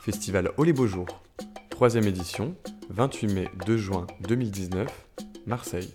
Festival 0.00 0.50
les 0.64 0.72
beaux 0.72 0.86
jours, 0.86 1.22
troisième 1.68 2.04
édition, 2.04 2.54
28 2.88 3.26
mai 3.34 3.48
2 3.66 3.76
juin 3.76 4.06
2019, 4.26 4.88
Marseille. 5.46 5.94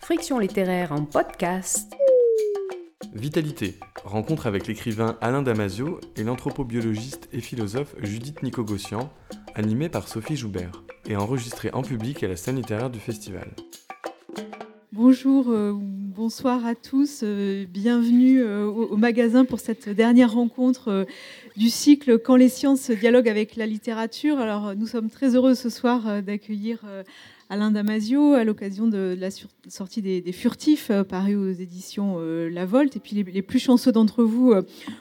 Friction 0.00 0.38
littéraire 0.38 0.92
en 0.92 1.04
podcast. 1.04 1.92
Vitalité, 3.12 3.78
rencontre 4.04 4.46
avec 4.46 4.66
l'écrivain 4.66 5.18
Alain 5.20 5.42
Damasio 5.42 6.00
et 6.16 6.22
l'anthropobiologiste 6.22 7.28
et 7.32 7.40
philosophe 7.40 7.94
Judith 8.02 8.42
Nicogossian, 8.42 9.10
animée 9.54 9.88
par 9.88 10.08
Sophie 10.08 10.36
Joubert, 10.36 10.84
et 11.08 11.16
enregistrée 11.16 11.70
en 11.72 11.82
public 11.82 12.22
à 12.22 12.28
la 12.28 12.36
scène 12.36 12.56
littéraire 12.56 12.90
du 12.90 13.00
festival. 13.00 13.50
Bonjour, 14.92 15.50
euh, 15.50 15.72
bonsoir 16.18 16.66
à 16.66 16.74
tous, 16.74 17.20
euh, 17.22 17.64
bienvenue 17.70 18.42
euh, 18.42 18.66
au, 18.66 18.96
magasin 18.96 19.44
pour 19.44 19.60
cette 19.60 19.88
dernière 19.88 20.32
rencontre 20.32 20.88
euh, 20.88 21.04
du 21.58 21.70
cycle 21.70 22.18
Quand 22.20 22.36
les 22.36 22.48
sciences 22.48 22.90
dialoguent 22.92 23.28
avec 23.28 23.56
la 23.56 23.66
littérature. 23.66 24.38
Alors 24.38 24.76
nous 24.76 24.86
sommes 24.86 25.10
très 25.10 25.34
heureux 25.34 25.56
ce 25.56 25.68
soir 25.68 26.06
euh, 26.06 26.20
d'accueillir 26.22 26.82
euh, 26.84 27.02
Alain 27.50 27.72
Damasio 27.72 28.34
à 28.34 28.44
l'occasion 28.44 28.86
de 28.86 29.16
la 29.18 29.30
sortie 29.68 30.02
des, 30.02 30.22
Furtifs 30.32 30.90
euh, 30.90 31.02
paru 31.02 31.34
aux 31.34 31.50
éditions 31.50 32.18
La 32.20 32.64
Volte. 32.64 32.94
Et 32.96 33.00
puis 33.00 33.16
les, 33.16 33.42
plus 33.42 33.58
chanceux 33.58 33.90
d'entre 33.90 34.22
vous 34.22 34.54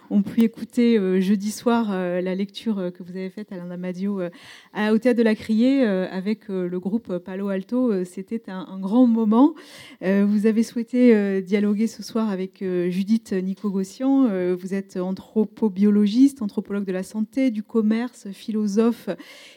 ont 0.10 0.22
pu 0.24 0.42
écouter 0.42 1.22
jeudi 1.22 1.52
soir 1.52 1.92
la 1.92 2.36
lecture 2.36 2.92
que 2.98 3.04
vous 3.04 3.12
avez 3.12 3.30
faite, 3.30 3.52
Alain 3.52 3.68
Damasio, 3.68 4.22
au 4.22 4.98
Théâtre 4.98 5.18
de 5.18 5.24
la 5.24 5.36
Criée 5.36 5.84
avec 5.84 6.48
le 6.48 6.80
groupe 6.80 7.18
Palo 7.18 7.50
Alto. 7.50 8.05
C'était 8.05 8.50
un, 8.50 8.66
un 8.70 8.80
grand 8.80 9.08
moment. 9.08 9.54
Vous 10.02 10.46
avez 10.46 10.64
souhaité 10.64 11.42
dialoguer 11.42 11.88
ce 11.88 12.02
soir 12.02 12.30
avec 12.30 12.64
Judith 12.88 13.34
Nicogossian. 13.34 14.55
Vous 14.55 14.74
êtes 14.74 14.96
anthropobiologiste, 14.96 16.42
anthropologue 16.48 16.86
de 16.86 16.92
la 16.92 17.04
santé, 17.04 17.52
du 17.52 17.62
commerce, 17.63 18.27
philosophe 18.32 19.10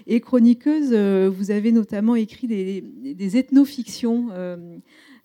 et 0.07 0.21
chroniqueuse. 0.21 0.91
Euh, 0.93 1.31
vous 1.33 1.51
avez 1.51 1.73
notamment 1.73 2.15
écrit 2.17 2.47
des, 2.47 2.83
des 2.83 3.37
ethnofictions. 3.37 4.29
euh, 4.33 4.79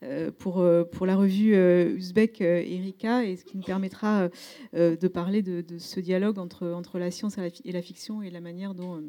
euh, 0.04 0.30
pour, 0.38 0.64
pour 0.92 1.06
la 1.06 1.16
revue 1.16 1.56
Uzbek 1.98 2.42
Erika, 2.42 3.24
et 3.24 3.38
ce 3.38 3.46
qui 3.46 3.58
nous 3.58 3.64
permettra 3.64 4.30
de 4.74 5.08
parler 5.08 5.42
de, 5.42 5.64
ce 5.80 6.00
dialogue 6.00 6.38
entre, 6.38 6.68
entre 6.68 7.00
la 7.00 7.10
science 7.12 7.38
et 7.38 7.72
la, 7.72 7.82
fiction 7.82 8.22
et 8.22 8.30
la 8.30 8.42
manière 8.42 8.76
dont 8.76 9.02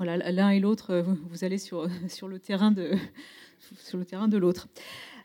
l'un 0.00 0.50
et 0.50 0.60
l'autre, 0.60 0.96
vous- 1.04 1.18
vous 1.28 1.44
allez 1.44 1.58
sur, 1.58 1.86
sur 2.08 2.28
le 2.28 2.38
terrain 2.38 2.70
de, 2.70 2.92
sur 3.78 3.98
le 3.98 4.04
terrain 4.04 4.28
de 4.28 4.38
l'autre. 4.38 4.68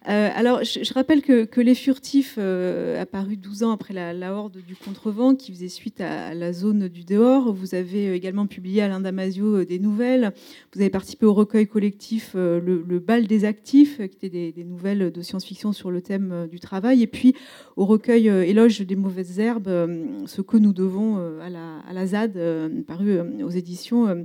Euh, 0.08 0.30
alors, 0.34 0.64
je, 0.64 0.94
rappelle 0.94 1.22
que, 1.22 1.60
Les 1.60 1.76
Furtifs, 1.76 2.36
euh, 2.38 3.02
apparu 3.02 3.36
12 3.36 3.64
ans 3.64 3.72
après 3.72 3.94
la, 3.94 4.34
Horde 4.34 4.58
du 4.66 4.76
Contrevent, 4.76 5.36
qui 5.36 5.52
faisait 5.52 5.68
suite 5.68 6.00
à, 6.00 6.34
la 6.34 6.54
zone 6.54 6.88
du 6.88 7.04
dehors, 7.04 7.52
vous 7.52 7.76
avez 7.76 8.14
également 8.14 8.48
publié 8.48 8.82
Alain 8.82 9.02
Damasio 9.02 9.58
euh, 9.58 9.66
des 9.66 9.80
nouvelles. 9.80 10.32
Vous 10.74 10.80
avez 10.80 10.90
participé 10.90 11.26
au 11.26 11.34
recueil 11.34 11.68
collectif 11.68 12.34
euh, 12.36 12.62
le, 12.62 13.00
Bal 13.00 13.28
des 13.28 13.44
Actifs, 13.44 14.00
euh, 14.00 14.08
qui 14.08 14.26
était 14.26 14.52
des, 14.52 14.64
nouvelles 14.64 15.12
de 15.12 15.22
science-fiction 15.22 15.74
sur 15.74 15.92
le 15.92 16.02
thème 16.02 16.32
euh, 16.32 16.48
du 16.48 16.60
travail, 16.60 17.04
et 17.04 17.08
puis 17.08 17.36
au 17.76 17.86
recueil 17.86 18.30
euh, 18.30 18.46
Éloge 18.46 18.82
des 18.82 18.96
mauvaises 18.96 19.40
herbes, 19.40 19.68
euh, 19.68 20.06
ce 20.26 20.42
que 20.42 20.56
nous 20.56 20.74
devons 20.74 21.18
euh, 21.18 21.42
à, 21.42 21.50
la, 21.50 21.80
à 21.88 21.94
la 21.94 22.08
ZAD, 22.08 22.38
euh, 22.38 22.70
paru 22.88 23.12
euh, 23.12 23.46
aux 23.46 23.50
éditions 23.50 24.08
euh, 24.08 24.16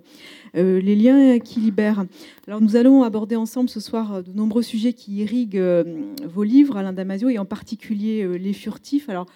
euh, 0.57 0.81
Les 0.81 0.95
liens 0.95 1.39
qui 1.39 1.61
libèrent. 1.61 2.05
Alors 2.47 2.61
nous 2.61 2.77
allons 2.77 3.03
aborder 3.03 3.37
ensemble 3.37 3.69
ce 3.69 3.81
soir 3.81 4.15
euh, 4.15 4.23
de 4.23 4.33
nombreux 4.33 4.63
sujets 4.63 4.93
qui 4.93 5.17
irriguent 5.17 5.59
euh, 5.59 5.72
vos 6.27 6.43
livres, 6.43 6.77
Alain 6.77 6.93
Damasio, 6.93 7.29
et 7.29 7.39
en 7.39 7.45
particulier 7.45 8.23
euh, 8.23 8.37
Les 8.37 8.53
Furtifs. 8.53 9.09
Alors 9.09 9.27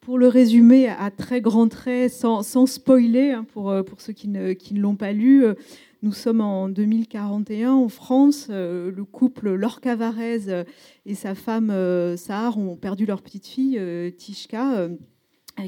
pour 0.00 0.18
le 0.18 0.28
résumer 0.28 0.88
à 0.88 1.10
très 1.10 1.40
grands 1.40 1.66
traits, 1.66 2.12
sans, 2.12 2.44
sans 2.44 2.66
spoiler, 2.66 3.32
hein, 3.32 3.44
pour, 3.52 3.70
euh, 3.70 3.82
pour 3.82 4.00
ceux 4.00 4.12
qui 4.12 4.28
ne, 4.28 4.52
qui 4.52 4.72
ne 4.72 4.80
l'ont 4.80 4.94
pas 4.94 5.12
lu, 5.12 5.44
euh, 5.44 5.54
nous 6.02 6.12
sommes 6.12 6.40
en 6.40 6.68
2041 6.68 7.72
en 7.72 7.88
France. 7.88 8.46
Euh, 8.50 8.92
le 8.92 9.04
couple 9.04 9.52
Lorca 9.54 9.96
Varese 9.96 10.48
euh, 10.48 10.62
et 11.06 11.16
sa 11.16 11.34
femme 11.34 11.70
euh, 11.70 12.16
Sahar 12.16 12.56
ont 12.56 12.76
perdu 12.76 13.04
leur 13.04 13.20
petite 13.20 13.48
fille, 13.48 13.78
euh, 13.80 14.10
Tishka, 14.10 14.76
euh, 14.76 14.88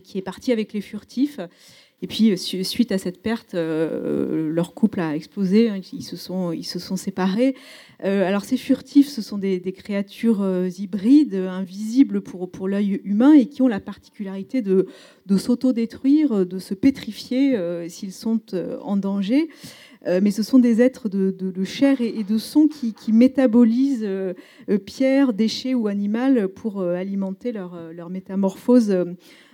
qui 0.05 0.19
est 0.19 0.23
partie 0.23 0.53
avec 0.53 0.73
les 0.73 0.83
furtifs. 0.83 1.41
Et 2.01 2.07
puis, 2.07 2.31
euh, 2.31 2.37
su- 2.37 2.63
suite 2.63 2.93
à 2.93 2.99
cette 2.99 3.21
perte, 3.21 3.55
euh, 3.55 4.51
leur 4.53 4.73
couple 4.75 5.01
a 5.01 5.17
explosé. 5.17 5.69
hein, 5.69 5.81
ils, 5.93 6.03
se 6.03 6.17
sont, 6.17 6.53
ils 6.53 6.65
se 6.65 6.79
sont 6.79 6.97
séparés. 6.97 7.57
Euh, 8.05 8.27
alors, 8.27 8.45
ces 8.45 8.57
furtifs, 8.57 9.09
ce 9.09 9.21
sont 9.21 9.39
des, 9.39 9.61
créatures 9.73 10.47
hybrides, 10.79 11.35
invisibles 11.35 12.21
pour, 12.21 12.51
pour 12.51 12.69
l'œil 12.69 13.01
humain 13.05 13.33
et 13.33 13.47
qui 13.47 13.63
ont 13.63 13.69
la 13.69 13.81
particularité 13.81 14.63
de, 14.63 14.87
de 15.27 15.37
s'auto-détruire, 15.37 16.47
de 16.47 16.59
se 16.59 16.75
pétrifier 16.75 17.59
s'ils 17.89 18.13
sont 18.13 18.41
en 18.83 18.97
danger. 18.97 19.49
Mais 20.07 20.31
ce 20.31 20.43
sont 20.43 20.59
des 20.59 20.81
êtres 20.81 21.09
de, 21.09 21.31
de- 21.31 21.65
chair 21.65 22.01
et, 22.01 22.25
de 22.25 22.39
son 22.39 22.67
qui, 22.67 22.95
qui 22.95 23.13
métabolisent 23.13 24.09
pierre, 24.87 25.33
déchets 25.33 25.75
ou 25.75 25.87
animal 25.87 26.49
pour 26.49 26.81
alimenter 26.83 27.53
leur, 27.53 27.93
leur 27.93 28.09
métamorphose 28.11 28.97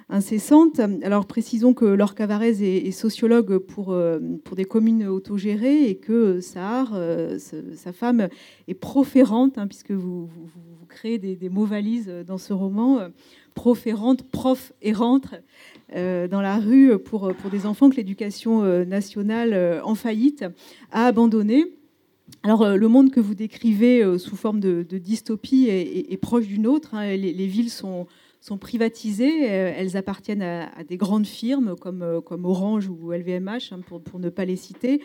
incessante. 0.08 0.80
Alors 1.02 1.26
précisons 1.26 1.74
que 1.74 1.84
Laure 1.84 2.14
Cavarez 2.14 2.62
est, 2.62 2.90
sociologue 2.90 3.58
pour, 3.58 3.92
euh, 3.92 4.18
pour 4.44 4.56
des 4.56 4.64
communes 4.64 5.06
autogérées 5.06 5.88
et 5.88 5.96
que 5.96 6.40
Sahar, 6.40 6.92
euh, 6.94 7.38
sa 7.38 7.92
femme, 7.92 8.28
est 8.68 8.74
proférante, 8.74 9.58
hein, 9.58 9.66
puisque 9.66 9.92
vous, 9.92 10.26
vous- 10.26 10.50
créez 10.86 11.18
des, 11.18 11.48
mots 11.48 11.64
valises 11.64 12.12
dans 12.24 12.38
ce 12.38 12.52
roman, 12.52 13.00
euh, 13.00 13.08
proférante, 13.54 14.22
prof 14.30 14.72
errante, 14.80 15.26
euh, 15.96 16.28
dans 16.28 16.40
la 16.40 16.58
rue 16.58 16.96
pour, 17.00 17.34
pour 17.34 17.50
des 17.50 17.66
enfants 17.66 17.90
que 17.90 17.96
l'éducation 17.96 18.62
nationale 18.84 19.80
en 19.82 19.96
faillite 19.96 20.44
a 20.92 21.06
abandonné. 21.06 21.64
Alors, 22.44 22.76
le 22.76 22.86
monde 22.86 23.10
que 23.10 23.18
vous 23.18 23.34
décrivez 23.34 24.18
sous 24.18 24.36
forme 24.36 24.60
de, 24.60 24.82
dystopie 24.82 25.66
est, 25.68 26.16
proche 26.18 26.46
du 26.46 26.60
nôtre. 26.60 26.94
hein. 26.94 27.16
Les 27.16 27.46
villes 27.46 27.70
sont, 27.70 28.06
sont 28.44 28.58
privatisées, 28.58 29.50
euh, 29.50 29.72
elles 29.74 29.96
appartiennent 29.96 30.42
à, 30.42 30.84
des 30.86 30.98
grandes 30.98 31.26
firmes 31.26 31.76
comme, 31.76 32.02
euh, 32.02 32.20
Orange 32.42 32.88
ou 32.88 33.10
LVMH, 33.10 33.72
hein, 33.72 33.80
pour, 33.86 34.20
ne 34.20 34.28
pas 34.28 34.44
les 34.44 34.56
citer, 34.56 35.02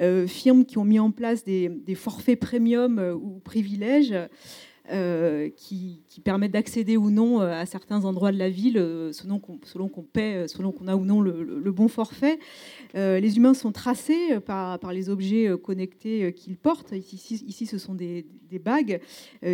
Euh, 0.00 0.28
firmes 0.28 0.64
qui 0.64 0.78
ont 0.78 0.84
mis 0.84 1.00
en 1.00 1.10
place 1.10 1.42
des, 1.44 1.94
forfaits 1.96 2.38
premium 2.38 3.00
ou 3.20 3.40
privilèges. 3.40 4.14
Euh, 4.90 5.50
qui, 5.54 6.02
qui 6.08 6.20
permettent 6.20 6.52
d'accéder 6.52 6.96
ou 6.96 7.10
non 7.10 7.42
euh, 7.42 7.52
à 7.52 7.66
certains 7.66 8.06
endroits 8.06 8.32
de 8.32 8.38
la 8.38 8.48
ville 8.48 8.78
euh, 8.78 9.12
selon 9.12 9.38
qu'on 9.38 10.02
paie, 10.02 10.48
selon 10.48 10.72
qu'on 10.72 10.88
a 10.88 10.96
ou 10.96 11.04
non 11.04 11.20
le, 11.20 11.70
bon 11.72 11.88
forfait. 11.88 12.38
Les 12.94 13.36
humains 13.36 13.54
sont 13.54 13.72
tracés 13.72 14.40
par, 14.40 14.78
par 14.78 14.92
les 14.92 15.10
objets 15.10 15.52
connectés 15.62 16.32
qu'ils 16.32 16.56
portent. 16.56 16.92
Ici, 16.92 17.42
ici, 17.46 17.66
ce 17.66 17.76
sont 17.76 17.94
des, 17.94 18.26
des 18.48 18.58
bagues 18.58 19.00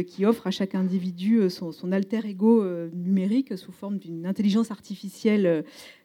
qui 0.06 0.24
offrent 0.24 0.46
à 0.46 0.50
chaque 0.50 0.74
individu 0.74 1.50
son, 1.50 1.92
alter 1.92 2.20
ego 2.24 2.64
numérique 2.92 3.58
sous 3.58 3.72
forme 3.72 3.98
d'une 3.98 4.26
intelligence 4.26 4.70
artificielle 4.70 5.64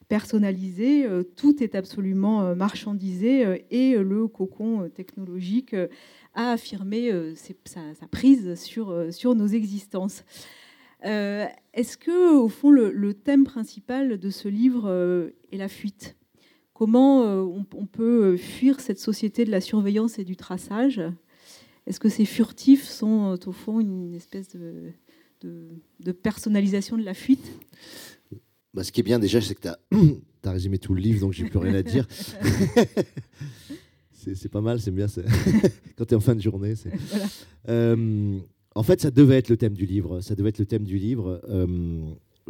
personnalisée. 0.10 1.06
Euh, 1.06 1.24
Tout 1.24 1.64
est 1.64 1.76
absolument 1.76 2.56
marchandisé 2.56 3.64
et 3.72 3.96
le 3.96 4.28
cocon 4.28 4.90
technologique 4.94 5.76
euh, 6.40 6.44
a 6.44 6.52
affirmé 6.52 7.12
euh, 7.12 7.36
ses- 7.36 7.58
sa, 7.66 7.82
sa 8.00 8.08
prise 8.08 8.56
sur, 8.56 8.90
euh, 8.90 9.12
sur 9.12 9.36
nos 9.36 9.48
existences. 9.48 10.24
Euh, 11.06 11.46
Est-ce 11.74 11.98
que, 11.98 12.36
au 12.38 12.50
fond, 12.50 12.72
le, 12.72 12.92
le 12.92 13.14
thème 13.14 13.44
principal 13.44 14.18
de 14.18 14.30
ce 14.30 14.48
livre 14.48 14.84
euh, 14.88 15.30
est 15.52 15.58
la 15.58 15.68
fuite? 15.70 16.16
Comment 16.74 17.24
euh, 17.24 17.42
on, 17.42 17.66
on 17.76 17.86
peut 17.86 18.38
fuir 18.38 18.80
cette 18.80 19.00
société 19.00 19.46
de 19.46 19.52
la 19.52 19.62
surveillance 19.62 20.20
et 20.20 20.24
du 20.24 20.36
traçage? 20.36 21.02
Est-ce 21.88 22.00
que 22.00 22.10
ces 22.10 22.26
furtifs 22.26 22.84
sont, 22.88 23.38
au 23.46 23.52
fond, 23.52 23.80
une 23.80 24.14
espèce 24.14 24.50
de, 24.50 24.92
de, 25.42 25.68
de 26.02 26.12
personnalisation 26.12 26.98
de 26.98 27.04
la 27.04 27.14
fuite? 27.14 27.46
Bah, 28.74 28.84
ce 28.84 28.92
qui 28.92 29.00
est 29.00 29.04
bien 29.04 29.20
déjà, 29.20 29.42
c'est 29.42 29.56
que 29.56 29.62
tu 29.62 29.68
as, 29.68 29.80
résumé 30.52 30.78
tout 30.78 30.94
le 30.94 31.02
livre, 31.02 31.20
donc 31.22 31.34
j'ai 31.34 31.46
plus 31.46 31.58
rien 31.60 31.74
à 31.74 31.82
dire. 31.84 32.08
c'est 34.36 34.50
pas 34.50 34.62
mal, 34.62 34.80
c'est 34.80 34.92
bien. 34.92 35.08
Quand 35.98 36.06
tu 36.06 36.14
es 36.14 36.18
en 36.18 36.20
fin 36.20 36.36
de 36.36 36.42
journée. 36.42 36.74
Voilà. 37.10 37.26
Euh, 37.70 38.40
en 38.76 38.84
fait, 38.84 39.02
ça 39.02 39.12
devait 39.12 39.38
être 39.38 39.50
le 39.50 39.58
thème 39.58 39.74
du 39.74 39.86
livre. 39.86 40.22
Ça 40.22 40.36
devait 40.36 40.50
être 40.50 40.60
le 40.60 40.66
thème 40.66 40.84
du 40.84 40.98
livre, 40.98 41.42
euh, 41.50 42.02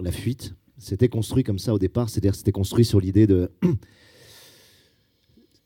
la 0.01 0.12
fuite. 0.12 0.54
C'était 0.77 1.10
construit 1.10 1.44
comme 1.44 1.60
ça 1.60 1.74
au 1.74 1.80
départ, 1.80 2.10
c'est-à-dire 2.10 2.36
c'était 2.36 2.51
construit 2.51 2.86
sur 2.86 3.00
l'idée 3.00 3.27
de. 3.27 3.51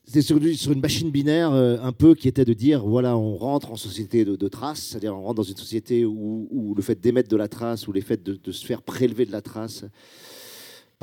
C'était 0.06 0.22
sur, 0.22 0.72
une 0.72 0.82
machine 0.82 1.10
binaire 1.10 1.54
euh, 1.54 1.78
un 1.82 1.94
peu 1.94 2.14
qui 2.14 2.28
était 2.28 2.44
de 2.44 2.54
dire 2.54 2.86
voilà, 2.86 3.18
on 3.18 3.36
rentre 3.36 3.72
en 3.72 3.78
société 3.78 4.26
de, 4.26 4.36
de 4.36 4.48
traces, 4.48 4.82
c'est-à-dire 4.82 5.16
on 5.16 5.24
rentre 5.24 5.36
dans 5.36 5.44
une 5.44 5.56
société 5.56 6.06
où, 6.06 6.48
où 6.52 6.76
le 6.76 6.82
fait 6.84 7.00
d'émettre 7.00 7.30
de 7.30 7.38
la 7.38 7.48
trace, 7.48 7.88
ou 7.88 7.94
le 7.94 8.02
fait 8.02 8.22
de, 8.22 8.36
de 8.36 8.52
se 8.52 8.66
faire 8.66 8.82
prélever 8.82 9.26
de 9.26 9.32
la 9.32 9.42
trace, 9.42 9.86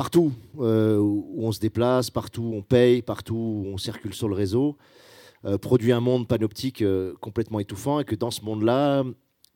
partout 0.00 0.32
euh, 0.61 0.97
où 0.97 1.44
on 1.44 1.52
se 1.52 1.61
déplace, 1.61 2.08
partout 2.08 2.41
où 2.41 2.55
on 2.55 2.62
paye, 2.62 3.02
partout 3.02 3.35
où 3.35 3.67
on 3.67 3.76
circule 3.76 4.14
sur 4.14 4.31
le 4.31 4.35
réseau, 4.35 4.79
euh, 5.44 5.58
produit 5.58 5.93
un 5.93 6.00
monde 6.00 6.26
panoptique 6.26 6.81
euh, 6.81 7.12
complètement 7.20 7.61
étouffant 7.61 8.00
et 8.00 8.06
que 8.06 8.14
dans 8.14 8.31
ce 8.31 8.43
monde-là, 8.43 9.05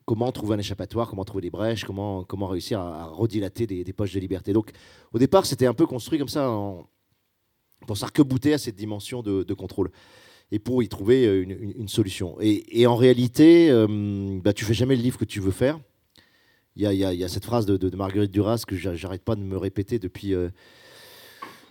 comment 0.05 0.31
trouver 0.32 0.56
un 0.56 0.58
échappatoire, 0.58 1.08
comment 1.08 1.25
trouver 1.25 1.41
des 1.41 1.50
brèches, 1.50 1.87
comment, 1.87 2.25
comment 2.25 2.46
réussir 2.46 2.79
à, 2.79 3.06
redilater 3.06 3.67
des, 3.67 3.93
poches 3.94 4.12
de 4.12 4.20
liberté. 4.20 4.52
Donc 4.52 4.73
au 5.14 5.19
départ, 5.19 5.46
c'était 5.46 5.64
un 5.64 5.73
peu 5.73 5.87
construit 5.87 6.19
comme 6.19 6.29
ça 6.29 6.50
en, 6.50 6.87
pour 7.87 7.96
s'arc-bouter 7.96 8.52
à 8.52 8.58
cette 8.58 8.76
dimension 8.76 9.23
de, 9.23 9.55
contrôle 9.55 9.91
et 10.52 10.58
pour 10.58 10.82
y 10.82 10.91
trouver 10.91 11.25
une, 11.25 11.88
solution. 11.88 12.37
Et, 12.43 12.87
en 12.87 12.96
réalité, 12.96 13.70
bah, 14.44 14.52
tu 14.52 14.67
fais 14.67 14.75
jamais 14.75 14.94
le 14.94 15.02
livre 15.02 15.17
que 15.17 15.25
tu 15.25 15.41
veux 15.41 15.52
faire. 15.52 15.81
Il 16.76 16.82
y, 16.82 17.25
a, 17.25 17.29
cette 17.29 17.44
phrase 17.44 17.67
de, 17.67 17.97
Marguerite 17.97 18.32
Duras 18.32 18.65
que 18.67 18.75
j'arrête 18.75 19.23
pas 19.23 19.37
de 19.37 19.43
me 19.43 19.56
répéter 19.56 20.00
depuis, 20.00 20.35
euh, 20.35 20.49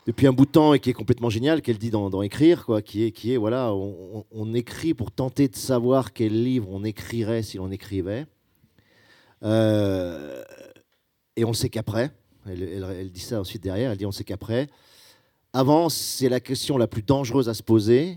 depuis 0.07 0.27
un 0.27 0.31
bout 0.31 0.45
de 0.45 0.51
temps 0.51 0.73
et 0.73 0.79
qui 0.79 0.89
est 0.89 0.93
complètement 0.93 1.29
géniale, 1.29 1.61
qu'elle 1.61 1.77
dit 1.77 1.89
dans, 1.89 2.21
Écrire, 2.21 2.65
quoi, 2.65 2.81
qui 2.81 3.03
est, 3.03 3.11
qui 3.11 3.33
est 3.33 3.37
voilà, 3.37 3.73
on, 3.73 4.53
écrit 4.53 4.93
pour 4.93 5.11
tenter 5.11 5.49
de 5.49 5.57
savoir 5.57 6.13
quel 6.13 6.43
livre 6.43 6.69
on 6.71 6.85
écrirait 6.85 7.43
si 7.43 7.57
l'on 7.57 7.69
écrivait. 7.69 8.25
Euh, 9.43 10.41
et 11.35 11.43
on 11.43 11.51
sait 11.51 11.69
qu'après, 11.69 12.11
elle, 12.45 12.63
elle, 12.63 13.11
dit 13.11 13.19
ça 13.19 13.41
ensuite 13.41 13.61
derrière, 13.61 13.91
elle 13.91 13.97
dit 13.97 14.05
on 14.05 14.13
sait 14.13 14.23
qu'après, 14.23 14.69
avant, 15.51 15.89
c'est 15.89 16.29
la 16.29 16.39
question 16.39 16.77
la 16.77 16.87
plus 16.87 17.03
dangereuse 17.03 17.49
à 17.49 17.53
se 17.53 17.61
poser, 17.61 18.15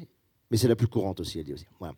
mais 0.53 0.56
c'est 0.56 0.69
la 0.69 0.77
plus 0.77 0.87
courante 0.87 1.19
aussi, 1.19 1.41
elle 1.41 1.47
dit 1.47 1.53
aussi. 1.53 1.67
Voilà. 1.81 1.94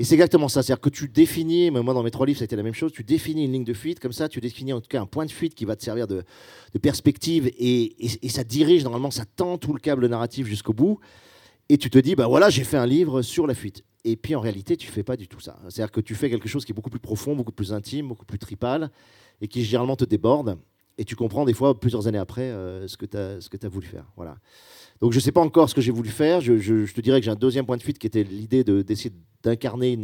Et 0.00 0.04
c'est 0.04 0.14
exactement 0.14 0.48
ça, 0.48 0.62
c'est-à-dire 0.62 0.80
que 0.80 0.88
tu 0.88 1.08
définis, 1.08 1.70
moi 1.70 1.92
dans 1.92 2.02
mes 2.02 2.10
trois 2.10 2.24
livres, 2.24 2.38
ça 2.38 2.44
a 2.44 2.46
été 2.46 2.56
la 2.56 2.62
même 2.62 2.72
chose, 2.72 2.90
tu 2.90 3.04
définis 3.04 3.44
une 3.44 3.52
ligne 3.52 3.64
de 3.64 3.74
fuite, 3.74 4.00
comme 4.00 4.14
ça, 4.14 4.30
tu 4.30 4.40
définis 4.40 4.72
en 4.72 4.80
tout 4.80 4.88
cas 4.88 4.98
un 4.98 5.04
point 5.04 5.26
de 5.26 5.30
fuite 5.30 5.54
qui 5.54 5.66
va 5.66 5.76
te 5.76 5.84
servir 5.84 6.06
de, 6.06 6.24
perspective, 6.80 7.52
et, 7.58 7.94
ça 8.30 8.42
dirige, 8.42 8.82
normalement, 8.82 9.10
ça 9.10 9.26
tend 9.26 9.58
tout 9.58 9.74
le 9.74 9.78
câble 9.78 10.06
narratif 10.06 10.46
jusqu'au 10.46 10.72
bout, 10.72 11.00
et 11.68 11.76
tu 11.76 11.90
te 11.90 11.98
dis, 11.98 12.14
bah 12.14 12.28
voilà, 12.28 12.48
j'ai 12.48 12.64
fait 12.64 12.78
un 12.78 12.86
livre 12.86 13.20
sur 13.20 13.46
la 13.46 13.52
fuite. 13.52 13.84
Et 14.04 14.16
puis 14.16 14.34
en 14.34 14.40
réalité, 14.40 14.78
tu 14.78 14.86
fais 14.86 15.02
pas 15.02 15.18
du 15.18 15.28
tout 15.28 15.40
ça. 15.40 15.58
C'est-à-dire 15.68 15.92
que 15.92 16.00
tu 16.00 16.14
fais 16.14 16.30
quelque 16.30 16.48
chose 16.48 16.64
qui 16.64 16.72
est 16.72 16.74
beaucoup 16.74 16.88
plus 16.88 16.98
profond, 16.98 17.36
beaucoup 17.36 17.52
plus 17.52 17.74
intime, 17.74 18.08
beaucoup 18.08 18.24
plus 18.24 18.38
tripal, 18.38 18.90
et 19.42 19.48
qui 19.48 19.62
généralement 19.62 19.96
te 19.96 20.06
déborde, 20.06 20.56
et 20.96 21.04
tu 21.04 21.14
comprends 21.14 21.44
des 21.44 21.52
fois, 21.52 21.78
plusieurs 21.78 22.06
années 22.06 22.16
après, 22.16 22.50
euh, 22.50 22.88
ce 22.88 22.96
que 22.96 23.04
tu 23.04 23.18
as, 23.18 23.66
as 23.66 23.68
voulu 23.68 23.86
faire. 23.86 24.06
Voilà. 24.16 24.38
Donc 25.00 25.12
je 25.12 25.18
ne 25.18 25.20
sais 25.22 25.32
pas 25.32 25.40
encore 25.40 25.70
ce 25.70 25.74
que 25.74 25.80
j'ai 25.80 25.92
voulu 25.92 26.10
faire. 26.10 26.40
Je, 26.40 26.92
te 26.92 27.00
dirais 27.00 27.20
que 27.20 27.24
j'ai 27.24 27.30
un 27.30 27.36
deuxième 27.36 27.64
point 27.64 27.76
de 27.76 27.82
fuite 27.82 27.98
qui 27.98 28.06
était 28.06 28.22
l'idée 28.22 28.64
d'essayer 28.64 29.14
d'incarner 29.42 29.98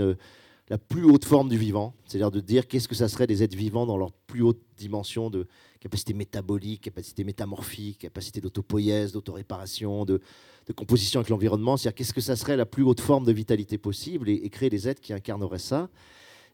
la 0.69 0.79
plus 0.79 1.05
haute 1.05 1.25
forme 1.25 1.49
du 1.49 1.59
vivant, 1.59 1.95
c'est-à-dire 2.07 2.31
de 2.31 2.41
dire 2.41 2.67
qu'est-ce 2.67 2.89
que 2.89 2.95
ça 2.95 3.09
serait 3.09 3.27
des 3.27 3.43
êtres 3.43 3.57
vivants 3.57 3.87
dans 3.87 3.99
leur 3.99 4.13
plus 4.13 4.43
haute 4.43 4.61
dimension 4.77 5.29
de 5.29 5.47
capacité 5.81 6.15
métabolique, 6.15 6.81
capacité 6.81 7.25
métamorphique, 7.25 7.99
capacité 7.99 8.41
d'autopoïèse, 8.41 9.13
d'autoréparation, 9.13 10.05
de, 10.05 10.21
de 10.67 10.73
composition 10.73 11.21
avec 11.21 11.29
l'environnement. 11.29 11.77
C'est-à-dire 11.77 11.97
qu'est-ce 11.97 12.15
que 12.15 12.21
ça 12.21 12.35
serait 12.35 12.57
la 12.57 12.67
plus 12.67 12.83
haute 12.83 13.01
forme 13.01 13.25
de 13.25 13.33
vitalité 13.33 13.79
possible 13.79 14.29
et, 14.31 14.49
créer 14.49 14.71
des 14.71 14.89
êtres 14.89 15.01
qui 15.01 15.13
incarneraient 15.13 15.59
ça 15.59 15.89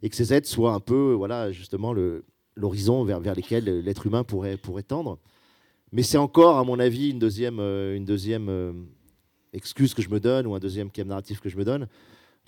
et 0.03 0.11
que 0.11 0.17
ces 0.17 0.35
êtres 0.35 0.49
soient 0.49 0.75
un 0.75 0.81
peu, 0.81 1.12
voilà, 1.12 1.53
justement, 1.53 1.94
l'horizon 2.56 3.05
vers, 3.05 3.21
lequel 3.21 3.65
l'être 3.81 4.06
humain 4.06 4.25
pourrait, 4.25 4.56
pourrait 4.56 4.83
tendre. 4.83 5.19
Mais 5.93 6.03
c'est 6.03 6.17
encore, 6.17 6.59
à 6.59 6.65
mon 6.65 6.79
avis, 6.79 7.11
une 7.11 7.19
deuxième, 7.19 7.61
euh, 7.61 7.94
une 7.94 8.06
deuxième 8.06 8.49
euh, 8.49 8.73
excuse 9.53 9.93
que 9.93 10.00
je 10.00 10.09
me 10.09 10.19
donne 10.19 10.47
ou 10.47 10.55
un 10.55 10.59
deuxième 10.59 10.91
thème 10.91 11.09
narratif 11.09 11.41
que 11.41 11.50
je 11.50 11.56
me 11.56 11.65
donne. 11.65 11.87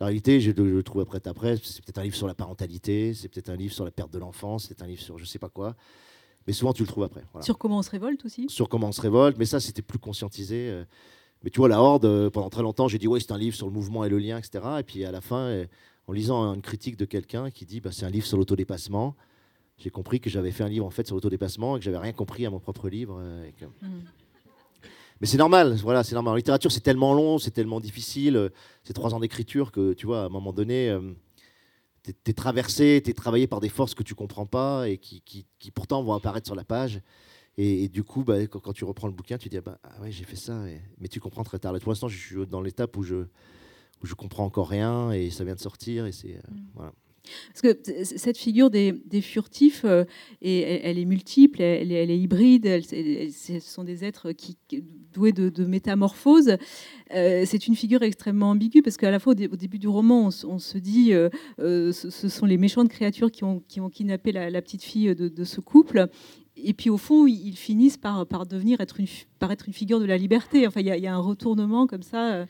La 0.00 0.06
réalité, 0.06 0.40
je 0.40 0.50
le 0.50 0.82
trouve 0.82 1.02
après 1.02 1.20
après. 1.26 1.56
C'est 1.62 1.84
peut-être 1.84 1.98
un 1.98 2.02
livre 2.02 2.16
sur 2.16 2.26
la 2.26 2.34
parentalité, 2.34 3.12
c'est 3.14 3.28
peut-être 3.28 3.50
un 3.50 3.56
livre 3.56 3.74
sur 3.74 3.84
la 3.84 3.90
perte 3.90 4.12
de 4.12 4.18
l'enfance, 4.18 4.66
c'est 4.68 4.82
un 4.82 4.86
livre 4.86 5.02
sur 5.02 5.18
je 5.18 5.24
sais 5.24 5.38
pas 5.38 5.50
quoi. 5.50 5.76
Mais 6.46 6.52
souvent, 6.52 6.72
tu 6.72 6.82
le 6.82 6.88
trouves 6.88 7.04
après. 7.04 7.22
Sur 7.42 7.58
comment 7.58 7.78
on 7.78 7.82
se 7.82 7.90
révolte 7.90 8.24
aussi 8.24 8.46
Sur 8.48 8.68
comment 8.68 8.88
on 8.88 8.92
se 8.92 9.00
révolte, 9.00 9.38
mais 9.38 9.46
ça, 9.46 9.60
c'était 9.60 9.82
plus 9.82 9.98
conscientisé. 9.98 10.68
Euh. 10.70 10.84
Mais 11.42 11.50
tu 11.50 11.58
vois, 11.58 11.68
La 11.68 11.80
Horde, 11.80 12.30
pendant 12.30 12.50
très 12.50 12.62
longtemps, 12.62 12.88
j'ai 12.88 12.98
dit, 12.98 13.06
ouais, 13.06 13.20
c'est 13.20 13.32
un 13.32 13.38
livre 13.38 13.54
sur 13.54 13.66
le 13.66 13.72
mouvement 13.72 14.04
et 14.04 14.08
le 14.08 14.18
lien, 14.18 14.38
etc. 14.38 14.64
Et 14.80 14.82
puis 14.82 15.04
à 15.04 15.12
la 15.12 15.20
fin, 15.20 15.64
en 16.06 16.12
lisant 16.12 16.54
une 16.54 16.62
critique 16.62 16.96
de 16.96 17.04
quelqu'un 17.04 17.50
qui 17.50 17.66
dit, 17.66 17.80
bah, 17.80 17.90
c'est 17.92 18.06
un 18.06 18.10
livre 18.10 18.26
sur 18.26 18.38
l'autodépassement, 18.38 19.14
j'ai 19.78 19.90
compris 19.90 20.20
que 20.20 20.30
j'avais 20.30 20.50
fait 20.50 20.64
un 20.64 20.68
livre 20.68 20.86
en 20.86 20.90
fait 20.90 21.06
sur 21.06 21.16
l'autodépassement 21.16 21.76
et 21.76 21.78
que 21.80 21.84
j'avais 21.84 21.98
rien 21.98 22.12
compris 22.12 22.46
à 22.46 22.50
mon 22.50 22.60
propre 22.60 22.88
livre. 22.88 23.18
Euh, 23.20 23.50
mm. 23.82 23.86
Mais 25.20 25.26
c'est 25.26 25.38
normal, 25.38 25.74
voilà, 25.76 26.04
c'est 26.04 26.14
normal. 26.14 26.34
En 26.34 26.36
littérature, 26.36 26.72
c'est 26.72 26.80
tellement 26.80 27.14
long, 27.14 27.38
c'est 27.38 27.50
tellement 27.50 27.80
difficile. 27.80 28.36
Euh, 28.36 28.48
c'est 28.82 28.92
trois 28.92 29.14
ans 29.14 29.20
d'écriture 29.20 29.72
que, 29.72 29.92
tu 29.92 30.06
vois, 30.06 30.22
à 30.22 30.24
un 30.26 30.28
moment 30.28 30.52
donné, 30.52 30.90
euh, 30.90 31.12
tu 32.02 32.12
es, 32.26 32.32
traversé, 32.32 33.00
tu 33.04 33.10
es 33.10 33.14
travaillé 33.14 33.46
par 33.46 33.60
des 33.60 33.68
forces 33.68 33.94
que 33.94 34.02
tu 34.02 34.14
comprends 34.14 34.46
pas 34.46 34.88
et 34.88 34.98
qui, 34.98 35.22
qui, 35.22 35.70
pourtant 35.70 36.02
vont 36.02 36.14
apparaître 36.14 36.46
sur 36.46 36.56
la 36.56 36.64
page. 36.64 37.00
Et, 37.56 37.88
du 37.88 38.02
coup, 38.02 38.24
bah, 38.24 38.44
quand, 38.48 38.72
tu 38.72 38.84
reprends 38.84 39.06
le 39.06 39.12
bouquin, 39.12 39.38
tu 39.38 39.48
dis, 39.48 39.58
ah, 39.58 39.60
bah, 39.60 39.78
ah 39.84 40.00
ouais, 40.02 40.10
j'ai 40.10 40.24
fait 40.24 40.36
ça. 40.36 40.64
Mais 40.98 41.06
tu 41.06 41.20
comprends 41.20 41.44
très 41.44 41.60
tard. 41.60 41.72
Là, 41.72 41.78
pour 41.78 41.92
l'instant, 41.92 42.08
je 42.08 42.18
suis 42.18 42.46
dans 42.46 42.60
l'étape 42.60 42.96
où 42.96 43.04
je, 43.04 43.14
où 43.14 44.06
je 44.06 44.14
comprends 44.14 44.44
encore 44.44 44.68
rien 44.68 45.12
et 45.12 45.30
ça 45.30 45.44
vient 45.44 45.54
de 45.54 45.60
sortir. 45.60 46.06
Et 46.06 46.12
c'est, 46.12 46.40
mm. 46.50 46.66
voilà. 46.74 46.92
Parce 47.48 47.62
que 47.62 47.92
cette 48.02 48.36
figure 48.36 48.70
des, 48.70 49.20
furtifs, 49.20 49.84
euh, 49.84 50.04
elle, 50.42 50.98
est 50.98 51.04
multiple, 51.04 51.62
elle, 51.62 51.92
est 51.92 52.18
hybride, 52.18 52.82
ce 52.84 53.60
sont 53.60 53.84
des 53.84 54.04
êtres 54.04 54.32
qui, 54.32 54.56
doués 55.12 55.32
de, 55.32 55.64
métamorphose. 55.64 56.56
Euh, 57.14 57.44
c'est 57.46 57.66
une 57.66 57.76
figure 57.76 58.02
extrêmement 58.02 58.50
ambiguë 58.50 58.82
parce 58.82 58.96
qu'à 58.96 59.10
la 59.10 59.18
fois 59.18 59.32
au, 59.32 59.56
début 59.56 59.78
du 59.78 59.88
roman, 59.88 60.30
on, 60.44 60.58
se 60.58 60.78
dit 60.78 61.12
euh, 61.12 61.30
ce, 61.92 62.28
sont 62.28 62.46
les 62.46 62.58
méchantes 62.58 62.88
créatures 62.88 63.30
qui 63.30 63.44
ont, 63.44 63.62
kidnappé 63.90 64.32
la, 64.32 64.62
petite 64.62 64.82
fille 64.82 65.14
de, 65.14 65.44
ce 65.44 65.60
couple. 65.60 66.08
Et 66.56 66.72
puis 66.72 66.90
au 66.90 66.98
fond, 66.98 67.26
ils 67.26 67.56
finissent 67.56 67.96
par, 67.96 68.46
devenir 68.46 68.80
être 68.80 69.00
une, 69.00 69.06
figure 69.72 70.00
de 70.00 70.04
la 70.06 70.18
liberté. 70.18 70.66
Enfin, 70.66 70.80
il 70.80 70.86
y, 70.86 71.06
a 71.06 71.14
un 71.14 71.18
retournement 71.18 71.86
comme 71.86 72.02
ça. 72.02 72.46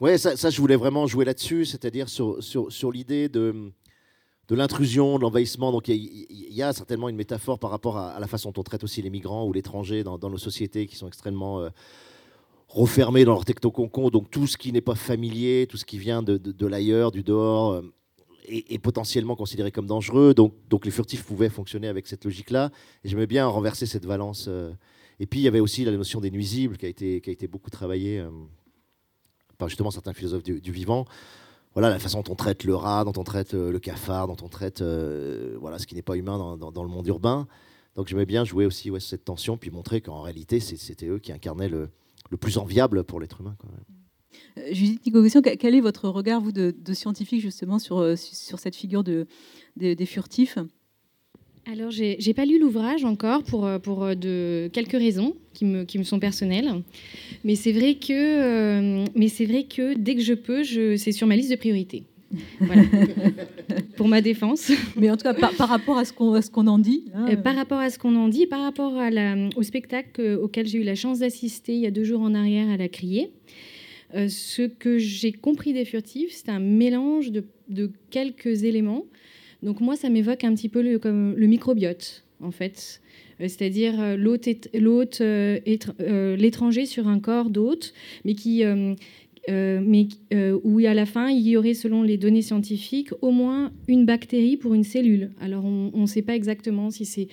Oui, 0.00 0.18
ça, 0.18 0.50
je 0.50 0.60
voulais 0.60 0.76
vraiment 0.76 1.06
jouer 1.06 1.24
là-dessus, 1.24 1.64
c'est-à-dire 1.64 2.08
sur 2.08 2.92
l'idée 2.92 3.28
de 3.28 3.72
de 4.52 4.56
l'intrusion, 4.58 5.16
de 5.16 5.22
l'envahissement. 5.22 5.72
Donc 5.72 5.88
il 5.88 6.26
y, 6.30 6.62
a 6.62 6.74
certainement 6.74 7.08
une 7.08 7.16
métaphore 7.16 7.58
par 7.58 7.70
rapport 7.70 7.96
à, 7.96 8.20
la 8.20 8.26
façon 8.26 8.50
dont 8.50 8.60
on 8.60 8.62
traite 8.62 8.84
aussi 8.84 9.00
les 9.00 9.08
migrants 9.08 9.46
ou 9.46 9.52
l'étranger 9.54 10.04
dans, 10.04 10.18
nos 10.18 10.36
sociétés 10.36 10.86
qui 10.86 10.94
sont 10.94 11.08
extrêmement 11.08 11.60
euh, 11.60 11.70
refermés 12.68 13.24
dans 13.24 13.32
leur 13.32 13.46
technoconcon. 13.46 14.10
Donc 14.10 14.30
tout 14.30 14.46
ce 14.46 14.58
qui 14.58 14.70
n'est 14.70 14.82
pas 14.82 14.94
familier, 14.94 15.66
tout 15.70 15.78
ce 15.78 15.86
qui 15.86 15.96
vient 15.96 16.22
de, 16.22 16.66
l'ailleurs, 16.66 17.12
du 17.12 17.22
dehors, 17.22 17.72
euh, 17.72 17.82
est, 18.46 18.78
potentiellement 18.78 19.36
considéré 19.36 19.72
comme 19.72 19.86
dangereux. 19.86 20.34
Donc, 20.34 20.52
donc 20.68 20.84
les 20.84 20.90
furtifs 20.90 21.24
pouvaient 21.24 21.48
fonctionner 21.48 21.88
avec 21.88 22.06
cette 22.06 22.26
logique-là. 22.26 22.70
J'aimais 23.04 23.26
bien 23.26 23.46
renverser 23.46 23.86
cette 23.86 24.04
valence. 24.04 24.48
Euh. 24.48 24.70
Et 25.18 25.24
puis 25.24 25.40
il 25.40 25.44
y 25.44 25.48
avait 25.48 25.60
aussi 25.60 25.86
la 25.86 25.92
notion 25.92 26.20
des 26.20 26.30
nuisibles 26.30 26.76
qui 26.76 26.84
a 26.84 26.90
été, 26.90 27.22
qui 27.22 27.30
a 27.30 27.32
été 27.32 27.46
beaucoup 27.46 27.70
travaillée 27.70 28.22
par 29.56 29.68
justement 29.68 29.90
certains 29.90 30.12
philosophes 30.12 30.42
du 30.42 30.72
vivant 30.72 31.06
voilà 31.74 31.90
la 31.90 31.98
façon 31.98 32.22
dont 32.22 32.32
on 32.32 32.36
traite 32.36 32.64
le 32.64 32.74
rat, 32.74 33.04
dont 33.04 33.12
on 33.16 33.24
traite 33.24 33.54
euh, 33.54 33.70
le 33.70 33.78
cafard, 33.78 34.26
dont 34.26 34.36
on 34.42 34.48
traite 34.48 34.82
euh, 34.82 35.56
voilà 35.60 35.78
ce 35.78 35.86
qui 35.86 35.94
n'est 35.94 36.02
pas 36.02 36.16
humain 36.16 36.56
dans, 36.56 36.82
le 36.82 36.88
monde 36.88 37.06
urbain. 37.06 37.46
Donc 37.96 38.08
j'aimais 38.08 38.26
bien 38.26 38.44
jouer 38.44 38.66
aussi 38.66 38.90
cette 39.00 39.24
tension, 39.24 39.56
puis 39.56 39.70
montrer 39.70 40.00
qu'en 40.00 40.22
réalité 40.22 40.60
c'était 40.60 41.06
eux 41.06 41.18
qui 41.18 41.32
incarnaient 41.32 41.68
le, 41.68 41.90
plus 42.40 42.58
enviable 42.58 43.04
pour 43.04 43.20
l'être 43.20 43.40
humain. 43.40 43.56
Euh, 44.58 44.62
Judith 44.72 45.04
Nicogossian, 45.04 45.42
quel 45.42 45.74
est 45.74 45.80
votre 45.80 46.08
regard, 46.08 46.40
vous, 46.40 46.52
de, 46.52 46.74
scientifique, 46.94 47.40
justement, 47.40 47.78
sur, 47.78 48.16
sur 48.16 48.58
cette 48.58 48.74
figure 48.74 49.04
de, 49.04 49.26
des 49.76 50.06
furtifs? 50.06 50.58
Alors, 51.70 51.92
j'ai 51.92 52.18
n'ai 52.24 52.34
pas 52.34 52.44
lu 52.44 52.58
l'ouvrage 52.58 53.04
encore 53.04 53.44
pour, 53.44 53.66
euh, 53.66 53.78
pour 53.78 54.02
euh, 54.02 54.14
de 54.14 54.68
quelques 54.72 54.92
raisons 54.92 55.36
qui 55.54 55.64
me, 55.64 55.84
qui 55.84 55.98
me 55.98 56.02
sont 56.02 56.18
personnelles. 56.18 56.68
Mais 57.44 57.54
c'est 57.54 57.72
vrai, 57.72 57.94
que, 57.94 58.12
euh, 58.12 59.04
mais 59.14 59.28
vrai 59.28 59.64
que 59.64 59.94
dès 59.94 60.16
que 60.16 60.22
je 60.22 60.34
peux, 60.34 60.64
c'est 60.64 61.12
sur 61.12 61.26
ma 61.26 61.36
liste 61.36 61.50
de 61.50 61.56
priorités. 61.56 62.02
Voilà. 62.60 62.82
pour 63.96 64.08
ma 64.08 64.20
défense. 64.20 64.72
Mais 64.96 65.08
en 65.10 65.16
tout 65.16 65.22
cas, 65.22 65.34
par, 65.34 65.68
rapport 65.68 65.98
à 65.98 66.04
ce 66.04 66.12
qu'on 66.12 66.40
qu'on 66.40 66.66
en 66.66 66.78
dit. 66.78 67.04
Hein. 67.14 67.36
par 67.36 67.54
rapport 67.54 67.78
à 67.78 67.90
ce 67.90 67.98
qu'on 67.98 68.16
en 68.16 68.28
dit, 68.28 68.46
par 68.46 68.62
rapport 68.62 68.96
à 68.96 69.10
la, 69.10 69.36
au 69.54 69.62
spectacle 69.62 70.38
auquel 70.42 70.66
j'ai 70.66 70.78
eu 70.78 70.84
la 70.84 70.94
chance 70.94 71.20
d'assister 71.20 71.74
il 71.74 71.80
y 71.80 71.86
a 71.86 71.90
deux 71.90 72.04
jours 72.04 72.22
en 72.22 72.34
arrière 72.34 72.68
à 72.70 72.76
la 72.76 72.88
Criée, 72.88 73.30
ce 74.14 74.62
que 74.62 74.98
j'ai 74.98 75.32
compris 75.32 75.74
des 75.74 75.84
furtifs, 75.84 76.32
c'est 76.32 76.48
un 76.48 76.58
mélange 76.58 77.30
de, 77.30 77.44
de 77.68 77.90
quelques 78.10 78.64
éléments 78.64 79.04
donc 79.62 79.80
moi, 79.80 79.96
ça 79.96 80.10
m'évoque 80.10 80.44
un 80.44 80.54
petit 80.54 80.68
peu 80.68 80.82
le, 80.82 80.98
comme 80.98 81.34
le 81.36 81.46
microbiote, 81.46 82.24
en 82.40 82.50
fait. 82.50 83.00
Euh, 83.40 83.48
c'est-à-dire 83.48 84.00
euh, 84.00 84.16
l'hôte, 84.16 85.20
euh, 85.20 86.36
l'étranger 86.36 86.86
sur 86.86 87.08
un 87.08 87.20
corps 87.20 87.50
d'hôte, 87.50 87.94
mais 88.24 88.34
qui... 88.34 88.62
mais 89.48 90.08
où 90.64 90.78
à 90.86 90.94
la 90.94 91.06
fin, 91.06 91.28
il 91.30 91.46
y 91.46 91.56
aurait, 91.56 91.74
selon 91.74 92.02
les 92.02 92.16
données 92.16 92.42
scientifiques, 92.42 93.10
au 93.22 93.30
moins 93.30 93.72
une 93.88 94.04
bactérie 94.04 94.56
pour 94.56 94.74
une 94.74 94.84
cellule. 94.84 95.30
Alors, 95.40 95.64
on 95.64 95.90
ne 95.94 96.06
sait 96.06 96.22
pas 96.22 96.34
exactement 96.34 96.90
si 96.90 97.04
c'est 97.04 97.28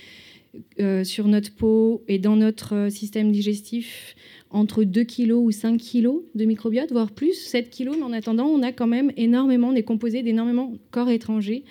sur 1.04 1.28
notre 1.28 1.54
peau 1.54 2.04
et 2.08 2.18
dans 2.18 2.36
notre 2.36 2.88
système 2.90 3.32
digestif 3.32 4.16
entre 4.50 4.84
2 4.84 5.04
kg 5.04 5.34
ou 5.34 5.52
5 5.52 5.80
kg 5.80 6.10
de 6.34 6.46
microbiote, 6.46 6.92
voire 6.92 7.12
plus, 7.12 7.34
7 7.34 7.70
kg, 7.70 7.92
mais 7.98 8.04
en 8.04 8.14
attendant, 8.14 8.48
on 8.48 8.64
a 8.64 8.72
quand 8.72 8.88
même 8.88 9.12
énormément, 9.16 9.68
on 9.68 9.76
est 9.76 9.84
composé 9.84 10.24
d'énormément 10.24 10.74
corps 10.90 11.12
étrangers 11.12 11.64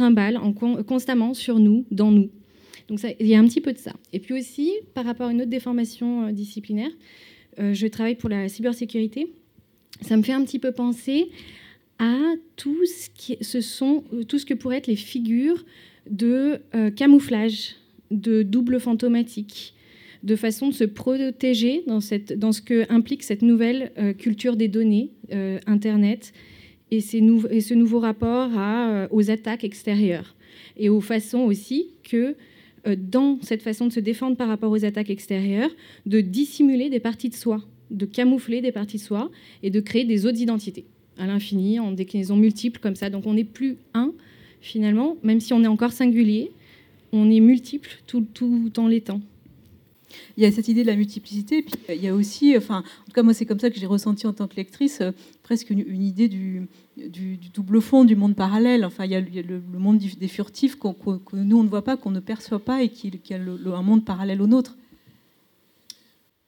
un 0.00 0.10
bal 0.10 0.36
en, 0.36 0.52
constamment 0.52 1.34
sur 1.34 1.58
nous, 1.58 1.84
dans 1.90 2.10
nous. 2.10 2.30
Donc 2.88 3.00
il 3.20 3.26
y 3.26 3.34
a 3.34 3.38
un 3.38 3.46
petit 3.46 3.60
peu 3.60 3.72
de 3.72 3.78
ça. 3.78 3.92
Et 4.12 4.20
puis 4.20 4.34
aussi, 4.34 4.72
par 4.94 5.04
rapport 5.04 5.28
à 5.28 5.32
une 5.32 5.40
autre 5.40 5.50
déformation 5.50 6.26
euh, 6.26 6.32
disciplinaire, 6.32 6.90
euh, 7.58 7.72
je 7.72 7.86
travaille 7.86 8.16
pour 8.16 8.28
la 8.28 8.48
cybersécurité. 8.48 9.32
Ça 10.00 10.16
me 10.16 10.22
fait 10.22 10.32
un 10.32 10.44
petit 10.44 10.58
peu 10.58 10.72
penser 10.72 11.30
à 11.98 12.18
tout 12.56 12.84
ce, 12.84 13.60
ce 13.60 14.44
que 14.44 14.54
pourraient 14.54 14.78
être 14.78 14.88
les 14.88 14.96
figures 14.96 15.64
de 16.10 16.60
camouflage, 16.96 17.76
de 18.10 18.42
double 18.42 18.80
fantomatique, 18.80 19.74
de 20.24 20.34
façon 20.34 20.68
de 20.68 20.74
se 20.74 20.84
protéger 20.84 21.84
dans 21.86 22.00
ce 22.00 22.60
que 22.60 22.92
implique 22.92 23.22
cette 23.22 23.42
nouvelle 23.42 23.92
culture 24.18 24.56
des 24.56 24.66
données, 24.66 25.12
Internet, 25.66 26.32
et, 26.90 27.00
ce 27.00 27.74
nouveau 27.74 27.98
rapport 27.98 28.50
à, 28.56 29.08
aux 29.10 29.30
attaques 29.30 29.64
extérieures, 29.64 30.34
et 30.76 30.88
aux 30.88 31.00
façons 31.00 31.40
aussi 31.40 31.88
que 32.02 32.36
euh, 32.86 32.96
dans 32.98 33.38
cette 33.42 33.62
façon 33.62 33.86
de 33.86 33.92
se 33.92 34.00
défendre 34.00 34.36
par 34.36 34.48
rapport 34.48 34.70
aux 34.70 34.84
attaques 34.84 35.10
extérieures, 35.10 35.70
de 36.06 36.20
dissimuler 36.20 36.90
des 36.90 37.00
parties 37.00 37.28
de 37.28 37.34
soi, 37.34 37.62
de 37.90 38.06
camoufler 38.06 38.60
des 38.60 38.72
parties 38.72 38.98
de 38.98 39.02
soi 39.02 39.30
et 39.62 39.70
de 39.70 39.80
créer 39.80 40.04
des 40.04 40.26
autres 40.26 40.40
identités 40.40 40.84
à 41.18 41.26
l'infini, 41.26 41.78
en 41.78 41.92
déclinaison 41.92 42.36
multiples 42.36 42.80
comme 42.80 42.96
ça. 42.96 43.10
Donc 43.10 43.26
on 43.26 43.34
n'est 43.34 43.44
plus 43.44 43.76
un, 43.94 44.12
finalement, 44.60 45.16
même 45.22 45.40
si 45.40 45.52
on 45.52 45.62
est 45.62 45.68
encore 45.68 45.92
singulier, 45.92 46.50
on 47.12 47.30
est 47.30 47.40
multiple 47.40 47.90
tout, 48.06 48.26
tout 48.34 48.72
en 48.78 48.88
l'étant. 48.88 49.20
Il 50.36 50.42
y 50.42 50.46
a 50.46 50.52
cette 50.52 50.66
idée 50.66 50.82
de 50.82 50.88
la 50.88 50.96
multiplicité, 50.96 51.62
puis 51.62 51.74
il 51.88 52.02
y 52.02 52.08
a 52.08 52.14
aussi, 52.14 52.56
enfin, 52.56 52.78
en 52.78 53.04
tout 53.06 53.12
cas 53.14 53.22
moi 53.22 53.34
c'est 53.34 53.46
comme 53.46 53.60
ça 53.60 53.70
que 53.70 53.78
j'ai 53.78 53.86
ressenti 53.86 54.26
en 54.26 54.32
tant 54.32 54.48
que 54.48 54.56
lectrice, 54.56 55.00
euh, 55.00 55.12
presque 55.44 55.70
une, 55.70 56.02
idée 56.02 56.28
du, 56.28 56.66
du, 56.96 57.38
double 57.54 57.80
fond, 57.80 58.04
du 58.04 58.16
monde 58.16 58.34
parallèle. 58.34 58.84
Enfin, 58.84 59.04
il 59.04 59.12
y 59.12 59.14
a, 59.14 59.20
le, 59.20 59.62
monde 59.78 59.98
des 59.98 60.28
furtifs 60.28 60.76
que 60.76 61.36
nous 61.36 61.56
on 61.56 61.62
ne 61.62 61.68
voit 61.68 61.84
pas, 61.84 61.96
qu'on 61.96 62.10
ne 62.10 62.20
perçoit 62.20 62.58
pas, 62.58 62.82
et 62.82 62.88
qui, 62.88 63.10
qui 63.10 63.32
a 63.32 63.38
un 63.38 63.82
monde 63.82 64.04
parallèle 64.04 64.42
au 64.42 64.48
nôtre. 64.48 64.76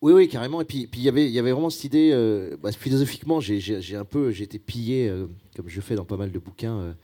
Oui, 0.02 0.12
oui, 0.12 0.28
carrément. 0.28 0.61
Et 0.61 0.64
puis, 0.64 0.87
puis 0.88 1.00
il, 1.00 1.05
y 1.05 1.09
avait, 1.09 1.31
y 1.31 1.40
vraiment 1.40 1.71
cette 1.71 1.85
idée, 1.85 2.11
euh, 2.12 2.57
bah, 2.61 2.73
philosophiquement, 2.73 3.40
j'ai 3.40 3.97
un 3.97 4.05
peu, 4.05 4.31
j'ai 4.33 4.45
été 4.45 4.59
pillé, 4.59 5.09
euh, 5.09 5.26
comme 5.55 5.69
je 5.69 5.81
fais 5.81 5.95
dans 5.95 6.05
pas 6.05 6.16
mal 6.16 6.33
de 6.33 6.38
bouquins, 6.40 6.97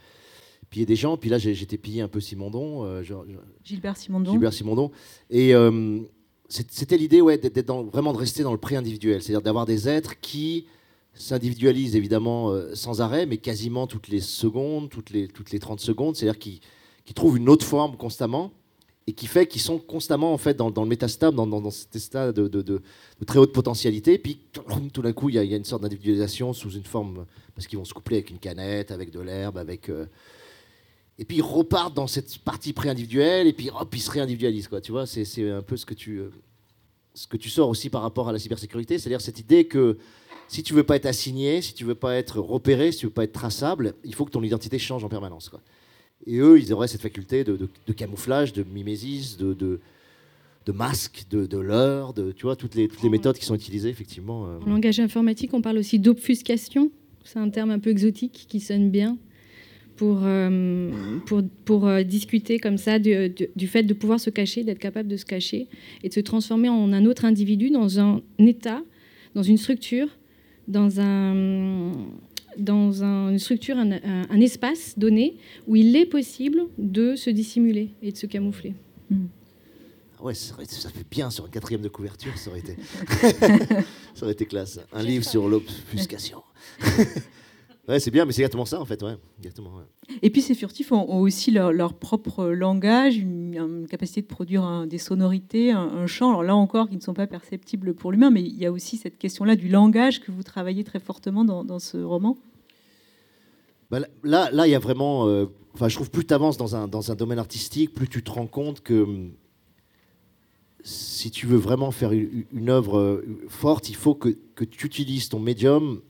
pillé 0.68 0.84
des 0.84 0.96
gens. 0.96 1.16
Puis 1.16 1.30
là, 1.30 1.38
j'ai 1.38 1.52
été 1.52 1.78
pillé 1.78 2.02
un 2.02 2.08
peu 2.08 2.20
Simondon. 2.20 3.02
Gilbert 3.62 3.96
Simondon. 3.96 4.32
Gilbert 4.32 4.52
Simondon. 4.52 4.90
Et 5.30 5.54
c'était 6.52 6.98
l'idée 6.98 7.20
ouais, 7.20 7.38
d'être 7.38 7.72
vraiment 7.72 8.12
de 8.12 8.18
rester 8.18 8.42
dans 8.42 8.52
le 8.52 8.58
pré-individuel, 8.58 9.22
c'est-à-dire 9.22 9.42
d'avoir 9.42 9.64
des 9.64 9.88
êtres 9.88 10.20
qui 10.20 10.66
s'individualisent 11.14 11.96
évidemment 11.96 12.50
euh, 12.50 12.74
sans 12.74 13.00
arrêt, 13.00 13.26
mais 13.26 13.38
quasiment 13.38 13.86
toutes 13.86 14.08
les 14.08 14.20
secondes, 14.20 14.90
toutes 14.90 15.10
les, 15.10 15.28
toutes 15.28 15.50
les 15.50 15.58
30 15.58 15.80
secondes, 15.80 16.16
c'est-à-dire 16.16 16.38
qui, 16.38 16.60
qui 17.04 17.14
trouvent 17.14 17.38
une 17.38 17.48
autre 17.48 17.64
forme 17.64 17.96
constamment 17.96 18.52
et 19.06 19.12
qui 19.14 19.26
fait 19.26 19.46
qu'ils 19.46 19.60
sont 19.60 19.78
constamment 19.78 20.32
en 20.32 20.38
fait 20.38 20.54
dans, 20.54 20.70
dans 20.70 20.82
le 20.82 20.88
métastable, 20.88 21.36
dans, 21.36 21.46
dans, 21.46 21.70
cet 21.70 21.96
état 21.96 22.32
de, 22.32 22.48
de, 22.48 22.82
très 23.26 23.38
haute 23.38 23.52
potentialité. 23.52 24.18
Puis 24.18 24.38
tout 24.92 25.02
d'un 25.02 25.12
coup, 25.12 25.28
il 25.28 25.36
y, 25.36 25.46
y, 25.46 25.54
a 25.54 25.56
une 25.56 25.64
sorte 25.64 25.82
d'individualisation 25.82 26.52
sous 26.52 26.70
une 26.70 26.84
forme 26.84 27.26
parce 27.54 27.66
qu'ils 27.66 27.78
vont 27.78 27.84
se 27.84 27.94
coupler 27.94 28.18
avec 28.18 28.30
une 28.30 28.38
canette, 28.38 28.90
avec 28.90 29.10
de 29.10 29.20
l'herbe, 29.20 29.58
avec 29.58 29.88
euh, 29.88 30.06
et 31.18 31.24
puis 31.24 31.38
ils 31.38 31.42
repartent 31.42 31.94
dans 31.94 32.06
cette 32.06 32.38
partie 32.38 32.72
pré-individuelle, 32.72 33.46
et 33.46 33.52
puis 33.52 33.70
hop, 33.70 33.94
ils 33.94 34.00
se 34.00 34.10
réindividualisent. 34.10 34.68
Quoi, 34.68 34.80
tu 34.80 34.92
vois, 34.92 35.06
c'est 35.06 35.50
un 35.50 35.62
peu 35.62 35.76
ce 35.76 35.86
que, 35.86 35.94
tu, 35.94 36.18
euh, 36.18 36.30
ce 37.14 37.26
que 37.26 37.36
tu 37.36 37.50
sors 37.50 37.68
aussi 37.68 37.90
par 37.90 38.02
rapport 38.02 38.28
à 38.28 38.32
la 38.32 38.38
cybersécurité, 38.38 38.98
c'est-à-dire 38.98 39.20
cette 39.20 39.38
idée 39.38 39.66
que 39.66 39.98
si 40.48 40.62
tu 40.62 40.74
veux 40.74 40.82
pas 40.82 40.96
être 40.96 41.06
assigné, 41.06 41.62
si 41.62 41.74
tu 41.74 41.84
veux 41.84 41.94
pas 41.94 42.16
être 42.16 42.40
repéré, 42.40 42.92
si 42.92 42.98
tu 42.98 43.06
veux 43.06 43.12
pas 43.12 43.24
être 43.24 43.32
traçable, 43.32 43.94
il 44.04 44.14
faut 44.14 44.24
que 44.24 44.30
ton 44.30 44.42
identité 44.42 44.78
change 44.78 45.04
en 45.04 45.08
permanence. 45.08 45.48
Quoi. 45.48 45.60
Et 46.26 46.38
eux, 46.38 46.58
ils 46.60 46.72
auraient 46.72 46.88
cette 46.88 47.00
faculté 47.00 47.44
de, 47.44 47.56
de, 47.86 47.92
camouflage, 47.92 48.52
de 48.52 48.62
mimésis, 48.62 49.36
de, 49.36 49.54
de, 49.54 49.80
de 50.66 50.72
masque, 50.72 51.24
de, 51.30 51.46
de 51.46 51.58
leurre, 51.58 52.12
de, 52.14 52.32
tu 52.32 52.42
vois, 52.42 52.56
toutes 52.56 52.74
les, 52.74 52.88
toutes 52.88 53.02
les 53.02 53.08
méthodes 53.08 53.38
qui 53.38 53.44
sont 53.44 53.54
utilisées, 53.54 53.88
effectivement. 53.88 54.46
Euh. 54.46 54.58
En 54.66 54.70
langage 54.70 55.00
informatique, 55.00 55.52
on 55.54 55.62
parle 55.62 55.78
aussi 55.78 55.98
d'obfuscation. 55.98 56.90
C'est 57.24 57.38
un 57.38 57.50
terme 57.50 57.70
un 57.70 57.78
peu 57.78 57.90
exotique 57.90 58.46
qui 58.48 58.60
sonne 58.60 58.90
bien 58.90 59.18
pour, 59.96 60.20
euh, 60.22 60.90
pour, 61.26 61.42
pour 61.64 61.86
euh, 61.86 62.02
discuter 62.02 62.58
comme 62.58 62.78
ça 62.78 62.98
du, 62.98 63.32
du, 63.54 63.66
fait 63.66 63.82
de 63.82 63.94
pouvoir 63.94 64.20
se 64.20 64.30
cacher, 64.30 64.64
d'être 64.64 64.78
capable 64.78 65.08
de 65.08 65.16
se 65.16 65.24
cacher 65.24 65.68
et 66.02 66.08
de 66.08 66.14
se 66.14 66.20
transformer 66.20 66.68
en 66.68 66.92
un 66.92 67.04
autre 67.06 67.24
individu 67.24 67.70
dans 67.70 68.00
un 68.00 68.22
état, 68.38 68.82
dans 69.34 69.42
une 69.42 69.58
structure, 69.58 70.08
dans 70.68 71.00
un 71.00 71.92
dans 72.58 73.02
un, 73.02 73.30
une 73.30 73.38
structure, 73.38 73.78
un, 73.78 73.92
un, 73.92 74.40
espace 74.40 74.98
donné 74.98 75.36
où 75.66 75.74
il 75.74 75.96
est 75.96 76.04
possible 76.04 76.64
de 76.76 77.16
se 77.16 77.30
dissimuler 77.30 77.88
et 78.02 78.12
de 78.12 78.16
se 78.18 78.26
camoufler. 78.26 78.74
Mm. 79.08 79.24
Ah 80.18 80.24
ouais, 80.24 80.34
ça, 80.34 80.54
ça, 80.66 80.90
fait 80.90 81.06
bien 81.10 81.30
sur 81.30 81.46
un 81.46 81.48
quatrième 81.48 81.80
de 81.80 81.88
couverture, 81.88 82.36
ça 82.36 82.50
aurait 82.50 82.60
été, 82.60 82.76
ça 84.14 84.24
aurait 84.24 84.32
été 84.32 84.44
classe. 84.44 84.80
Un 84.92 85.02
livre 85.02 85.24
sur 85.24 85.48
l'obfuscation. 85.48 86.42
Ouais, 87.88 87.98
c'est 87.98 88.12
bien, 88.12 88.24
mais 88.24 88.32
c'est 88.32 88.42
exactement 88.42 88.64
ça 88.64 88.80
en 88.80 88.84
fait. 88.84 89.02
Ouais. 89.02 89.16
Exactement, 89.38 89.72
Et 90.22 90.30
puis 90.30 90.40
ces 90.40 90.54
furtifs 90.54 90.92
ont, 90.92 91.20
aussi 91.20 91.50
leur, 91.50 91.94
propre 91.94 92.46
langage, 92.46 93.16
une, 93.16 93.86
capacité 93.90 94.22
de 94.22 94.26
produire 94.26 94.86
des 94.86 94.98
sonorités, 94.98 95.72
un, 95.72 96.06
chant. 96.06 96.30
Alors 96.30 96.42
là 96.44 96.54
encore, 96.54 96.88
qui 96.88 96.96
ne 96.96 97.00
sont 97.00 97.14
pas 97.14 97.26
perceptibles 97.26 97.94
pour 97.94 98.12
l'humain, 98.12 98.30
mais 98.30 98.42
il 98.42 98.56
y 98.56 98.66
a 98.66 98.72
aussi 98.72 98.96
cette 98.96 99.18
question-là 99.18 99.56
du 99.56 99.68
langage 99.68 100.20
que 100.20 100.30
vous 100.30 100.44
travaillez 100.44 100.84
très 100.84 101.00
fortement 101.00 101.44
dans, 101.44 101.78
ce 101.80 101.96
roman. 101.98 102.38
Bah, 103.90 103.98
là, 104.22 104.48
là, 104.52 104.66
il 104.68 104.70
y 104.70 104.76
a 104.76 104.78
vraiment. 104.78 105.26
Euh, 105.26 105.46
enfin, 105.74 105.88
je 105.88 105.96
trouve 105.96 106.10
plus 106.10 106.24
tu 106.24 106.32
avances 106.32 106.56
dans 106.56 106.76
un, 106.76 106.86
dans 106.86 107.10
un 107.10 107.16
domaine 107.16 107.40
artistique, 107.40 107.92
plus 107.94 108.08
tu 108.08 108.22
te 108.22 108.30
rends 108.30 108.46
compte 108.46 108.80
que 108.80 109.02
hum, 109.02 109.32
si 110.84 111.32
tu 111.32 111.46
veux 111.46 111.58
vraiment 111.58 111.90
faire 111.90 112.12
une, 112.12 112.44
une 112.52 112.70
œuvre 112.70 112.98
euh, 112.98 113.26
forte, 113.48 113.88
il 113.88 113.96
faut 113.96 114.14
que, 114.14 114.28
que 114.54 114.64
tu 114.64 114.86
utilises 114.86 115.28
ton 115.28 115.40
médium 115.40 116.00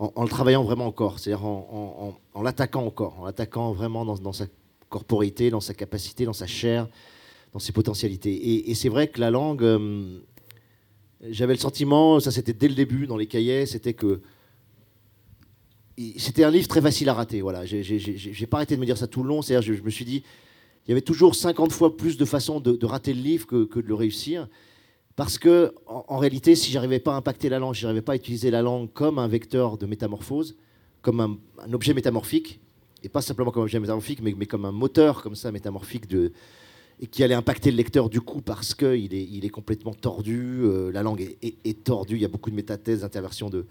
en, 0.00 0.22
le 0.22 0.28
travaillant 0.28 0.64
vraiment 0.64 0.86
encore, 0.86 1.18
c'est-à-dire 1.18 1.44
en, 1.44 2.16
l'attaquant 2.42 2.86
encore, 2.86 3.20
en 3.20 3.26
l'attaquant 3.26 3.72
vraiment 3.72 4.04
dans, 4.04 4.32
sa 4.32 4.46
corporité, 4.88 5.50
dans 5.50 5.60
sa 5.60 5.74
capacité, 5.74 6.24
dans 6.24 6.32
sa 6.32 6.46
chair, 6.46 6.88
dans 7.52 7.58
ses 7.58 7.72
potentialités. 7.72 8.70
Et, 8.70 8.74
c'est 8.74 8.88
vrai 8.88 9.08
que 9.08 9.20
la 9.20 9.30
langue, 9.30 9.62
euh, 9.62 10.20
j'avais 11.28 11.52
le 11.52 11.58
sentiment, 11.58 12.18
ça 12.18 12.30
c'était 12.30 12.54
dès 12.54 12.68
le 12.68 12.74
début 12.74 13.06
dans 13.06 13.18
les 13.18 13.26
cahiers, 13.26 13.66
c'était 13.66 13.92
que 13.92 14.22
c'était 16.16 16.44
un 16.44 16.50
livre 16.50 16.66
très 16.66 16.80
facile 16.80 17.10
à 17.10 17.14
rater. 17.14 17.42
Voilà, 17.42 17.66
j'ai 17.66 18.46
pas 18.46 18.56
arrêté 18.56 18.76
de 18.76 18.80
me 18.80 18.86
dire 18.86 18.96
ça 18.96 19.06
tout 19.06 19.22
le 19.22 19.28
long. 19.28 19.42
C'est-à-dire, 19.42 19.74
je, 19.74 19.82
me 19.82 19.90
suis 19.90 20.06
dit, 20.06 20.22
il 20.86 20.88
y 20.88 20.92
avait 20.92 21.02
toujours 21.02 21.34
50 21.34 21.72
fois 21.72 21.94
plus 21.94 22.16
de 22.16 22.24
façons 22.24 22.58
de, 22.58 22.86
rater 22.86 23.12
le 23.12 23.20
livre 23.20 23.46
que, 23.46 23.64
que 23.64 23.80
de 23.80 23.86
le 23.86 23.94
réussir. 23.94 24.48
Parce 25.20 25.36
que, 25.36 25.74
en, 25.86 26.16
réalité, 26.16 26.56
si 26.56 26.72
j'arrivais 26.72 26.98
pas 26.98 27.12
à 27.12 27.16
impacter 27.16 27.50
la 27.50 27.58
langue, 27.58 27.74
si 27.74 27.82
j'arrivais 27.82 28.00
pas 28.00 28.12
à 28.12 28.16
utiliser 28.16 28.50
la 28.50 28.62
langue 28.62 28.90
comme 28.94 29.18
un 29.18 29.28
vecteur 29.28 29.76
de 29.76 29.84
métamorphose, 29.84 30.56
comme 31.02 31.20
un, 31.20 31.72
objet 31.74 31.92
métamorphique, 31.92 32.58
et 33.02 33.10
pas 33.10 33.20
simplement 33.20 33.50
comme 33.50 33.60
un 33.60 33.64
objet 33.64 33.78
métamorphique, 33.80 34.20
mais, 34.22 34.46
comme 34.46 34.64
un 34.64 34.72
moteur 34.72 35.22
comme 35.22 35.34
ça 35.34 35.52
métamorphique 35.52 36.04
et 37.02 37.06
qui 37.06 37.22
allait 37.22 37.34
impacter 37.34 37.70
le 37.70 37.76
lecteur 37.76 38.08
du 38.08 38.22
coup 38.22 38.40
parce 38.40 38.74
qu'il 38.74 39.12
est, 39.12 39.44
est 39.44 39.50
complètement 39.50 39.92
tordu, 39.92 40.62
euh, 40.62 40.90
la 40.90 41.02
langue 41.02 41.36
est, 41.42 41.84
tordue, 41.84 42.14
il 42.14 42.22
y 42.22 42.24
a 42.24 42.28
beaucoup 42.28 42.48
de 42.48 42.56
métathèses, 42.56 43.02
d'interversion 43.02 43.50
de, 43.50 43.66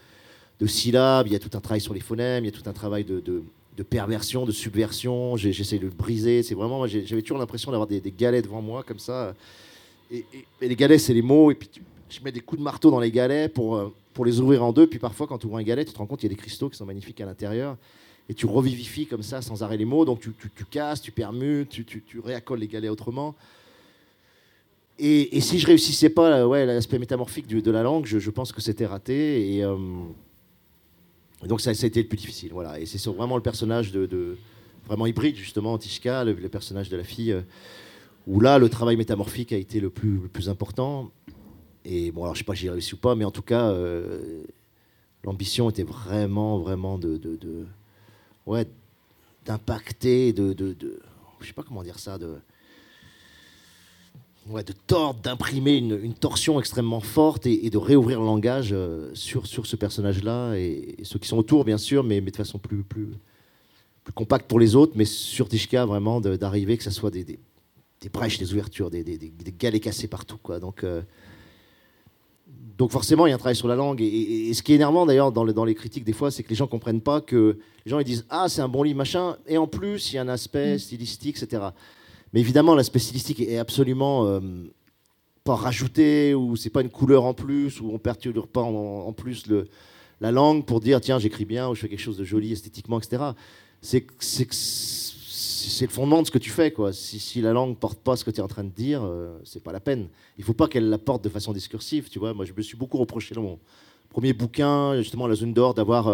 syllabes, 0.68 1.25
il 1.25 1.34
y 1.34 1.36
a 1.36 1.39
tout 1.39 1.58
un 1.58 1.62
travail 1.62 1.82
sur 1.82 1.96
les 1.96 2.00
phonèmes, 2.00 2.44
il 2.46 2.53
y 2.53 2.56
a 2.56 2.62
tout 2.62 2.70
un 2.70 2.74
travail 2.74 3.06
de, 3.06 3.44
perversion, 3.89 4.46
de 4.46 4.51
subversion, 4.51 5.36
j'essaie 5.36 5.79
de 5.79 5.86
le 5.86 5.89
briser, 5.89 6.44
c'est 6.44 6.53
vraiment, 6.53 6.86
j'avais 6.86 7.24
toujours 7.24 7.39
l'impression 7.39 7.72
d'avoir 7.72 7.88
des, 7.88 8.13
galets 8.15 8.44
devant 8.44 8.62
moi 8.62 8.84
comme 8.84 9.00
ça, 9.00 9.34
et, 10.12 10.25
les 10.62 10.75
galets, 10.75 11.00
c'est 11.00 11.13
les 11.13 11.22
mots, 11.22 11.51
et 11.51 11.56
puis 11.56 11.70
je 12.10 12.20
mets 12.24 12.32
des 12.32 12.39
coups 12.39 12.60
de 12.60 12.63
marteau 12.63 12.92
dans 12.92 13.00
les 13.00 13.12
galets 13.12 13.54
pour, 13.54 13.75
euh, 13.75 13.94
pour 14.13 14.25
les 14.25 14.39
ouvrir 14.39 14.63
en 14.63 14.74
deux. 14.74 14.88
Puis 14.88 15.00
parfois, 15.00 15.28
quand 15.28 15.38
tu 15.38 15.48
ouvres 15.48 15.58
un 15.58 15.63
galet, 15.63 15.86
tu 15.86 15.94
te 15.94 15.98
rends 15.98 16.06
compte 16.06 16.20
qu'il 16.20 16.30
y 16.30 16.34
a 16.34 16.36
des 16.36 16.42
cristaux 16.42 16.70
qui 16.70 16.78
sont 16.78 16.86
magnifiques 16.86 17.22
à 17.22 17.25
l'intérieur. 17.25 17.78
Et 18.28 18.34
tu 18.34 18.46
revivifies 18.46 19.08
comme 19.08 19.24
ça, 19.24 19.42
sans 19.42 19.63
arrêt 19.63 19.78
les 19.78 19.86
mots. 19.86 20.06
Donc 20.06 20.20
tu, 20.20 20.32
tu, 20.56 20.66
casses, 20.66 21.01
tu 21.01 21.12
permutes, 21.12 21.70
tu, 21.70 21.86
tu, 21.86 22.20
réaccoles 22.20 22.60
les 22.60 22.68
galets 22.68 22.92
autrement. 22.92 23.36
Et, 25.00 25.38
et, 25.38 25.42
si 25.42 25.60
je 25.60 25.66
réussissais 25.66 26.10
pas 26.10 26.46
ouais, 26.46 26.66
l'aspect 26.66 27.00
métamorphique 27.00 27.48
de, 27.48 27.72
la 27.72 27.84
langue, 27.84 28.06
je, 28.06 28.20
je 28.20 28.30
pense 28.30 28.51
que 28.51 28.62
c'était 28.62 28.86
raté. 28.86 29.56
Et, 29.56 29.63
euh, 29.63 29.78
donc 31.46 31.62
ça, 31.62 31.74
ça, 31.74 31.86
a 31.86 31.88
été 31.88 32.01
le 32.01 32.08
plus 32.08 32.18
difficile. 32.18 32.50
Voilà. 32.51 32.80
Et 32.80 32.86
c'est 32.86 33.04
vraiment 33.08 33.38
le 33.38 33.42
personnage 33.42 33.92
de, 33.92 34.38
vraiment 34.86 35.06
hybride, 35.06 35.38
justement, 35.38 35.78
Tishka, 35.78 36.24
le, 36.25 36.36
personnage 36.50 36.89
de 36.89 36.98
la 36.98 37.04
fille. 37.04 37.32
Euh, 37.32 37.42
où 38.29 38.39
là, 38.39 38.59
le 38.59 38.69
travail 38.69 38.95
métamorphique 38.95 39.51
a 39.51 39.57
été 39.57 39.79
le 39.79 39.89
plus, 39.89 40.50
important. 40.50 41.09
Et 41.83 42.12
bon, 42.12 42.24
alors 42.24 42.36
je 42.36 42.39
sais 42.39 42.45
pas 42.45 42.53
si 42.53 42.62
j'ai 42.62 42.69
réussi 42.69 42.93
ou 42.93 42.98
pas, 42.98 43.15
mais 43.15 43.25
en 43.25 43.31
tout 43.31 43.41
cas, 43.41 43.71
euh, 43.71 44.43
l'ambition 45.24 45.67
était 45.71 45.83
vraiment, 45.83 46.59
vraiment 46.59 47.00
de, 47.00 47.17
de, 47.17 47.65
ouais, 48.45 48.67
d'impacter, 49.45 50.31
de, 50.31 50.55
je 51.39 51.48
sais 51.48 51.53
pas 51.53 51.63
comment 51.63 51.81
dire 51.81 51.98
ça, 51.98 52.19
de, 52.19 52.36
ouais, 54.48 54.63
de 54.63 54.74
tordre, 54.86 55.19
d'imprimer 55.21 55.77
une, 55.77 56.13
torsion 56.13 56.59
extrêmement 56.59 57.00
forte 57.00 57.48
et, 57.48 57.71
de 57.71 57.77
réouvrir 57.79 58.19
le 58.19 58.27
langage 58.27 58.69
euh, 58.74 59.09
sur, 59.15 59.48
sur 59.48 59.65
ce 59.65 59.75
personnage-là 59.75 60.53
et, 60.53 60.98
ceux 61.01 61.17
qui 61.17 61.27
sont 61.27 61.38
autour, 61.38 61.65
bien 61.65 61.79
sûr, 61.79 62.03
mais, 62.03 62.21
de 62.21 62.36
façon 62.36 62.59
plus, 62.59 62.83
plus, 62.83 63.09
plus 64.03 64.13
compacte 64.13 64.48
pour 64.48 64.59
les 64.59 64.75
autres, 64.75 64.93
mais 64.93 65.05
sur 65.05 65.50
Tishka, 65.50 65.83
vraiment, 65.88 66.21
d'arriver 66.21 66.77
que 66.77 66.83
ça 66.83 66.91
soit 66.91 67.09
des 67.09 67.24
des 67.24 67.39
brèches, 68.08 68.38
des 68.38 68.53
ouvertures, 68.53 68.89
des, 68.89 69.03
des, 69.03 69.18
des, 69.18 69.51
galets 69.51 69.82
cassés 69.82 70.08
partout. 70.08 70.38
Quoi. 70.41 70.60
Donc, 70.62 70.86
euh, 70.86 71.01
donc 72.77 72.91
forcément, 72.91 73.27
il 73.27 73.32
y 73.32 73.34
a 73.34 73.36
un 73.36 73.39
travail 73.39 73.58
sur 73.58 73.68
la 73.68 73.75
langue. 73.75 74.00
Et, 74.01 74.53
ce 74.53 74.63
qui 74.63 74.72
est 74.72 74.75
énervant 74.75 75.06
d'ailleurs 75.06 75.34
dans, 75.34 75.46
dans, 75.46 75.65
les 75.65 75.75
critiques 75.75 76.06
des 76.06 76.13
fois, 76.13 76.32
c'est 76.32 76.44
que 76.44 76.50
les 76.50 76.56
gens 76.56 76.65
ne 76.65 76.70
comprennent 76.70 77.01
pas 77.01 77.20
que 77.20 77.58
les 77.86 77.89
gens 77.89 78.00
ils 78.00 78.06
disent 78.06 78.25
ah 78.29 78.48
c'est 78.48 78.62
un 78.62 78.70
bon 78.70 78.84
livre 78.84 78.98
machin, 78.98 79.36
et 79.48 79.58
en 79.58 79.68
plus 79.68 80.12
il 80.12 80.15
y 80.15 80.18
a 80.18 80.22
un 80.22 80.29
aspect 80.29 80.75
mm. 80.75 80.79
stylistique, 80.79 81.44
etc. 81.44 81.63
Mais 82.32 82.39
évidemment, 82.39 82.75
l'aspect 82.75 83.00
stylistique 83.00 83.41
est 83.41 83.58
absolument 83.58 84.25
euh, 84.27 84.39
pas 85.44 85.56
rajouté 85.56 86.34
ou 86.36 86.56
c'est 86.56 86.70
pas 86.70 86.82
une 86.82 86.89
couleur 86.89 87.25
en 87.25 87.34
plus 87.34 87.82
ou 87.82 87.89
on 87.91 87.98
perturbe 87.98 88.46
pas 88.46 88.62
en, 88.62 89.12
plus 89.13 89.48
le, 89.48 89.68
la 90.22 90.32
langue 90.32 90.65
pour 90.65 90.79
dire 90.79 91.01
tiens 91.01 91.18
j'écris 91.20 91.46
bien 91.46 91.68
ou 91.70 91.75
je 91.75 91.82
fais 91.82 91.89
quelque 91.89 92.00
chose 92.00 92.18
de 92.18 92.24
joli 92.24 92.53
esthétiquement, 92.53 93.00
etc. 93.00 93.24
C'est 93.82 94.06
c'est 95.68 95.86
le 95.86 95.92
fondement 95.92 96.22
de 96.22 96.28
ce 96.28 96.32
que 96.32 96.38
tu 96.38 96.50
fais. 96.50 96.72
Quoi. 96.72 96.94
Si, 96.94 97.42
la 97.42 97.54
langue 97.54 97.78
porte 97.78 98.00
pas 98.00 98.16
ce 98.16 98.24
que 98.24 98.32
tu 98.32 98.38
es 98.38 98.44
en 98.44 98.48
train 98.48 98.63
de 98.63 98.70
dire, 98.70 99.01
euh, 99.04 99.38
c'est 99.44 99.63
pas 99.63 99.72
la 99.72 99.80
peine. 99.80 100.08
Il 100.38 100.44
faut 100.44 100.54
pas 100.54 100.68
qu'elle 100.68 100.89
la 100.89 100.98
porte 100.98 101.24
de 101.24 101.30
façon 101.30 101.54
discursive. 101.54 102.10
Tu 102.10 102.20
vois, 102.20 102.34
moi, 102.34 102.46
je 102.46 102.54
me 102.56 102.62
suis 102.62 102.78
beaucoup 102.78 102.98
reproché 102.98 103.36
dans 103.36 103.42
mon 103.42 103.60
premier 104.10 104.34
bouquin, 104.34 104.98
justement, 104.98 105.28
La 105.28 105.36
zone 105.36 105.54
d'or, 105.54 105.74
d'avoir 105.74 106.08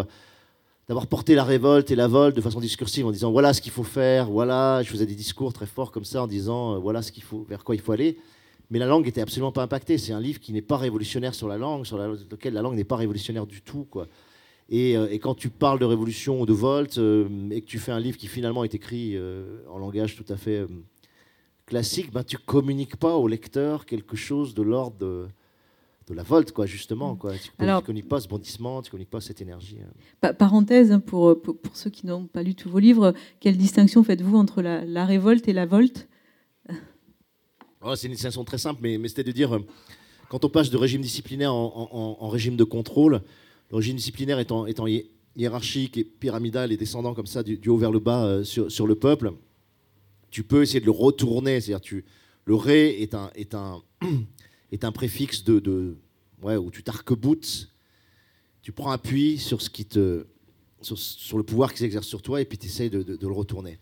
euh, 0.90 1.00
porté 1.08 1.34
la 1.34 1.44
révolte 1.44 1.90
et 1.90 1.96
la 1.96 2.08
vol 2.08 2.32
de 2.32 2.40
façon 2.40 2.60
discursive 2.60 3.06
en 3.06 3.10
disant 3.10 3.30
voilà 3.30 3.52
ce 3.52 3.60
qu'il 3.60 3.72
faut 3.72 3.84
faire, 3.84 4.30
voilà, 4.30 4.82
je 4.82 4.90
faisais 4.90 5.06
des 5.06 5.14
discours 5.14 5.52
très 5.52 5.66
forts 5.66 5.90
comme 5.92 6.04
ça 6.04 6.22
en 6.22 6.26
disant 6.26 6.74
euh, 6.74 6.78
voilà 6.78 7.02
ce 7.02 7.12
qu'il 7.12 7.22
faut, 7.22 7.44
vers 7.48 7.64
quoi 7.64 7.74
il 7.74 7.80
faut 7.80 7.92
aller. 7.92 8.18
Mais 8.70 8.78
la 8.78 8.86
langue 8.86 9.06
était 9.06 9.20
absolument 9.20 9.52
pas 9.52 9.62
impactée. 9.62 9.96
C'est 9.96 10.12
un 10.12 10.20
livre 10.20 10.40
qui 10.40 10.52
n'est 10.52 10.62
pas 10.62 10.76
révolutionnaire 10.76 11.34
sur 11.34 11.46
la 11.46 11.56
langue, 11.56 11.86
sur 11.86 11.98
lequel 11.98 12.52
la 12.52 12.62
langue 12.62 12.74
n'est 12.74 12.84
pas 12.84 12.96
révolutionnaire 12.96 13.46
du 13.46 13.62
tout, 13.62 13.86
quoi. 13.88 14.08
Euh, 14.72 15.08
et, 15.10 15.18
quand 15.18 15.34
tu 15.34 15.48
parles 15.48 15.78
de 15.78 15.84
révolution 15.84 16.40
ou 16.40 16.46
de 16.46 16.52
Volt 16.52 16.98
euh, 16.98 17.28
et 17.50 17.60
que 17.60 17.66
tu 17.66 17.78
fais 17.78 17.92
un 17.92 18.00
livre 18.00 18.16
qui 18.16 18.26
finalement 18.26 18.64
est 18.64 18.74
écrit 18.74 19.12
euh, 19.14 19.60
en 19.70 19.78
langage 19.78 20.16
tout 20.16 20.30
à 20.32 20.36
fait 20.36 20.66
classique, 21.66 22.12
ben, 22.12 22.24
tu 22.24 22.36
communiques 22.38 22.96
pas 22.96 23.16
au 23.16 23.28
lecteur 23.28 23.86
quelque 23.86 24.16
chose 24.16 24.54
de 24.54 24.62
l'ordre 24.62 24.96
de, 24.98 25.28
la 26.14 26.22
Volt, 26.22 26.52
quoi, 26.52 26.66
justement. 26.66 27.16
Quoi. 27.16 27.32
Tu 27.32 27.50
ne 27.58 27.80
communiques 27.80 28.08
pas 28.08 28.20
ce 28.20 28.28
bondissement, 28.28 28.82
tu 28.82 28.88
ne 28.88 28.90
communiques 28.92 29.10
pas 29.10 29.20
cette 29.20 29.40
énergie. 29.40 29.78
Hein. 30.22 30.32
Parenthèse, 30.34 30.92
hein, 30.92 31.00
pour, 31.00 31.40
pour, 31.40 31.76
ceux 31.76 31.90
qui 31.90 32.06
n'ont 32.06 32.26
pas 32.26 32.42
lu 32.42 32.54
tous 32.54 32.68
vos 32.68 32.78
livres, 32.78 33.12
quelle 33.40 33.56
distinction 33.56 34.04
faites-vous 34.04 34.36
entre 34.36 34.62
la, 34.62 35.04
révolte 35.04 35.48
et 35.48 35.52
la 35.52 35.66
Volt? 35.66 36.08
Oh, 37.82 37.94
C'est 37.96 38.06
une 38.06 38.14
distinction 38.14 38.44
très 38.44 38.58
simple, 38.58 38.80
mais, 38.82 38.98
mais 38.98 39.08
c'était 39.08 39.24
de 39.24 39.32
dire, 39.32 39.58
quand 40.28 40.44
on 40.44 40.48
passe 40.48 40.70
de 40.70 40.76
régime 40.76 41.02
disciplinaire 41.02 41.52
en 41.52 42.28
régime 42.28 42.56
de 42.56 42.64
contrôle, 42.64 43.22
L'origine 43.70 43.96
disciplinaire 43.96 44.38
étant, 44.38 44.66
hiérarchique 45.36 45.98
et 45.98 46.04
pyramidale 46.04 46.72
et 46.72 46.76
descendant 46.76 47.14
comme 47.14 47.26
ça 47.26 47.42
du, 47.42 47.68
haut 47.68 47.76
vers 47.76 47.92
le 47.92 47.98
bas 47.98 48.24
euh, 48.24 48.44
sur, 48.44 48.86
le 48.86 48.94
peuple, 48.94 49.32
tu 50.30 50.42
peux 50.44 50.62
essayer 50.62 50.80
de 50.80 50.86
le 50.86 50.92
retourner. 50.92 51.60
C'est-à-dire 51.60 52.02
le 52.44 52.54
ré 52.54 53.02
est 53.02 53.14
un, 53.54 53.82
préfixe 54.92 55.44
où 55.48 56.70
tu 56.70 56.82
t'arc-boutes, 56.82 57.70
tu 58.62 58.72
prends 58.72 58.90
appui 58.90 59.38
sur, 59.38 59.58
le 59.58 61.42
pouvoir 61.42 61.72
qui 61.72 61.78
s'exerce 61.78 62.06
sur 62.06 62.22
toi 62.22 62.40
et 62.40 62.44
puis 62.44 62.58
tu 62.58 62.66
essayes 62.66 62.90
de, 62.90 63.18
le 63.20 63.32
retourner. 63.32 63.78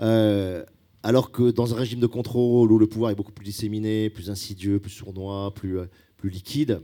Euh, 0.00 0.64
alors 1.02 1.30
que 1.30 1.50
dans 1.50 1.74
un 1.74 1.76
régime 1.76 2.00
de 2.00 2.06
contrôle 2.06 2.72
où 2.72 2.78
le 2.78 2.86
pouvoir 2.86 3.10
est 3.10 3.14
beaucoup 3.14 3.32
plus 3.32 3.44
disséminé, 3.44 4.10
plus 4.10 4.30
insidieux, 4.30 4.78
plus 4.78 4.90
sournois, 4.90 5.52
plus, 5.54 5.78
euh, 5.78 5.86
plus 6.16 6.30
liquide, 6.30 6.80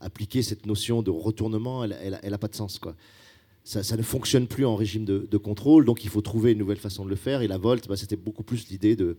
appliquer 0.00 0.42
cette 0.42 0.66
notion 0.66 1.02
de 1.02 1.10
retournement, 1.10 1.84
elle 1.84 2.18
n'a 2.22 2.38
pas 2.38 2.48
de 2.48 2.54
sens. 2.54 2.78
Quoi. 2.78 2.94
Ça, 3.68 3.96
ne 3.98 4.02
fonctionne 4.02 4.46
plus 4.46 4.64
en 4.64 4.76
régime 4.76 5.04
de, 5.04 5.36
contrôle, 5.36 5.84
donc 5.84 6.02
il 6.02 6.08
faut 6.08 6.22
trouver 6.22 6.52
une 6.52 6.58
nouvelle 6.58 6.78
façon 6.78 7.04
de 7.04 7.10
le 7.10 7.16
faire. 7.16 7.42
Et 7.42 7.48
la 7.48 7.58
Volt, 7.58 7.86
bah, 7.86 7.96
c'était 7.96 8.16
beaucoup 8.16 8.42
plus 8.42 8.68
l'idée 8.70 8.96
de, 8.96 9.18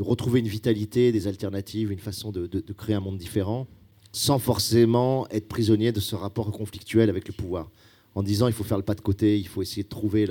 retrouver 0.00 0.40
une 0.40 0.48
vitalité, 0.48 1.12
des 1.12 1.28
alternatives, 1.28 1.92
une 1.92 2.00
façon 2.00 2.32
de, 2.32 2.48
créer 2.72 2.96
un 2.96 3.00
monde 3.00 3.18
différent, 3.18 3.68
sans 4.10 4.40
forcément 4.40 5.28
être 5.28 5.46
prisonnier 5.46 5.92
de 5.92 6.00
ce 6.00 6.16
rapport 6.16 6.50
conflictuel 6.50 7.10
avec 7.10 7.28
le 7.28 7.32
pouvoir. 7.32 7.70
En 8.16 8.24
disant 8.24 8.48
il 8.48 8.52
faut 8.52 8.64
faire 8.64 8.78
le 8.78 8.82
pas 8.82 8.96
de 8.96 9.02
côté, 9.02 9.38
il 9.38 9.46
faut 9.46 9.62
essayer 9.62 9.84
de 9.84 9.88
trouver 9.88 10.26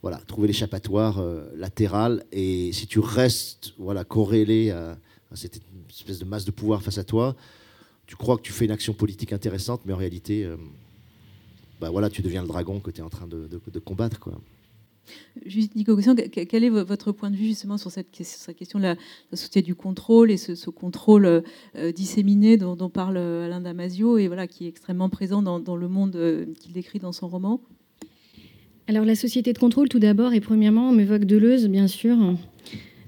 voilà, 0.00 0.18
trouver 0.18 0.46
l'échappatoire 0.46 1.18
euh, 1.18 1.50
latéral. 1.56 2.24
Et 2.30 2.72
si 2.72 2.86
tu 2.86 3.00
restes 3.00 3.74
voilà, 3.78 4.04
corrélé 4.04 4.70
à, 4.70 4.96
cette 5.34 5.60
espèce 5.90 6.20
de 6.20 6.24
masse 6.24 6.44
de 6.44 6.52
pouvoir 6.52 6.82
face 6.82 6.98
à 6.98 7.04
toi, 7.04 7.34
tu 8.08 8.16
crois 8.16 8.38
que 8.38 8.42
tu 8.42 8.52
fais 8.52 8.64
une 8.64 8.70
action 8.72 8.94
politique 8.94 9.32
intéressante, 9.34 9.82
mais 9.84 9.92
en 9.92 9.98
réalité, 9.98 10.44
euh, 10.44 10.56
bah 11.78 11.90
voilà, 11.90 12.08
tu 12.08 12.22
deviens 12.22 12.40
le 12.40 12.48
dragon 12.48 12.80
que 12.80 12.90
tu 12.90 13.00
es 13.00 13.04
en 13.04 13.10
train 13.10 13.28
de, 13.28 13.78
combattre. 13.78 14.18
Quoi. 14.18 14.40
Juste, 15.44 15.76
Nico 15.76 15.94
quel 16.32 16.64
est 16.64 16.70
votre 16.70 17.12
point 17.12 17.30
de 17.30 17.36
vue 17.36 17.48
justement 17.48 17.76
sur 17.76 17.90
cette, 17.90 18.10
question 18.10 18.78
de 18.78 18.84
la, 18.84 18.96
société 19.32 19.60
du 19.60 19.74
contrôle 19.74 20.30
et 20.30 20.38
ce, 20.38 20.70
contrôle 20.70 21.26
euh, 21.26 21.92
disséminé 21.92 22.56
dont, 22.56 22.88
parle 22.88 23.18
Alain 23.18 23.60
Damasio 23.60 24.16
et 24.16 24.26
voilà, 24.26 24.46
qui 24.46 24.64
est 24.64 24.68
extrêmement 24.68 25.10
présent 25.10 25.42
dans, 25.42 25.76
le 25.76 25.88
monde 25.88 26.16
euh, 26.16 26.46
qu'il 26.60 26.72
décrit 26.72 27.00
dans 27.00 27.12
son 27.12 27.28
roman? 27.28 27.60
Alors 28.86 29.04
la 29.04 29.16
société 29.16 29.52
de 29.52 29.58
contrôle, 29.58 29.90
tout 29.90 29.98
d'abord 29.98 30.32
et 30.32 30.40
premièrement, 30.40 30.88
on 30.88 30.92
m'évoque 30.92 31.26
Deleuze, 31.26 31.68
bien 31.68 31.88
sûr. 31.88 32.16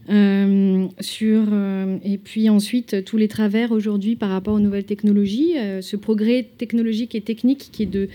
Euh, 0.09 0.89
sur, 0.99 1.45
euh, 1.53 1.99
et 2.03 2.19
puis 2.19 2.49
ensuite, 2.49 3.05
tous 3.05 3.17
les 3.17 3.29
travers 3.29 3.71
aujourd'hui 3.71 4.17
par 4.17 4.31
rapport 4.31 4.55
aux 4.55 4.61
nouvelles 4.61 4.85
technologies, 4.85 5.59
euh, 5.59 5.83
ce 5.83 5.97
progrès 5.97 6.49
technologique 6.57 7.15
et 7.15 7.21
technique 7.21 7.69
qui 7.71 7.83
est 7.85 7.87
de 7.87 8.09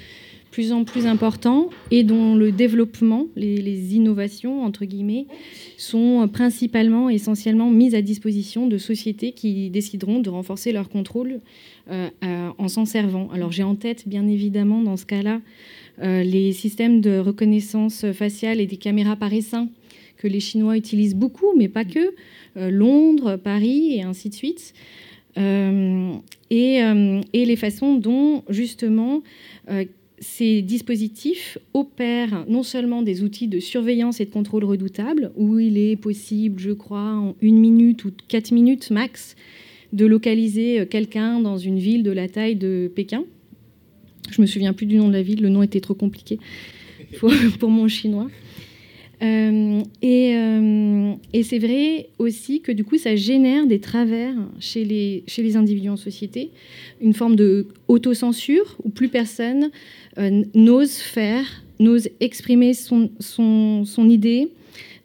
plus 0.51 0.71
en 0.71 0.85
plus 0.85 1.05
important 1.05 1.69
et 1.91 2.03
dont 2.03 2.35
le 2.35 2.51
développement, 2.51 3.27
les, 3.35 3.95
innovations, 3.95 4.63
entre 4.63 4.85
guillemets, 4.85 5.25
sont 5.77 6.29
principalement, 6.31 7.09
essentiellement 7.09 7.69
mises 7.69 7.93
à 7.93 8.01
disposition 8.01 8.65
de 8.65 8.77
sociétés 8.77 9.33
qui 9.33 9.69
décideront 9.69 10.19
de 10.19 10.29
renforcer 10.29 10.71
leur 10.71 10.87
contrôle 10.87 11.41
en 11.89 12.67
s'en 12.69 12.85
servant. 12.85 13.27
Alors 13.33 13.51
j'ai 13.51 13.63
en 13.63 13.75
tête, 13.75 14.07
bien 14.07 14.25
évidemment, 14.29 14.81
dans 14.81 14.95
ce 14.95 15.05
cas-là, 15.05 15.41
les 16.01 16.53
systèmes 16.53 17.01
de 17.01 17.17
reconnaissance 17.17 18.05
faciale 18.13 18.61
et 18.61 18.65
des 18.65 18.77
caméras 18.77 19.17
par 19.17 19.33
essaim 19.33 19.67
que 20.17 20.27
les 20.27 20.39
Chinois 20.39 20.77
utilisent 20.77 21.15
beaucoup, 21.15 21.53
mais 21.55 21.67
pas 21.67 21.85
que, 21.85 22.13
euh, 22.57 22.69
Londres, 22.69 23.37
Paris 23.37 23.95
et 23.95 24.03
ainsi 24.03 24.29
de 24.29 24.35
suite. 24.35 24.73
Euh, 25.37 26.13
euh, 26.51 27.21
et, 27.33 27.45
les 27.45 27.55
façons 27.55 27.95
dont, 27.95 28.43
justement, 28.49 29.23
ces 30.19 30.61
dispositifs 30.61 31.57
opèrent 31.73 32.45
non 32.47 32.63
seulement 32.63 33.01
des 33.01 33.23
outils 33.23 33.47
de 33.47 33.59
surveillance 33.59 34.21
et 34.21 34.25
de 34.25 34.31
contrôle 34.31 34.63
redoutables, 34.63 35.31
où 35.35 35.59
il 35.59 35.77
est 35.77 35.97
possible, 35.97 36.59
je 36.59 36.71
crois, 36.71 37.15
en 37.15 37.35
une 37.41 37.59
minute 37.59 38.05
ou 38.05 38.11
quatre 38.29 38.51
minutes 38.51 38.91
max, 38.91 39.35
de 39.91 40.05
localiser 40.05 40.85
quelqu'un 40.89 41.39
dans 41.41 41.57
une 41.57 41.79
ville 41.79 42.03
de 42.03 42.11
la 42.11 42.29
taille 42.29 42.55
de 42.55 42.89
Pékin. 42.93 43.25
Je 44.31 44.41
me 44.41 44.47
souviens 44.47 44.73
plus 44.73 44.85
du 44.85 44.95
nom 44.95 45.07
de 45.09 45.13
la 45.13 45.21
ville, 45.21 45.41
le 45.41 45.49
nom 45.49 45.63
était 45.63 45.81
trop 45.81 45.93
compliqué 45.93 46.39
pour 47.59 47.69
mon 47.69 47.87
chinois. 47.89 48.29
Euh, 49.21 49.81
euh, 50.03 51.13
et, 51.33 51.43
c'est 51.43 51.59
vrai 51.59 52.09
aussi 52.19 52.61
que 52.61 52.71
du 52.71 52.83
coup, 52.83 52.97
ça 52.97 53.15
génère 53.15 53.65
des 53.67 53.79
travers 53.79 54.33
chez 54.59 54.83
les, 54.83 55.57
individus 55.57 55.89
en 55.89 55.97
société, 55.97 56.51
une 57.01 57.13
forme 57.13 57.35
de 57.35 57.67
autocensure 57.87 58.77
où 58.83 58.89
plus 58.89 59.09
personne 59.09 59.69
euh, 60.17 60.43
n'ose 60.53 60.97
faire, 60.97 61.63
n'ose 61.79 62.09
exprimer 62.19 62.73
son, 62.73 63.09
idée, 64.09 64.49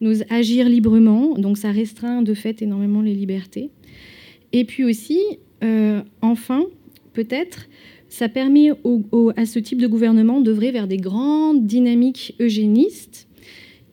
n'ose 0.01 0.25
agir 0.31 0.69
librement. 0.69 1.35
Donc 1.39 1.59
ça 1.59 1.71
restreint 1.71 2.23
de 2.23 2.35
fait 2.35 2.63
énormément 2.63 3.03
les 3.03 3.15
libertés. 3.15 3.71
Et 4.53 4.65
puis 4.65 4.85
aussi, 4.85 5.21
enfin, 6.23 6.65
peut-être, 7.13 7.69
ça 8.09 8.29
permet 8.29 8.71
à 8.71 9.47
ce 9.47 9.59
type 9.61 9.81
de 9.81 9.87
gouvernement 9.87 10.41
d'œuvrer 10.41 10.73
vers 10.73 10.89
des 10.89 10.97
grandes 10.97 11.65
dynamiques 11.67 12.35
eugénistes 12.41 13.29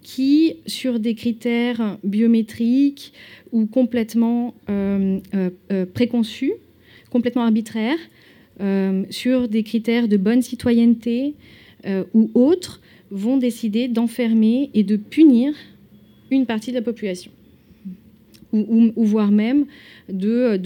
qui, 0.08 0.56
sur 0.68 1.02
des 1.02 1.16
critères 1.16 1.98
biométriques 2.02 3.12
ou 3.52 3.66
complètement 3.66 4.54
euh, 4.70 5.20
euh, 5.36 5.50
euh, 5.70 5.86
préconçus, 5.86 6.54
complètement 7.10 7.44
arbitraires, 7.44 8.00
sur 9.12 9.48
des 9.50 9.62
critères 9.62 10.08
de 10.08 10.18
bonne 10.18 10.42
citoyenneté 10.42 11.36
ou 12.16 12.32
autres, 12.34 12.82
vont 13.12 13.38
décider 13.38 13.88
d'enfermer 13.88 14.72
et 14.74 14.82
de 14.82 14.96
punir 14.96 15.54
une 16.32 16.48
partie 16.48 16.72
de 16.72 16.76
la 16.78 16.82
population. 16.82 17.30
Ou, 18.54 18.92
voire 18.96 19.30
même 19.30 19.68
de, 20.10 20.58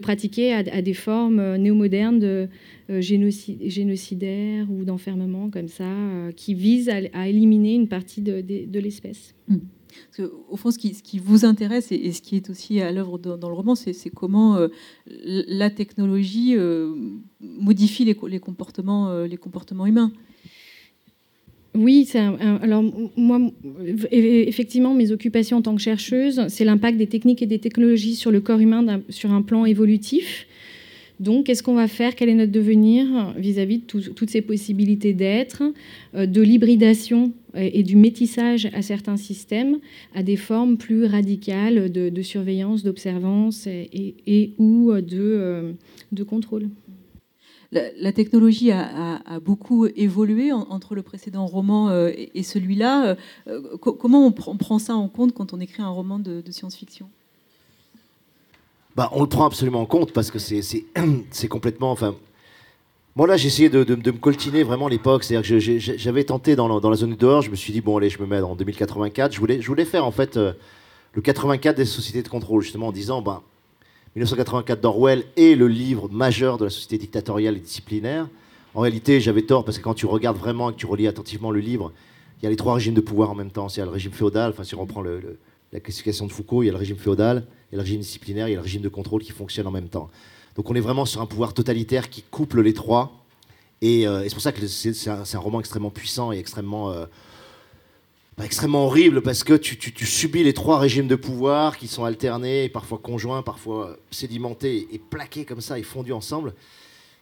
pratiquer 0.00 0.54
à, 0.54 0.82
des 0.82 0.94
formes 0.94 1.56
néo-modernes 1.56 2.18
de, 2.18 2.48
génocidaires 2.88 4.70
ou 4.70 4.84
d'enfermement 4.84 5.50
comme 5.50 5.68
ça, 5.68 5.84
euh, 5.84 6.32
qui 6.32 6.54
visent 6.54 6.88
à, 6.90 7.28
éliminer 7.28 7.74
une 7.74 7.88
partie 7.88 8.20
de, 8.20 8.78
l'espèce. 8.78 9.34
Mmh. 9.48 9.56
au 10.50 10.56
fond, 10.56 10.70
ce 10.70 10.78
qui, 10.78 10.94
ce 10.94 11.02
qui, 11.02 11.18
vous 11.18 11.44
intéresse 11.44 11.92
et, 11.92 12.12
ce 12.12 12.20
qui 12.20 12.36
est 12.36 12.50
aussi 12.50 12.80
à 12.80 12.92
l'œuvre 12.92 13.18
dans, 13.18 13.48
le 13.48 13.54
roman, 13.54 13.74
c'est 13.74 14.10
comment 14.10 14.56
euh, 14.56 14.68
la 15.06 15.70
technologie 15.70 16.56
modifie 17.40 18.04
les, 18.04 18.16
les, 18.28 18.40
comportements, 18.40 19.24
les 19.24 19.36
comportements 19.36 19.86
humains. 19.86 20.12
Oui, 21.76 22.08
alors 22.14 22.84
moi, 23.16 23.40
effectivement, 24.12 24.94
mes 24.94 25.10
occupations 25.10 25.56
en 25.56 25.62
tant 25.62 25.74
que 25.74 25.82
chercheuse, 25.82 26.46
c'est 26.46 26.64
l'impact 26.64 26.96
des 26.96 27.08
techniques 27.08 27.42
et 27.42 27.46
des 27.46 27.58
technologies 27.58 28.14
sur 28.14 28.30
le 28.30 28.40
corps 28.40 28.60
humain 28.60 29.02
sur 29.08 29.32
un 29.32 29.42
plan 29.42 29.64
évolutif 29.64 30.46
Donc, 31.20 31.46
qu'est-ce 31.46 31.62
qu'on 31.62 31.74
va 31.74 31.88
faire? 31.88 32.16
Quel 32.16 32.28
est 32.28 32.34
notre 32.34 32.52
devenir 32.52 33.34
vis-à-vis 33.36 33.78
de 33.78 33.84
toutes 33.84 34.30
ces 34.30 34.42
possibilités 34.42 35.14
d'être, 35.14 35.62
euh, 36.14 36.26
de 36.26 36.42
l'hybridation 36.42 37.32
et 37.56 37.84
du 37.84 37.94
métissage 37.94 38.68
à 38.72 38.82
certains 38.82 39.16
systèmes, 39.16 39.78
à 40.12 40.24
des 40.24 40.34
formes 40.34 40.76
plus 40.76 41.04
radicales 41.04 41.92
de, 41.92 42.22
surveillance, 42.22 42.82
d'observance 42.82 43.68
et, 43.68 44.54
ou 44.58 44.92
de, 44.92 45.72
de 46.10 46.24
contrôle? 46.24 46.68
La, 47.74 48.12
technologie 48.12 48.70
a, 48.70 49.40
beaucoup 49.40 49.86
évolué 49.86 50.52
entre 50.52 50.94
le 50.94 51.02
précédent 51.02 51.44
roman 51.46 51.88
euh, 51.88 52.10
et, 52.16 52.42
celui-là. 52.44 53.16
Euh, 53.48 53.76
comment 53.80 54.26
on, 54.26 54.32
prend 54.32 54.78
ça 54.78 54.94
en 54.94 55.08
compte 55.08 55.32
quand 55.32 55.52
on 55.52 55.60
écrit 55.60 55.82
un 55.82 55.88
roman 55.88 56.20
de, 56.20 56.42
science-fiction? 56.50 57.08
Bah, 58.96 59.10
On 59.12 59.22
le 59.22 59.28
prend 59.28 59.46
absolument 59.46 59.80
en 59.80 59.86
compte 59.86 60.12
parce 60.12 60.30
que 60.30 60.38
c'est 60.38 60.84
complètement... 61.48 61.90
Enfin, 61.90 62.14
moi 63.16 63.28
là, 63.28 63.36
j'ai 63.36 63.46
essayé 63.46 63.68
de, 63.68 63.94
me 63.94 64.12
coltiner 64.18 64.64
vraiment 64.64 64.88
l'époque. 64.88 65.22
C'est-à-dire 65.22 65.48
que 65.48 65.78
j'avais 65.78 66.24
tenté 66.24 66.56
dans 66.56 66.66
la, 66.68 66.96
zone 66.96 67.10
de 67.10 67.16
dehors, 67.16 67.42
je 67.42 67.50
me 67.50 67.56
suis 67.56 67.72
dit, 67.72 67.80
bon 67.80 67.96
allez, 67.96 68.10
je 68.10 68.20
me 68.20 68.26
mets 68.26 68.40
en 68.40 68.56
2084. 68.56 69.32
Je 69.32 69.38
voulais, 69.38 69.60
je 69.60 69.66
voulais 69.68 69.84
faire 69.84 70.04
en 70.04 70.10
fait 70.10 70.36
euh, 70.36 70.52
le 71.12 71.22
84 71.22 71.76
des 71.76 71.84
sociétés 71.84 72.22
de 72.22 72.28
contrôle, 72.28 72.62
justement 72.62 72.88
en 72.88 72.92
disant, 72.92 73.22
ben, 73.22 73.40
1984 74.16 74.80
d'Orwell 74.80 75.24
est 75.36 75.54
le 75.54 75.68
livre 75.68 76.08
majeur 76.08 76.58
de 76.58 76.64
la 76.64 76.70
société 76.70 76.98
dictatoriale 76.98 77.56
et 77.56 77.60
disciplinaire. 77.60 78.28
En 78.74 78.80
réalité, 78.80 79.20
j'avais 79.20 79.42
tort 79.42 79.64
parce 79.64 79.78
que 79.78 79.84
quand 79.84 79.94
tu 79.94 80.06
regardes 80.06 80.36
vraiment 80.36 80.70
et 80.70 80.72
que 80.72 80.78
tu 80.78 80.86
relis 80.86 81.06
attentivement 81.06 81.52
le 81.52 81.60
livre, 81.60 81.92
il 82.40 82.44
y 82.44 82.46
a 82.46 82.50
les 82.50 82.56
trois 82.56 82.74
régimes 82.74 82.94
de 82.94 83.00
pouvoir 83.00 83.30
en 83.30 83.36
même 83.36 83.50
temps. 83.50 83.68
C'est 83.68 83.82
le 83.82 83.90
régime 83.90 84.12
féodal, 84.12 84.50
enfin 84.50 84.64
si 84.64 84.74
on 84.74 84.80
reprend 84.80 85.02
la 85.74 85.80
classification 85.80 86.26
de 86.26 86.32
Foucault, 86.32 86.62
il 86.62 86.66
y 86.66 86.68
a 86.68 86.72
le 86.72 86.78
régime 86.78 86.96
féodal, 86.96 87.44
il 87.70 87.74
y 87.74 87.74
a 87.74 87.78
le 87.78 87.82
régime 87.82 88.00
disciplinaire, 88.00 88.48
il 88.48 88.52
y 88.52 88.54
a 88.54 88.58
le 88.58 88.62
régime 88.62 88.80
de 88.80 88.88
contrôle 88.88 89.22
qui 89.22 89.32
fonctionne 89.32 89.66
en 89.66 89.72
même 89.72 89.88
temps. 89.88 90.08
Donc 90.54 90.70
on 90.70 90.74
est 90.76 90.80
vraiment 90.80 91.04
sur 91.04 91.20
un 91.20 91.26
pouvoir 91.26 91.52
totalitaire 91.52 92.08
qui 92.08 92.22
couple 92.22 92.62
les 92.62 92.72
trois. 92.72 93.12
Et, 93.82 94.06
euh, 94.06 94.22
c'est 94.22 94.32
pour 94.32 94.40
ça 94.40 94.52
que 94.52 94.64
c'est 94.66 95.10
un, 95.10 95.38
roman 95.38 95.58
extrêmement 95.58 95.90
puissant 95.90 96.32
et 96.32 96.38
extrêmement 96.38 96.92
euh, 96.92 97.06
extrêmement 98.42 98.86
horrible 98.86 99.20
parce 99.20 99.42
que 99.42 99.54
tu, 99.54 100.06
subis 100.06 100.44
les 100.44 100.54
trois 100.54 100.78
régimes 100.78 101.08
de 101.08 101.16
pouvoir 101.16 101.76
qui 101.76 101.88
sont 101.88 102.04
alternés, 102.04 102.68
parfois 102.68 102.98
conjoints, 102.98 103.42
parfois 103.42 103.96
sédimentés 104.12 104.86
et 104.92 104.98
plaqués 104.98 105.44
comme 105.44 105.60
ça 105.60 105.76
et 105.78 105.82
fondus 105.82 106.12
ensemble. 106.12 106.54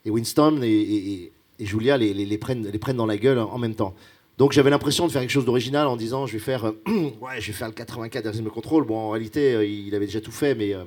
Et 0.04 0.10
Winston 0.10 0.60
et, 0.62 1.32
Julia 1.58 1.96
les, 1.96 2.38
prennent, 2.38 2.66
les 2.68 2.78
prennent 2.78 2.96
dans 2.96 3.06
la 3.06 3.16
gueule 3.16 3.38
en 3.38 3.58
même 3.58 3.74
temps. 3.74 3.94
Donc 4.38 4.53
j'avais 4.53 4.71
l'impression 4.71 5.07
de 5.07 5.12
faire 5.12 5.21
quelque 5.21 5.31
chose 5.31 5.45
d'original 5.45 5.87
en 5.87 5.97
disant 5.97 6.27
je 6.27 6.33
vais 6.33 6.38
faire, 6.38 6.64
ouais, 6.87 7.40
je 7.40 7.47
vais 7.49 7.53
faire 7.53 7.68
le 7.68 7.75
84 7.75 8.27
régime 8.27 8.45
de 8.45 8.49
contrôle. 8.49 8.85
Bon, 8.85 8.97
en 8.97 9.11
réalité, 9.11 9.55
euh, 9.55 9.64
il 9.64 9.95
avait 9.95 10.07
déjà 10.07 10.21
tout 10.21 10.33
fait, 10.33 10.55
mais. 10.55 10.75
Euh, 10.75 10.85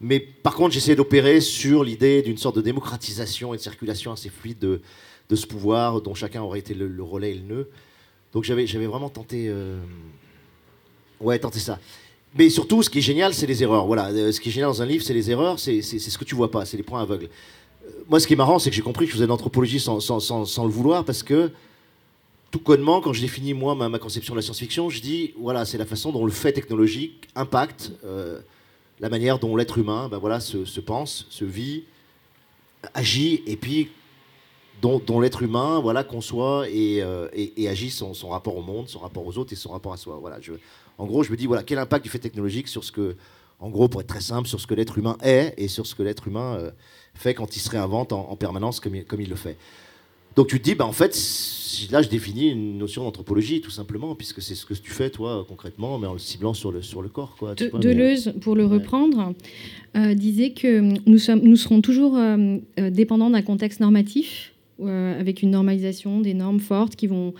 mais 0.00 0.18
par 0.18 0.56
contre, 0.56 0.74
j'essayais 0.74 0.96
d'opérer 0.96 1.40
sur 1.40 1.84
l'idée 1.84 2.22
d'une 2.22 2.36
sorte 2.36 2.56
de 2.56 2.60
démocratisation 2.60 3.54
et 3.54 3.56
de 3.56 3.62
circulation 3.62 4.10
assez 4.10 4.30
fluide 4.30 4.58
de, 4.58 4.80
de 5.28 5.36
ce 5.36 5.46
pouvoir 5.46 6.00
dont 6.00 6.14
chacun 6.14 6.42
aurait 6.42 6.58
été 6.58 6.74
le, 6.74 7.02
relais 7.02 7.30
et 7.30 7.34
le 7.34 7.42
nœud. 7.42 7.70
Donc 8.32 8.44
j'avais, 8.44 8.66
j'avais 8.66 8.86
vraiment 8.86 9.08
tenté, 9.08 9.46
euh, 9.48 9.80
ouais, 11.20 11.38
tenté 11.38 11.58
ça. 11.58 11.78
Mais 12.34 12.48
surtout, 12.48 12.82
ce 12.82 12.90
qui 12.90 12.98
est 12.98 13.02
génial, 13.02 13.34
c'est 13.34 13.46
les 13.46 13.62
erreurs. 13.62 13.86
Voilà, 13.86 14.08
euh, 14.08 14.32
ce 14.32 14.40
qui 14.40 14.48
est 14.48 14.52
génial 14.52 14.70
dans 14.70 14.82
un 14.82 14.86
livre, 14.86 15.04
c'est 15.04 15.14
les 15.14 15.30
erreurs, 15.30 15.58
c'est, 15.58 15.82
ce 15.82 16.18
que 16.18 16.24
tu 16.24 16.34
vois 16.34 16.50
pas, 16.50 16.64
c'est 16.64 16.76
les 16.76 16.82
points 16.82 17.02
aveugles. 17.02 17.28
Euh, 17.84 17.90
moi, 18.08 18.20
ce 18.20 18.26
qui 18.26 18.32
est 18.32 18.36
marrant, 18.36 18.58
c'est 18.58 18.70
que 18.70 18.76
j'ai 18.76 18.82
compris 18.82 19.04
que 19.06 19.10
je 19.10 19.16
faisais 19.16 19.26
de 19.26 19.30
l'anthropologie 19.30 19.80
sans, 19.80 20.00
sans, 20.00 20.64
le 20.64 20.70
vouloir, 20.70 21.04
parce 21.04 21.22
que 21.22 21.50
tout 22.52 22.60
connement, 22.60 23.00
quand 23.00 23.12
je 23.12 23.20
définis 23.20 23.54
moi 23.54 23.74
ma, 23.74 23.98
conception 23.98 24.34
de 24.34 24.38
la 24.38 24.42
science-fiction, 24.42 24.90
je 24.90 25.00
dis 25.00 25.34
voilà, 25.36 25.64
c'est 25.64 25.78
la 25.78 25.86
façon 25.86 26.12
dont 26.12 26.24
le 26.24 26.30
fait 26.30 26.52
technologique 26.52 27.28
impacte 27.34 27.90
la 29.00 29.08
manière 29.08 29.40
dont 29.40 29.56
l'être 29.56 29.78
humain, 29.78 30.08
ben 30.08 30.18
voilà, 30.18 30.38
se, 30.38 30.64
se 30.64 30.80
pense, 30.80 31.26
se 31.28 31.44
vit, 31.44 31.84
agit, 32.94 33.42
et 33.46 33.56
puis 33.56 33.90
dont, 34.80 35.20
l'être 35.20 35.42
humain 35.42 35.80
voilà, 35.80 36.02
conçoit 36.02 36.64
euh, 36.66 37.28
et, 37.32 37.62
et, 37.62 37.68
agit 37.68 37.90
son, 37.90 38.14
son, 38.14 38.30
rapport 38.30 38.56
au 38.56 38.62
monde, 38.62 38.88
son 38.88 38.98
rapport 38.98 39.24
aux 39.24 39.38
autres 39.38 39.52
et 39.52 39.56
son 39.56 39.70
rapport 39.70 39.92
à 39.92 39.96
soi. 39.96 40.18
Voilà, 40.20 40.40
je, 40.40 40.54
en 40.98 41.06
gros, 41.06 41.22
je 41.22 41.30
me 41.30 41.36
dis, 41.36 41.46
voilà, 41.46 41.62
quel 41.62 41.78
impact 41.78 42.04
du 42.04 42.10
fait 42.10 42.18
technologique 42.18 42.68
sur 42.68 42.82
ce 42.82 42.90
que, 42.90 43.16
en 43.60 43.70
gros, 43.70 43.88
pour 43.88 44.00
être 44.00 44.08
très 44.08 44.20
simple, 44.20 44.48
sur 44.48 44.60
ce 44.60 44.66
que 44.66 44.74
l'être 44.74 44.98
humain 44.98 45.16
est 45.22 45.54
et 45.56 45.68
sur 45.68 45.86
ce 45.86 45.94
que 45.94 46.02
l'être 46.02 46.26
humain 46.26 46.56
euh, 46.56 46.70
fait 47.14 47.34
quand 47.34 47.54
il 47.56 47.60
se 47.60 47.70
réinvente 47.70 48.12
en, 48.12 48.34
permanence 48.36 48.80
comme 48.80 48.96
il, 48.96 49.04
comme 49.04 49.20
il, 49.20 49.28
le 49.28 49.36
fait. 49.36 49.56
Donc 50.36 50.48
tu 50.48 50.58
te 50.58 50.64
dis, 50.64 50.74
bah, 50.74 50.86
en 50.86 50.92
fait, 50.92 51.12
là, 51.90 52.02
je 52.02 52.08
définis 52.08 52.50
une 52.50 52.78
notion 52.78 53.04
d'anthropologie, 53.04 53.60
tout 53.60 53.70
simplement, 53.70 54.14
puisque 54.14 54.40
c'est 54.40 54.54
ce 54.54 54.66
que 54.66 54.74
tu 54.74 54.90
fais, 54.90 55.10
toi, 55.10 55.44
concrètement, 55.48 55.98
mais 55.98 56.06
en 56.06 56.14
le 56.14 56.18
ciblant 56.18 56.54
sur 56.54 56.72
le, 56.72 56.82
sur 56.82 57.02
le 57.02 57.08
corps. 57.08 57.36
Quoi, 57.38 57.54
Deleuze, 57.54 58.34
pour 58.40 58.54
le 58.54 58.64
reprendre, 58.64 59.34
euh, 59.96 60.14
disait 60.14 60.50
que 60.50 60.80
nous, 61.06 61.18
sommes, 61.18 61.40
nous 61.40 61.56
serons 61.56 61.80
toujours 61.80 62.18
dépendants 62.76 63.30
d'un 63.30 63.42
contexte 63.42 63.80
normatif 63.80 64.51
euh, 64.80 65.20
avec 65.20 65.42
une 65.42 65.50
normalisation 65.50 66.20
des 66.20 66.34
normes 66.34 66.58
fortes 66.58 66.96
qui 66.96 67.06
vont, 67.06 67.34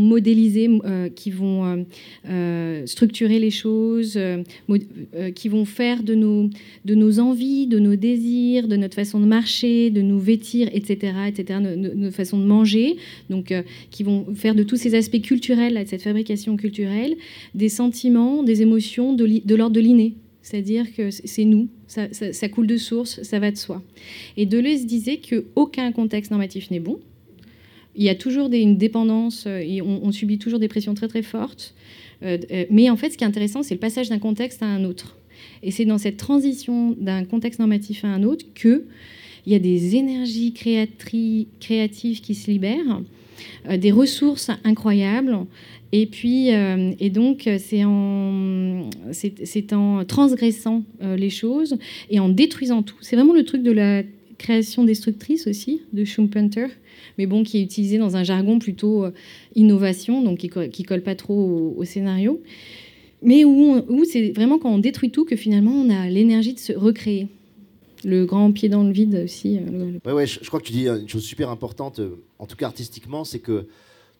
modéliser, 0.00 0.70
euh, 0.84 1.08
qui 1.08 1.30
vont 1.30 1.84
euh, 2.28 2.86
structurer 2.86 3.38
les 3.38 3.50
choses, 3.50 4.18
qui 5.34 5.48
vont 5.48 5.64
faire 5.66 6.02
de 6.02 6.14
nos, 6.14 6.48
de 6.84 6.94
nos 6.94 7.20
envies, 7.20 7.66
de 7.66 7.78
nos 7.78 7.96
désirs, 7.96 8.66
de 8.66 8.76
notre 8.76 8.94
façon 8.94 9.20
de 9.20 9.26
marcher, 9.26 9.90
de 9.90 10.00
nous 10.00 10.18
vêtir, 10.18 10.68
etc., 10.72 11.12
etc., 11.28 11.60
notre 11.60 12.16
façon 12.16 12.38
de 12.38 12.44
manger, 12.44 12.96
donc 13.28 13.52
qui 13.90 14.02
vont 14.02 14.34
faire 14.34 14.54
de 14.54 14.62
tous 14.62 14.76
ces 14.76 14.94
aspects 14.94 15.20
culturels, 15.20 15.78
de 15.78 15.88
cette 15.88 16.02
fabrication 16.02 16.56
culturelle, 16.56 17.14
des 17.54 17.68
sentiments, 17.68 18.42
des 18.42 18.62
émotions 18.62 19.12
de 19.12 19.54
l'ordre 19.54 19.74
de 19.74 19.80
l'inné. 19.80 20.14
C'est-à-dire 20.44 20.94
que 20.94 21.10
c'est 21.10 21.46
nous, 21.46 21.68
ça, 21.86 22.48
coule 22.50 22.66
de 22.66 22.76
source, 22.76 23.22
ça 23.22 23.38
va 23.38 23.50
de 23.50 23.56
soi. 23.56 23.82
Et 24.36 24.44
Deleuze 24.44 24.84
disait 24.84 25.16
qu'aucun 25.16 25.90
contexte 25.90 26.30
normatif 26.30 26.70
n'est 26.70 26.80
bon. 26.80 27.00
Il 27.96 28.02
y 28.04 28.10
a 28.10 28.14
toujours 28.14 28.52
une 28.52 28.76
dépendance, 28.76 29.46
euh, 29.46 29.60
et 29.64 29.80
on, 29.80 30.12
subit 30.12 30.38
toujours 30.38 30.58
des 30.58 30.68
pressions 30.68 30.92
très 30.92 31.08
très 31.08 31.22
fortes. 31.22 31.74
Euh, 32.22 32.36
euh, 32.50 32.66
mais 32.68 32.90
en 32.90 32.96
fait, 32.96 33.08
ce 33.10 33.16
qui 33.16 33.24
est 33.24 33.26
intéressant, 33.26 33.62
c'est 33.62 33.74
le 33.74 33.80
passage 33.80 34.10
d'un 34.10 34.18
contexte 34.18 34.62
à 34.62 34.66
un 34.66 34.84
autre. 34.84 35.16
Et 35.62 35.70
c'est 35.70 35.86
dans 35.86 35.96
cette 35.96 36.18
transition 36.18 36.94
d'un 37.00 37.24
contexte 37.24 37.58
normatif 37.58 38.04
à 38.04 38.08
un 38.08 38.22
autre 38.22 38.44
qu'il 38.54 38.82
y 39.46 39.54
a 39.54 39.58
des 39.58 39.96
énergies 39.96 40.52
créatives 40.52 42.20
qui 42.20 42.34
se 42.34 42.50
libèrent, 42.50 43.00
des 43.68 43.92
ressources 43.92 44.50
incroyables, 44.64 45.46
et 45.96 46.06
puis, 46.06 46.52
euh, 46.52 46.92
et 46.98 47.08
donc, 47.08 47.48
c'est 47.58 47.84
en, 47.84 48.90
en 49.70 50.04
transgressant 50.04 50.82
euh, 51.00 51.14
les 51.14 51.30
choses 51.30 51.78
et 52.10 52.18
en 52.18 52.28
détruisant 52.28 52.82
tout. 52.82 52.96
C'est 53.00 53.14
vraiment 53.14 53.32
le 53.32 53.44
truc 53.44 53.62
de 53.62 53.70
la 53.70 54.02
création 54.36 54.82
destructrice 54.82 55.46
aussi, 55.46 55.82
de 55.92 56.04
Schumpeter, 56.04 56.66
mais 57.16 57.26
bon, 57.26 57.44
qui 57.44 57.58
est 57.58 57.62
utilisé 57.62 57.98
dans 57.98 58.16
un 58.16 58.24
jargon 58.24 58.58
plutôt 58.58 59.04
euh, 59.04 59.12
innovation, 59.54 60.20
donc 60.20 60.38
qui, 60.38 60.50
qui 60.72 60.82
colle 60.82 61.02
pas 61.02 61.14
trop 61.14 61.76
au, 61.76 61.84
scénario. 61.84 62.42
Mais 63.22 63.44
où, 63.44 63.80
où 63.88 64.04
c'est 64.04 64.32
vraiment 64.32 64.58
quand 64.58 64.74
on 64.74 64.78
détruit 64.78 65.10
tout 65.10 65.24
que 65.24 65.36
finalement 65.36 65.74
on 65.74 65.90
a 65.90 66.10
l'énergie 66.10 66.54
de 66.54 66.58
se 66.58 66.72
recréer. 66.72 67.28
Le 68.04 68.26
grand 68.26 68.52
pied 68.52 68.68
dans 68.68 68.82
le 68.82 68.92
vide 68.92 69.22
aussi. 69.24 69.58
Oui, 70.04 70.12
ouais, 70.12 70.26
je, 70.26 70.40
je, 70.42 70.48
crois 70.48 70.60
que 70.60 70.66
tu 70.66 70.72
dis 70.72 70.86
une 70.86 71.08
chose 71.08 71.24
super 71.24 71.50
importante, 71.50 72.00
en 72.38 72.46
tout 72.46 72.56
cas 72.56 72.66
artistiquement, 72.66 73.24
c'est 73.24 73.38
que 73.38 73.66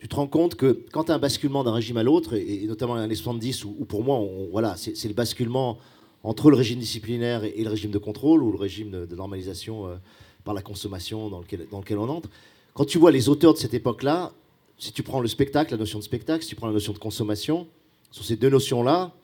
tu 0.05 0.09
te 0.09 0.17
rends 0.17 0.27
compte 0.27 0.55
que 0.55 0.85
quand 0.93 1.05
tu 1.05 1.13
as 1.13 1.15
un 1.15 1.19
basculement 1.19 1.65
d'un 1.65 1.73
régime 1.73 1.97
à 1.97 2.03
l'autre, 2.03 2.35
et, 2.35 2.67
notamment 2.67 2.93
dans 2.93 2.99
les 2.99 3.05
années 3.05 3.15
70, 3.15 3.65
où, 3.65 3.87
pour 3.87 4.05
moi, 4.05 4.21
voilà, 4.53 4.77
c'est 4.77 5.09
le 5.09 5.15
basculement 5.15 5.79
entre 6.23 6.51
le 6.51 6.57
régime 6.57 6.79
disciplinaire 6.79 7.43
et, 7.45 7.63
le 7.63 7.71
régime 7.71 7.91
de 7.91 7.97
contrôle, 7.97 8.43
ou 8.43 8.53
le 8.53 8.59
régime 8.59 8.91
de, 8.91 9.17
normalisation 9.17 9.87
euh, 9.87 9.97
par 10.45 10.53
la 10.53 10.61
consommation 10.61 11.31
dans 11.31 11.41
lequel 11.41 11.99
on 11.99 12.09
entre, 12.11 12.29
quand 12.75 12.85
tu 12.85 12.99
vois 12.99 13.13
les 13.13 13.31
auteurs 13.31 13.55
de 13.55 13.59
cette 13.59 13.73
époque-là, 13.73 14.33
si 14.77 14.93
tu 14.93 15.03
prends 15.03 15.21
le 15.21 15.29
spectacle, 15.29 15.73
la 15.73 15.79
notion 15.79 15.99
de 15.99 16.05
spectacle, 16.05 16.43
si 16.43 16.51
tu 16.51 16.57
prends 16.57 16.67
la 16.67 16.73
notion 16.75 16.93
de 16.93 16.99
consommation, 16.99 17.67
sur 18.11 18.25
ces 18.25 18.37
deux 18.37 18.51
notions-là, 18.51 19.15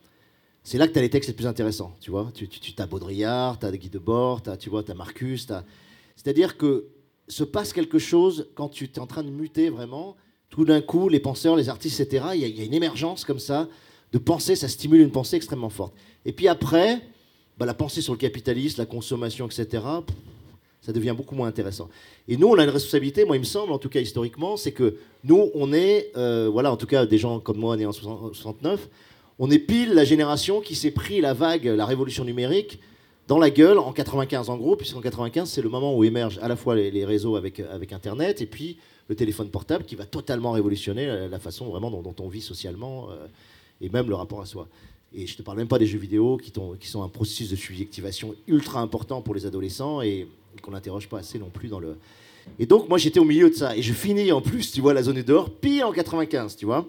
c'est 0.63 0.79
là 0.79 0.87
que 0.87 0.93
tu 0.93 0.99
as 0.99 1.03
les 1.03 1.11
textes 1.11 1.29
les 1.29 1.35
plus 1.35 1.47
intéressants. 1.47 1.95
Tu 2.01 2.11
vois, 2.11 2.31
tu, 2.35 2.49
tu, 2.49 2.73
as 2.79 2.87
Baudrillard, 2.87 3.59
tu 3.59 3.67
as 3.67 3.73
Guy 3.73 3.89
Debord, 3.89 4.43
as, 4.47 4.57
tu 4.57 4.71
vois, 4.71 4.83
as 4.89 4.95
Marcus. 4.95 5.47
C'est-à-dire 6.17 6.57
que 6.57 6.87
se 7.29 7.45
passe 7.45 7.73
quelque 7.73 7.99
chose 7.99 8.49
quand 8.55 8.69
tu 8.69 8.85
es 8.85 8.99
en 8.99 9.07
train 9.07 9.23
de 9.23 9.31
muter 9.31 9.71
vraiment 9.71 10.17
tout 10.51 10.65
d'un 10.65 10.81
coup, 10.81 11.09
les 11.09 11.21
penseurs, 11.21 11.57
les 11.57 11.69
artistes, 11.69 12.01
etc., 12.01 12.25
il 12.35 12.41
y, 12.41 12.61
a 12.61 12.65
une 12.65 12.75
émergence 12.75 13.25
comme 13.25 13.39
ça 13.39 13.69
de 14.13 14.19
pensée, 14.19 14.57
ça 14.57 14.67
stimule 14.67 15.01
une 15.01 15.13
pensée 15.13 15.37
extrêmement 15.37 15.71
forte. 15.71 15.95
Et 16.25 16.33
puis 16.33 16.49
après, 16.49 17.01
bah, 17.57 17.67
la 17.67 17.75
pensée 17.75 18.03
sur 18.03 18.13
le 18.13 18.19
capitalisme, 18.19 18.81
la 18.81 18.87
consommation, 18.87 19.47
etc., 19.47 19.85
ça 20.83 20.93
devient 20.93 21.15
beaucoup 21.17 21.37
moins 21.37 21.47
intéressant. 21.47 21.89
Et 22.27 22.37
nous, 22.37 22.49
on 22.49 22.59
a 22.59 22.65
une 22.65 22.71
responsabilité, 22.71 23.25
moi, 23.25 23.37
il 23.37 23.41
me 23.41 23.45
semble, 23.45 23.73
en 23.73 23.79
tout 23.79 23.89
cas 23.89 24.01
historiquement, 24.01 24.57
c'est 24.57 24.73
que 24.73 24.97
nous, 25.23 25.51
on 25.55 25.73
est, 25.73 26.11
euh, 26.17 26.49
voilà, 26.51 26.73
en 26.73 26.77
tout 26.77 26.87
cas, 26.87 27.07
des 27.07 27.19
gens 27.19 27.39
comme 27.39 27.59
moi, 27.59 27.77
nés 27.77 27.87
en 27.87 27.93
69, 27.93 28.89
on 29.41 29.51
est 29.51 29.59
pile 29.59 29.95
la 29.95 30.05
génération 30.05 30.61
qui 30.61 30.77
s'est 30.77 30.91
pris 30.91 31.21
la 31.21 31.33
vague, 31.33 31.65
la 31.65 31.87
révolution 31.87 32.25
numérique, 32.25 32.79
dans 33.27 33.39
la 33.39 33.49
gueule 33.49 33.79
en 33.79 33.91
95 33.93 34.51
en 34.51 34.59
gros, 34.59 34.77
puisqu'en 34.77 35.01
95 35.01 35.49
c'est 35.49 35.63
le 35.63 35.71
moment 35.71 35.97
où 35.97 36.05
émergent 36.05 36.39
à 36.43 36.49
la 36.49 36.57
fois 36.57 36.77
les, 36.77 37.05
réseaux 37.07 37.37
avec, 37.37 37.59
avec 37.59 37.93
Internet 37.93 38.43
et 38.43 38.47
puis 38.47 38.77
le 39.09 39.17
téléphone 39.17 39.49
portable 39.49 39.85
qui 39.85 39.97
va 39.97 40.05
totalement 40.05 40.53
révolutionner 40.53 41.07
la, 41.29 41.39
façon 41.39 41.71
vraiment 41.71 41.91
dont, 41.91 42.15
on 42.21 42.29
vit 42.29 42.43
socialement 42.43 43.09
euh, 43.11 43.27
et 43.81 43.89
même 43.89 44.09
le 44.09 44.15
rapport 44.15 44.43
à 44.43 44.47
soi. 44.47 44.69
Et 45.15 45.27
je 45.27 45.33
ne 45.33 45.39
te 45.39 45.43
parle 45.43 45.57
même 45.57 45.69
pas 45.69 45.79
des 45.79 45.87
jeux 45.87 45.99
vidéo 45.99 46.37
qui, 46.37 46.53
qui 46.79 46.89
sont 46.89 47.03
un 47.03 47.09
processus 47.09 47.51
de 47.51 47.57
subjectivation 47.57 48.35
ultra 48.47 48.81
important 48.81 49.23
pour 49.23 49.35
les 49.35 49.47
adolescents 49.47 50.03
et, 50.03 50.29
qu'on 50.63 50.73
n'interroge 50.73 51.09
pas 51.09 51.19
assez 51.19 51.39
non 51.39 51.49
plus 51.49 51.69
dans 51.69 51.81
le. 51.81 51.97
Et 52.59 52.67
donc, 52.67 52.89
moi, 52.89 52.99
j'étais 52.99 53.21
au 53.21 53.25
milieu 53.25 53.49
de 53.49 53.55
ça. 53.55 53.77
Et 53.77 53.83
je 53.83 53.93
finis 53.93 54.33
en 54.33 54.41
plus, 54.41 54.73
tu 54.73 54.81
vois, 54.81 54.93
la 54.93 55.03
zone 55.03 55.17
est 55.17 55.23
dehors, 55.23 55.49
pile 55.49 55.85
en 55.85 55.93
95, 55.93 56.57
tu 56.57 56.67
vois. 56.67 56.87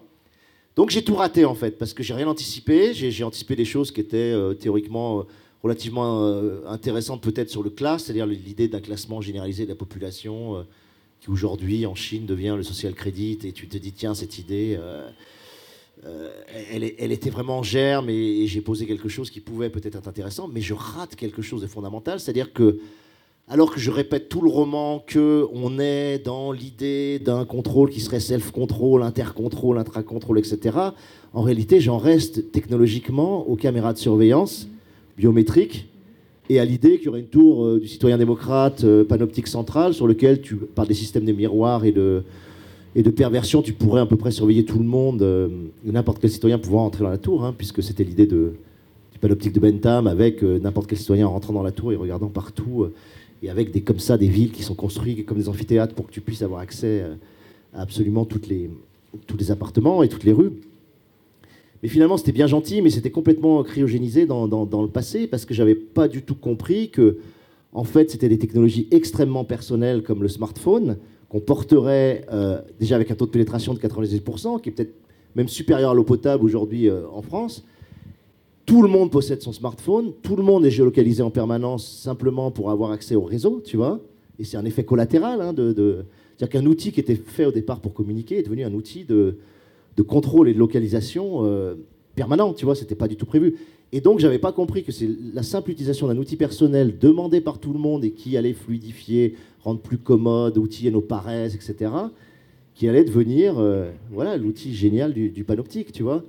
Donc, 0.76 0.90
j'ai 0.90 1.04
tout 1.04 1.16
raté, 1.16 1.46
en 1.46 1.56
fait, 1.56 1.78
parce 1.78 1.94
que 1.94 2.02
j'ai 2.02 2.14
rien 2.14 2.28
anticipé. 2.28 2.94
J'ai 2.94 3.24
anticipé 3.24 3.56
des 3.56 3.66
choses 3.66 3.92
qui 3.92 4.00
étaient 4.00 4.18
euh, 4.18 4.54
théoriquement 4.54 5.20
euh, 5.20 5.24
relativement 5.64 6.24
euh, 6.24 6.62
intéressantes, 6.68 7.22
peut-être 7.22 7.50
sur 7.50 7.62
le 7.62 7.70
classe, 7.70 8.06
c'est-à-dire 8.06 8.26
l'idée 8.26 8.68
d'un 8.68 8.80
classement 8.80 9.22
généralisé 9.22 9.66
de 9.66 9.70
la 9.70 9.76
population, 9.76 10.66
qui 11.20 11.30
aujourd'hui, 11.30 11.86
en 11.86 11.96
Chine, 11.96 12.26
devient 12.26 12.56
le 12.56 12.64
social 12.64 12.94
credit. 12.94 13.40
Et 13.44 13.52
tu 13.52 13.68
te 13.68 13.78
dis, 13.78 13.92
tiens, 13.92 14.14
cette 14.14 14.40
idée. 14.40 14.80
elle, 16.72 17.12
était 17.12 17.30
vraiment 17.30 17.60
en 17.60 17.64
germe 17.64 18.10
et 18.10 18.48
j'ai 18.48 18.62
posé 18.62 18.88
quelque 18.88 19.10
chose 19.10 19.30
qui 19.30 19.40
pouvait 19.40 19.70
peut-être 19.70 19.98
être 19.98 20.08
intéressant, 20.08 20.48
mais 20.48 20.62
je 20.62 20.74
rate 20.74 21.16
quelque 21.16 21.42
chose 21.42 21.62
de 21.62 21.68
fondamental, 21.68 22.20
c'est-à-dire 22.20 22.54
que 22.54 22.80
alors 23.52 23.70
que 23.74 23.82
je 23.82 23.92
répète 23.92 24.30
tout 24.30 24.40
le 24.40 24.50
roman 24.50 25.04
que 25.06 25.46
on 25.54 25.78
est 25.78 26.20
dans 26.24 26.54
l'idée 26.54 27.20
d'un 27.20 27.44
contrôle 27.44 27.90
qui 27.90 28.00
serait 28.00 28.22
self-control, 28.22 29.04
inter-control, 29.04 29.78
intra-control, 29.78 30.40
etc. 30.40 30.78
En 31.34 31.42
réalité, 31.42 31.82
j'en 31.82 31.98
reste 31.98 32.54
technologiquement 32.54 33.46
aux 33.50 33.58
caméras 33.58 33.92
de 33.92 33.98
surveillance 33.98 34.70
biométriques 35.18 35.90
et 36.48 36.62
à 36.62 36.66
l'idée 36.66 36.96
qu'il 36.96 37.08
y 37.08 37.10
aurait 37.10 37.20
une 37.20 37.26
tour 37.26 37.66
euh, 37.66 37.80
du 37.82 37.90
citoyen 37.90 38.18
démocrate 38.18 38.86
euh, 38.86 39.04
panoptique 39.04 39.48
centrale 39.48 39.94
sur 39.94 40.08
lequel, 40.08 40.40
tu, 40.40 40.56
par 40.56 40.88
des 40.88 40.94
systèmes 40.94 41.26
de 41.26 41.34
miroirs 41.34 41.84
et 41.84 41.92
de, 41.92 42.24
perversion, 43.18 43.62
tu 43.62 43.74
pourrais 43.74 44.00
à 44.00 44.06
peu 44.06 44.16
près 44.16 44.32
surveiller 44.32 44.64
tout 44.64 44.80
le 44.80 44.86
monde, 44.86 45.24
euh, 45.24 45.50
n'importe 45.84 46.20
quel 46.22 46.30
citoyen 46.30 46.58
pouvant 46.58 46.86
entrer 46.86 47.04
dans 47.04 47.10
la 47.10 47.18
tour, 47.18 47.44
hein, 47.44 47.54
puisque 47.58 47.84
c'était 47.84 48.06
l'idée 48.06 48.28
du 48.28 48.54
panoptique 49.20 49.52
de 49.52 49.60
Bentham, 49.60 50.08
avec 50.08 50.42
n'importe 50.42 50.88
quel 50.88 50.98
citoyen 50.98 51.28
rentrant 51.28 51.52
dans 51.52 51.64
la 51.64 51.72
tour 51.72 51.92
et 51.92 51.98
regardant 51.98 52.30
partout 52.30 52.88
et 53.42 53.50
avec 53.50 53.72
des, 53.72 53.82
comme 53.82 54.00
ça 54.00 54.18
des 54.18 54.28
villes 54.28 54.52
qui 54.52 54.64
sont 54.64 54.76
construites 54.76 55.26
comme 55.26 55.38
des 55.38 55.50
amphithéâtres 55.50 55.96
pour 55.96 56.08
que 56.08 56.12
tu 56.12 56.22
puisses 56.22 56.42
avoir 56.42 56.62
accès 56.62 57.02
euh, 57.02 57.16
à 57.74 57.82
absolument 57.82 58.26
toutes 58.26 58.48
les, 58.48 58.70
tous 59.28 59.38
les 59.38 59.52
appartements 59.52 60.04
et 60.04 60.10
toutes 60.10 60.24
les 60.24 60.34
rues. 60.34 60.52
Mais 61.84 61.90
finalement, 61.90 62.18
c'était 62.18 62.32
bien 62.32 62.48
gentil, 62.48 62.82
mais 62.82 62.92
c'était 62.92 63.10
complètement 63.10 63.64
cryogénisé 63.64 64.26
dans, 64.26 64.48
dans, 64.48 64.82
le 64.82 64.88
passé 64.88 65.26
parce 65.26 65.46
que 65.46 65.54
j'avais 65.54 65.74
pas 65.74 66.08
du 66.08 66.22
tout 66.22 66.36
compris 66.36 66.90
que, 66.92 67.18
en 67.74 67.84
fait, 67.84 68.12
c'était 68.12 68.30
des 68.30 68.38
technologies 68.38 68.88
extrêmement 68.92 69.46
personnelles 69.46 70.04
comme 70.04 70.22
le 70.22 70.30
smartphone 70.30 70.98
qu'on 71.30 71.40
porterait 71.40 72.26
euh, 72.32 72.62
déjà 72.80 72.96
avec 72.96 73.10
un 73.10 73.16
taux 73.16 73.26
de 73.26 73.32
pénétration 73.32 73.74
de 73.74 73.80
98%, 73.80 74.62
qui 74.62 74.70
est 74.70 74.72
peut-être 74.74 74.94
même 75.36 75.48
supérieur 75.48 75.92
à 75.92 75.94
l'eau 75.94 76.04
potable 76.04 76.44
aujourd'hui 76.44 76.90
euh, 76.90 77.08
en 77.12 77.22
France, 77.22 77.64
tout 78.66 78.82
le 78.82 78.88
monde 78.88 79.12
possède 79.12 79.42
son 79.42 79.54
smartphone, 79.54 80.14
tout 80.22 80.36
le 80.36 80.44
monde 80.44 80.66
est 80.66 80.72
géolocalisé 80.72 81.24
en 81.24 81.30
permanence 81.32 81.88
simplement 81.88 82.52
pour 82.52 82.70
avoir 82.70 82.92
accès 82.92 83.16
au 83.16 83.24
réseau, 83.24 83.62
tu 83.66 83.78
vois. 83.78 84.00
Et 84.40 84.44
c'est 84.44 84.58
un 84.58 84.66
effet 84.66 84.84
collatéral. 84.84 85.42
Hein, 85.42 85.54
de, 85.54 86.06
C'est-à-dire 86.38 86.62
qu'un 86.62 86.66
outil 86.66 86.92
qui 86.92 87.00
était 87.00 87.16
fait 87.16 87.46
au 87.46 87.52
départ 87.52 87.80
pour 87.80 87.94
communiquer 87.94 88.40
est 88.40 88.44
devenu 88.44 88.64
un 88.64 88.74
outil 88.74 89.04
de, 89.04 89.38
contrôle 90.08 90.50
et 90.50 90.54
de 90.54 90.60
localisation 90.60 91.46
euh, 91.46 91.76
permanent, 92.16 92.54
tu 92.54 92.66
vois. 92.66 92.76
C'était 92.76 92.96
pas 92.96 93.08
du 93.08 93.16
tout 93.16 93.26
prévu. 93.26 93.58
Et 93.92 94.00
donc, 94.00 94.20
j'avais 94.20 94.40
pas 94.40 94.52
compris 94.52 94.84
que 94.84 94.92
c'est 94.92 95.10
la 95.34 95.44
simple 95.44 95.72
utilisation 95.72 96.08
d'un 96.08 96.18
outil 96.18 96.38
personnel 96.38 96.98
demandé 96.98 97.42
par 97.42 97.60
tout 97.60 97.74
le 97.74 97.80
monde 97.80 98.06
et 98.06 98.12
qui 98.12 98.38
allait 98.38 98.54
fluidifier, 98.54 99.36
rendre 99.64 99.82
plus 99.82 99.98
commode, 99.98 100.58
outiller 100.58 100.92
nos 100.92 101.02
paresses, 101.02 101.56
etc., 101.56 101.92
qui 102.74 102.88
allait 102.88 103.04
devenir 103.04 103.60
euh, 103.60 103.92
voilà 104.12 104.38
l'outil 104.38 104.74
génial 104.74 105.14
du 105.14 105.44
panoptique, 105.44 105.92
tu 105.92 106.04
vois 106.04 106.24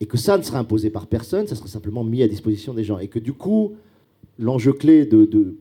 et 0.00 0.06
que 0.06 0.16
ça 0.16 0.36
ne 0.38 0.42
sera 0.42 0.58
imposé 0.58 0.90
par 0.90 1.06
personne, 1.06 1.46
ça 1.46 1.54
sera 1.54 1.68
simplement 1.68 2.04
mis 2.04 2.22
à 2.22 2.28
disposition 2.28 2.74
des 2.74 2.84
gens. 2.84 2.98
Et 2.98 3.08
que 3.08 3.18
du 3.18 3.32
coup, 3.32 3.74
l'enjeu 4.38 4.72
clé 4.72 5.08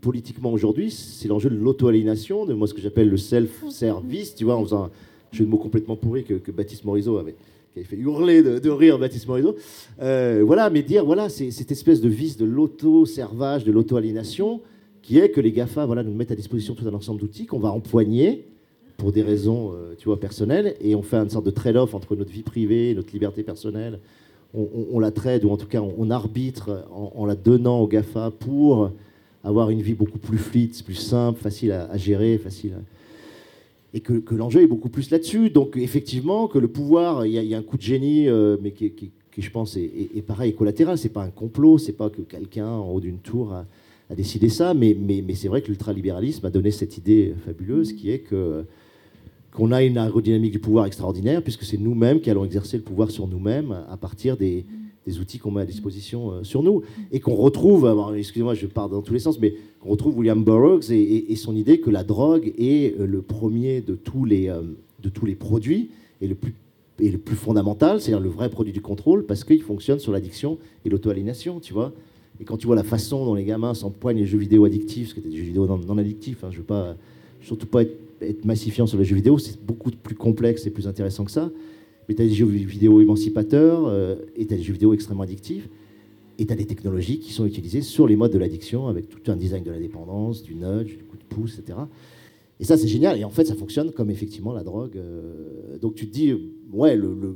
politiquement 0.02 0.52
aujourd'hui, 0.52 0.92
c'est 0.92 1.28
l'enjeu 1.28 1.50
de 1.50 1.56
l'auto-aliénation, 1.56 2.46
de 2.46 2.54
moi 2.54 2.68
ce 2.68 2.74
que 2.74 2.82
j'appelle 2.82 3.10
le 3.10 3.18
self-service, 3.18 4.36
tu 4.36 4.46
vois, 4.46 4.56
en 4.56 4.64
faisant 4.64 4.86
un 4.86 4.92
jeu 5.32 5.46
de 5.46 5.50
mots 5.50 5.58
complètement 5.58 5.96
pourri 5.96 6.24
que, 6.24 6.52
Baptiste 6.52 6.86
Morisot 6.86 7.18
avait 7.18 7.36
fait 7.84 7.96
hurler 7.96 8.44
de, 8.44 8.70
rire 8.70 9.00
Baptiste 9.00 9.28
Morisot. 9.28 9.56
Euh, 10.02 10.44
voilà, 10.46 10.70
mais 10.70 10.84
dire, 10.84 11.06
voilà, 11.06 11.30
c'est 11.30 11.52
cette 11.52 11.72
espèce 11.72 12.02
de 12.02 12.10
vice 12.10 12.38
de 12.38 12.46
l'auto-servage, 12.46 13.64
de 13.64 13.72
l'auto-aliénation, 13.72 14.62
qui 15.02 15.20
est 15.20 15.30
que 15.30 15.42
les 15.42 15.52
GAFA 15.52 15.86
voilà, 15.86 16.04
nous 16.04 16.14
mettent 16.14 16.32
à 16.32 16.36
disposition 16.36 16.76
tout 16.76 16.88
un 16.88 16.94
ensemble 16.94 17.20
d'outils 17.20 17.46
qu'on 17.46 17.60
va 17.60 17.72
empoigner 17.72 18.46
pour 18.98 19.12
des 19.12 19.22
raisons 19.22 19.74
euh, 19.74 19.96
tu 19.98 20.06
vois, 20.06 20.20
personnelles, 20.20 20.76
et 20.80 20.96
on 20.96 21.02
fait 21.02 21.18
une 21.18 21.30
sorte 21.30 21.46
de 21.46 21.52
trade-off 21.52 21.94
entre 21.94 22.16
notre 22.16 22.32
vie 22.32 22.44
privée, 22.44 22.94
notre 22.96 23.12
liberté 23.12 23.44
personnelle, 23.44 24.00
on, 24.54 25.00
la 25.00 25.12
traite, 25.12 25.44
ou 25.44 25.50
en 25.50 25.58
tout 25.58 25.68
cas 25.68 25.82
on, 25.82 26.10
arbitre 26.12 26.86
en, 26.92 27.26
la 27.26 27.36
donnant 27.36 27.80
au 27.80 27.88
GAFA 27.88 28.32
pour 28.32 28.92
avoir 29.44 29.70
une 29.70 29.82
vie 29.82 29.94
beaucoup 29.94 30.20
plus 30.20 30.38
fluide, 30.38 30.72
plus 30.84 30.96
simple, 30.96 31.40
facile 31.40 31.72
à, 31.72 31.98
gérer, 31.98 32.38
facile 32.38 32.74
et 33.96 34.00
que, 34.00 34.34
l'enjeu 34.34 34.62
est 34.62 34.68
beaucoup 34.68 34.90
plus 34.90 35.12
là-dessus. 35.12 35.50
Donc 35.50 35.78
effectivement, 35.78 36.48
que 36.48 36.58
le 36.58 36.68
pouvoir, 36.68 37.26
il 37.26 37.34
y, 37.34 37.54
a 37.54 37.58
un 37.58 37.62
coup 37.62 37.78
de 37.78 37.84
génie, 37.84 38.28
euh, 38.28 38.58
mais 38.62 38.72
qui, 38.72 39.12
je 39.38 39.50
pense 39.50 39.78
est, 39.78 40.26
pareil, 40.26 40.52
est 40.52 40.56
collatéral. 40.56 40.98
C'est 40.98 41.10
pas 41.10 41.24
un 41.24 41.30
complot, 41.30 41.78
c'est 41.78 41.94
pas 41.94 42.10
que 42.10 42.22
quelqu'un 42.22 42.68
en 42.68 42.90
haut 42.90 43.00
d'une 43.00 43.20
tour 43.20 43.54
a, 43.54 43.66
décidé 44.16 44.50
ça, 44.50 44.76
mais, 44.76 44.96
mais 45.00 45.34
c'est 45.34 45.48
vrai 45.48 45.64
que 45.64 45.70
l'ultralibéralisme 45.70 46.46
a 46.46 46.52
donné 46.52 46.70
cette 46.70 46.98
idée 46.98 47.34
fabuleuse 47.46 47.94
qui 47.94 48.12
est 48.12 48.20
que 48.20 48.64
qu'on 49.54 49.72
a 49.72 49.84
une 49.84 49.98
aérodynamique 49.98 50.52
du 50.52 50.60
pouvoir 50.60 50.86
extraordinaire, 50.86 51.42
puisque 51.42 51.64
c'est 51.64 51.78
nous-mêmes 51.78 52.20
qui 52.20 52.30
allons 52.30 52.44
exercer 52.44 52.78
le 52.78 52.84
pouvoir 52.84 53.12
sur 53.12 53.28
nous-mêmes 53.28 53.86
à 53.90 53.98
partir 53.98 54.36
des, 54.36 54.66
outils 55.20 55.38
qu'on 55.38 55.52
met 55.52 55.62
à 55.62 55.66
disposition 55.66 56.32
euh, 56.32 56.44
sur 56.44 56.64
nous. 56.64 56.82
Et 57.12 57.20
qu'on 57.20 57.36
retrouve, 57.36 58.14
excusez-moi, 58.18 58.56
je 58.56 58.66
pars 58.66 58.90
dans 58.90 59.02
tous 59.02 59.14
les 59.14 59.20
sens, 59.20 59.40
mais 59.40 59.54
qu'on 59.80 59.90
retrouve 59.90 60.18
William 60.18 60.44
Burroughs 60.44 60.92
et, 60.92 61.36
son 61.36 61.56
idée 61.56 61.80
que 61.80 61.90
la 61.90 62.04
drogue 62.04 62.54
est 62.58 63.00
euh, 63.00 63.06
le 63.06 63.22
premier 63.22 63.82
de 63.82 63.96
tous 63.96 64.26
les, 64.26 64.50
euh, 64.50 64.62
produits 65.38 65.90
et 66.22 66.28
le 66.28 67.18
plus 67.18 67.36
fondamental, 67.36 68.02
c'est-à-dire 68.02 68.24
le 68.24 68.30
vrai 68.30 68.50
produit 68.50 68.74
du 68.74 68.82
contrôle, 68.82 69.26
parce 69.26 69.44
qu'il 69.44 69.62
fonctionne 69.62 70.00
sur 70.00 70.12
l'addiction 70.12 70.58
et 70.86 70.90
l'auto-aliénation, 70.90 71.60
tu 71.60 71.74
vois. 71.74 71.92
Et 72.40 72.46
quand 72.46 72.58
tu 72.58 72.66
vois 72.66 72.76
la 72.76 72.84
façon 72.84 73.26
dont 73.26 73.36
les 73.36 73.44
gamins 73.44 73.74
s'empoignent 73.76 74.18
les 74.18 74.26
jeux 74.26 74.40
vidéo 74.40 74.66
addictifs, 74.66 75.10
ce 75.10 75.14
qui 75.14 75.20
étaient 75.20 75.30
des 75.30 75.38
jeux 75.38 75.44
vidéo 75.44 75.68
non, 75.68 75.98
addictifs, 75.98 76.44
hein, 76.44 76.50
je 76.50 76.58
veux 76.58 76.64
pas, 76.64 76.96
surtout 77.42 77.68
pas 77.68 77.84
être 77.84 78.03
être 78.26 78.46
massifiant 78.46 78.88
sur 78.88 78.98
les 78.98 79.06
jeux 79.06 79.16
vidéo, 79.16 79.38
c'est 79.38 79.64
beaucoup 79.64 79.92
plus 79.92 80.16
complexe 80.16 80.66
et 80.66 80.72
plus 80.72 80.88
intéressant 80.88 81.26
que 81.26 81.32
ça. 81.32 81.52
Mais 82.08 82.16
tu 82.16 82.22
as 82.22 82.26
des 82.26 82.34
jeux 82.34 82.46
vidéo 82.46 83.02
émancipateurs 83.02 83.88
euh, 83.88 84.16
et 84.36 84.46
tu 84.46 84.54
as 84.54 84.58
des 84.58 84.64
jeux 84.64 84.74
vidéo 84.74 84.94
extrêmement 84.94 85.24
addictifs. 85.24 85.70
Et 86.40 86.46
tu 86.46 86.54
as 86.54 86.56
des 86.56 86.66
technologies 86.66 87.20
qui 87.20 87.32
sont 87.32 87.46
utilisées 87.46 87.82
sur 87.82 88.08
les 88.08 88.16
modes 88.16 88.34
de 88.34 88.40
l'addiction 88.40 88.88
avec 88.88 89.08
tout 89.08 89.32
un 89.32 89.36
design 89.36 89.64
de 89.64 89.72
la 89.72 89.80
dépendance, 89.80 90.42
du 90.42 90.56
nudge, 90.56 90.98
du 90.98 91.04
coup 91.04 91.18
de 91.18 91.24
pouce, 91.24 91.60
etc. 91.60 91.78
Et 92.60 92.66
ça, 92.66 92.78
c'est 92.78 92.88
génial. 92.88 93.20
Et 93.20 93.24
en 93.24 93.30
fait, 93.30 93.46
ça 93.46 93.56
fonctionne 93.56 93.92
comme 93.92 94.10
effectivement 94.10 94.52
la 94.52 94.64
drogue. 94.64 94.98
Euh. 94.98 95.78
donc 95.80 95.96
tu 95.96 96.08
te 96.08 96.14
dis, 96.14 96.34
ouais, 96.72 96.96
le, 96.96 97.36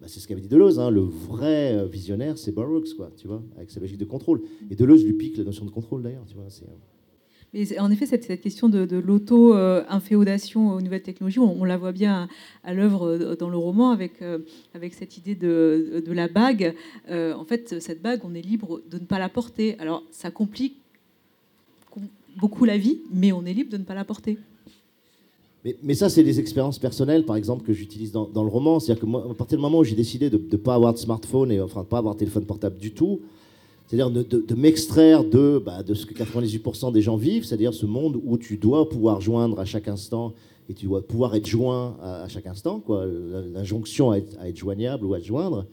bah, 0.00 0.06
c'est 0.08 0.20
ce 0.20 0.28
qu'avait 0.28 0.40
dit 0.40 0.48
Deleuze, 0.48 0.78
hein, 0.78 0.90
le 0.90 1.00
vrai 1.00 1.74
euh, 1.74 1.86
visionnaire, 1.86 2.36
c'est 2.38 2.54
Burroughs, 2.54 2.94
quoi, 2.96 3.10
tu 3.16 3.26
vois, 3.26 3.42
avec 3.56 3.70
sa 3.70 3.80
logique 3.80 3.98
de 3.98 4.04
contrôle. 4.04 4.42
Et 4.70 4.76
Deleuze 4.76 5.04
lui 5.04 5.14
pique 5.14 5.36
la 5.36 5.44
notion 5.44 5.64
de 5.64 5.70
contrôle, 5.70 6.02
d'ailleurs, 6.02 6.24
tu 6.26 6.34
vois. 6.34 6.44
C'est, 6.48 6.66
en 7.78 7.90
effet, 7.90 8.06
cette, 8.06 8.40
question 8.40 8.68
de, 8.68 8.96
l'auto-inféodation 8.96 10.74
aux 10.74 10.80
nouvelles 10.80 11.02
technologies, 11.02 11.38
on, 11.38 11.64
la 11.64 11.76
voit 11.76 11.92
bien 11.92 12.28
à, 12.64 12.74
l'œuvre 12.74 13.08
euh, 13.08 13.36
dans 13.36 13.48
le 13.48 13.56
roman 13.56 13.90
avec, 13.90 14.20
euh, 14.22 14.38
cette 14.92 15.16
idée 15.16 15.34
de, 15.34 16.02
la 16.08 16.28
bague. 16.28 16.74
Euh, 17.10 17.34
en 17.34 17.44
fait, 17.44 17.80
cette 17.80 18.02
bague, 18.02 18.20
on 18.24 18.34
est 18.34 18.42
libre 18.42 18.80
de 18.90 18.98
ne 18.98 19.04
pas 19.04 19.18
la 19.18 19.28
porter. 19.28 19.76
Alors, 19.78 20.02
ça 20.10 20.30
complique 20.30 20.76
beaucoup 22.36 22.64
la 22.64 22.76
vie, 22.76 23.00
mais 23.12 23.32
on 23.32 23.44
est 23.46 23.54
libre 23.54 23.70
de 23.70 23.78
ne 23.78 23.84
pas 23.84 23.94
la 23.94 24.04
porter. 24.04 24.38
Mais, 25.82 25.94
ça, 25.94 26.08
c'est 26.08 26.22
des 26.22 26.38
expériences 26.38 26.78
personnelles, 26.78 27.24
par 27.24 27.34
exemple, 27.34 27.64
que 27.64 27.72
j'utilise 27.72 28.12
dans, 28.12 28.28
le 28.34 28.48
roman. 28.48 28.78
C'est-à-dire 28.78 29.00
que 29.00 29.06
moi, 29.06 29.26
à 29.28 29.34
partir 29.34 29.58
du 29.58 29.62
moment 29.62 29.78
où 29.78 29.84
j'ai 29.84 29.96
décidé 29.96 30.30
de 30.30 30.38
ne 30.38 30.56
pas 30.56 30.74
avoir 30.74 30.92
de 30.92 30.98
smartphone 30.98 31.50
et 31.50 31.60
enfin 31.60 31.80
de 31.80 31.86
ne 31.86 31.90
pas 31.90 31.98
avoir 31.98 32.14
de 32.14 32.20
téléphone 32.20 32.44
portable 32.44 32.76
du 32.78 32.92
tout, 32.92 33.20
c'est-à-dire 33.86 34.10
de, 34.10 34.54
m'extraire 34.54 35.24
de, 35.24 35.62
bah, 35.64 35.82
de 35.82 35.94
ce 35.94 36.06
que 36.06 36.14
98% 36.14 36.92
des 36.92 37.02
gens 37.02 37.16
vivent, 37.16 37.44
c'est-à-dire 37.44 37.72
ce 37.72 37.86
monde 37.86 38.20
où 38.24 38.36
tu 38.36 38.56
dois 38.56 38.88
pouvoir 38.88 39.20
joindre 39.20 39.60
à 39.60 39.64
chaque 39.64 39.86
instant 39.86 40.32
et 40.68 40.74
tu 40.74 40.86
dois 40.86 41.06
pouvoir 41.06 41.34
être 41.36 41.46
joint 41.46 41.96
à, 42.02 42.26
chaque 42.28 42.46
instant, 42.46 42.80
quoi, 42.80 43.06
l'injonction 43.06 44.10
à 44.10 44.18
être, 44.18 44.56
joignable 44.56 45.04
ou 45.04 45.14
à 45.14 45.20
te 45.20 45.24
joindre. 45.24 45.66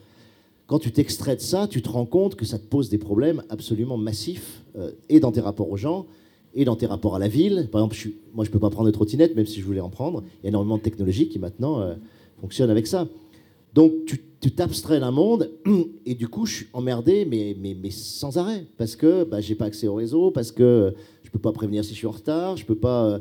Quand 0.68 0.78
tu 0.78 0.92
t'extrais 0.92 1.36
de 1.36 1.42
ça, 1.42 1.68
tu 1.68 1.82
te 1.82 1.90
rends 1.90 2.06
compte 2.06 2.36
que 2.36 2.46
ça 2.46 2.60
te 2.60 2.66
pose 2.66 2.90
des 2.90 3.00
problèmes 3.00 3.42
absolument 3.50 3.98
massifs, 3.98 4.64
euh, 4.78 4.92
et 5.10 5.20
dans 5.20 5.32
tes 5.32 5.42
rapports 5.42 5.70
aux 5.70 5.78
gens, 5.78 6.06
et 6.54 6.66
dans 6.66 6.76
tes 6.76 6.86
rapports 6.86 7.16
à 7.16 7.20
la 7.20 7.28
ville. 7.28 7.68
Par 7.72 7.82
exemple, 7.82 7.98
moi, 8.34 8.46
je 8.46 8.50
ne 8.50 8.54
peux 8.54 8.60
pas 8.60 8.70
prendre 8.70 8.86
de 8.86 8.92
trottinette, 8.92 9.36
même 9.36 9.48
si 9.48 9.60
je 9.60 9.66
voulais 9.66 9.82
en 9.82 9.90
prendre. 9.90 10.24
Il 10.42 10.44
y 10.44 10.48
a 10.48 10.50
énormément 10.50 10.78
de 10.78 10.84
technologies 10.84 11.28
qui 11.28 11.40
maintenant 11.40 11.82
euh, 11.82 11.96
fonctionnent 12.40 12.70
avec 12.70 12.86
ça. 12.86 13.08
Donc, 13.74 13.92
tu 14.06 14.20
tu 14.44 14.52
t'abstrais 14.52 15.00
d'un 15.00 15.12
monde 15.12 15.50
et 16.06 16.16
du 16.16 16.28
coup 16.28 16.46
je 16.46 16.54
suis 16.56 16.68
emmerdé 16.74 17.26
mais, 17.26 17.56
mais, 17.60 17.76
mais 17.82 17.92
sans 17.92 18.38
arrêt 18.38 18.66
parce 18.78 18.96
que 18.96 19.24
bah, 19.24 19.42
j'ai 19.42 19.56
pas 19.56 19.66
accès 19.66 19.88
au 19.88 19.96
réseau, 19.96 20.32
parce 20.32 20.52
que 20.52 20.94
je 21.24 21.32
peux 21.32 21.40
pas 21.40 21.52
prévenir 21.52 21.84
si 21.84 21.92
je 21.92 21.98
suis 21.98 22.08
en 22.08 22.12
retard, 22.12 22.58
je 22.58 22.66
peux 22.66 22.76
pas, 22.76 23.20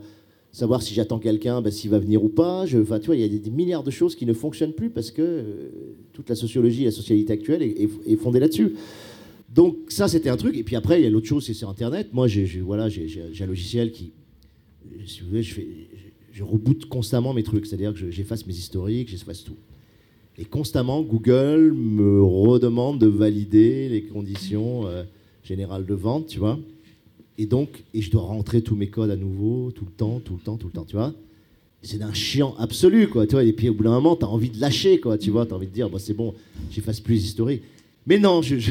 savoir 0.53 0.83
si 0.83 0.93
j'attends 0.95 1.19
quelqu'un, 1.19 1.63
bah, 1.63 1.71
s'il 1.71 1.91
va 1.91 1.99
venir 1.99 2.23
ou 2.23 2.29
pas. 2.29 2.67
Je, 2.67 2.79
tu 2.79 3.07
vois, 3.07 3.17
il 3.17 3.21
y 3.21 3.25
a 3.25 3.29
des, 3.39 3.51
milliards 3.51 3.83
de 3.83 3.91
choses 3.91 4.15
qui 4.15 4.27
ne 4.27 4.35
fonctionnent 4.35 4.75
plus 4.75 4.91
parce 4.91 5.11
que 5.11 5.23
euh, 5.23 5.71
toute 6.13 6.29
la 6.29 6.37
sociologie, 6.37 6.85
la 6.85 6.91
socialité 6.91 7.33
actuelle 7.33 7.63
est, 7.63 8.17
fondée 8.17 8.39
là-dessus. 8.39 8.75
Donc 9.53 9.77
ça, 9.89 10.09
c'était 10.09 10.29
un 10.29 10.37
truc. 10.37 10.57
Et 10.57 10.63
puis 10.63 10.77
après, 10.77 11.01
il 11.01 11.05
y 11.05 11.07
a 11.07 11.11
l'autre 11.11 11.27
chose, 11.27 11.45
c'est 11.45 11.55
sur 11.55 11.69
Internet. 11.69 12.09
Moi, 12.13 12.29
j'ai 12.29 12.45
voilà, 12.61 12.85
un 12.85 13.47
logiciel 13.47 13.93
qui, 13.93 14.13
si 15.07 15.21
vous 15.23 15.29
voulez, 15.29 15.43
je, 15.43 15.55
fais, 15.55 15.67
je, 16.33 16.43
reboote 16.43 16.87
constamment 16.87 17.33
mes 17.33 17.43
trucs. 17.43 17.67
C'est-à-dire 17.67 17.93
que 17.93 17.99
je- 17.99 18.11
j'efface 18.11 18.47
mes 18.47 18.55
historiques, 18.55 19.09
j'efface 19.09 19.45
tout. 19.45 19.57
Et 20.39 20.45
constamment, 20.45 21.03
Google 21.03 21.73
me 21.73 22.23
redemande 22.23 22.99
de 22.99 23.07
valider 23.07 23.89
les 23.89 24.03
conditions 24.03 24.87
euh, 24.87 25.05
générales 25.45 25.85
de 25.85 25.95
vente, 25.95 26.27
tu 26.27 26.39
vois. 26.39 26.59
Et 27.39 27.47
donc, 27.47 27.85
et 27.93 28.01
je 28.01 28.11
dois 28.11 28.23
rentrer 28.23 28.63
tous 28.63 28.75
mes 28.75 28.89
codes 28.89 29.11
à 29.11 29.17
nouveau, 29.17 29.71
tout 29.73 29.85
le 29.85 29.91
temps, 29.91 30.21
tout 30.25 30.35
le 30.35 30.41
temps, 30.41 30.57
tout 30.57 30.69
le 30.69 30.73
temps, 30.73 30.85
tu 30.85 30.97
vois. 30.97 31.13
C'est 31.83 31.99
d'un 31.99 32.15
chiant 32.15 32.55
absolu, 32.59 33.09
quoi, 33.09 33.27
tu 33.27 33.33
vois. 33.33 33.45
Et 33.45 33.53
puis 33.53 33.69
au 33.69 33.75
bout 33.75 33.85
d'un 33.85 33.91
moment, 33.91 34.17
tu 34.17 34.25
as 34.25 34.29
envie 34.29 34.51
de 34.51 34.61
lâcher, 34.61 35.01
quoi, 35.01 35.19
tu 35.19 35.31
vois. 35.31 35.45
Tu 35.45 35.53
as 35.53 35.57
envie 35.57 35.67
de 35.67 35.73
dire, 35.73 35.91
bah, 35.91 35.99
c'est 35.99 36.15
bon, 36.15 36.35
j'efface 36.71 37.01
plus 37.01 37.15
les 37.15 37.25
historiques. 37.25 37.63
Mais 38.07 38.19
non, 38.19 38.41
je, 38.43 38.71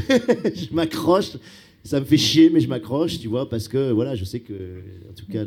m'accroche. 0.74 1.38
Ça 1.84 2.00
me 2.00 2.06
fait 2.06 2.18
chier, 2.18 2.50
mais 2.50 2.60
je 2.60 2.68
m'accroche, 2.68 3.20
tu 3.20 3.28
vois, 3.28 3.50
parce 3.50 3.68
que, 3.68 3.92
voilà, 3.92 4.16
je 4.16 4.24
sais 4.24 4.40
que, 4.40 4.54
en 4.54 5.14
tout 5.16 5.26
cas, 5.32 5.46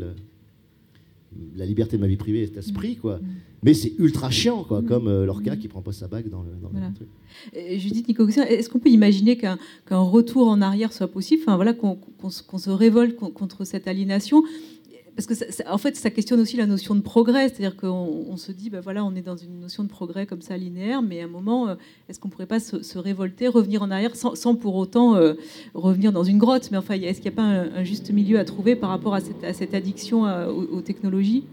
la 1.56 1.66
liberté 1.66 1.96
de 1.96 2.02
ma 2.02 2.08
vie 2.08 2.16
privée 2.16 2.42
est 2.42 2.56
à 2.58 2.62
ce 2.62 2.72
prix, 2.72 2.96
quoi. 2.96 3.20
Mais 3.62 3.72
c'est 3.72 3.92
ultra 3.98 4.30
chiant, 4.30 4.62
quoi, 4.64 4.82
comme 4.82 5.08
euh, 5.08 5.24
Lorca 5.24 5.56
qui 5.56 5.68
prend 5.68 5.80
pas 5.80 5.92
sa 5.92 6.06
bague 6.06 6.28
dans 6.28 6.42
le, 6.42 6.50
dans 6.62 6.68
le 6.68 6.74
Voilà. 6.78 6.90
truc. 6.94 7.08
Euh, 7.56 7.78
Judith 7.78 8.08
est-ce 8.10 8.68
qu'on 8.68 8.78
peut 8.78 8.90
imaginer 8.90 9.36
qu'un 9.38 9.58
retour 9.90 10.48
en 10.48 10.60
arrière 10.60 10.92
soit 10.92 11.08
possible? 11.08 11.42
Enfin, 11.46 11.56
voilà, 11.56 11.72
Qu'on 11.72 11.98
se- 12.30 12.70
révolte 12.70 13.16
con- 13.16 13.30
contre 13.30 13.64
cette 13.64 13.88
aliénation 13.88 14.42
Parce 15.16 15.26
que, 15.26 15.34
ça- 15.34 15.50
ça- 15.52 15.72
en 15.72 15.78
fait, 15.78 15.94
ça 15.96 16.10
questionne 16.10 16.40
aussi 16.40 16.56
la 16.56 16.66
notion 16.66 16.94
de 16.96 17.00
progrès. 17.00 17.48
C'est-à-dire 17.48 17.76
qu'on 17.76 18.24
on 18.28 18.36
se 18.36 18.50
dit, 18.50 18.68
ben 18.68 18.80
voilà, 18.80 19.04
on 19.04 19.14
est 19.14 19.22
dans 19.22 19.36
une 19.36 19.60
notion 19.60 19.84
de 19.84 19.88
progrès 19.88 20.26
comme 20.26 20.40
ça 20.42 20.56
linéaire, 20.56 21.02
mais 21.02 21.20
à 21.20 21.24
un 21.24 21.28
moment, 21.28 21.68
euh, 21.68 21.74
est-ce 22.08 22.18
qu'on 22.18 22.26
ne 22.28 22.32
pourrait 22.32 22.46
pas 22.46 22.58
se, 22.58 22.82
se 22.82 22.98
révolter, 22.98 23.46
revenir 23.46 23.82
en 23.84 23.90
arrière 23.92 24.16
sans, 24.16 24.34
sans 24.34 24.56
pour 24.56 24.74
autant 24.74 25.14
euh, 25.14 25.34
revenir 25.74 26.10
dans 26.12 26.24
une 26.24 26.38
grotte? 26.38 26.70
Mais 26.72 26.78
enfin, 26.78 26.94
est-ce 26.94 27.20
qu'il 27.20 27.30
n'y 27.30 27.34
a 27.34 27.36
pas 27.36 27.42
un, 27.42 27.72
un 27.74 27.84
juste 27.84 28.10
milieu 28.10 28.38
à 28.40 28.44
trouver 28.44 28.74
par 28.74 28.90
rapport 28.90 29.14
à 29.14 29.20
cette, 29.20 29.44
à 29.44 29.52
cette 29.52 29.72
addiction 29.74 30.24
à- 30.24 30.48
aux, 30.48 30.62
aux 30.78 30.80
technologies? 30.80 31.44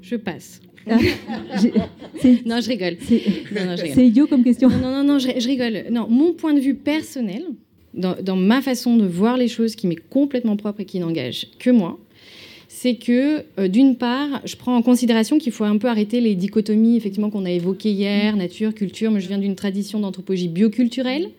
Je 0.00 0.16
passe. 0.16 0.60
C'est- 2.18 2.44
Non, 2.44 2.60
je 2.60 2.68
rigole. 2.68 2.96
C'est 3.94 4.04
idiot 4.06 4.26
comme 4.26 4.42
question. 4.42 4.68
Non, 4.68 4.78
non, 4.78 4.90
non, 4.90 5.04
non, 5.04 5.18
je, 5.20 5.28
je 5.38 5.46
rigole. 5.46 5.84
Non, 5.92 6.08
mon 6.08 6.32
point 6.32 6.54
de 6.54 6.60
vue 6.60 6.74
personnel, 6.74 7.44
dans, 7.94 8.36
ma 8.36 8.62
façon 8.62 8.96
de 8.96 9.06
voir 9.06 9.36
les 9.36 9.48
choses 9.48 9.76
qui 9.76 9.86
m'est 9.86 9.96
complètement 9.96 10.56
propre 10.56 10.80
et 10.80 10.84
qui 10.84 10.98
n'engage 10.98 11.48
que 11.58 11.70
moi, 11.70 11.98
c'est 12.68 12.94
que, 12.96 13.44
euh, 13.58 13.68
d'une 13.68 13.96
part, 13.96 14.40
je 14.44 14.56
prends 14.56 14.74
en 14.74 14.82
considération 14.82 15.38
qu'il 15.38 15.52
faut 15.52 15.64
un 15.64 15.76
peu 15.76 15.88
arrêter 15.88 16.20
les 16.20 16.34
dichotomies 16.34 16.96
effectivement 16.96 17.28
qu'on 17.28 17.44
a 17.44 17.50
évoquées 17.50 17.92
hier, 17.92 18.34
nature, 18.34 18.74
culture. 18.74 19.10
Moi, 19.10 19.20
je 19.20 19.28
viens 19.28 19.38
d'une 19.38 19.56
tradition 19.56 20.00
d'anthropologie 20.00 20.48
bioculturelle. 20.48 21.30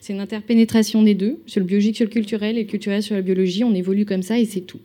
C'est 0.00 0.12
une 0.12 0.20
interpénétration 0.20 1.02
des 1.02 1.14
deux, 1.14 1.40
sur 1.46 1.60
le 1.60 1.66
biologique, 1.66 1.96
sur 1.96 2.04
le 2.04 2.10
culturel, 2.10 2.56
et 2.56 2.62
le 2.62 2.68
culturel 2.68 3.02
sur 3.02 3.16
la 3.16 3.22
biologie. 3.22 3.64
On 3.64 3.74
évolue 3.74 4.04
comme 4.04 4.22
ça 4.22 4.38
et 4.38 4.44
c'est 4.44 4.60
tout. 4.60 4.78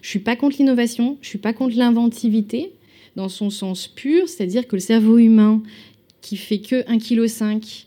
Je 0.00 0.08
suis 0.08 0.18
pas 0.18 0.36
contre 0.36 0.56
l'innovation, 0.58 1.18
je 1.20 1.28
suis 1.28 1.38
pas 1.38 1.52
contre 1.52 1.76
l'inventivité 1.76 2.70
dans 3.16 3.28
son 3.28 3.50
sens 3.50 3.88
pur, 3.88 4.28
c'est-à-dire 4.28 4.66
que 4.66 4.76
le 4.76 4.80
cerveau 4.80 5.18
humain 5.18 5.62
qui 6.22 6.36
fait 6.36 6.58
que 6.58 6.82
1,5 6.90 7.60
kg, 7.60 7.85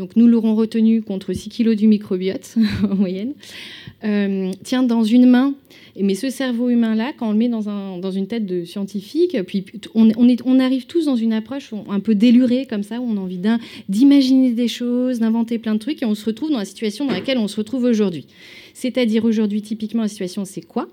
donc 0.00 0.16
nous 0.16 0.26
l'aurons 0.26 0.54
retenu 0.54 1.02
contre 1.02 1.34
6 1.34 1.50
kg 1.50 1.74
du 1.74 1.86
microbiote 1.86 2.56
en 2.90 2.94
moyenne, 2.94 3.34
euh, 4.02 4.50
tient 4.64 4.82
dans 4.82 5.04
une 5.04 5.26
main. 5.26 5.54
Mais 6.00 6.14
ce 6.14 6.30
cerveau 6.30 6.70
humain-là, 6.70 7.12
quand 7.18 7.28
on 7.28 7.32
le 7.32 7.36
met 7.36 7.48
dans, 7.48 7.68
un, 7.68 7.98
dans 7.98 8.10
une 8.10 8.26
tête 8.26 8.46
de 8.46 8.64
scientifique, 8.64 9.36
puis 9.46 9.64
on, 9.94 10.08
on, 10.16 10.58
arrive 10.58 10.86
tous 10.86 11.04
dans 11.04 11.16
une 11.16 11.32
approche 11.32 11.74
un 11.88 12.00
peu 12.00 12.14
délurée 12.14 12.64
comme 12.64 12.82
ça, 12.82 13.00
où 13.00 13.04
on 13.04 13.16
a 13.16 13.20
envie 13.20 13.40
d'imaginer 13.88 14.52
des 14.52 14.68
choses, 14.68 15.18
d'inventer 15.18 15.58
plein 15.58 15.74
de 15.74 15.80
trucs, 15.80 16.02
et 16.02 16.06
on 16.06 16.14
se 16.14 16.24
retrouve 16.24 16.50
dans 16.50 16.58
la 16.58 16.64
situation 16.64 17.04
dans 17.04 17.12
laquelle 17.12 17.38
on 17.38 17.48
se 17.48 17.56
retrouve 17.56 17.84
aujourd'hui. 17.84 18.26
C'est-à-dire 18.72 19.24
aujourd'hui, 19.24 19.60
typiquement, 19.60 20.02
la 20.02 20.08
situation, 20.08 20.44
c'est 20.46 20.62
quoi? 20.62 20.88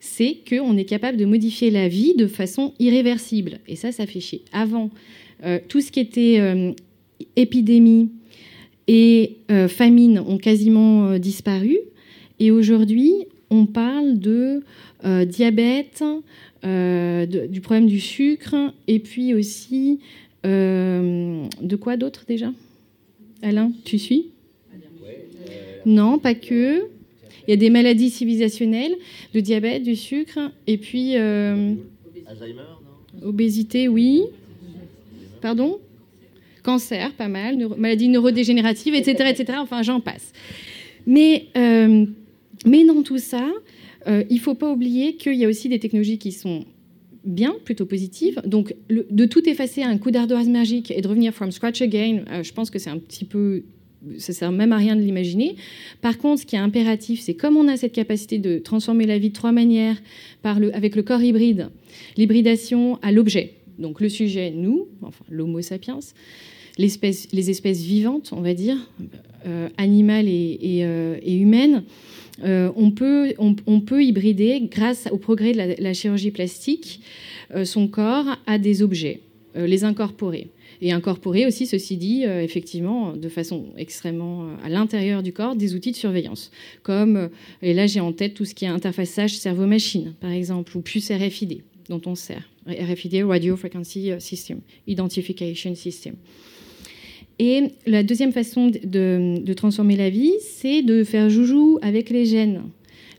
C'est 0.00 0.38
qu'on 0.48 0.76
est 0.76 0.84
capable 0.84 1.16
de 1.16 1.26
modifier 1.26 1.70
la 1.70 1.86
vie 1.86 2.14
de 2.14 2.26
façon 2.26 2.72
irréversible. 2.80 3.60
Et 3.68 3.76
ça, 3.76 3.92
ça 3.92 4.06
fait 4.06 4.20
chier. 4.20 4.42
Avant, 4.52 4.90
euh, 5.44 5.58
tout 5.68 5.80
ce 5.80 5.92
qui 5.92 6.00
était 6.00 6.38
euh, 6.40 6.72
épidémie 7.36 8.10
et 8.88 9.36
euh, 9.50 9.68
famine 9.68 10.18
ont 10.18 10.38
quasiment 10.38 11.06
euh, 11.06 11.18
disparu. 11.18 11.78
Et 12.40 12.50
aujourd'hui, 12.50 13.12
on 13.50 13.66
parle 13.66 14.18
de 14.18 14.62
euh, 15.04 15.24
diabète, 15.24 16.02
de- 16.62 17.46
du 17.46 17.60
problème 17.60 17.86
du 17.86 18.00
sucre, 18.00 18.54
et 18.88 18.98
puis 18.98 19.34
aussi 19.34 20.00
de 20.44 21.76
quoi 21.76 21.96
d'autre 21.96 22.24
déjà? 22.28 22.52
Alain, 23.42 23.72
tu 23.84 23.98
suis? 23.98 24.26
Non, 25.86 26.18
pas 26.18 26.34
que. 26.34 26.84
Il 27.46 27.50
y 27.50 27.52
a 27.52 27.56
des 27.56 27.70
maladies 27.70 28.10
civilisationnelles, 28.10 28.94
le 29.34 29.42
diabète, 29.42 29.82
du 29.82 29.96
sucre, 29.96 30.38
et 30.66 30.78
puis 30.78 31.16
Alzheimer, 31.16 31.78
non? 32.56 33.28
obésité, 33.28 33.88
oui. 33.88 34.22
Pardon? 35.40 35.78
Cancer, 36.64 37.12
pas 37.12 37.28
mal. 37.28 37.56
neuro- 37.56 37.76
maladies 37.76 38.08
neurodégénératives, 38.08 38.94
etc., 38.94 39.30
etc. 39.30 39.58
Enfin, 39.60 39.82
j'en 39.82 40.00
passe. 40.00 40.32
Mais, 41.06 41.46
euh, 41.56 42.06
mais 42.66 42.84
dans 42.84 43.02
tout 43.02 43.18
ça, 43.18 43.46
euh, 44.08 44.24
il 44.30 44.36
ne 44.36 44.40
faut 44.40 44.54
pas 44.54 44.70
oublier 44.72 45.14
qu'il 45.16 45.34
y 45.34 45.44
a 45.44 45.48
aussi 45.48 45.68
des 45.68 45.78
technologies 45.78 46.18
qui 46.18 46.32
sont 46.32 46.64
bien, 47.24 47.54
plutôt 47.64 47.86
positives. 47.86 48.40
Donc, 48.44 48.74
de 48.90 49.24
tout 49.26 49.48
effacer 49.48 49.82
à 49.82 49.88
un 49.88 49.98
coup 49.98 50.10
d'ardoise 50.10 50.48
magique 50.48 50.90
et 50.90 51.00
de 51.00 51.08
revenir 51.08 51.32
from 51.32 51.50
scratch 51.52 51.80
again, 51.82 52.24
euh, 52.30 52.42
je 52.42 52.52
pense 52.52 52.70
que 52.70 52.78
c'est 52.78 52.90
un 52.90 52.98
petit 52.98 53.24
peu... 53.24 53.62
Ça 54.18 54.34
sert 54.34 54.52
même 54.52 54.72
à 54.72 54.76
rien 54.76 54.96
de 54.96 55.00
l'imaginer. 55.00 55.56
Par 56.02 56.18
contre, 56.18 56.42
ce 56.42 56.46
qui 56.46 56.56
est 56.56 56.58
impératif, 56.58 57.20
c'est 57.20 57.32
comme 57.32 57.56
on 57.56 57.68
a 57.68 57.78
cette 57.78 57.92
capacité 57.94 58.38
de 58.38 58.58
transformer 58.58 59.06
la 59.06 59.16
vie 59.18 59.30
de 59.30 59.34
trois 59.34 59.52
manières, 59.52 59.96
avec 60.42 60.94
le 60.94 61.02
corps 61.02 61.22
hybride, 61.22 61.70
l'hybridation 62.18 62.98
à 63.00 63.12
l'objet. 63.12 63.54
Donc 63.78 64.02
le 64.02 64.10
sujet, 64.10 64.50
nous, 64.54 64.88
enfin 65.00 65.24
l'Homo 65.30 65.62
sapiens, 65.62 66.00
les 66.78 67.50
espèces 67.50 67.82
vivantes, 67.82 68.30
on 68.32 68.40
va 68.40 68.54
dire, 68.54 68.76
euh, 69.46 69.68
animales 69.76 70.26
et, 70.26 70.80
euh, 70.84 71.18
humaines, 71.26 71.84
euh, 72.44 72.72
on, 72.76 72.90
peut, 72.90 73.34
on, 73.38 73.80
peut 73.80 74.02
hybrider, 74.02 74.58
grâce 74.70 75.06
au 75.12 75.18
progrès 75.18 75.52
de 75.52 75.58
la, 75.58 75.74
la 75.74 75.92
chirurgie 75.92 76.30
plastique, 76.30 77.00
son 77.64 77.86
corps 77.86 78.38
à 78.46 78.58
des 78.58 78.82
objets, 78.82 79.20
les 79.54 79.84
incorporer. 79.84 80.48
Et 80.80 80.90
incorporer 80.92 81.46
aussi, 81.46 81.66
ceci 81.66 81.96
dit, 81.96 82.24
effectivement, 82.24 83.12
de 83.12 83.28
façon 83.28 83.66
extrêmement 83.76 84.48
à 84.64 84.68
l'intérieur 84.68 85.22
du 85.22 85.32
corps, 85.32 85.54
des 85.54 85.74
outils 85.74 85.92
de 85.92 85.96
surveillance. 85.96 86.50
Comme, 86.82 87.28
et 87.62 87.74
là 87.74 87.86
j'ai 87.86 88.00
en 88.00 88.12
tête 88.12 88.34
tout 88.34 88.44
ce 88.44 88.54
qui 88.54 88.64
est 88.64 88.68
interfaçage 88.68 89.36
cerveau-machine, 89.36 90.14
par 90.20 90.32
exemple, 90.32 90.76
ou 90.76 90.80
puce 90.80 91.12
RFID, 91.12 91.62
dont 91.88 92.00
on 92.06 92.16
sert. 92.16 92.48
RFID, 92.66 93.22
Radio 93.24 93.56
Frequency 93.56 94.10
System, 94.18 94.60
Identification 94.88 95.74
System. 95.76 96.14
Et 97.38 97.64
la 97.86 98.02
deuxième 98.02 98.32
façon 98.32 98.70
de, 98.70 99.52
transformer 99.54 99.96
la 99.96 100.10
vie, 100.10 100.32
c'est 100.40 100.82
de 100.82 101.04
faire 101.04 101.28
joujou 101.30 101.78
avec 101.82 102.10
les 102.10 102.26
gènes. 102.26 102.62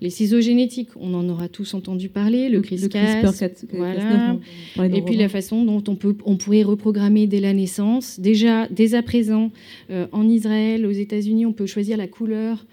Les 0.01 0.09
ciseaux 0.09 0.41
génétiques, 0.41 0.89
on 0.99 1.13
en 1.13 1.27
aura 1.29 1.47
tous 1.47 1.73
entendu 1.73 2.09
parler, 2.09 2.49
le 2.49 2.61
CRISPR, 2.61 2.89
CRISPR-Cas9, 3.23 4.37
voilà. 4.75 4.95
Et 4.95 4.99
le 4.99 5.05
puis 5.05 5.15
la 5.15 5.29
façon 5.29 5.63
dont 5.63 5.83
on, 5.87 5.95
peut, 5.95 6.15
on 6.25 6.35
pourrait 6.35 6.63
reprogrammer 6.63 7.27
dès 7.27 7.39
la 7.39 7.53
naissance. 7.53 8.19
Déjà, 8.19 8.67
dès 8.67 8.93
à 8.93 9.01
présent, 9.01 9.51
euh, 9.89 10.05
en 10.11 10.27
Israël, 10.27 10.85
aux 10.85 10.91
États-Unis, 10.91 11.45
on 11.45 11.53
peut 11.53 11.65
choisir 11.65 11.95
la 11.97 12.07
couleur 12.07 12.65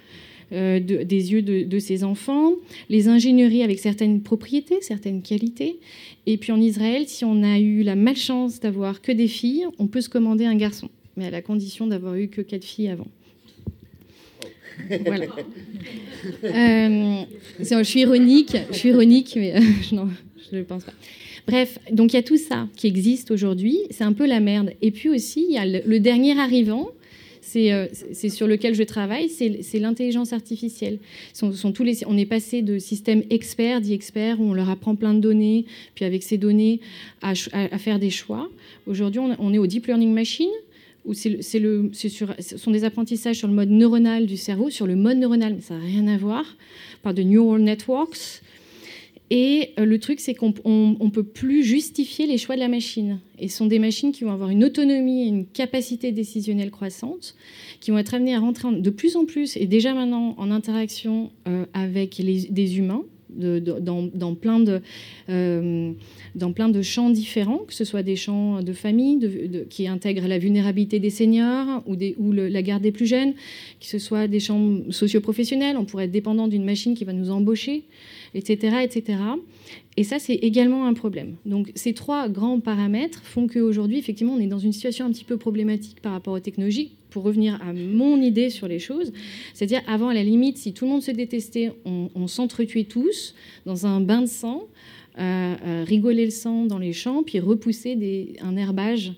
euh, 0.52 0.80
de- 0.80 1.04
des 1.04 1.32
yeux 1.32 1.42
de, 1.42 1.62
de 1.62 1.78
ses 1.78 2.02
enfants, 2.04 2.52
les 2.90 3.08
ingénieries 3.08 3.62
avec 3.62 3.78
certaines 3.78 4.20
propriétés, 4.20 4.78
certaines 4.80 5.22
qualités. 5.22 5.78
Et 6.26 6.36
puis 6.36 6.52
en 6.52 6.60
Israël, 6.60 7.04
si 7.06 7.24
on 7.24 7.42
a 7.44 7.58
eu 7.60 7.82
la 7.84 7.94
malchance 7.94 8.60
d'avoir 8.60 9.00
que 9.00 9.12
des 9.12 9.28
filles, 9.28 9.64
on 9.78 9.86
peut 9.86 10.00
se 10.00 10.08
commander 10.10 10.44
un 10.44 10.56
garçon, 10.56 10.88
mais 11.16 11.26
à 11.26 11.30
la 11.30 11.42
condition 11.42 11.86
d'avoir 11.86 12.14
eu 12.14 12.28
que 12.28 12.40
quatre 12.40 12.64
filles 12.64 12.88
avant. 12.88 13.08
Voilà. 15.04 15.26
Euh, 16.44 17.24
je 17.60 17.82
suis 17.82 18.00
ironique, 18.00 18.56
je 18.70 18.76
suis 18.76 18.88
ironique, 18.90 19.32
mais 19.36 19.56
euh, 19.56 19.60
je, 19.90 19.94
ne 19.94 20.58
le 20.58 20.64
pense 20.64 20.84
pas. 20.84 20.92
Bref, 21.46 21.78
donc 21.90 22.12
il 22.12 22.16
y 22.16 22.18
a 22.18 22.22
tout 22.22 22.36
ça 22.36 22.68
qui 22.76 22.86
existe 22.86 23.30
aujourd'hui. 23.30 23.78
C'est 23.90 24.04
un 24.04 24.12
peu 24.12 24.26
la 24.26 24.40
merde. 24.40 24.72
Et 24.80 24.90
puis 24.90 25.08
aussi, 25.08 25.44
il 25.48 25.54
y 25.54 25.58
a 25.58 25.66
le, 25.66 26.00
dernier 26.00 26.38
arrivant. 26.38 26.90
C'est 27.40 27.72
euh, 27.72 27.86
c'est 28.12 28.28
sur 28.28 28.46
lequel 28.46 28.74
je 28.74 28.84
travaille, 28.84 29.28
c'est 29.28 29.78
l'intelligence 29.78 30.32
artificielle. 30.32 30.98
Sont, 31.34 31.52
sont 31.52 31.72
tous 31.72 31.82
les, 31.82 32.06
on 32.06 32.16
est 32.16 32.24
passé 32.24 32.62
de 32.62 32.78
systèmes 32.78 33.24
experts, 33.30 33.80
dits 33.80 33.94
experts, 33.94 34.40
où 34.40 34.44
on 34.44 34.54
leur 34.54 34.70
apprend 34.70 34.94
plein 34.94 35.12
de 35.12 35.18
données, 35.18 35.66
puis 35.96 36.04
avec 36.04 36.22
ces 36.22 36.38
données, 36.38 36.80
à 37.20 37.34
faire 37.34 37.98
des 37.98 38.10
choix. 38.10 38.48
Aujourd'hui, 38.86 39.20
on, 39.20 39.34
on 39.38 39.52
est 39.52 39.58
au 39.58 39.66
deep 39.66 39.88
learning 39.88 40.12
machine, 40.12 40.50
où 41.04 41.14
c'est 41.14 41.42
ce 41.42 42.56
sont 42.56 42.70
des 42.70 42.84
apprentissages 42.84 43.36
sur 43.36 43.48
le 43.48 43.54
mode 43.54 43.70
neuronal 43.70 44.26
du 44.26 44.36
cerveau, 44.36 44.70
sur 44.70 44.86
le 44.86 44.96
mode 44.96 45.18
neuronal, 45.18 45.54
mais 45.54 45.60
ça 45.60 45.74
n'a 45.74 45.84
rien 45.84 46.06
à 46.06 46.16
voir, 46.16 46.56
par 47.02 47.14
de 47.14 47.22
neural 47.22 47.62
networks. 47.62 48.42
Et 49.34 49.70
euh, 49.78 49.86
le 49.86 49.98
truc, 49.98 50.20
c'est 50.20 50.34
qu'on 50.34 50.48
ne 50.48 51.10
peut 51.10 51.22
plus 51.22 51.64
justifier 51.64 52.26
les 52.26 52.36
choix 52.36 52.54
de 52.54 52.60
la 52.60 52.68
machine. 52.68 53.18
Et 53.38 53.48
ce 53.48 53.56
sont 53.56 53.66
des 53.66 53.78
machines 53.78 54.12
qui 54.12 54.24
vont 54.24 54.32
avoir 54.32 54.50
une 54.50 54.62
autonomie 54.62 55.22
et 55.22 55.28
une 55.28 55.46
capacité 55.46 56.12
décisionnelle 56.12 56.70
croissante, 56.70 57.34
qui 57.80 57.90
vont 57.90 57.98
être 57.98 58.12
amenées 58.12 58.34
à 58.34 58.40
rentrer 58.40 58.68
de 58.70 58.90
plus 58.90 59.16
en 59.16 59.24
plus, 59.24 59.56
et 59.56 59.66
déjà 59.66 59.94
maintenant 59.94 60.34
en 60.36 60.50
interaction 60.50 61.30
euh, 61.48 61.64
avec 61.72 62.20
des 62.20 62.78
humains, 62.78 63.04
dans, 63.36 64.34
plein 64.34 64.60
de, 64.60 64.80
euh, 65.28 65.92
dans 66.34 66.52
plein 66.52 66.68
de 66.68 66.82
champs 66.82 67.10
différents, 67.10 67.58
que 67.58 67.74
ce 67.74 67.84
soit 67.84 68.02
des 68.02 68.16
champs 68.16 68.62
de 68.62 68.72
famille 68.72 69.66
qui 69.70 69.88
intègrent 69.88 70.28
la 70.28 70.38
vulnérabilité 70.38 70.98
des 70.98 71.10
seniors 71.10 71.82
ou 71.86 72.32
la 72.32 72.62
garde 72.62 72.82
des 72.82 72.92
plus 72.92 73.06
jeunes, 73.06 73.32
que 73.32 73.86
ce 73.86 73.98
soit 73.98 74.28
des 74.28 74.40
champs 74.40 74.78
socio-professionnels, 74.90 75.76
on 75.76 75.84
pourrait 75.84 76.04
être 76.04 76.10
dépendant 76.10 76.48
d'une 76.48 76.64
machine 76.64 76.94
qui 76.94 77.04
va 77.04 77.12
nous 77.12 77.30
embaucher, 77.30 77.84
etc. 78.34 78.76
etc. 78.82 79.18
Et 79.96 80.04
ça, 80.04 80.18
c'est 80.18 80.34
également 80.34 80.86
un 80.86 80.94
problème. 80.94 81.36
Donc 81.44 81.70
ces 81.74 81.92
trois 81.92 82.28
grands 82.28 82.60
paramètres 82.60 83.22
font 83.24 83.46
qu'aujourd'hui, 83.46 83.98
effectivement, 83.98 84.34
on 84.34 84.40
est 84.40 84.46
dans 84.46 84.58
une 84.58 84.72
situation 84.72 85.04
un 85.04 85.10
petit 85.10 85.24
peu 85.24 85.36
problématique 85.36 86.00
par 86.00 86.12
rapport 86.12 86.34
aux 86.34 86.40
technologies 86.40 86.92
pour 87.12 87.22
revenir 87.22 87.60
à 87.62 87.72
mon 87.72 88.20
idée 88.20 88.50
sur 88.50 88.66
les 88.66 88.78
choses, 88.78 89.12
c'est-à-dire 89.54 89.82
avant, 89.86 90.08
à 90.08 90.14
la 90.14 90.24
limite, 90.24 90.56
si 90.56 90.72
tout 90.72 90.86
le 90.86 90.90
monde 90.90 91.02
se 91.02 91.10
détestait, 91.10 91.72
on, 91.84 92.26
s'entretuait 92.26 92.84
tous 92.84 93.34
dans 93.66 93.86
un 93.86 94.00
bain 94.00 94.22
de 94.22 94.26
sang, 94.26 94.66
euh, 95.18 95.54
euh, 95.64 95.84
rigoler 95.86 96.24
le 96.24 96.30
sang 96.30 96.64
dans 96.64 96.78
les 96.78 96.92
champs, 96.92 97.22
puis 97.22 97.38
repousser 97.38 97.94
des, 97.94 98.36
un 98.40 98.56
herbage 98.56 99.12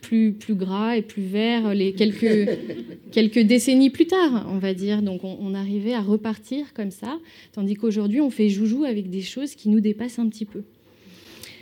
plus, 0.00 0.32
plus 0.32 0.54
gras 0.54 0.96
et 0.96 1.02
plus 1.02 1.22
vert 1.22 1.74
les 1.74 1.92
quelques, 1.92 2.48
quelques 3.12 3.40
décennies 3.40 3.90
plus 3.90 4.06
tard, 4.06 4.46
on 4.48 4.58
va 4.58 4.72
dire. 4.72 5.02
Donc 5.02 5.24
on, 5.24 5.36
on 5.40 5.52
arrivait 5.54 5.94
à 5.94 6.00
repartir 6.00 6.72
comme 6.72 6.90
ça, 6.90 7.18
tandis 7.52 7.74
qu'aujourd'hui 7.74 8.20
on 8.20 8.30
fait 8.30 8.48
joujou 8.48 8.84
avec 8.84 9.10
des 9.10 9.22
choses 9.22 9.54
qui 9.54 9.68
nous 9.68 9.80
dépassent 9.80 10.18
un 10.18 10.28
petit 10.28 10.46
peu. 10.46 10.62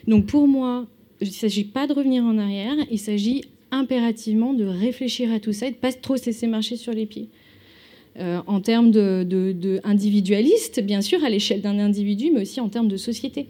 Donc 0.07 0.27
pour 0.27 0.47
moi, 0.47 0.87
il 1.21 1.29
ne 1.29 1.33
s'agit 1.33 1.65
pas 1.65 1.87
de 1.87 1.93
revenir 1.93 2.23
en 2.25 2.39
arrière, 2.39 2.77
il 2.91 2.99
s'agit 2.99 3.45
impérativement 3.75 4.55
de 4.55 4.65
réfléchir 4.65 5.33
à 5.33 5.41
tout 5.41 5.53
ça 5.53 5.67
et 5.67 5.71
de 5.71 5.77
pas 5.77 5.93
trop 5.93 6.17
se 6.17 6.27
laisser 6.27 6.47
marcher 6.47 6.77
sur 6.77 6.93
les 6.93 7.07
pieds. 7.07 7.29
Euh, 8.17 8.41
en 8.47 8.61
termes 8.61 8.93
de, 8.93 9.25
de, 9.25 9.81
individualiste, 9.83 10.81
bien 10.81 11.01
sûr, 11.01 11.25
à 11.25 11.31
l'échelle 11.31 11.61
d'un 11.61 11.81
individu, 11.81 12.31
mais 12.33 12.43
aussi 12.43 12.61
en 12.61 12.69
termes 12.69 12.87
de 12.87 12.97
société. 12.97 13.49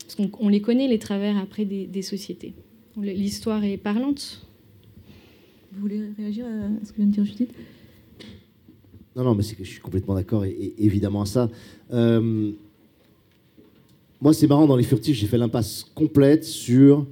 Parce 0.00 0.14
qu'on 0.14 0.30
on 0.38 0.48
les 0.48 0.60
connaît, 0.60 0.86
les 0.86 1.00
travers 1.00 1.36
après 1.36 1.64
des, 1.64 2.02
sociétés. 2.02 2.54
L'histoire 2.96 3.64
est 3.64 3.76
parlante. 3.76 4.46
Vous 5.72 5.80
voulez 5.80 6.00
réagir 6.16 6.46
à 6.46 6.86
ce 6.86 6.92
que 6.92 6.98
vient 6.98 7.06
de 7.06 7.12
dire 7.12 7.24
Judith? 7.24 7.50
Non, 9.16 9.24
non, 9.24 9.34
mais 9.34 9.42
c'est 9.42 9.56
que 9.56 9.64
je 9.64 9.70
suis 9.70 9.80
complètement 9.80 10.14
d'accord, 10.14 10.44
et, 10.44 10.74
évidemment 10.78 11.22
à 11.22 11.26
ça. 11.26 11.50
Euh, 11.92 12.52
moi, 14.20 14.32
c'est 14.32 14.46
marrant, 14.46 14.66
dans 14.66 14.76
les 14.76 14.84
furtifs, 14.84 15.16
j'ai 15.16 15.26
fait 15.26 15.38
l'impasse 15.38 15.90
complète 15.94 16.44
sur 16.44 17.04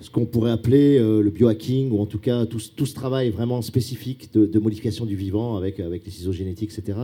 ce 0.00 0.10
qu'on 0.10 0.26
pourrait 0.26 0.52
appeler 0.52 0.98
euh, 0.98 1.22
le 1.22 1.30
biohacking, 1.30 1.90
ou 1.90 2.00
en 2.00 2.06
tout 2.06 2.18
cas 2.18 2.46
tout, 2.46 2.58
ce 2.60 2.94
travail 2.94 3.30
vraiment 3.30 3.62
spécifique 3.62 4.32
de, 4.32 4.58
modification 4.58 5.06
du 5.06 5.16
vivant 5.16 5.56
avec, 5.56 5.80
avec 5.80 6.04
les 6.04 6.10
ciseaux 6.10 6.32
génétiques, 6.32 6.70
etc. 6.76 6.98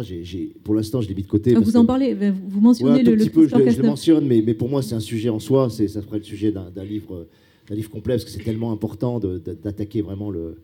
pour 0.63 0.75
l'instant, 0.75 1.01
je 1.01 1.09
l'ai 1.09 1.15
mis 1.15 1.23
de 1.23 1.29
côté. 1.29 1.55
Ah, 1.57 1.61
vous 1.61 1.77
en 1.77 1.85
parlez, 1.85 2.15
vous 2.15 2.61
mentionnez 2.61 3.03
le, 3.03 3.17
petit 3.17 3.31
peu, 3.31 3.49
je, 3.49 3.57
le 3.57 3.83
mentionne, 3.83 4.27
mais, 4.27 4.43
mais 4.45 4.55
pour 4.55 4.69
moi, 4.69 4.83
c'est 4.83 4.95
un 4.95 5.01
sujet 5.01 5.29
en 5.29 5.41
soi. 5.41 5.71
Ça 5.71 5.87
serait 5.89 6.19
le 6.19 6.25
sujet 6.25 6.53
d'un 6.53 6.85
livre, 6.85 7.27
livre 7.71 7.91
complet, 7.91 8.15
parce 8.15 8.25
que 8.25 8.31
c'est 8.31 8.45
tellement 8.45 8.71
important 8.71 9.19
d'attaquer 9.19 10.01
vraiment 10.01 10.31
le, 10.31 10.59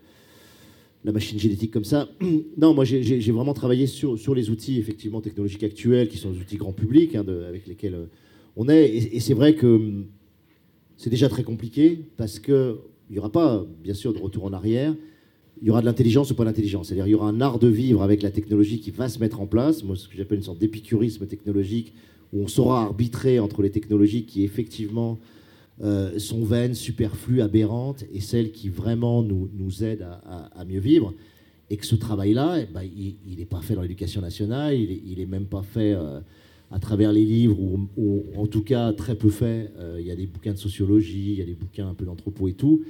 la 1.05 1.12
machine 1.12 1.39
génétique 1.39 1.72
comme 1.72 1.85
ça. 1.85 2.09
Non, 2.57 2.74
moi, 2.74 2.85
j'ai 2.85 3.33
vraiment 3.33 3.55
travaillé 3.55 3.87
sur, 3.87 4.18
sur 4.18 4.35
les 4.35 4.51
outils 4.51 4.78
effectivement 4.78 5.20
technologiques 5.20 5.64
actuels, 5.64 6.09
qui 6.09 6.18
sont 6.18 6.31
les 6.31 6.39
outils 6.39 6.57
grand 6.57 6.72
public, 6.72 7.16
hein, 7.16 7.24
avec 7.49 7.66
lesquels 7.66 7.95
euh, 7.95 8.07
on 8.57 8.68
est. 8.68 8.87
et 8.89 9.20
c'est 9.20 9.35
vrai 9.35 9.55
que 9.55 10.05
c'est 11.01 11.09
déjà 11.09 11.30
très 11.30 11.44
compliqué 11.44 11.98
parce 12.18 12.38
qu'il 12.38 12.76
n'y 13.11 13.18
aura 13.18 13.32
pas, 13.32 13.64
bien 13.82 13.94
sûr, 13.94 14.12
de 14.12 14.18
retour 14.18 14.44
en 14.44 14.53
arrière. 14.53 14.94
Il 15.62 15.66
y 15.66 15.70
aura 15.70 15.80
de 15.80 15.86
l'intelligence 15.86 16.30
ou 16.30 16.34
pas 16.34 16.44
d'intelligence. 16.44 16.88
C'est-à-dire 16.88 17.07
il 17.07 17.12
y 17.12 17.14
aura 17.14 17.26
un 17.26 17.40
art 17.40 17.59
de 17.59 17.68
vivre 17.68 18.03
avec 18.03 18.20
la 18.20 18.30
technologie 18.30 18.80
qui 18.80 18.90
va 18.90 19.09
se 19.09 19.18
mettre 19.18 19.40
en 19.40 19.46
place. 19.46 19.82
Moi, 19.82 19.96
ce 19.96 20.09
que 20.09 20.16
j'appelle 20.18 20.36
une 20.36 20.44
sorte 20.44 20.59
d'épicurisme 20.59 21.26
technologique 21.26 21.94
où 22.34 22.42
on 22.42 22.48
saura 22.48 22.82
arbitrer 22.82 23.40
entre 23.40 23.62
les 23.62 23.70
technologies 23.70 24.26
qui, 24.26 24.44
effectivement, 24.44 25.18
euh, 25.82 26.18
sont 26.18 26.44
vaines, 26.44 26.74
superflues, 26.74 27.40
aberrantes 27.40 28.05
et 28.12 28.20
celles 28.20 28.53
qui 28.53 28.68
vraiment 28.68 29.22
nous, 29.22 29.48
nous 29.55 29.82
aident 29.82 30.07
à, 30.26 30.64
mieux 30.66 30.80
vivre. 30.80 31.14
Et 31.70 31.78
que 31.78 31.86
ce 31.86 31.94
travail-là, 31.94 32.59
eh 32.61 32.66
ben, 32.66 32.82
il 32.82 33.38
n'est 33.38 33.46
pas 33.46 33.62
fait 33.62 33.74
dans 33.74 33.82
l'éducation 33.82 34.20
nationale, 34.20 34.74
il 34.74 35.16
n'est 35.16 35.24
même 35.24 35.46
pas 35.46 35.62
fait. 35.62 35.94
Euh, 35.94 36.20
à 36.71 36.79
travers 36.79 37.12
les 37.12 37.25
livres, 37.25 37.59
ou, 37.97 38.25
en 38.37 38.47
tout 38.47 38.62
cas 38.62 38.93
très 38.93 39.16
peu 39.16 39.31
fait. 39.31 39.73
Euh, 39.79 39.97
il 40.01 40.07
y 40.07 40.11
a 40.11 40.16
des 40.16 40.27
bouquins 40.27 40.53
de 40.53 40.59
sociologie, 40.59 41.33
il 41.33 41.39
y 41.39 41.43
a 41.43 41.45
des 41.45 41.55
bouquins 41.55 41.89
un 41.89 41.95
peu 41.95 42.05
d'anthropo 42.05 42.49
et 42.49 42.55
tout. 42.55 42.83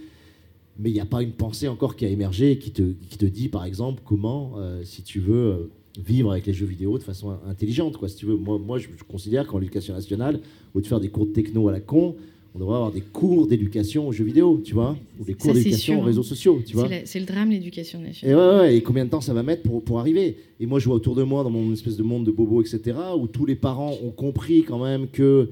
Mais 0.78 0.90
il 0.90 0.92
n'y 0.92 1.00
a 1.00 1.06
pas 1.06 1.22
une 1.22 1.32
pensée 1.32 1.68
encore 1.68 1.96
qui 1.96 2.04
a 2.04 2.08
émergé 2.08 2.58
qui 2.58 2.70
te, 2.70 2.82
qui 2.82 3.18
te 3.18 3.26
dit, 3.26 3.48
par 3.48 3.64
exemple, 3.64 4.02
comment, 4.04 4.54
euh, 4.56 4.82
si 4.84 5.02
tu 5.02 5.20
veux, 5.20 5.34
euh, 5.34 5.70
vivre 5.98 6.30
avec 6.30 6.46
les 6.46 6.52
jeux 6.52 6.66
vidéo 6.66 6.98
de 6.98 7.02
façon 7.02 7.36
intelligente. 7.46 7.96
Quoi, 7.96 8.08
si 8.08 8.16
tu 8.16 8.26
veux. 8.26 8.36
Moi, 8.36 8.58
moi 8.58 8.78
je, 8.78 8.88
considère 9.08 9.46
qu'en 9.46 9.60
éducation 9.60 9.94
nationale, 9.94 10.40
au 10.74 10.78
lieu 10.78 10.82
de 10.82 10.86
faire 10.86 11.00
des 11.00 11.08
cours 11.08 11.26
de 11.26 11.32
techno 11.32 11.68
à 11.68 11.72
la 11.72 11.80
con, 11.80 12.16
on 12.54 12.58
devrait 12.58 12.74
avoir 12.74 12.90
des 12.90 13.00
cours 13.00 13.46
d'éducation 13.46 14.08
aux 14.08 14.12
jeux 14.12 14.24
vidéo, 14.24 14.60
tu 14.64 14.74
vois, 14.74 14.96
ou 15.20 15.24
des 15.24 15.34
cours 15.34 15.54
d'éducation 15.54 16.00
aux 16.00 16.04
réseaux 16.04 16.22
sociaux, 16.22 16.60
tu 16.66 16.74
vois. 16.74 16.88
C'est 17.04 17.20
le 17.20 17.26
drame, 17.26 17.50
l'éducation 17.50 18.00
nationale. 18.00 18.36
Et, 18.36 18.60
ouais, 18.60 18.76
et 18.76 18.82
combien 18.82 19.04
de 19.04 19.10
temps 19.10 19.20
ça 19.20 19.32
va 19.32 19.42
mettre 19.42 19.62
pour, 19.62 19.82
pour 19.82 20.00
arriver? 20.00 20.36
Et 20.58 20.66
moi, 20.66 20.80
je 20.80 20.86
vois 20.86 20.96
autour 20.96 21.14
de 21.14 21.22
moi, 21.22 21.44
dans 21.44 21.50
mon 21.50 21.72
espèce 21.72 21.96
de 21.96 22.02
monde 22.02 22.24
de 22.24 22.32
bobo, 22.32 22.60
etc., 22.60 22.96
où 23.16 23.28
tous 23.28 23.46
les 23.46 23.54
parents 23.54 23.94
ont 24.02 24.10
compris 24.10 24.64
quand 24.64 24.82
même 24.82 25.06
que 25.06 25.50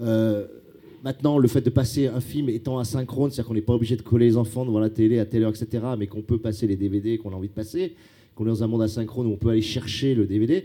euh, 0.00 0.46
maintenant, 1.02 1.38
le 1.38 1.48
fait 1.48 1.62
de 1.62 1.70
passer 1.70 2.06
un 2.06 2.20
film 2.20 2.48
étant 2.48 2.78
asynchrone, 2.78 3.30
c'est-à-dire 3.30 3.48
qu'on 3.48 3.54
n'est 3.54 3.60
pas 3.60 3.74
obligé 3.74 3.96
de 3.96 4.02
coller 4.02 4.26
les 4.26 4.36
enfants 4.36 4.64
devant 4.64 4.80
la 4.80 4.90
télé 4.90 5.18
à 5.18 5.24
telle 5.24 5.42
heure, 5.42 5.52
etc., 5.54 5.84
mais 5.98 6.06
qu'on 6.06 6.22
peut 6.22 6.38
passer 6.38 6.68
les 6.68 6.76
DVD 6.76 7.18
qu'on 7.18 7.30
a 7.30 7.34
envie 7.34 7.48
de 7.48 7.54
passer, 7.54 7.94
qu'on 8.36 8.44
est 8.44 8.48
dans 8.48 8.62
un 8.62 8.68
monde 8.68 8.82
asynchrone 8.82 9.26
où 9.26 9.32
on 9.32 9.36
peut 9.36 9.50
aller 9.50 9.62
chercher 9.62 10.14
le 10.14 10.26
DVD 10.26 10.64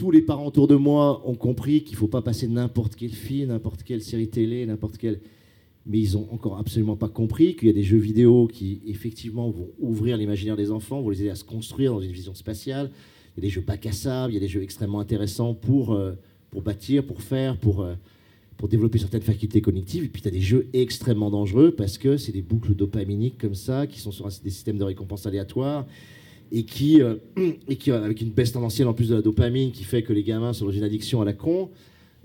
tous 0.00 0.10
les 0.10 0.22
parents 0.22 0.46
autour 0.46 0.66
de 0.66 0.76
moi 0.76 1.22
ont 1.26 1.34
compris 1.34 1.84
qu'il 1.84 1.92
ne 1.92 1.98
faut 1.98 2.08
pas 2.08 2.22
passer 2.22 2.48
n'importe 2.48 2.94
quel 2.96 3.10
film, 3.10 3.50
n'importe 3.50 3.82
quelle 3.82 4.00
série 4.00 4.28
télé, 4.28 4.64
n'importe 4.64 4.96
quel. 4.96 5.20
Mais 5.84 5.98
ils 5.98 6.14
n'ont 6.14 6.26
encore 6.32 6.56
absolument 6.56 6.96
pas 6.96 7.10
compris 7.10 7.54
qu'il 7.54 7.68
y 7.68 7.70
a 7.70 7.74
des 7.74 7.82
jeux 7.82 7.98
vidéo 7.98 8.48
qui, 8.50 8.80
effectivement, 8.86 9.50
vont 9.50 9.68
ouvrir 9.78 10.16
l'imaginaire 10.16 10.56
des 10.56 10.70
enfants, 10.70 11.02
vont 11.02 11.10
les 11.10 11.20
aider 11.20 11.30
à 11.30 11.34
se 11.34 11.44
construire 11.44 11.92
dans 11.92 12.00
une 12.00 12.12
vision 12.12 12.34
spatiale. 12.34 12.90
Il 13.36 13.40
y 13.44 13.46
a 13.46 13.48
des 13.48 13.50
jeux 13.50 13.60
bac 13.60 13.84
à 13.84 13.92
sable, 13.92 14.32
il 14.32 14.36
y 14.36 14.38
a 14.38 14.40
des 14.40 14.48
jeux 14.48 14.62
extrêmement 14.62 15.00
intéressants 15.00 15.52
pour, 15.52 15.92
euh, 15.92 16.12
pour 16.50 16.62
bâtir, 16.62 17.04
pour 17.04 17.20
faire, 17.20 17.58
pour, 17.58 17.82
euh, 17.82 17.92
pour 18.56 18.68
développer 18.68 18.96
certaines 18.96 19.20
facultés 19.20 19.60
cognitives. 19.60 20.04
Et 20.04 20.08
puis, 20.08 20.22
tu 20.22 20.28
as 20.28 20.30
des 20.30 20.40
jeux 20.40 20.66
extrêmement 20.72 21.30
dangereux 21.30 21.72
parce 21.72 21.98
que 21.98 22.16
c'est 22.16 22.32
des 22.32 22.40
boucles 22.40 22.74
dopaminiques 22.74 23.36
comme 23.36 23.54
ça, 23.54 23.86
qui 23.86 24.00
sont 24.00 24.12
sur 24.12 24.26
des 24.28 24.50
systèmes 24.50 24.78
de 24.78 24.84
récompense 24.84 25.26
aléatoires 25.26 25.84
et 26.52 26.64
qui, 26.64 27.00
euh, 27.00 27.16
et 27.68 27.76
qui, 27.76 27.90
avec 27.90 28.20
une 28.20 28.30
baisse 28.30 28.52
tendancielle 28.52 28.88
en 28.88 28.94
plus 28.94 29.08
de 29.08 29.14
la 29.14 29.22
dopamine, 29.22 29.72
qui 29.72 29.84
fait 29.84 30.02
que 30.02 30.12
les 30.12 30.22
gamins 30.22 30.52
sont 30.52 30.66
dans 30.66 30.70
une 30.70 30.82
addiction 30.82 31.20
à 31.20 31.24
la 31.24 31.32
con, 31.32 31.70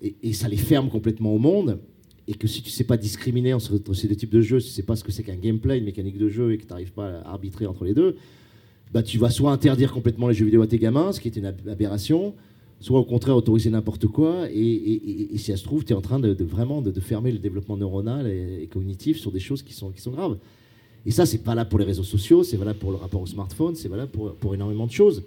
et, 0.01 0.33
ça 0.33 0.47
les 0.47 0.57
ferme 0.57 0.89
complètement 0.89 1.33
au 1.33 1.37
monde, 1.37 1.79
et 2.27 2.33
que 2.33 2.47
si 2.47 2.61
tu 2.61 2.69
sais 2.69 2.83
pas 2.83 2.97
discriminer 2.97 3.53
entre 3.53 3.79
ces 3.93 4.07
deux 4.07 4.15
types 4.15 4.31
de 4.31 4.41
jeux, 4.41 4.59
si 4.59 4.69
tu 4.69 4.73
sais 4.73 4.83
pas 4.83 4.95
ce 4.95 5.03
que 5.03 5.11
c'est 5.11 5.23
qu'un 5.23 5.35
gameplay, 5.35 5.77
une 5.77 5.85
mécanique 5.85 6.17
de 6.17 6.29
jeu, 6.29 6.51
et 6.51 6.57
que 6.57 6.63
tu 6.63 6.69
n'arrives 6.69 6.91
pas 6.91 7.19
à 7.19 7.31
arbitrer 7.31 7.65
entre 7.65 7.85
les 7.85 7.93
deux, 7.93 8.17
bah 8.93 9.03
tu 9.03 9.17
vas 9.17 9.29
soit 9.29 9.51
interdire 9.51 9.91
complètement 9.91 10.27
les 10.27 10.33
jeux 10.33 10.45
vidéo 10.45 10.61
à 10.61 10.67
tes 10.67 10.77
gamins, 10.77 11.11
ce 11.11 11.19
qui 11.19 11.27
est 11.27 11.35
une 11.35 11.45
aberration, 11.45 12.33
soit 12.79 12.99
au 12.99 13.05
contraire 13.05 13.35
autoriser 13.35 13.69
n'importe 13.69 14.07
quoi, 14.07 14.47
et, 14.51 15.29
si 15.35 15.51
ça 15.51 15.57
se 15.57 15.63
trouve, 15.63 15.85
tu 15.85 15.93
es 15.93 15.95
en 15.95 16.01
train 16.01 16.19
de, 16.19 16.43
vraiment 16.43 16.81
de, 16.81 16.99
fermer 16.99 17.31
le 17.31 17.39
développement 17.39 17.77
neuronal 17.77 18.27
et, 18.27 18.67
cognitif 18.71 19.17
sur 19.17 19.31
des 19.31 19.39
choses 19.39 19.63
qui 19.63 19.73
sont, 19.73 19.91
qui 19.91 20.01
sont 20.01 20.11
graves. 20.11 20.37
Et 21.05 21.11
ça, 21.11 21.25
c'est 21.25 21.43
valable 21.43 21.69
pour 21.69 21.79
les 21.79 21.85
réseaux 21.85 22.03
sociaux, 22.03 22.43
c'est 22.43 22.57
valable 22.57 22.79
pour 22.79 22.91
le 22.91 22.97
rapport 22.97 23.21
au 23.21 23.25
smartphone, 23.25 23.75
c'est 23.75 23.89
valable 23.89 24.11
pour, 24.11 24.33
pour 24.35 24.55
énormément 24.55 24.87
de 24.87 24.91
choses. 24.91 25.23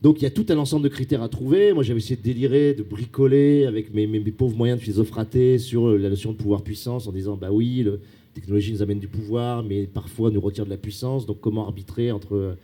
Donc 0.00 0.20
il 0.20 0.24
y 0.24 0.26
a 0.26 0.30
tout 0.30 0.46
un 0.48 0.56
ensemble 0.58 0.84
de 0.84 0.88
critères 0.88 1.22
à 1.22 1.28
trouver. 1.28 1.72
Moi, 1.72 1.82
j'avais 1.82 1.98
essayé 1.98 2.16
de 2.16 2.22
délirer, 2.22 2.74
de 2.74 2.82
bricoler 2.82 3.66
avec 3.66 3.92
mes, 3.92 4.06
mes, 4.06 4.20
pauvres 4.30 4.56
moyens 4.56 4.78
de 4.78 4.84
philosophe 4.84 5.10
raté 5.10 5.58
sur 5.58 5.88
euh, 5.88 5.98
la 5.98 6.08
notion 6.08 6.32
de 6.32 6.36
pouvoir-puissance 6.36 7.08
en 7.08 7.12
disant 7.12 7.36
bah 7.36 7.48
oui, 7.50 7.82
la 7.82 7.92
technologie 8.32 8.72
nous 8.72 8.82
amène 8.82 9.00
du 9.00 9.08
pouvoir, 9.08 9.64
mais 9.64 9.86
parfois 9.86 10.30
nous 10.30 10.40
retire 10.40 10.64
de 10.64 10.70
la 10.70 10.76
puissance. 10.76 11.26
Donc 11.26 11.40
comment 11.40 11.66
arbitrer 11.66 12.12
entre 12.12 12.36
euh, 12.36 12.54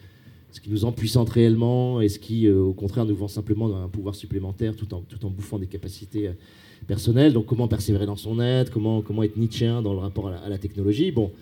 ce 0.52 0.60
qui 0.60 0.70
nous 0.70 0.84
empuissante 0.84 1.28
réellement 1.28 2.00
et 2.00 2.08
ce 2.08 2.20
qui, 2.20 2.46
euh, 2.46 2.60
au 2.60 2.72
contraire, 2.72 3.04
nous 3.04 3.16
vend 3.16 3.26
simplement 3.26 3.82
un 3.82 3.88
pouvoir 3.88 4.14
supplémentaire 4.14 4.76
tout 4.76 4.94
en, 4.94 5.00
tout 5.00 5.26
en 5.26 5.30
bouffant 5.30 5.58
des 5.58 5.66
capacités 5.66 6.30
personnelles? 6.86 7.32
Donc 7.32 7.46
comment 7.46 7.66
persévérer 7.66 8.06
dans 8.06 8.14
son 8.14 8.38
être, 8.38 8.70
comment, 8.70 9.02
comment 9.02 9.24
être 9.24 9.36
nietzschéen 9.36 9.82
dans 9.82 9.92
le 9.92 9.98
rapport 9.98 10.28
à 10.28 10.30
la, 10.30 10.38
à 10.38 10.48
la 10.48 10.58
technologie? 10.58 11.10
Bon, 11.10 11.32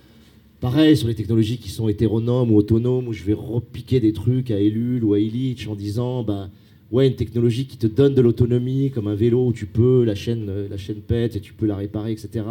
Pareil 0.62 0.96
sur 0.96 1.08
les 1.08 1.16
technologies 1.16 1.58
qui 1.58 1.70
sont 1.70 1.88
hétéronomes 1.88 2.52
ou 2.52 2.56
autonomes, 2.56 3.08
où 3.08 3.12
je 3.12 3.24
vais 3.24 3.32
repiquer 3.32 3.98
des 3.98 4.12
trucs 4.12 4.52
à 4.52 4.60
Elul 4.60 5.02
ou 5.02 5.12
à 5.12 5.18
Illich 5.18 5.66
en 5.66 5.74
disant, 5.74 6.22
bah, 6.22 6.50
ouais, 6.92 7.08
une 7.08 7.16
technologie 7.16 7.66
qui 7.66 7.76
te 7.78 7.88
donne 7.88 8.14
de 8.14 8.20
l'autonomie, 8.20 8.92
comme 8.92 9.08
un 9.08 9.16
vélo 9.16 9.48
où 9.48 9.52
tu 9.52 9.66
peux, 9.66 10.04
la 10.04 10.14
chaîne, 10.14 10.48
la 10.70 10.76
chaîne 10.76 11.00
pète 11.00 11.34
et 11.34 11.40
tu 11.40 11.52
peux 11.52 11.66
la 11.66 11.74
réparer, 11.74 12.12
etc. 12.12 12.44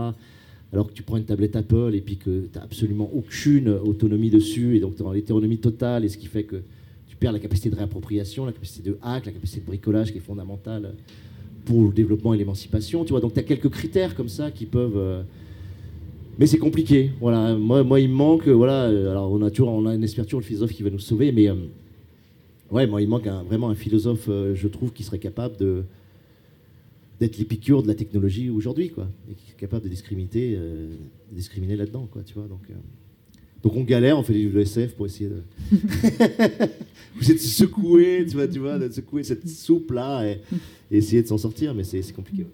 alors 0.73 0.89
que 0.89 0.93
tu 0.93 1.03
prends 1.03 1.15
une 1.15 1.23
tablette 1.23 1.55
Apple 1.55 1.91
et 1.93 2.01
puis 2.01 2.17
que 2.17 2.47
tu 2.47 2.49
n'as 2.53 2.65
absolument 2.65 3.09
aucune 3.15 3.69
autonomie 3.69 4.29
dessus, 4.29 4.75
et 4.75 4.81
donc 4.81 4.97
tu 4.97 5.03
es 5.03 5.05
dans 5.05 5.13
l'hétéronomie 5.13 5.59
totale, 5.59 6.03
et 6.03 6.09
ce 6.09 6.17
qui 6.17 6.27
fait 6.27 6.43
que 6.43 6.57
tu 7.07 7.15
perds 7.15 7.31
la 7.31 7.39
capacité 7.39 7.69
de 7.69 7.77
réappropriation, 7.77 8.45
la 8.45 8.51
capacité 8.51 8.89
de 8.89 8.97
hack, 9.01 9.25
la 9.25 9.31
capacité 9.31 9.61
de 9.61 9.67
bricolage 9.67 10.11
qui 10.11 10.17
est 10.17 10.21
fondamentale 10.21 10.95
pour 11.63 11.83
le 11.83 11.93
développement 11.93 12.33
et 12.33 12.37
l'émancipation. 12.37 13.05
Tu 13.05 13.11
vois, 13.11 13.21
donc 13.21 13.31
tu 13.31 13.39
as 13.39 13.43
quelques 13.43 13.69
critères 13.69 14.15
comme 14.15 14.27
ça 14.27 14.51
qui 14.51 14.65
peuvent. 14.65 15.23
Euh, 16.31 16.35
mais 16.37 16.47
c'est 16.47 16.57
compliqué. 16.57 17.11
Voilà, 17.19 17.55
moi, 17.55 17.83
moi, 17.83 17.99
il 17.99 18.09
me 18.09 18.15
manque. 18.15 18.47
Voilà, 18.47 18.85
alors 18.85 19.31
on 19.31 19.41
a 19.41 19.51
toujours, 19.51 19.69
on 19.69 19.85
a, 19.85 19.95
on 19.95 20.01
espère 20.01 20.25
toujours 20.25 20.39
le 20.39 20.45
philosophe 20.45 20.73
qui 20.73 20.83
va 20.83 20.89
nous 20.89 20.99
sauver, 20.99 21.31
mais 21.31 21.49
euh, 21.49 21.55
ouais, 22.71 22.87
moi, 22.87 23.01
il 23.01 23.07
manque 23.07 23.27
vraiment 23.47 23.69
un 23.69 23.75
philosophe, 23.75 24.25
euh, 24.29 24.55
je 24.55 24.67
trouve, 24.67 24.91
qui 24.93 25.03
serait 25.03 25.19
capable 25.19 25.57
de 25.57 25.83
d'être 27.19 27.37
l'épicure 27.37 27.83
de 27.83 27.87
la 27.87 27.93
technologie 27.93 28.49
aujourd'hui, 28.49 28.89
quoi, 28.89 29.07
et 29.29 29.35
qui 29.35 29.51
est 29.51 29.55
capable 29.55 29.83
de 29.83 29.89
discriminer, 29.89 30.57
discriminer 31.31 31.75
là-dedans, 31.75 32.07
quoi, 32.11 32.23
tu 32.23 32.33
vois. 32.33 32.47
Donc, 32.47 32.63
donc 33.61 33.75
on 33.75 33.83
galère, 33.83 34.17
on 34.17 34.23
fait 34.23 34.33
du 34.33 34.59
SF 34.59 34.95
pour 34.95 35.05
essayer 35.05 35.29
de. 35.29 35.43
Vous 37.15 37.29
êtes 37.29 37.39
secoué, 37.39 38.25
tu 38.27 38.37
vois, 38.37 38.47
tu 38.47 38.57
vois, 38.57 38.79
de 38.79 38.91
secouer 38.91 39.21
cette 39.21 39.47
soupe 39.47 39.91
là. 39.91 40.27
Et 40.27 40.39
essayer 40.97 41.21
de 41.21 41.27
s'en 41.27 41.37
sortir, 41.37 41.73
mais 41.73 41.83
c'est 41.83 42.13
compliqué. 42.13 42.45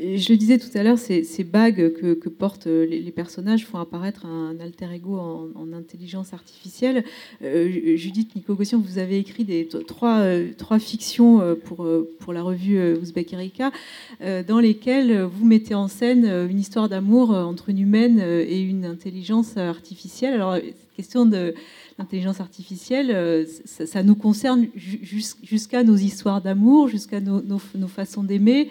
Je 0.00 0.32
le 0.32 0.36
disais 0.36 0.58
tout 0.58 0.70
à 0.74 0.82
l'heure, 0.82 0.98
ces, 0.98 1.44
bagues 1.44 1.92
que, 1.92 2.28
portent 2.28 2.66
les, 2.66 3.10
personnages 3.10 3.66
font 3.66 3.78
apparaître 3.78 4.26
un 4.26 4.58
alter 4.60 4.86
ego 4.94 5.18
en, 5.18 5.72
intelligence 5.72 6.32
artificielle. 6.32 7.04
Euh, 7.42 7.96
Judith 7.96 8.34
Nicogossian, 8.36 8.78
vous 8.78 8.98
avez 8.98 9.18
écrit 9.18 9.44
des, 9.44 9.66
trois, 9.86 10.18
euh, 10.18 10.50
trois 10.56 10.78
fictions 10.78 11.40
euh, 11.40 11.54
pour, 11.54 11.86
pour 12.18 12.32
la 12.32 12.42
revue 12.42 12.94
Ouzbek 12.94 13.32
Erika, 13.32 13.72
dans 14.20 14.60
lesquelles 14.60 15.22
vous 15.22 15.44
mettez 15.44 15.74
en 15.74 15.88
scène 15.88 16.24
une 16.24 16.58
histoire 16.58 16.88
d'amour 16.88 17.30
entre 17.30 17.68
une 17.68 17.78
humaine 17.78 18.20
et 18.20 18.60
une 18.60 18.84
intelligence 18.84 19.56
artificielle. 19.56 20.34
Alors, 20.34 20.56
question 20.96 21.26
de 21.26 21.54
l'intelligence 21.98 22.40
artificielle, 22.40 23.10
euh, 23.10 23.44
ça, 23.64 24.02
nous 24.02 24.14
concerne 24.14 24.66
jusqu'à 24.74 25.82
nos 25.82 25.96
histoires 25.96 26.40
d'amour, 26.40 26.88
jusqu'à 26.88 27.20
nos, 27.20 27.58
façons 27.88 28.22
d'aimer. 28.22 28.68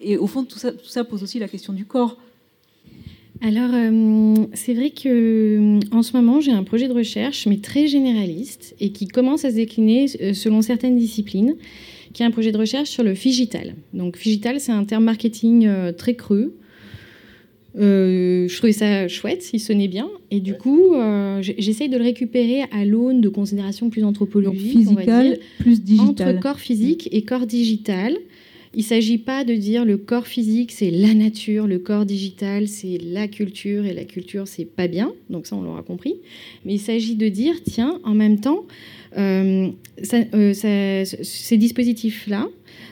Et 0.00 0.16
au 0.16 0.26
fond, 0.26 0.44
tout 0.44 0.58
ça, 0.58 0.72
ça 0.84 1.04
pose 1.04 1.22
aussi 1.22 1.38
la 1.38 1.48
question 1.48 1.72
du 1.72 1.84
corps. 1.84 2.18
Alors, 3.40 3.70
euh, 3.72 4.34
c'est 4.54 4.74
vrai 4.74 4.90
que 4.90 5.08
euh, 5.08 5.80
en 5.90 6.02
ce 6.02 6.16
moment, 6.16 6.40
j'ai 6.40 6.52
un 6.52 6.62
projet 6.62 6.88
de 6.88 6.92
recherche, 6.92 7.46
mais 7.46 7.58
très 7.58 7.88
généraliste, 7.88 8.74
et 8.78 8.92
qui 8.92 9.08
commence 9.08 9.44
à 9.44 9.50
se 9.50 9.56
décliner 9.56 10.06
selon 10.34 10.62
certaines 10.62 10.96
disciplines, 10.96 11.56
qui 12.12 12.22
est 12.22 12.26
un 12.26 12.30
projet 12.30 12.52
de 12.52 12.58
recherche 12.58 12.90
sur 12.90 13.02
le 13.02 13.14
figital. 13.14 13.74
Donc, 13.94 14.16
figital, 14.16 14.60
c'est 14.60 14.72
un 14.72 14.84
terme 14.84 15.04
marketing 15.04 15.68
très 15.96 16.14
creux, 16.14 16.54
euh, 17.78 18.48
je 18.48 18.56
trouvais 18.56 18.72
ça 18.72 19.08
chouette, 19.08 19.50
il 19.52 19.60
sonnait 19.60 19.88
bien. 19.88 20.08
Et 20.30 20.40
du 20.40 20.54
coup, 20.54 20.94
euh, 20.94 21.40
j'essaye 21.40 21.88
de 21.88 21.96
le 21.96 22.04
récupérer 22.04 22.62
à 22.70 22.84
l'aune 22.84 23.20
de 23.20 23.28
considérations 23.28 23.90
plus 23.90 24.04
anthropologiques, 24.04 24.88
on 24.90 24.94
va 24.94 25.04
dire, 25.04 25.38
plus 25.58 25.82
digital. 25.82 26.28
entre 26.28 26.40
corps 26.40 26.60
physique 26.60 27.08
et 27.12 27.22
corps 27.22 27.46
digital. 27.46 28.16
Il 28.74 28.78
ne 28.78 28.84
s'agit 28.84 29.18
pas 29.18 29.44
de 29.44 29.54
dire 29.54 29.84
le 29.84 29.98
corps 29.98 30.26
physique, 30.26 30.72
c'est 30.72 30.90
la 30.90 31.12
nature, 31.12 31.66
le 31.66 31.78
corps 31.78 32.06
digital, 32.06 32.68
c'est 32.68 32.96
la 33.02 33.28
culture, 33.28 33.84
et 33.84 33.92
la 33.92 34.04
culture, 34.04 34.48
c'est 34.48 34.64
pas 34.64 34.88
bien. 34.88 35.12
Donc 35.28 35.46
ça, 35.46 35.56
on 35.56 35.62
l'aura 35.62 35.82
compris. 35.82 36.14
Mais 36.64 36.74
il 36.74 36.78
s'agit 36.78 37.14
de 37.14 37.28
dire, 37.28 37.54
tiens, 37.64 38.00
en 38.02 38.14
même 38.14 38.40
temps, 38.40 38.64
euh, 39.18 39.68
ces 40.02 41.58
dispositifs-là, 41.58 42.48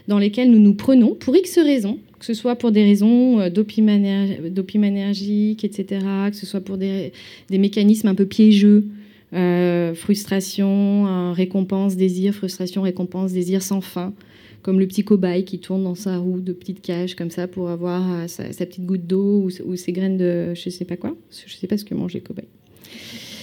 dans 0.07 0.19
lesquels 0.19 0.51
nous 0.51 0.59
nous 0.59 0.75
prenons, 0.75 1.15
pour 1.15 1.35
X 1.35 1.59
raisons, 1.59 1.99
que 2.21 2.27
ce 2.27 2.35
soit 2.35 2.55
pour 2.55 2.71
des 2.71 2.85
raisons 2.85 3.41
euh, 3.41 3.51
dopimanergiques, 3.51 5.65
etc., 5.65 6.01
que 6.31 6.37
ce 6.37 6.47
soit 6.47 6.61
pour 6.61 6.77
des, 6.77 7.13
mécanismes 7.51 8.09
un 8.09 8.15
peu 8.15 8.27
piégeux, 8.27 8.87
euh, 9.33 9.95
frustration, 9.95 11.33
récompense, 11.33 11.97
désir, 11.97 12.35
frustration, 12.35 12.83
récompense, 12.83 13.33
désir 13.33 13.63
sans 13.63 13.81
fin, 13.81 14.13
comme 14.61 14.79
le 14.79 14.87
petit 14.87 15.03
cobaye 15.03 15.45
qui 15.45 15.61
tourne 15.61 15.83
dans 15.83 15.95
sa 15.95 16.19
roue 16.19 16.41
de 16.41 16.53
petite 16.53 16.83
cage 16.83 17.17
comme 17.17 17.31
ça 17.31 17.49
pour 17.49 17.71
avoir 17.71 18.03
euh, 18.13 18.29
sa, 18.29 18.45
petite 18.45 18.85
goutte 18.85 19.07
d'eau 19.07 19.49
ou, 19.65 19.77
ses 19.77 19.93
graines 19.93 20.19
de 20.19 20.53
je 20.55 20.69
sais 20.69 20.85
pas 20.85 20.97
quoi. 20.97 21.17
Je 21.31 21.55
sais 21.55 21.67
pas 21.67 21.79
ce 21.79 21.87
que 21.87 21.95
mangent 21.95 22.15
les 22.15 22.21
cobayes. 22.21 22.45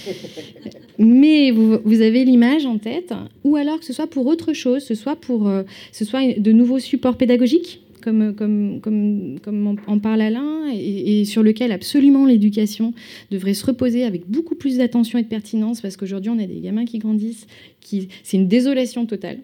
Mais 1.00 1.50
vous, 1.50 2.00
avez 2.00 2.24
l'image 2.24 2.64
en 2.64 2.78
tête, 2.78 3.12
ou 3.42 3.56
alors 3.56 3.80
que 3.80 3.84
ce 3.84 3.92
soit 3.92 4.06
pour 4.06 4.26
autre 4.26 4.52
chose, 4.52 4.84
ce 4.84 4.94
soit 4.94 5.16
pour 5.16 5.50
ce 5.92 6.04
soit 6.04 6.38
de 6.38 6.52
nouveaux 6.52 6.78
supports 6.78 7.16
pédagogiques? 7.16 7.80
Comme, 8.00 8.90
en 9.86 9.98
parle 9.98 10.20
Alain, 10.20 10.70
et, 10.72 11.24
sur 11.24 11.42
lequel 11.42 11.72
absolument 11.72 12.26
l'éducation 12.26 12.94
devrait 13.30 13.54
se 13.54 13.66
reposer 13.66 14.04
avec 14.04 14.28
beaucoup 14.28 14.54
plus 14.54 14.78
d'attention 14.78 15.18
et 15.18 15.22
de 15.22 15.28
pertinence, 15.28 15.80
parce 15.80 15.96
qu'aujourd'hui, 15.96 16.30
on 16.30 16.38
a 16.38 16.46
des 16.46 16.60
gamins 16.60 16.84
qui 16.84 16.98
grandissent, 16.98 17.46
qui, 17.80 18.08
c'est 18.22 18.36
une 18.36 18.48
désolation 18.48 19.06
totale. 19.06 19.38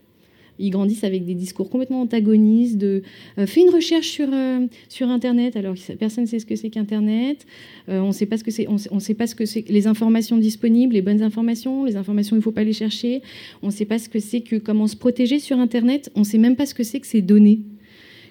Ils 0.59 0.71
grandissent 0.71 1.05
avec 1.05 1.25
des 1.25 1.35
discours 1.35 1.69
complètement 1.69 2.03
antagonistes 2.03 2.79
de 2.79 3.03
euh, 3.39 3.47
fais 3.47 3.63
une 3.63 3.71
recherche 3.71 4.09
sur, 4.09 4.29
euh, 4.33 4.67
Internet, 5.01 5.57
alors 5.57 5.75
personne 5.99 6.25
ne 6.25 6.29
sait 6.29 6.39
ce 6.39 6.47
que 6.47 6.57
c'est 6.57 6.71
qu'Internet, 6.71 7.45
euh, 7.89 8.01
on 8.01 8.09
ne 8.09 8.13
sait 8.13 8.27
pas 8.27 8.39
ce 8.39 8.45
que 8.45 8.51
c'est, 8.51 8.67
on, 8.69 9.01
sait 9.01 9.15
pas 9.15 9.27
ce 9.27 9.35
que 9.35 9.45
c'est 9.45 9.69
les 9.69 9.87
informations 9.87 10.39
disponibles, 10.39 10.95
les 10.95 11.03
bonnes 11.03 11.23
informations, 11.23 11.85
les 11.85 11.97
informations 11.97 12.37
il 12.37 12.39
ne 12.39 12.43
faut 12.43 12.53
pas 12.53 12.65
les 12.65 12.73
chercher, 12.73 13.21
on 13.63 13.67
ne 13.67 13.73
sait 13.73 13.85
pas 13.85 13.99
ce 13.99 14.09
que 14.09 14.19
c'est 14.19 14.41
que 14.41 14.57
comment 14.57 14.87
se 14.87 14.97
protéger 14.97 15.41
sur 15.41 15.59
Internet, 15.59 16.11
on 16.15 16.21
ne 16.21 16.25
sait 16.25 16.39
même 16.39 16.57
pas 16.57 16.67
ce 16.67 16.75
que 16.75 16.85
c'est 16.85 17.01
que 17.01 17.07
ces 17.07 17.23
données. 17.23 17.61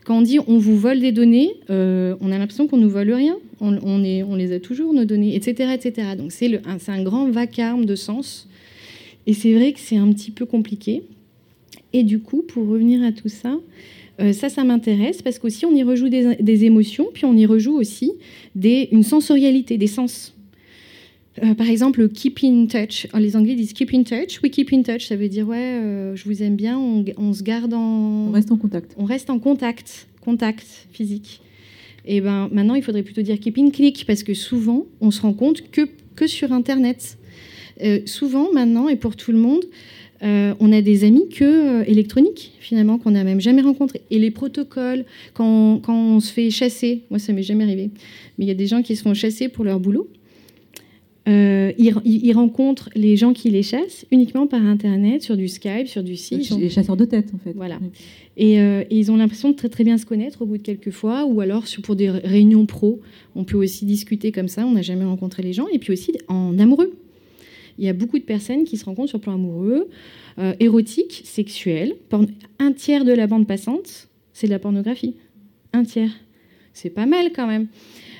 Quand 0.06 0.18
on 0.18 0.22
dit 0.22 0.40
on 0.48 0.58
vous 0.58 0.78
vole 0.78 1.00
des 1.00 1.12
données, 1.12 1.54
euh, 1.70 2.16
on 2.20 2.32
a 2.32 2.38
l'impression 2.38 2.68
qu'on 2.68 2.78
nous 2.78 2.90
vole 2.90 3.12
rien. 3.12 3.38
On, 3.62 3.98
les 4.00 4.52
a 4.52 4.60
toujours, 4.60 4.94
nos 4.94 5.06
données, 5.06 5.36
etc. 5.36 5.72
etc. 5.74 6.16
Donc 6.18 6.32
c'est 6.32 6.62
un, 6.90 7.04
grand 7.04 7.30
vacarme 7.30 7.86
de 7.86 7.96
sens. 7.96 8.50
Et 9.26 9.34
c'est 9.34 9.54
vrai 9.54 9.72
que 9.72 9.80
c'est 9.80 9.96
un 9.96 10.12
petit 10.12 10.32
peu 10.32 10.46
compliqué. 10.46 11.04
Et 11.94 12.04
du 12.04 12.20
coup, 12.20 12.42
pour 12.42 12.68
revenir 12.68 13.04
à 13.04 13.14
tout 13.14 13.30
ça, 13.30 13.58
euh, 14.20 14.34
ça, 14.34 14.50
ça 14.50 14.64
m'intéresse 14.66 15.22
parce 15.22 15.40
qu'aussi 15.40 15.66
on 15.66 15.74
y 15.74 15.84
rejoue 15.84 16.10
des, 16.10 16.66
émotions, 16.66 17.08
puis 17.14 17.26
on 17.26 17.36
y 17.36 17.46
rejoue 17.46 17.74
aussi 17.74 18.12
une 18.56 19.04
sensorialité, 19.04 19.78
des 19.78 19.88
sens. 19.88 20.34
Euh, 21.42 21.56
par 21.56 21.68
exemple, 21.68 22.08
keep 22.10 22.40
in 22.44 22.68
touch. 22.68 23.08
Oh, 23.14 23.18
les 23.18 23.36
Anglais 23.36 23.56
disent 23.56 23.74
keep 23.74 23.94
in 23.94 24.04
touch. 24.04 24.42
We 24.44 24.52
keep 24.52 24.72
in 24.72 24.84
touch, 24.84 25.08
ça 25.08 25.16
veut 25.16 25.30
dire 25.30 25.48
ouais, 25.48 25.58
euh, 25.58 26.16
je 26.16 26.26
vous 26.26 26.44
aime 26.44 26.56
bien. 26.56 26.78
On, 26.78 27.34
se 27.34 27.44
garde 27.44 27.74
en. 27.74 28.28
On 28.28 28.32
reste 28.32 28.52
en 28.52 28.58
contact. 28.58 28.94
On 28.98 29.06
reste 29.06 29.30
en 29.30 29.40
contact, 29.40 30.08
contact 30.22 30.88
physique. 30.92 31.42
Et 32.06 32.22
ben 32.22 32.50
maintenant, 32.52 32.76
il 32.76 32.84
faudrait 32.84 33.04
plutôt 33.04 33.22
dire 33.22 33.40
keep 33.40 33.58
in 33.58 33.72
click 33.72 34.06
parce 34.06 34.24
que 34.24 34.34
souvent, 34.34 34.86
on 35.02 35.10
se 35.10 35.22
rend 35.22 35.34
compte 35.34 35.70
que 35.72 35.88
que 36.16 36.28
sur 36.28 36.52
Internet. 36.52 37.18
Euh, 37.82 38.02
souvent 38.06 38.54
maintenant 38.54 38.88
et 38.88 38.96
pour 38.96 39.16
tout 39.16 39.32
le 39.32 39.40
monde, 39.40 39.64
on 40.26 40.72
a 40.72 40.82
des 40.82 41.04
amis 41.04 41.28
que 41.28 41.84
électroniques 41.86 42.54
finalement 42.62 42.98
qu'on 42.98 43.12
n'a 43.12 43.26
même 43.26 43.42
jamais 43.42 43.62
rencontrés. 43.62 44.04
Et 44.10 44.20
les 44.20 44.32
protocoles, 44.32 45.04
quand, 45.34 45.82
quand 45.84 45.98
on 45.98 46.22
se 46.22 46.32
fait 46.32 46.50
chasser, 46.50 47.02
moi 47.10 47.20
ça 47.20 47.34
m'est 47.34 47.44
jamais 47.44 47.66
arrivé, 47.66 47.90
mais 48.38 48.46
il 48.46 48.48
y 48.48 48.52
a 48.52 48.54
des 48.54 48.68
gens 48.68 48.82
qui 48.82 48.96
se 48.96 49.02
font 49.02 49.14
chasser 49.14 49.50
pour 49.50 49.66
leur 49.66 49.82
boulot. 49.82 50.08
Euh, 51.30 51.72
ils, 51.78 52.34
rencontrent 52.34 52.90
les 52.96 53.16
gens 53.16 53.32
qui 53.32 53.50
les 53.50 53.64
chassent 53.64 54.06
uniquement 54.12 54.46
par 54.46 54.62
Internet, 54.62 55.24
sur 55.24 55.38
du 55.38 55.48
Skype, 55.48 55.88
sur 55.88 56.04
du 56.04 56.18
site. 56.18 56.50
Les 56.60 56.70
chasseurs 56.70 56.98
de 56.98 57.06
tête, 57.06 57.32
en 57.34 57.38
fait. 57.38 57.54
Voilà. 57.54 57.80
Euh, 58.42 58.84
et, 58.90 58.98
ils 58.98 59.12
ont 59.12 59.16
l'impression 59.16 59.50
de 59.50 59.56
très 59.56 59.70
très 59.70 59.86
bien 59.86 59.98
se 59.98 60.06
connaître 60.06 60.42
au 60.42 60.46
bout 60.46 60.58
de 60.58 60.64
quelques 60.64 60.92
fois, 60.92 61.26
ou 61.26 61.40
alors 61.40 61.64
pour 61.84 61.96
des 61.96 62.10
réunions 62.10 62.66
pro, 62.66 63.00
on 63.36 63.46
peut 63.46 63.58
aussi 63.58 63.86
discuter 63.86 64.34
comme 64.34 64.50
ça. 64.50 64.66
On 64.66 64.72
n'a 64.72 64.82
jamais 64.82 65.06
rencontré 65.06 65.44
les 65.44 65.54
gens, 65.54 65.68
et 65.72 65.80
puis 65.80 65.94
aussi 65.94 66.14
en 66.28 66.60
amoureux. 66.60 66.94
Il 67.78 67.86
y 67.86 67.90
a 67.90 67.94
beaucoup 67.94 68.20
de 68.20 68.24
personnes 68.24 68.66
qui 68.66 68.78
se 68.78 68.86
rencontrent 68.86 69.10
sur 69.10 69.18
le 69.18 69.24
plan 69.24 69.36
amoureux, 69.36 69.90
euh, 70.40 70.54
érotique, 70.60 71.22
sexuel. 71.24 71.96
Un 72.60 72.72
tiers 72.74 73.06
de 73.06 73.14
la 73.14 73.28
bande 73.28 73.48
passante, 73.48 74.10
c'est 74.34 74.48
de 74.48 74.52
la 74.52 74.60
pornographie. 74.60 75.16
Un 75.72 75.84
tiers. 75.84 76.12
C'est 76.74 76.90
pas 76.90 77.06
mal 77.06 77.32
quand 77.34 77.48
même. 77.48 77.68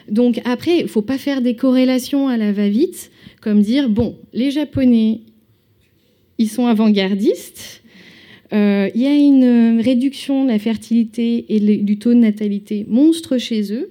Donc 0.10 0.42
après, 0.46 0.80
il 0.80 0.84
ne 0.84 0.88
faut 0.88 1.02
pas 1.02 1.18
faire 1.18 1.42
des 1.42 1.56
corrélations 1.56 2.28
à 2.28 2.38
la 2.38 2.52
va-vite, 2.52 3.12
comme 3.42 3.62
dire, 3.62 3.90
bon, 3.90 4.18
les 4.34 4.52
Japonais, 4.52 5.22
ils 6.38 6.50
sont 6.50 6.68
avant-gardistes, 6.68 7.84
euh, 8.54 8.90
il 8.94 9.02
y 9.02 9.08
a 9.08 9.16
une 9.16 9.82
réduction 9.82 10.44
de 10.44 10.50
la 10.50 10.60
fertilité 10.60 11.46
et 11.50 11.60
du 11.60 11.98
taux 11.98 12.14
de 12.14 12.20
natalité 12.20 12.86
monstre 12.88 13.38
chez 13.38 13.74
eux. 13.74 13.90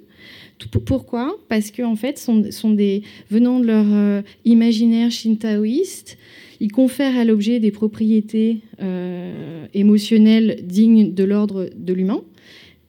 Pourquoi? 0.86 1.36
Parce 1.48 1.72
qu'en 1.72 1.92
en 1.92 1.96
fait, 1.96 2.18
sont, 2.18 2.70
des, 2.70 3.02
venant 3.28 3.58
de 3.58 3.66
leur 3.66 3.86
euh, 3.88 4.22
imaginaire 4.44 5.10
shintaoïste, 5.10 6.16
ils 6.60 6.70
confèrent 6.70 7.18
à 7.18 7.24
l'objet 7.24 7.58
des 7.58 7.72
propriétés 7.72 8.58
euh, 8.80 9.66
émotionnelles 9.74 10.60
dignes 10.62 11.12
de 11.12 11.24
l'ordre 11.24 11.68
de 11.76 11.92
l'humain. 11.92 12.22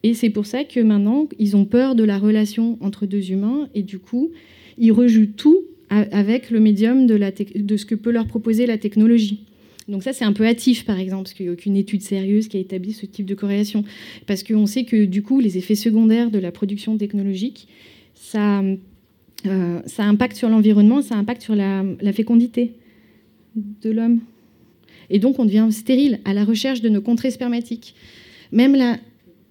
Et 0.04 0.12
c'est 0.12 0.28
pour 0.28 0.44
ça 0.44 0.64
que 0.64 0.80
maintenant, 0.80 1.26
ils 1.38 1.56
ont 1.56 1.64
peur 1.64 1.94
de 1.94 2.04
la 2.04 2.18
relation 2.18 2.76
entre 2.82 3.06
deux 3.06 3.32
humains 3.32 3.70
et 3.74 3.82
du 3.82 3.98
coup, 3.98 4.30
ils 4.76 4.92
rejouent 4.92 5.32
tout 5.34 5.64
avec 5.88 6.50
le 6.50 6.60
médium 6.60 7.06
de, 7.06 7.14
la 7.14 7.30
ce 7.30 7.86
que 7.86 7.94
peut 7.94 8.10
leur 8.10 8.26
proposer 8.26 8.66
la 8.66 8.76
technologie. 8.76 9.44
Donc 9.88 10.02
ça, 10.02 10.12
c'est 10.12 10.26
un 10.26 10.34
peu 10.34 10.46
hâtif, 10.46 10.84
par 10.84 10.98
exemple, 10.98 11.24
parce 11.24 11.34
qu'il 11.34 11.46
n'y 11.46 11.50
a 11.50 11.52
aucune 11.54 11.76
étude 11.76 12.02
sérieuse 12.02 12.48
qui 12.48 12.58
a 12.58 12.60
établi 12.60 12.92
ce 12.92 13.06
type 13.06 13.24
de 13.24 13.34
corrélation. 13.34 13.82
Parce 14.26 14.42
qu'on 14.42 14.66
sait 14.66 14.84
que, 14.84 15.06
du 15.06 15.22
coup, 15.22 15.40
les 15.40 15.56
effets 15.56 15.74
secondaires 15.74 16.30
de 16.30 16.38
la 16.38 16.52
production 16.52 16.98
technologique, 16.98 17.66
ça, 18.14 18.62
euh, 19.46 19.80
ça 19.86 20.04
impacte 20.04 20.36
sur 20.36 20.50
l'environnement, 20.50 21.00
ça 21.00 21.16
impacte 21.16 21.40
sur 21.40 21.54
la, 21.54 21.82
fécondité 22.12 22.72
de 23.56 23.90
l'homme. 23.90 24.20
Et 25.08 25.18
donc 25.18 25.38
on 25.38 25.44
devient 25.44 25.68
stérile 25.70 26.18
à 26.24 26.34
la 26.34 26.44
recherche 26.44 26.80
de 26.80 26.88
nos 26.88 27.02
contrées 27.02 27.30
spermatiques. 27.30 27.94
Même, 28.52 28.74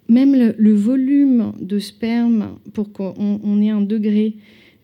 même 0.10 0.54
le, 0.58 0.74
volume 0.74 1.54
de 1.60 1.80
sperme 1.80 2.58
pour 2.74 2.92
qu'on 2.92 3.62
ait 3.62 3.70
un 3.70 3.82
degré 3.82 4.36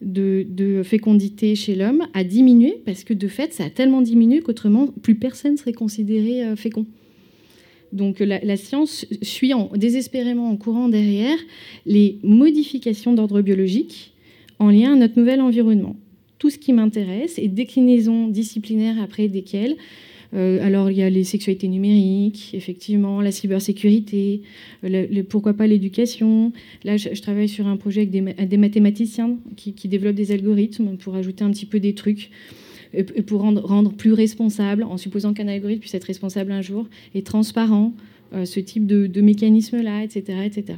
de, 0.01 0.82
fécondité 0.84 1.55
chez 1.55 1.76
l'homme 1.76 2.07
a 2.13 2.24
diminué 2.24 2.82
parce 2.86 3.03
que 3.03 3.13
de 3.13 3.28
fait 3.28 3.53
ça 3.53 3.65
a 3.65 3.70
tellement 3.70 4.01
diminué 4.01 4.39
qu'autrement 4.39 4.88
plus 4.88 5.15
personne 5.15 5.57
serait 5.57 5.74
considéré 5.74 6.43
euh, 6.43 6.55
fécond. 6.55 6.86
Donc 7.91 8.20
la, 8.20 8.55
science 8.55 9.07
suit 9.24 9.51
désespérément 9.76 10.49
en 10.49 10.57
courant 10.57 10.89
derrière 10.89 11.38
les 11.88 12.20
modifications 12.24 13.13
d'ordre 13.13 13.41
biologique 13.41 14.13
en 14.59 14.70
lien 14.70 14.93
à 14.93 14.95
notre 14.95 15.17
nouvel 15.17 15.41
environnement. 15.41 15.95
Tout 16.38 16.51
ce 16.51 16.59
qui 16.59 16.72
m'intéresse 16.72 17.39
et 17.39 17.47
déclinaison 17.47 18.28
disciplinaire 18.28 19.01
après 19.01 19.28
desquelles 19.28 19.76
euh, 20.36 20.63
alors, 20.65 20.91
il 20.91 20.97
y 20.97 21.01
a 21.01 21.09
les 21.09 21.23
sexualités 21.23 21.67
numériques, 21.67 22.51
effectivement, 22.53 23.21
la 23.21 23.32
cybersécurité, 23.32 24.41
euh, 24.84 25.23
pourquoi 25.27 25.53
pas 25.53 25.67
l'éducation. 25.67 26.51
Là, 26.84 26.97
je, 26.97 27.19
travaille 27.19 27.49
sur 27.49 27.67
un 27.67 27.77
projet 27.77 28.01
avec 28.01 28.11
des, 28.11 28.57
mathématiciens 28.57 29.38
qui, 29.55 29.88
développent 29.88 30.15
des 30.15 30.32
algorithmes 30.32 30.97
pour 30.97 31.15
ajouter 31.15 31.43
un 31.43 31.51
petit 31.51 31.65
peu 31.65 31.80
des 31.80 31.95
trucs 31.95 32.30
et, 32.93 33.03
pour 33.03 33.41
rendre, 33.41 33.93
plus 33.93 34.13
responsable, 34.13 34.84
en 34.84 34.97
supposant 34.97 35.34
qu'un 35.34 35.47
algorithme 35.47 35.82
puisse 35.82 35.95
être 35.95 36.05
responsable 36.05 36.51
un 36.51 36.61
jour, 36.61 36.88
et 37.15 37.23
transparent, 37.23 37.93
euh, 38.34 38.45
ce 38.45 38.59
type 38.59 38.86
de, 38.86 39.07
de 39.07 39.21
mécanisme-là, 39.21 40.03
etc., 40.03 40.43
etc. 40.45 40.77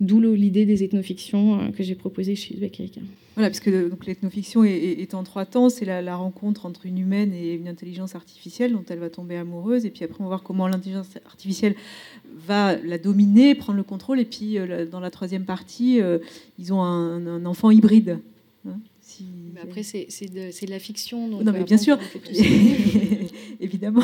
D'où 0.00 0.20
l'idée 0.20 0.66
des 0.66 0.84
ethnofictions 0.84 1.58
euh, 1.58 1.68
que 1.70 1.82
j'ai 1.82 1.94
proposées 1.94 2.36
chez 2.36 2.54
Beck 2.54 2.82
Voilà, 3.34 3.48
puisque 3.48 3.70
l'ethnofiction 4.06 4.62
est, 4.62 5.14
en 5.14 5.22
trois 5.22 5.46
temps. 5.46 5.70
C'est 5.70 5.86
la, 5.86 6.16
rencontre 6.16 6.66
entre 6.66 6.84
une 6.84 6.98
humaine 6.98 7.32
et 7.32 7.54
une 7.54 7.66
intelligence 7.66 8.14
artificielle 8.14 8.72
dont 8.72 8.84
elle 8.90 8.98
va 8.98 9.08
tomber 9.08 9.36
amoureuse. 9.36 9.86
Et 9.86 9.90
puis 9.90 10.04
après, 10.04 10.20
on 10.20 10.24
va 10.24 10.28
voir 10.28 10.42
comment 10.42 10.68
l'intelligence 10.68 11.08
artificielle 11.24 11.76
va 12.46 12.76
la 12.76 12.98
dominer, 12.98 13.54
prendre 13.54 13.78
le 13.78 13.84
contrôle. 13.84 14.20
Et 14.20 14.26
puis, 14.26 14.58
euh, 14.58 14.84
dans 14.84 15.00
la 15.00 15.10
troisième 15.10 15.44
partie, 15.44 16.00
euh, 16.02 16.18
ils 16.58 16.74
ont 16.74 16.82
un, 16.82 17.46
enfant 17.46 17.70
hybride. 17.70 18.18
Hein, 18.68 18.78
mais 19.54 19.60
après, 19.62 19.82
c'est 19.82 20.06
de, 20.26 20.70
la 20.70 20.78
fiction. 20.78 21.26
non, 21.26 21.52
mais 21.52 21.64
bien 21.64 21.78
sûr, 21.78 21.98
évidemment. 23.60 24.02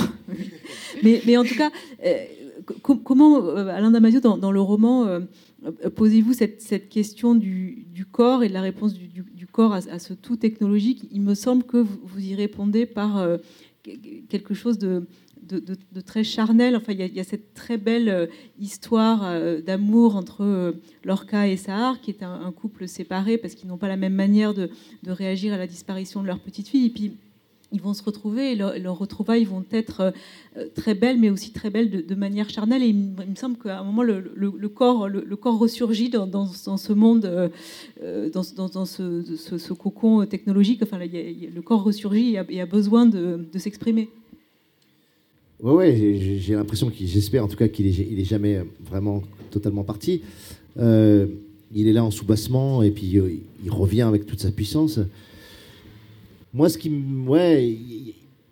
mais, 1.02 1.20
mais, 1.26 1.36
en 1.36 1.44
tout 1.44 1.54
cas, 1.54 1.70
comment 2.82 3.46
Alain 3.56 3.90
Damasio, 3.90 4.20
dans, 4.20 4.38
dans 4.38 4.52
le 4.52 4.60
roman, 4.60 5.06
euh, 5.06 5.20
posez-vous 5.94 6.32
cette, 6.32 6.88
question 6.88 7.34
du, 7.34 8.06
corps 8.10 8.42
et 8.42 8.48
de 8.48 8.52
la 8.52 8.60
réponse 8.60 8.94
du, 8.94 9.46
corps 9.46 9.74
à, 9.74 9.98
ce 9.98 10.14
tout 10.14 10.36
technologique 10.36 11.06
Il 11.12 11.20
me 11.20 11.34
semble 11.34 11.64
que 11.64 11.76
vous, 11.76 12.20
y 12.20 12.34
répondez 12.34 12.86
par 12.86 13.18
euh, 13.18 13.38
quelque 13.82 14.54
chose 14.54 14.78
de, 14.78 15.06
très 16.06 16.24
charnel. 16.24 16.76
Enfin, 16.76 16.92
il 16.92 17.14
y, 17.14 17.20
a, 17.20 17.24
cette 17.24 17.54
très 17.54 17.76
belle 17.76 18.08
euh, 18.08 18.26
histoire 18.58 19.40
d'amour 19.62 20.16
entre 20.16 20.74
Lorca 21.04 21.48
et 21.48 21.56
Sahar, 21.56 22.00
qui 22.00 22.10
est 22.10 22.22
un, 22.22 22.52
couple 22.52 22.88
séparé 22.88 23.38
parce 23.38 23.54
qu'ils 23.54 23.68
n'ont 23.68 23.78
pas 23.78 23.88
la 23.88 23.96
même 23.96 24.14
manière 24.14 24.54
de, 24.54 24.70
réagir 25.06 25.52
à 25.52 25.58
la 25.58 25.66
disparition 25.66 26.22
de 26.22 26.26
leur 26.26 26.40
petite 26.40 26.68
fille. 26.68 26.90
Puis, 26.90 27.16
ils 27.72 27.80
vont 27.80 27.94
se 27.94 28.02
retrouver 28.02 28.52
et 28.52 28.54
leurs 28.54 28.98
retrouvailles 28.98 29.44
vont 29.44 29.64
être 29.72 30.12
euh, 30.56 30.66
très 30.74 30.94
belles, 30.94 31.18
mais 31.18 31.30
aussi 31.30 31.52
très 31.52 31.70
belles 31.70 32.06
de, 32.06 32.14
manière 32.14 32.48
charnelle. 32.50 32.82
Et 32.82 32.88
il, 32.88 32.96
me 32.96 33.34
semble 33.34 33.56
qu'à 33.56 33.80
un 33.80 33.84
moment, 33.84 34.02
le, 34.02 34.68
corps, 34.68 35.08
le, 35.08 35.24
ressurgit 35.42 36.10
dans, 36.10 36.46
ce 36.46 36.92
monde, 36.92 37.24
euh, 37.24 37.48
euh, 38.02 38.30
dans, 38.30 38.42
ce, 38.42 39.72
cocon 39.72 40.26
technologique. 40.26 40.82
Enfin, 40.82 40.98
le 40.98 41.60
corps 41.60 41.82
ressurgit 41.82 42.36
et 42.48 42.60
a, 42.60 42.66
besoin 42.66 43.06
de, 43.06 43.40
s'exprimer. 43.56 44.08
Oui, 45.60 46.40
j'ai 46.40 46.54
l'impression 46.54 46.90
qu'il, 46.90 47.06
j'espère 47.06 47.44
en 47.44 47.48
tout 47.48 47.56
cas 47.56 47.68
qu'il 47.68 47.86
est, 47.86 48.06
il 48.10 48.18
est 48.18 48.24
jamais 48.24 48.62
vraiment 48.84 49.22
totalement 49.50 49.84
parti. 49.84 50.22
il 50.76 51.88
est 51.88 51.92
là 51.92 52.04
en 52.04 52.10
soubassement 52.10 52.82
et 52.82 52.90
puis 52.90 53.06
il 53.64 53.70
revient 53.70 54.02
avec 54.02 54.26
toute 54.26 54.40
sa 54.40 54.50
puissance. 54.50 54.98
Moi, 56.54 56.68
ce 56.68 56.76
qui 56.78 56.90
Ouais, 57.26 57.78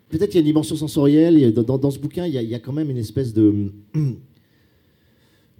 peut-être 0.09 0.29
qu'il 0.29 0.35
y 0.35 0.37
a 0.37 0.41
une 0.41 0.45
dimension 0.45 0.75
sensorielle. 0.75 1.53
Dans, 1.53 1.91
ce 1.91 1.99
bouquin, 1.99 2.25
il 2.25 2.33
y, 2.33 2.55
a, 2.55 2.59
quand 2.59 2.73
même 2.73 2.89
une 2.89 2.97
espèce 2.97 3.33
de, 3.33 3.71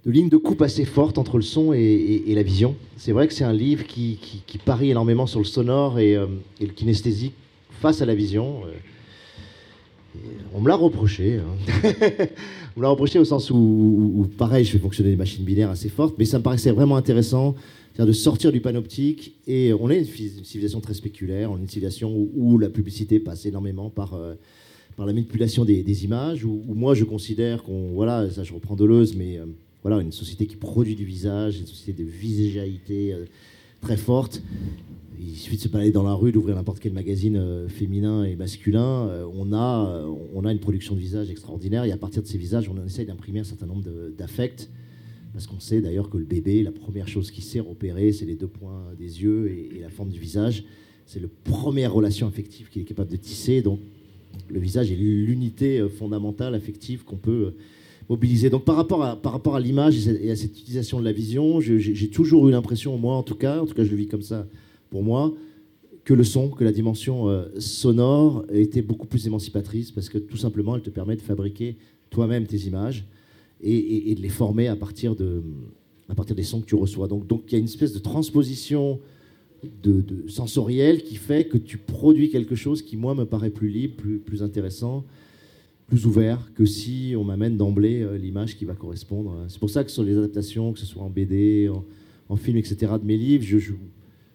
ligne 0.04 0.28
de 0.28 0.36
coupe 0.36 0.62
assez 0.62 0.84
forte 0.84 1.18
entre 1.18 1.36
le 1.36 1.42
son 1.42 1.72
et, 1.72 2.24
la 2.28 2.42
vision. 2.42 2.74
C'est 2.96 3.12
vrai 3.12 3.28
que 3.28 3.34
c'est 3.34 3.44
un 3.44 3.52
livre 3.52 3.86
qui, 3.86 4.18
parie 4.64 4.90
énormément 4.90 5.26
sur 5.26 5.40
le 5.40 5.44
sonore 5.44 5.98
et, 5.98 6.16
euh, 6.16 6.26
le 6.60 6.66
kinesthésique 6.68 7.34
face 7.80 8.02
à 8.02 8.06
la 8.06 8.14
vision. 8.14 8.62
Euh, 8.66 8.70
on 10.52 10.60
me 10.60 10.68
l'a 10.68 10.74
reproché. 10.74 11.38
Hein. 11.38 11.88
on 12.76 12.80
me 12.80 12.82
l'a 12.82 12.90
reproché 12.90 13.18
au 13.18 13.24
sens 13.24 13.50
où, 13.50 13.56
où, 13.56 14.26
pareil, 14.26 14.64
je 14.64 14.72
fais 14.72 14.78
fonctionner 14.78 15.10
des 15.10 15.16
machines 15.16 15.44
binaires 15.44 15.70
assez 15.70 15.88
fortes, 15.88 16.16
mais 16.18 16.24
ça 16.24 16.38
me 16.38 16.42
paraissait 16.42 16.72
vraiment 16.72 16.96
intéressant 16.96 17.54
c'est-à-dire 17.92 18.06
de 18.06 18.16
sortir 18.16 18.52
du 18.52 18.60
panoptique. 18.60 19.34
Et 19.46 19.72
on 19.72 19.90
est 19.90 19.98
une 19.98 20.44
civilisation 20.44 20.80
très 20.80 20.94
spéculaire, 20.94 21.50
on 21.50 21.58
est 21.58 21.62
une 21.62 21.68
civilisation 21.68 22.14
où, 22.34 22.58
la 22.58 22.70
publicité 22.70 23.18
passe 23.18 23.44
énormément 23.46 23.90
par, 23.90 24.14
euh, 24.14 24.34
par 24.96 25.06
la 25.06 25.12
manipulation 25.12 25.64
des, 25.64 26.04
images, 26.04 26.44
où, 26.44 26.62
moi 26.68 26.94
je 26.94 27.04
considère 27.04 27.62
qu'on, 27.62 27.92
voilà, 27.92 28.30
ça 28.30 28.44
je 28.44 28.54
reprends 28.54 28.76
Deleuze, 28.76 29.14
mais 29.14 29.38
euh, 29.38 29.46
voilà, 29.82 30.00
une 30.00 30.12
société 30.12 30.46
qui 30.46 30.56
produit 30.56 30.94
du 30.94 31.04
visage, 31.04 31.58
une 31.58 31.66
société 31.66 32.02
de 32.02 32.08
visagalité 32.08 33.12
euh, 33.12 33.24
très 33.80 33.96
forte. 33.96 34.42
Il 35.20 35.36
suffit 35.36 35.56
de 35.56 35.62
se 35.62 35.68
balader 35.68 35.92
dans 35.92 36.02
la 36.02 36.14
rue, 36.14 36.32
d'ouvrir 36.32 36.56
n'importe 36.56 36.80
quel 36.80 36.92
magazine 36.92 37.68
féminin 37.68 38.24
et 38.24 38.34
masculin. 38.34 39.08
on, 39.38 39.52
a, 39.52 40.04
on 40.34 40.44
a 40.44 40.50
une 40.50 40.58
production 40.58 40.96
de 40.96 41.00
visage 41.00 41.30
extraordinaire 41.30 41.84
et 41.84 41.92
à 41.92 41.96
partir 41.96 42.22
de 42.22 42.26
ces 42.26 42.38
visages, 42.38 42.68
on 42.68 42.84
essaye 42.84 43.06
d'imprimer 43.06 43.38
un 43.38 43.44
certain 43.44 43.66
nombre 43.66 43.84
d'affects 44.18 44.68
parce 45.32 45.46
qu'on 45.46 45.60
sait 45.60 45.80
d'ailleurs 45.80 46.10
que 46.10 46.18
le 46.18 46.24
bébé, 46.24 46.62
la 46.62 46.72
première 46.72 47.08
chose 47.08 47.30
qui 47.30 47.40
sait 47.40 47.60
repérer, 47.60 48.12
c'est 48.12 48.26
les 48.26 48.34
deux 48.34 48.48
points 48.48 48.84
des 48.98 49.22
yeux 49.22 49.50
et, 49.50 49.80
la 49.80 49.88
forme 49.88 50.10
du 50.10 50.18
visage. 50.18 50.64
C'est 51.06 51.20
la 51.20 51.28
première 51.44 51.92
relation 51.92 52.28
affective 52.28 52.68
qu'il 52.68 52.82
est 52.82 52.84
capable 52.84 53.10
de 53.10 53.16
tisser. 53.16 53.62
Donc 53.62 53.80
le 54.48 54.60
visage 54.60 54.92
est 54.92 54.96
l'unité 54.96 55.80
euh, 55.80 55.88
fondamentale 55.88 56.54
affective 56.54 57.04
qu'on 57.04 57.16
peut 57.16 57.46
euh, 57.46 57.56
mobiliser. 58.08 58.50
Donc 58.50 58.64
par 58.64 58.76
rapport 58.76 59.02
à, 59.02 59.20
par 59.20 59.32
rapport 59.32 59.56
à 59.56 59.60
l'image 59.60 60.06
et 60.06 60.30
à 60.30 60.36
cette 60.36 60.58
utilisation 60.58 61.00
de 61.00 61.04
la 61.04 61.12
vision, 61.12 61.60
j'ai 61.60 62.08
toujours 62.08 62.48
eu 62.48 62.52
l'impression, 62.52 62.96
moi 62.98 63.16
en 63.16 63.22
tout 63.22 63.34
cas, 63.34 63.60
en 63.60 63.66
tout 63.66 63.74
cas 63.74 63.84
je 63.84 63.90
le 63.90 63.96
vis 63.96 64.08
comme 64.08 64.22
ça 64.22 64.46
pour 64.90 65.02
moi, 65.02 65.34
que 66.04 66.14
le 66.14 66.24
son, 66.24 66.50
que 66.50 66.64
la 66.64 66.72
dimension 66.72 67.28
euh, 67.28 67.44
sonore 67.58 68.44
était 68.52 68.82
beaucoup 68.82 69.06
plus 69.06 69.26
émancipatrice 69.26 69.90
parce 69.90 70.08
que 70.08 70.18
tout 70.18 70.36
simplement 70.36 70.76
elle 70.76 70.82
te 70.82 70.90
permet 70.90 71.16
de 71.16 71.22
fabriquer 71.22 71.76
toi-même 72.10 72.46
tes 72.46 72.58
images 72.66 73.06
et, 73.62 74.14
de 74.14 74.20
les 74.20 74.28
former 74.28 74.68
à 74.68 74.76
partir, 74.76 75.14
de, 75.14 75.42
à 76.08 76.14
partir 76.14 76.34
des 76.34 76.42
sons 76.42 76.60
que 76.60 76.66
tu 76.66 76.74
reçois. 76.74 77.08
Donc, 77.08 77.44
il 77.48 77.52
y 77.52 77.54
a 77.56 77.58
une 77.58 77.64
espèce 77.64 77.92
de 77.92 77.98
transposition 77.98 79.00
sensorielle 80.26 81.02
qui 81.02 81.16
fait 81.16 81.44
que 81.44 81.56
tu 81.56 81.78
produis 81.78 82.30
quelque 82.30 82.56
chose 82.56 82.82
qui, 82.82 82.96
moi, 82.96 83.14
me 83.14 83.24
paraît 83.24 83.50
plus 83.50 83.68
libre, 83.68 83.94
plus, 83.96 84.18
plus 84.18 84.42
intéressant, 84.42 85.04
plus 85.86 86.06
ouvert 86.06 86.52
que 86.54 86.64
si 86.64 87.14
on 87.16 87.22
m'amène 87.22 87.56
d'emblée 87.56 88.02
euh, 88.02 88.16
l'image 88.16 88.56
qui 88.56 88.64
va 88.64 88.74
correspondre. 88.74 89.44
C'est 89.48 89.58
pour 89.58 89.70
ça 89.70 89.84
que 89.84 89.90
sur 89.90 90.02
les 90.02 90.16
adaptations, 90.16 90.72
que 90.72 90.78
ce 90.78 90.86
soit 90.86 91.02
en 91.02 91.10
BD, 91.10 91.70
en, 92.28 92.36
film, 92.36 92.56
etc., 92.56 92.92
de 93.00 93.06
mes 93.06 93.16
livres, 93.16 93.44
je, 93.44 93.58
joue. 93.58 93.78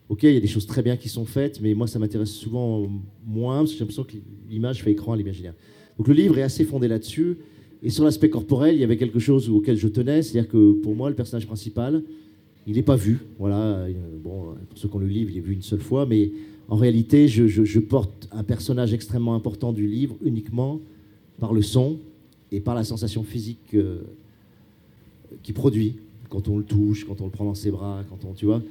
Ok, 0.08 0.24
il 0.24 0.34
y 0.34 0.38
a 0.38 0.40
des 0.40 0.48
choses 0.48 0.68
très 0.68 0.84
bien 0.84 0.96
qui 0.96 1.10
sont 1.10 1.26
faites, 1.26 1.60
mais 1.60 1.74
moi, 1.74 1.88
ça 1.88 2.00
m'intéresse 2.00 2.32
souvent 2.32 2.88
moins, 3.26 3.58
parce 3.58 3.72
que 3.72 3.78
j'ai 3.78 3.80
l'impression 3.80 4.04
que 4.04 4.18
l'image 4.48 4.84
fait 4.84 4.92
écran 4.92 5.14
à 5.14 5.18
l'imaginaire. 5.18 5.56
Donc 5.98 6.08
le 6.08 6.14
livre 6.14 6.38
est 6.38 6.44
assez 6.44 6.64
fondé 6.64 6.88
là-dessus. 6.88 7.38
Et 7.84 7.90
sur 7.90 8.04
l'aspect 8.04 8.30
corporel, 8.30 8.76
il 8.76 8.82
y 8.82 8.84
avait 8.84 8.98
quelque 8.98 9.20
chose 9.20 9.50
auquel 9.50 9.78
je 9.78 9.88
tenais, 9.88 10.22
c'est-à-dire 10.22 10.50
que 10.50 10.74
pour 10.74 10.96
moi, 10.96 11.10
le 11.10 11.16
personnage 11.16 11.46
principal, 11.46 12.04
il 12.66 12.76
n'est 12.76 12.84
pas 12.84 12.96
vu. 12.96 13.20
Voilà, 13.38 13.86
bon, 14.24 14.56
pour 14.70 14.78
ceux 14.78 14.88
qui 14.88 14.96
ont 14.96 15.00
le 15.00 15.08
livre, 15.08 15.30
il 15.32 15.38
est 15.38 15.42
vu 15.42 15.54
une 15.54 15.62
seule 15.62 15.82
fois, 15.82 16.06
mais 16.06 16.32
en 16.70 16.76
réalité, 16.76 17.28
je, 17.28 17.80
porte 17.80 18.28
un 18.32 18.44
personnage 18.44 18.94
extrêmement 18.94 19.36
important 19.36 19.72
du 19.72 19.88
livre 19.88 20.16
uniquement 20.24 20.82
par 21.40 21.54
le 21.54 21.62
son 21.62 21.98
et 22.52 22.60
par 22.60 22.76
la 22.76 22.84
sensation 22.84 23.24
physique 23.24 23.74
euh, 23.74 24.00
qu'il 25.44 25.54
produit 25.54 25.98
quand 26.30 26.48
on 26.50 26.58
le 26.58 26.64
touche, 26.64 27.06
quand 27.06 27.22
on 27.22 27.26
le 27.26 27.32
prend 27.32 27.46
dans 27.46 27.56
ses 27.56 27.72
bras, 27.72 28.04
quand 28.10 28.26
on, 28.28 28.34
tu 28.34 28.46
vois. 28.46 28.62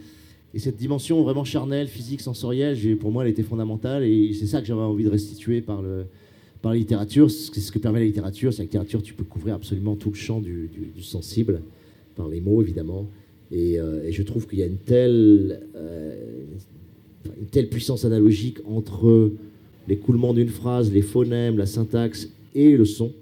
Et 0.53 0.59
cette 0.59 0.77
dimension 0.77 1.23
vraiment 1.23 1.45
charnelle, 1.45 1.89
physique, 1.89 2.21
sensorielle, 2.21 2.99
pour 2.99 3.11
moi, 3.13 3.25
elle 3.25 3.31
était 3.31 3.43
fondamentale 3.43 4.05
et 4.05 4.33
c'est 4.35 4.47
ça 4.47 4.61
que 4.61 4.67
j'avais 4.67 4.81
envie 4.81 5.05
de 5.05 5.11
restituer 5.11 5.61
par 5.61 5.81
le, 5.81 6.07
par 6.67 6.73
la 6.73 6.81
littérature, 6.81 7.31
c'est 7.31 7.61
ce 7.61 7.71
que 7.71 7.79
permet 7.79 8.01
la 8.01 8.07
littérature. 8.07 8.53
C'est 8.53 8.59
la 8.59 8.64
littérature, 8.64 9.01
tu 9.01 9.14
peux 9.14 9.23
couvrir 9.23 9.55
absolument 9.55 9.95
tout 9.95 10.11
le 10.11 10.17
champ 10.17 10.41
du, 10.41 10.69
sensible, 11.01 11.62
par 12.17 12.27
les 12.27 12.41
mots 12.41 12.61
évidemment. 12.61 13.07
Euh, 13.53 14.03
et, 14.05 14.11
je 14.11 14.23
trouve 14.25 14.49
qu'il 14.49 14.59
y 14.59 14.64
a 14.64 14.67
une 14.67 14.79
telle, 14.79 15.61
euh, 15.77 16.43
une 17.41 17.47
telle 17.47 17.69
puissance 17.69 18.05
analogique 18.05 18.59
entre 18.67 19.31
l'écoulement 19.87 20.35
d'une 20.35 20.49
phrase, 20.49 20.91
les 20.93 21.03
phonèmes, 21.03 21.57
la 21.57 21.67
syntaxe 21.67 22.31
et 22.57 22.77
le 22.77 22.85
son. 22.85 23.12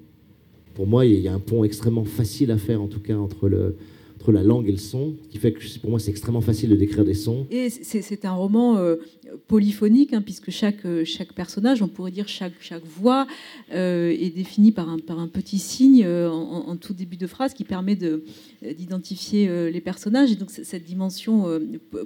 Pour 0.73 0.87
moi, 0.87 1.05
il 1.05 1.21
y 1.21 1.29
a 1.29 1.35
un 1.35 1.39
pont 1.39 1.65
extrêmement 1.65 2.07
facile 2.07 2.51
à 2.51 2.57
faire, 2.57 2.81
en 2.81 2.89
tout 2.89 3.01
cas, 3.01 3.19
entre 3.19 3.51
le, 3.51 3.77
entre 4.25 4.33
la 4.33 4.43
langue 4.43 4.69
et 4.69 4.73
le 4.73 4.79
son, 4.79 5.17
qui 5.29 5.37
fait 5.37 5.53
que 5.53 5.79
pour 5.81 5.91
moi 5.91 5.99
c'est 5.99 6.11
extrêmement 6.11 6.41
facile 6.41 6.71
de 6.71 6.77
décrire 6.77 7.05
des 7.05 7.15
sons. 7.15 7.47
Et 7.51 7.69
c'est 7.69 8.25
un 8.25 8.33
roman 8.33 8.79
euh, 8.79 8.97
polyphonique, 9.49 10.15
hein, 10.15 10.23
puisque 10.23 10.51
chaque, 10.51 10.87
euh, 10.87 11.05
chaque 11.05 11.35
personnage, 11.35 11.83
on 11.83 11.89
pourrait 11.89 12.11
dire 12.11 12.27
chaque, 12.27 12.55
chaque 12.61 12.85
voix, 12.87 13.27
euh, 13.75 14.11
est 14.11 14.35
définie 14.35 14.73
par 14.73 14.89
un, 14.89 14.99
par 14.99 15.19
un 15.19 15.29
petit 15.29 15.59
signe 15.59 16.07
en, 16.07 16.77
tout 16.77 16.95
début 16.95 17.17
de 17.17 17.27
phrase 17.27 17.53
qui 17.55 17.65
permet 17.65 17.97
d'identifier 18.63 19.71
les 19.71 19.81
personnages. 19.81 20.33
Et 20.33 20.37
donc 20.37 20.51
cette 20.51 20.85
dimension 20.85 21.47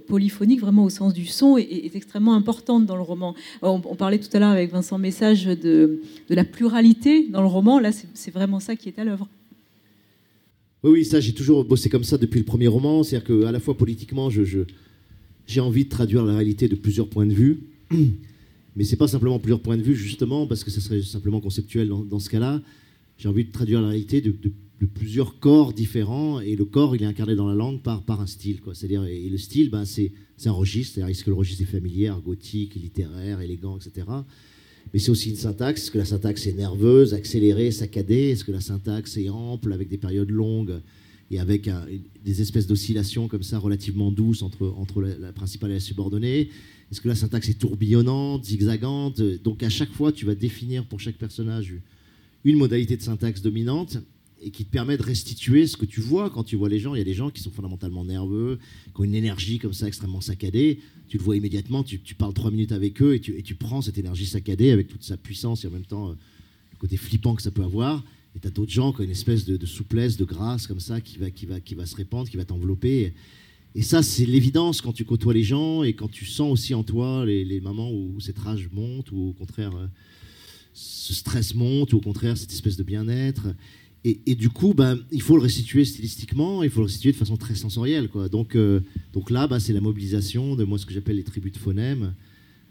polyphonique, 0.06 0.60
vraiment 0.60 0.84
au 0.84 0.90
sens 0.90 1.14
du 1.14 1.26
son, 1.26 1.56
est, 1.56 1.94
extrêmement 1.94 2.34
importante 2.34 2.84
dans 2.84 2.96
le 2.96 3.02
roman. 3.02 3.34
On, 3.62 3.80
parlait 3.80 4.18
tout 4.18 4.28
à 4.34 4.38
l'heure 4.38 4.50
avec 4.50 4.70
Vincent 4.70 4.98
Message 4.98 5.46
de, 5.46 6.00
de 6.28 6.34
la 6.34 6.44
pluralité 6.44 7.28
dans 7.28 7.40
le 7.40 7.48
roman. 7.48 7.78
Là, 7.78 7.90
c'est 7.92 8.30
vraiment 8.30 8.60
ça 8.60 8.76
qui 8.76 8.88
est 8.88 8.98
à 8.98 9.04
l'œuvre. 9.04 9.28
Oui, 10.84 11.04
ça, 11.04 11.18
j'ai 11.20 11.32
toujours 11.32 11.64
bossé 11.64 11.88
comme 11.88 12.04
ça 12.04 12.18
depuis 12.18 12.38
le 12.38 12.44
premier 12.44 12.68
roman. 12.68 13.02
C'est-à-dire 13.02 13.26
qu'à 13.42 13.52
la 13.52 13.60
fois 13.60 13.76
politiquement, 13.76 14.30
je, 14.30 14.42
j'ai 15.46 15.60
envie 15.60 15.84
de 15.84 15.88
traduire 15.90 16.24
la 16.24 16.34
réalité 16.34 16.68
de 16.68 16.76
plusieurs 16.76 17.08
points 17.08 17.26
de 17.26 17.34
vue. 17.34 17.60
Mais 18.76 18.84
c'est 18.84 18.96
pas 18.96 19.08
simplement 19.08 19.40
plusieurs 19.40 19.60
points 19.60 19.76
de 19.76 19.82
vue, 19.82 19.96
justement, 19.96 20.46
parce 20.46 20.62
que 20.62 20.70
ce 20.70 20.80
serait 20.80 21.02
simplement 21.02 21.40
conceptuel 21.40 21.88
dans, 21.88 22.18
ce 22.20 22.30
cas-là. 22.30 22.62
J'ai 23.18 23.28
envie 23.28 23.44
de 23.44 23.50
traduire 23.50 23.82
la 23.82 23.88
réalité 23.88 24.20
de, 24.20 24.32
plusieurs 24.94 25.40
corps 25.40 25.72
différents. 25.72 26.38
Et 26.38 26.54
le 26.54 26.64
corps, 26.64 26.94
il 26.94 27.02
est 27.02 27.06
incarné 27.06 27.34
dans 27.34 27.48
la 27.48 27.56
langue 27.56 27.82
par, 27.82 28.02
par 28.04 28.20
un 28.20 28.28
style. 28.28 28.60
C'est-à-dire, 28.72 29.04
et 29.04 29.28
le 29.28 29.38
style, 29.38 29.70
ben, 29.70 29.84
c'est, 29.84 30.12
c'est 30.36 30.48
un 30.48 30.52
registre. 30.52 30.94
C'est-à-dire, 30.94 31.10
est-ce 31.10 31.24
que 31.24 31.30
le 31.30 31.36
registre 31.36 31.62
est 31.62 31.66
familier, 31.66 32.12
gothique, 32.24 32.76
littéraire, 32.76 33.40
élégant, 33.40 33.78
etc 33.78 34.06
mais 34.92 34.98
c'est 34.98 35.10
aussi 35.10 35.30
une 35.30 35.36
syntaxe. 35.36 35.82
Est-ce 35.82 35.90
que 35.90 35.98
la 35.98 36.04
syntaxe 36.04 36.46
est 36.46 36.52
nerveuse, 36.52 37.14
accélérée, 37.14 37.70
saccadée? 37.70 38.30
Est-ce 38.30 38.44
que 38.44 38.52
la 38.52 38.60
syntaxe 38.60 39.16
est 39.16 39.28
ample, 39.28 39.72
avec 39.72 39.88
des 39.88 39.98
périodes 39.98 40.30
longues 40.30 40.80
et 41.30 41.38
avec 41.38 41.68
des 42.24 42.40
espèces 42.40 42.66
d'oscillations 42.66 43.28
comme 43.28 43.42
ça 43.42 43.58
relativement 43.58 44.10
douces 44.10 44.42
entre, 44.42 45.02
la, 45.02 45.32
principale 45.32 45.70
et 45.70 45.74
la 45.74 45.80
subordonnée? 45.80 46.50
Est-ce 46.90 47.00
que 47.00 47.08
la 47.08 47.14
syntaxe 47.14 47.48
est 47.50 47.58
tourbillonnante, 47.58 48.46
zigzagante? 48.46 49.20
Donc 49.42 49.62
à 49.62 49.68
chaque 49.68 49.92
fois, 49.92 50.10
tu 50.10 50.24
vas 50.24 50.34
définir 50.34 50.86
pour 50.86 51.00
chaque 51.00 51.16
personnage 51.16 51.74
une 52.44 52.56
modalité 52.56 52.96
de 52.96 53.02
syntaxe 53.02 53.42
dominante 53.42 53.98
et 54.40 54.50
qui 54.50 54.64
te 54.64 54.70
permet 54.70 54.96
de 54.96 55.02
restituer 55.02 55.66
ce 55.66 55.76
que 55.76 55.84
tu 55.84 56.00
vois 56.00 56.30
quand 56.30 56.44
tu 56.44 56.56
vois 56.56 56.68
les 56.68 56.78
gens. 56.78 56.94
Il 56.94 56.98
y 56.98 57.02
a 57.02 57.04
des 57.04 57.14
gens 57.14 57.30
qui 57.30 57.42
sont 57.42 57.50
fondamentalement 57.50 58.04
nerveux, 58.04 58.58
qui 58.94 59.00
ont 59.00 59.04
une 59.04 59.14
énergie 59.14 59.58
comme 59.58 59.72
ça 59.72 59.86
extrêmement 59.86 60.20
saccadée. 60.20 60.80
Tu 61.08 61.18
le 61.18 61.22
vois 61.22 61.36
immédiatement, 61.36 61.82
tu, 61.82 61.98
parles 62.14 62.34
trois 62.34 62.50
minutes 62.50 62.72
avec 62.72 63.00
eux 63.02 63.14
et 63.14 63.20
tu, 63.20 63.54
prends 63.54 63.82
cette 63.82 63.98
énergie 63.98 64.26
saccadée 64.26 64.70
avec 64.70 64.88
toute 64.88 65.02
sa 65.02 65.16
puissance 65.16 65.64
et 65.64 65.68
en 65.68 65.70
même 65.70 65.86
temps 65.86 66.10
euh, 66.10 66.12
le 66.72 66.78
côté 66.78 66.96
flippant 66.96 67.34
que 67.34 67.42
ça 67.42 67.50
peut 67.50 67.64
avoir. 67.64 68.04
Et 68.36 68.40
tu 68.40 68.46
as 68.46 68.50
d'autres 68.50 68.72
gens 68.72 68.92
qui 68.92 69.00
ont 69.00 69.04
une 69.04 69.10
espèce 69.10 69.44
de, 69.44 69.66
souplesse, 69.66 70.16
de 70.16 70.24
grâce 70.24 70.66
comme 70.66 70.80
ça 70.80 71.00
qui 71.00 71.18
va, 71.18 71.30
qui 71.30 71.46
va, 71.46 71.60
qui 71.60 71.74
va 71.74 71.86
se 71.86 71.96
répandre, 71.96 72.28
qui 72.28 72.36
va 72.36 72.44
t'envelopper. 72.44 73.14
Et 73.74 73.82
ça, 73.82 74.02
c'est 74.02 74.26
l'évidence 74.26 74.80
quand 74.80 74.92
tu 74.92 75.04
côtoies 75.04 75.34
les 75.34 75.42
gens 75.42 75.82
et 75.82 75.94
quand 75.94 76.08
tu 76.08 76.26
sens 76.26 76.52
aussi 76.52 76.74
en 76.74 76.82
toi 76.82 77.24
les, 77.24 77.60
moments 77.60 77.90
où 77.90 78.20
cette 78.20 78.38
rage 78.38 78.68
monte 78.72 79.10
ou 79.12 79.28
au 79.28 79.32
contraire 79.32 79.74
euh, 79.76 79.86
ce 80.74 81.12
stress 81.12 81.54
monte 81.54 81.92
ou 81.92 81.98
au 81.98 82.00
contraire 82.00 82.36
cette 82.36 82.52
espèce 82.52 82.76
de 82.76 82.82
bien-être. 82.82 83.48
Et, 84.26 84.34
du 84.34 84.48
coup, 84.48 84.72
ben, 84.74 84.98
il 85.12 85.20
faut 85.20 85.36
le 85.36 85.42
restituer 85.42 85.84
stylistiquement, 85.84 86.62
il 86.62 86.70
faut 86.70 86.80
le 86.80 86.86
restituer 86.86 87.12
de 87.12 87.16
façon 87.16 87.36
très 87.36 87.54
sensorielle. 87.54 88.08
Quoi. 88.08 88.28
Donc, 88.28 88.54
euh, 88.56 88.80
donc 89.12 89.30
là, 89.30 89.46
ben, 89.46 89.58
c'est 89.58 89.72
la 89.72 89.80
mobilisation 89.80 90.56
de 90.56 90.64
moi 90.64 90.78
ce 90.78 90.86
que 90.86 90.94
j'appelle 90.94 91.16
les 91.16 91.24
tribus 91.24 91.52
de 91.52 91.58
phonèmes. 91.58 92.14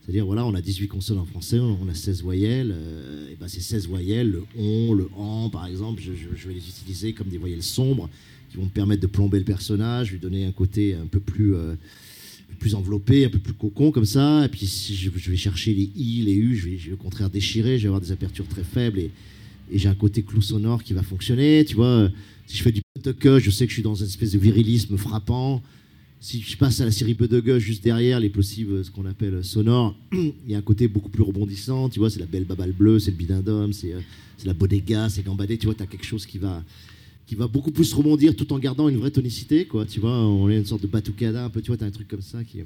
C'est-à-dire, 0.02 0.26
voilà, 0.26 0.46
on 0.46 0.56
a 0.56 0.62
18 0.62 0.88
consonnes 0.88 1.20
en 1.20 1.26
français, 1.26 1.60
on 1.60 1.88
a 1.90 1.94
16 1.94 2.24
voyelles. 2.24 2.74
Euh, 2.74 3.32
et 3.32 3.36
ben, 3.36 3.48
ces 3.48 3.60
16 3.60 3.88
voyelles, 3.88 4.32
le 4.32 4.44
on, 4.58 4.94
le 4.94 5.10
en, 5.16 5.50
par 5.50 5.68
exemple, 5.68 6.02
je, 6.02 6.48
vais 6.48 6.54
les 6.54 6.68
utiliser 6.68 7.14
comme 7.14 7.28
des 7.28 7.38
voyelles 7.38 7.62
sombres 7.62 8.10
qui 8.50 8.58
vont 8.58 8.64
me 8.64 8.70
permettre 8.70 9.02
de 9.02 9.08
plomber 9.08 9.38
le 9.38 9.46
personnage, 9.46 10.12
lui 10.12 10.20
donner 10.20 10.46
un 10.46 10.54
côté 10.54 10.96
un 10.96 11.06
peu 11.06 11.20
plus, 11.20 11.56
euh, 11.56 11.76
plus 12.58 12.74
enveloppé, 12.74 13.26
un 13.26 13.30
peu 13.30 13.40
plus 13.40 13.54
cocon 13.54 13.92
comme 13.92 14.06
ça. 14.06 14.46
Et 14.46 14.48
puis, 14.48 14.66
si 14.66 14.96
je, 14.96 15.10
vais 15.10 15.36
chercher 15.36 15.74
les 15.74 15.92
i, 15.96 16.24
les 16.24 16.36
u, 16.36 16.56
je 16.56 16.70
vais, 16.70 16.94
au 16.94 16.98
contraire 16.98 17.30
déchirer, 17.30 17.78
je 17.78 17.84
vais 17.84 17.88
avoir 17.90 18.02
des 18.02 18.12
apertures 18.12 18.48
très 18.48 18.64
faibles. 18.64 19.02
Et 19.72 19.78
j'ai 19.78 19.90
un 19.90 19.96
côté 19.96 20.24
clou 20.24 20.42
sonore 20.42 20.84
qui 20.84 20.94
va 20.94 21.04
fonctionner. 21.04 21.66
Tu 21.66 21.76
vois, 21.76 22.10
si 22.48 22.58
je 22.58 22.64
fais 22.64 22.72
du 22.72 22.82
Buttegue, 22.96 23.40
je 23.40 23.50
sais 23.50 23.66
que 23.66 23.72
je 23.72 23.76
suis 23.76 23.84
dans 23.84 23.96
une 23.96 24.08
espèce 24.08 24.32
de 24.32 24.40
virilisme 24.40 24.98
frappant. 24.98 25.62
Si 26.20 26.42
je 26.42 26.58
passe 26.58 26.80
à 26.82 26.86
la 26.86 26.92
série 26.92 27.14
Buttegue 27.14 27.58
juste 27.58 27.84
derrière, 27.84 28.20
les 28.20 28.30
possibles, 28.30 28.84
ce 28.84 28.90
qu'on 28.90 29.06
appelle 29.06 29.44
sonore, 29.44 29.96
il 30.14 30.34
y 30.48 30.56
a 30.56 30.58
un 30.58 30.62
côté 30.62 30.88
beaucoup 30.88 31.10
plus 31.10 31.24
rebondissant. 31.24 31.90
Tu 31.90 32.00
vois, 32.00 32.10
c'est 32.10 32.20
la 32.20 32.26
belle 32.26 32.46
babale 32.46 32.72
bleue, 32.72 33.00
c'est 33.00 33.12
le 33.12 33.18
bidindome, 33.18 33.74
c'est 33.74 33.94
euh, 33.94 34.00
la 34.46 34.54
bodega, 34.54 35.10
c'est 35.10 35.24
gambadé. 35.24 35.58
Tu 35.58 35.66
vois, 35.66 35.76
tu 35.76 35.84
as 35.84 35.88
quelque 35.88 36.06
chose 36.06 36.26
qui 36.26 36.38
va, 36.38 36.64
qui 37.28 37.36
va 37.36 37.48
beaucoup 37.48 37.72
plus 37.72 37.94
rebondir 37.94 38.36
tout 38.36 38.52
en 38.54 38.60
gardant 38.60 38.88
une 38.88 38.98
vraie 38.98 39.12
tonicité. 39.12 39.66
Quoi. 39.66 39.86
Tu 39.86 40.00
vois, 40.00 40.18
on 40.18 40.50
est 40.50 40.58
une 40.58 40.66
sorte 40.66 40.82
de 40.82 40.88
batucada 40.88 41.46
un 41.46 41.50
peu. 41.50 41.62
Tu 41.62 41.68
vois, 41.68 41.78
tu 41.78 41.84
as 41.84 41.88
un 41.88 41.92
truc 41.92 42.08
comme 42.08 42.22
ça 42.22 42.44
qui. 42.44 42.60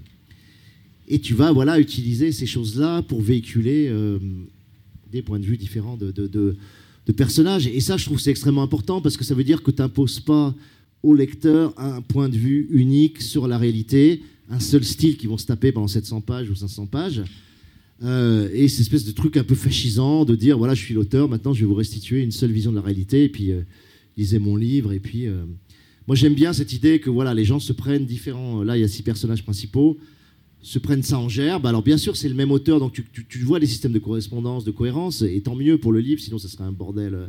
Et 1.08 1.20
tu 1.20 1.34
vas 1.34 1.52
voilà, 1.52 1.80
utiliser 1.80 2.32
ces 2.32 2.46
choses-là 2.46 3.02
pour 3.02 3.20
véhiculer 3.20 3.88
euh, 3.90 4.20
des 5.12 5.24
points 5.24 5.40
de 5.40 5.46
vue 5.46 5.58
différents 5.58 5.98
de 5.98 6.56
personnages. 7.10 7.68
Et 7.68 7.80
ça, 7.80 7.98
je 7.98 8.06
trouve 8.06 8.20
c'est 8.20 8.32
extrêmement 8.32 8.64
important 8.64 9.02
parce 9.02 9.18
que 9.18 9.24
ça 9.24 9.34
veut 9.34 9.44
dire 9.44 9.64
que 9.64 9.72
tu 9.72 9.82
n'imposes 9.82 10.20
pas 10.20 10.56
au 11.04 11.16
lecteur 11.16 11.74
un 11.78 12.02
point 12.02 12.30
de 12.30 12.38
vue 12.38 12.68
unique 12.72 13.22
sur 13.22 13.48
la 13.48 13.58
réalité, 13.58 14.22
un 14.50 14.60
seul 14.60 14.84
style 14.84 15.18
qui 15.18 15.28
vont 15.28 15.38
se 15.38 15.46
taper 15.46 15.72
pendant 15.72 15.88
700 15.88 16.22
pages 16.22 16.50
ou 16.50 16.56
500 16.56 16.86
pages. 16.86 17.24
Euh, 18.04 18.50
et 18.54 18.68
cette 18.68 18.82
espèce 18.82 19.06
de 19.06 19.12
truc 19.12 19.38
un 19.38 19.44
peu 19.44 19.56
fascisant 19.56 20.26
de 20.26 20.36
dire 20.36 20.58
voilà, 20.58 20.74
je 20.74 20.84
suis 20.84 20.94
l'auteur, 20.94 21.30
maintenant 21.30 21.54
je 21.54 21.62
vais 21.62 21.68
vous 21.68 21.76
restituer 21.76 22.22
une 22.22 22.32
seule 22.32 22.52
vision 22.52 22.72
de 22.72 22.76
la 22.76 22.82
réalité, 22.82 23.26
et 23.26 23.30
puis 23.30 23.52
euh, 23.52 23.62
lisez 24.18 24.40
mon 24.40 24.56
livre. 24.56 24.92
Et 24.92 25.00
puis, 25.00 25.28
euh, 25.28 25.44
moi 26.08 26.16
j'aime 26.16 26.34
bien 26.34 26.54
cette 26.54 26.74
idée 26.74 27.00
que 27.00 27.10
voilà, 27.10 27.34
les 27.34 27.46
gens 27.46 27.60
se 27.60 27.74
prennent 27.74 28.06
différents. 28.06 28.64
Là, 28.64 28.78
il 28.78 28.82
y 28.82 28.84
a 28.84 28.88
six 28.88 29.04
personnages 29.04 29.44
principaux 29.44 29.98
se 30.62 30.80
prennent 30.80 31.04
ça 31.04 31.20
en 31.20 31.30
gerbe. 31.30 31.66
Alors 31.66 31.84
bien 31.84 31.98
sûr, 31.98 32.16
c'est 32.16 32.30
le 32.30 32.36
même 32.36 32.52
auteur, 32.52 32.80
donc 32.80 32.94
tu, 32.94 33.40
vois 33.40 33.60
les 33.60 33.68
systèmes 33.68 33.94
de 33.94 34.00
correspondance, 34.00 34.64
de 34.64 34.72
cohérence, 34.72 35.22
et 35.22 35.42
tant 35.42 35.56
mieux 35.56 35.78
pour 35.78 35.92
le 35.92 36.00
livre, 36.00 36.22
sinon 36.22 36.38
ça 36.38 36.48
serait 36.48 36.64
un 36.64 36.72
bordel 36.72 37.14
euh, 37.14 37.28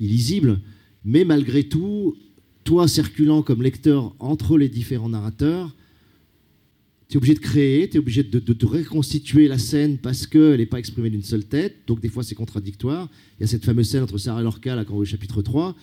illisible. 0.00 0.60
Mais 1.04 1.24
malgré 1.24 1.64
tout, 1.64 2.16
toi 2.64 2.88
circulant 2.88 3.42
comme 3.42 3.62
lecteur 3.62 4.14
entre 4.18 4.58
les 4.58 4.68
différents 4.68 5.08
narrateurs, 5.08 5.74
tu 7.08 7.14
es 7.14 7.16
obligé 7.18 7.34
de 7.34 7.38
créer, 7.38 7.88
tu 7.88 7.96
es 7.96 7.98
obligé 8.00 8.24
de, 8.24 8.66
reconstituer 8.66 9.46
la 9.46 9.58
scène 9.58 9.96
parce 9.98 10.26
qu'elle 10.26 10.58
n'est 10.58 10.66
pas 10.66 10.80
exprimée 10.80 11.08
d'une 11.08 11.22
seule 11.22 11.44
tête, 11.44 11.76
donc 11.86 12.00
des 12.00 12.08
fois 12.08 12.24
c'est 12.24 12.34
contradictoire. 12.34 13.08
Il 13.38 13.42
y 13.42 13.44
a 13.44 13.46
cette 13.46 13.64
fameuse 13.64 13.88
scène 13.88 14.02
entre 14.02 14.18
Sarah 14.18 14.40
et 14.40 14.44
Lorca, 14.44 14.74
là, 14.74 14.84
quand 14.84 14.96
au 14.96 15.04
chapitre 15.04 15.40
3, 15.40 15.76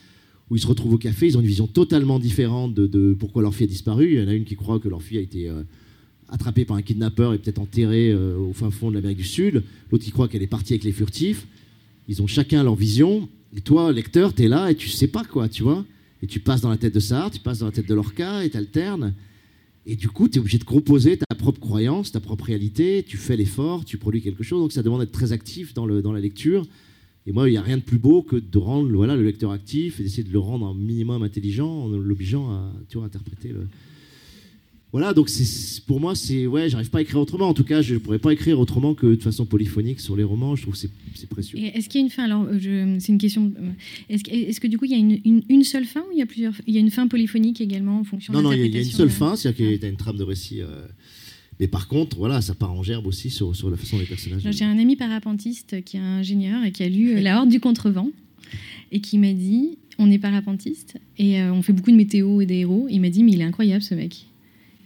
où 0.50 0.58
ils 0.58 0.60
se 0.60 0.68
retrouvent 0.68 0.94
au 0.94 0.98
café, 0.98 1.28
ils 1.28 1.38
ont 1.38 1.42
une 1.42 1.48
vision 1.48 1.66
totalement 1.66 2.20
différente 2.20 2.74
de, 2.74 3.16
pourquoi 3.18 3.42
leur 3.42 3.56
fille 3.56 3.64
a 3.64 3.70
disparu. 3.70 4.12
Il 4.12 4.20
y 4.20 4.24
en 4.24 4.28
a 4.28 4.34
une 4.34 4.44
qui 4.44 4.56
croit 4.56 4.80
que 4.80 4.90
leur 4.90 5.02
fille 5.02 5.18
a 5.18 5.22
été... 5.22 5.50
Euh, 5.50 5.64
attrapée 6.30 6.66
par 6.66 6.78
un 6.78 6.82
kidnappeur 6.82 7.34
et 7.34 7.38
peut-être 7.38 7.60
enterrée 7.60 8.12
euh, 8.12 8.38
au 8.38 8.54
fin 8.54 8.72
fond 8.72 8.90
de 8.90 8.96
l'Amérique 8.96 9.18
du 9.18 9.24
Sud. 9.24 9.64
L'autre 9.92 10.04
qui 10.04 10.12
croit 10.12 10.28
qu'elle 10.28 10.44
est 10.44 10.48
partie 10.48 10.74
avec 10.74 10.84
les 10.84 10.92
furtifs. 10.92 11.48
Ils 12.08 12.22
ont 12.22 12.28
chacun 12.28 12.64
leur 12.64 12.76
vision. 12.76 13.30
Et 13.56 13.62
toi, 13.62 13.92
lecteur, 13.92 14.34
tu 14.34 14.44
es 14.44 14.48
là 14.48 14.72
et 14.72 14.76
tu 14.76 14.90
sais 14.90 15.08
pas 15.08 15.24
quoi, 15.24 15.48
tu 15.48 15.64
vois. 15.64 15.86
Et 16.22 16.28
tu 16.28 16.40
passes 16.40 16.62
dans 16.62 16.70
la 16.70 16.78
tête 16.78 16.94
de 16.94 17.00
Sartre, 17.00 17.38
tu 17.38 17.44
passes 17.44 17.60
dans 17.60 17.66
la 17.68 17.72
tête 17.72 17.88
de 17.88 17.94
Lorca 17.94 18.44
et 18.44 18.50
tu 18.50 18.58
alternes. 18.58 19.14
Et 19.86 19.96
du 19.96 20.08
coup, 20.10 20.30
tu 20.30 20.38
es 20.38 20.40
obligé 20.40 20.58
de 20.58 20.64
composer 20.64 21.18
ta 21.18 21.36
propre 21.36 21.60
croyance, 21.60 22.12
ta 22.12 22.20
propre 22.20 22.46
réalité. 22.46 23.04
Tu 23.06 23.18
fais 23.18 23.36
l'effort, 23.36 23.84
tu 23.84 23.98
produis 23.98 24.22
quelque 24.22 24.44
chose. 24.44 24.62
Donc 24.62 24.72
ça 24.72 24.82
demande 24.82 25.02
d'être 25.02 25.12
très 25.12 25.34
actif 25.34 25.74
dans, 25.74 25.86
la 25.86 26.20
lecture. 26.20 26.66
Et 27.28 27.32
moi, 27.32 27.48
il 27.50 27.52
n'y 27.52 27.58
a 27.58 27.62
rien 27.62 27.78
de 27.78 27.84
plus 27.84 27.98
beau 27.98 28.22
que 28.22 28.38
de 28.38 28.58
rendre 28.58 28.90
voilà, 28.94 29.16
le 29.16 29.24
lecteur 29.24 29.52
actif 29.52 30.00
et 30.00 30.04
d'essayer 30.04 30.24
de 30.24 30.32
le 30.32 30.40
rendre 30.40 30.68
un 30.68 30.74
minimum 30.74 31.24
intelligent 31.24 31.70
en 31.70 31.90
l'obligeant 31.90 32.52
à 32.52 32.72
tu 32.90 32.98
interpréter 33.00 33.50
le, 33.50 33.68
voilà, 34.94 35.16
donc 35.16 35.28
pour 35.88 36.00
moi, 36.00 36.14
c'est 36.14 36.46
ouais, 36.46 36.70
j'arrive 36.70 36.92
pas 36.92 37.00
à 37.00 37.02
écrire 37.02 37.20
autrement. 37.20 37.48
En 37.50 37.56
tout 37.56 37.64
cas, 37.64 37.82
je 37.82 37.96
pourrais 37.96 38.20
pas 38.20 38.32
écrire 38.32 38.60
autrement 38.60 38.94
que 38.94 39.08
de 39.08 39.24
façon 39.24 39.44
polyphonique 39.44 40.00
sur 40.00 40.16
les 40.16 40.24
romans. 40.24 40.56
Je 40.56 40.62
trouve 40.62 40.80
que 40.80 40.88
c'est 41.16 41.30
précieux. 41.30 41.58
Est-ce 41.58 41.90
qu'il 41.90 42.00
y 42.00 42.04
a 42.04 42.06
une 42.06 42.12
fin? 42.12 42.26
Alors, 42.26 42.48
c'est 43.00 43.12
une 43.12 43.18
question. 43.18 43.52
Euh, 43.60 43.72
est-ce 44.08 44.30
est 44.30 44.60
que 44.60 44.68
du 44.68 44.78
coup, 44.78 44.86
il 44.86 44.92
y 44.92 44.94
a 44.94 44.98
une, 44.98 45.42
une, 45.50 45.64
seule 45.64 45.86
fin 45.86 46.02
ou 46.02 46.12
il 46.12 46.20
y 46.20 46.22
a 46.22 46.28
plusieurs 46.28 46.54
Il 46.68 46.76
y 46.76 46.78
a 46.78 46.80
une 46.80 46.92
fin 46.92 47.08
polyphonique 47.08 47.60
également 47.60 48.02
en 48.02 48.04
fonction. 48.04 48.34
Non, 48.34 48.44
non, 48.44 48.52
il 48.52 48.60
y, 48.68 48.78
a 48.78 48.82
une 48.82 48.86
seule 48.86 49.10
fin, 49.10 49.36
c'est-à-dire 49.36 49.66
qu'il 49.66 49.82
y 49.82 49.84
a 49.84 49.90
une 49.90 49.98
trame 49.98 50.18
de 50.18 50.24
récit. 50.24 50.62
Euh, 50.62 50.86
mais 51.60 51.68
par 51.68 51.88
contre, 51.88 52.16
voilà, 52.16 52.42
ça 52.42 52.54
part 52.54 52.72
en 52.72 52.84
gerbe 52.84 53.08
aussi 53.08 53.32
sur, 53.32 53.56
sur 53.56 53.72
la 53.72 53.78
façon 53.78 53.98
des 53.98 54.06
personnages. 54.06 54.44
J'ai 54.48 54.66
un 54.66 54.78
ami 54.78 54.96
parapentiste 54.96 55.84
qui 55.84 55.98
est 55.98 56.02
ingénieur 56.02 56.64
et 56.66 56.72
qui 56.72 56.84
a 56.84 56.90
lu 56.90 57.16
euh, 57.16 57.20
La 57.20 57.40
Horde 57.40 57.50
du 57.50 57.60
Contrevent 57.60 58.12
et 58.92 59.00
qui 59.00 59.18
m'a 59.18 59.34
dit 59.34 59.80
on 59.98 60.12
est 60.12 60.20
parapentiste 60.20 60.98
et 61.18 61.42
on 61.42 61.64
fait 61.64 61.74
beaucoup 61.74 61.90
de 61.90 61.96
météo 61.96 62.42
et 62.42 62.46
des 62.46 62.58
héros. 62.58 62.86
Il 62.92 63.02
m'a 63.02 63.10
dit 63.10 63.24
mais 63.24 63.32
il 63.32 63.42
est 63.42 63.46
incroyable 63.46 63.82
ce 63.82 63.96
mec 63.96 64.28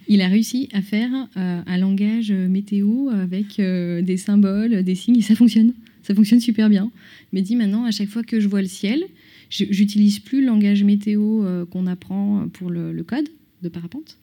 il 0.07 0.21
a 0.21 0.27
réussi 0.27 0.69
à 0.73 0.81
faire 0.81 1.11
euh, 1.37 1.61
un 1.65 1.77
langage 1.77 2.31
météo 2.31 3.09
avec 3.09 3.59
euh, 3.59 4.01
des 4.01 4.17
symboles, 4.17 4.83
des 4.83 4.95
signes, 4.95 5.17
et 5.17 5.21
ça 5.21 5.35
fonctionne. 5.35 5.73
Ça 6.03 6.15
fonctionne 6.15 6.39
super 6.39 6.69
bien. 6.69 6.91
Mais 7.33 7.41
dit 7.41 7.55
maintenant, 7.55 7.83
à 7.83 7.91
chaque 7.91 8.07
fois 8.07 8.23
que 8.23 8.39
je 8.39 8.47
vois 8.47 8.61
le 8.61 8.67
ciel, 8.67 9.03
j'utilise 9.49 10.19
plus 10.19 10.41
le 10.41 10.47
langage 10.47 10.83
météo 10.83 11.43
euh, 11.43 11.65
qu'on 11.65 11.87
apprend 11.87 12.47
pour 12.53 12.69
le, 12.69 13.03
code 13.03 13.27
de 13.61 13.69
parapente, 13.69 14.17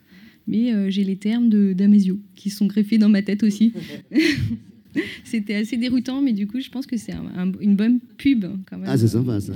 mais 0.46 0.90
j'ai 0.90 1.04
les 1.04 1.16
termes 1.16 1.48
d'Amésio 1.74 2.18
qui 2.36 2.50
sont 2.50 2.66
greffés 2.66 2.98
dans 2.98 3.08
ma 3.08 3.22
tête 3.22 3.42
aussi. 3.42 3.72
C'était 5.24 5.56
assez 5.56 5.76
déroutant, 5.76 6.22
mais 6.22 6.32
du 6.32 6.46
coup, 6.46 6.60
je 6.60 6.70
pense 6.70 6.86
que 6.86 6.96
c'est 6.96 7.14
une 7.60 7.74
bonne 7.74 7.98
pub 8.16 8.44
quand 8.70 8.78
même. 8.78 8.88
Ah, 8.88 8.96
c'est 8.96 9.08
sympa 9.08 9.40
ça. 9.40 9.52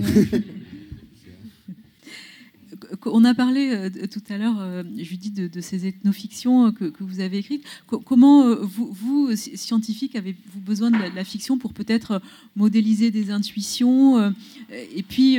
On 3.06 3.24
a 3.24 3.34
parlé 3.34 3.90
tout 4.10 4.22
à 4.30 4.38
l'heure, 4.38 4.84
Judith, 4.96 5.34
de, 5.34 5.60
ces 5.60 5.86
ethnofictions 5.86 6.72
que, 6.72 6.86
que 6.86 7.04
vous 7.04 7.20
avez 7.20 7.38
écrites. 7.38 7.64
comment, 7.86 8.54
vous, 8.56 8.90
vous, 8.92 9.36
scientifiques, 9.36 10.16
avez-vous 10.16 10.60
besoin 10.60 10.90
de 10.90 10.96
la, 11.14 11.24
fiction 11.24 11.58
pour 11.58 11.72
peut-être 11.72 12.22
modéliser 12.56 13.10
des 13.10 13.30
intuitions 13.30 14.34
Et 14.70 15.02
puis, 15.02 15.38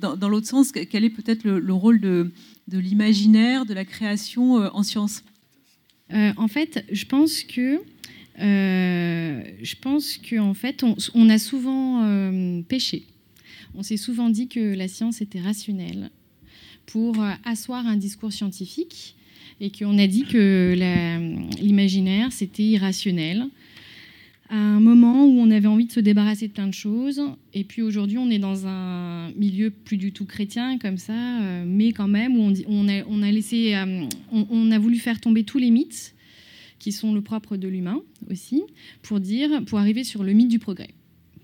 dans, 0.00 0.28
l'autre 0.28 0.46
sens, 0.46 0.72
quel 0.72 1.04
est 1.04 1.10
peut-être 1.10 1.44
le, 1.44 1.72
rôle 1.72 2.00
de, 2.00 2.30
l'imaginaire, 2.72 3.66
de 3.66 3.74
la 3.74 3.84
création 3.84 4.54
en 4.54 4.82
sciences 4.82 5.22
En 6.12 6.48
fait, 6.48 6.84
je 6.90 7.04
pense 7.04 7.42
que 7.42 7.80
euh, 8.38 9.42
je 9.62 9.74
pense 9.80 10.18
fait, 10.54 10.84
on, 11.14 11.28
a 11.28 11.38
souvent 11.38 12.04
euh, 12.04 12.62
péché. 12.62 13.06
On 13.74 13.82
s'est 13.82 13.96
souvent 13.96 14.28
dit 14.28 14.48
que 14.48 14.74
la 14.74 14.88
science 14.88 15.20
était 15.20 15.40
rationnelle 15.40 16.10
pour 16.86 17.20
euh, 17.20 17.30
asseoir 17.44 17.86
un 17.86 17.96
discours 17.96 18.32
scientifique 18.32 19.16
et 19.60 19.70
qu'on 19.70 19.98
a 19.98 20.06
dit 20.06 20.24
que 20.24 20.74
l'imaginaire, 21.60 22.32
c'était 22.32 22.62
irrationnel 22.62 23.46
à 24.48 24.56
un 24.56 24.80
moment 24.80 25.24
où 25.24 25.40
on 25.40 25.50
avait 25.50 25.66
envie 25.66 25.86
de 25.86 25.92
se 25.92 25.98
débarrasser 25.98 26.46
de 26.46 26.52
plein 26.52 26.68
de 26.68 26.74
choses. 26.74 27.20
Et 27.52 27.64
puis 27.64 27.82
aujourd'hui, 27.82 28.18
on 28.18 28.30
est 28.30 28.38
dans 28.38 28.66
un 28.66 29.32
milieu 29.32 29.70
plus 29.70 29.96
du 29.96 30.12
tout 30.12 30.24
chrétien 30.24 30.78
comme 30.78 30.98
ça, 30.98 31.40
mais 31.64 31.92
quand 31.92 32.06
même, 32.06 32.36
où 32.36 32.52
on, 32.68 33.22
a, 33.22 33.30
laissé, 33.32 33.74
on, 34.30 34.70
a 34.70 34.78
voulu 34.78 34.98
faire 34.98 35.20
tomber 35.20 35.42
tous 35.42 35.58
les 35.58 35.70
mythes 35.70 36.14
qui 36.78 36.92
sont 36.92 37.12
le 37.12 37.22
propre 37.22 37.56
de 37.56 37.66
l'humain 37.66 38.02
aussi, 38.30 38.62
pour 39.02 39.18
dire, 39.18 39.64
pour 39.64 39.78
arriver 39.78 40.04
sur 40.04 40.22
le 40.22 40.32
mythe 40.32 40.48
du 40.48 40.58
progrès. 40.58 40.90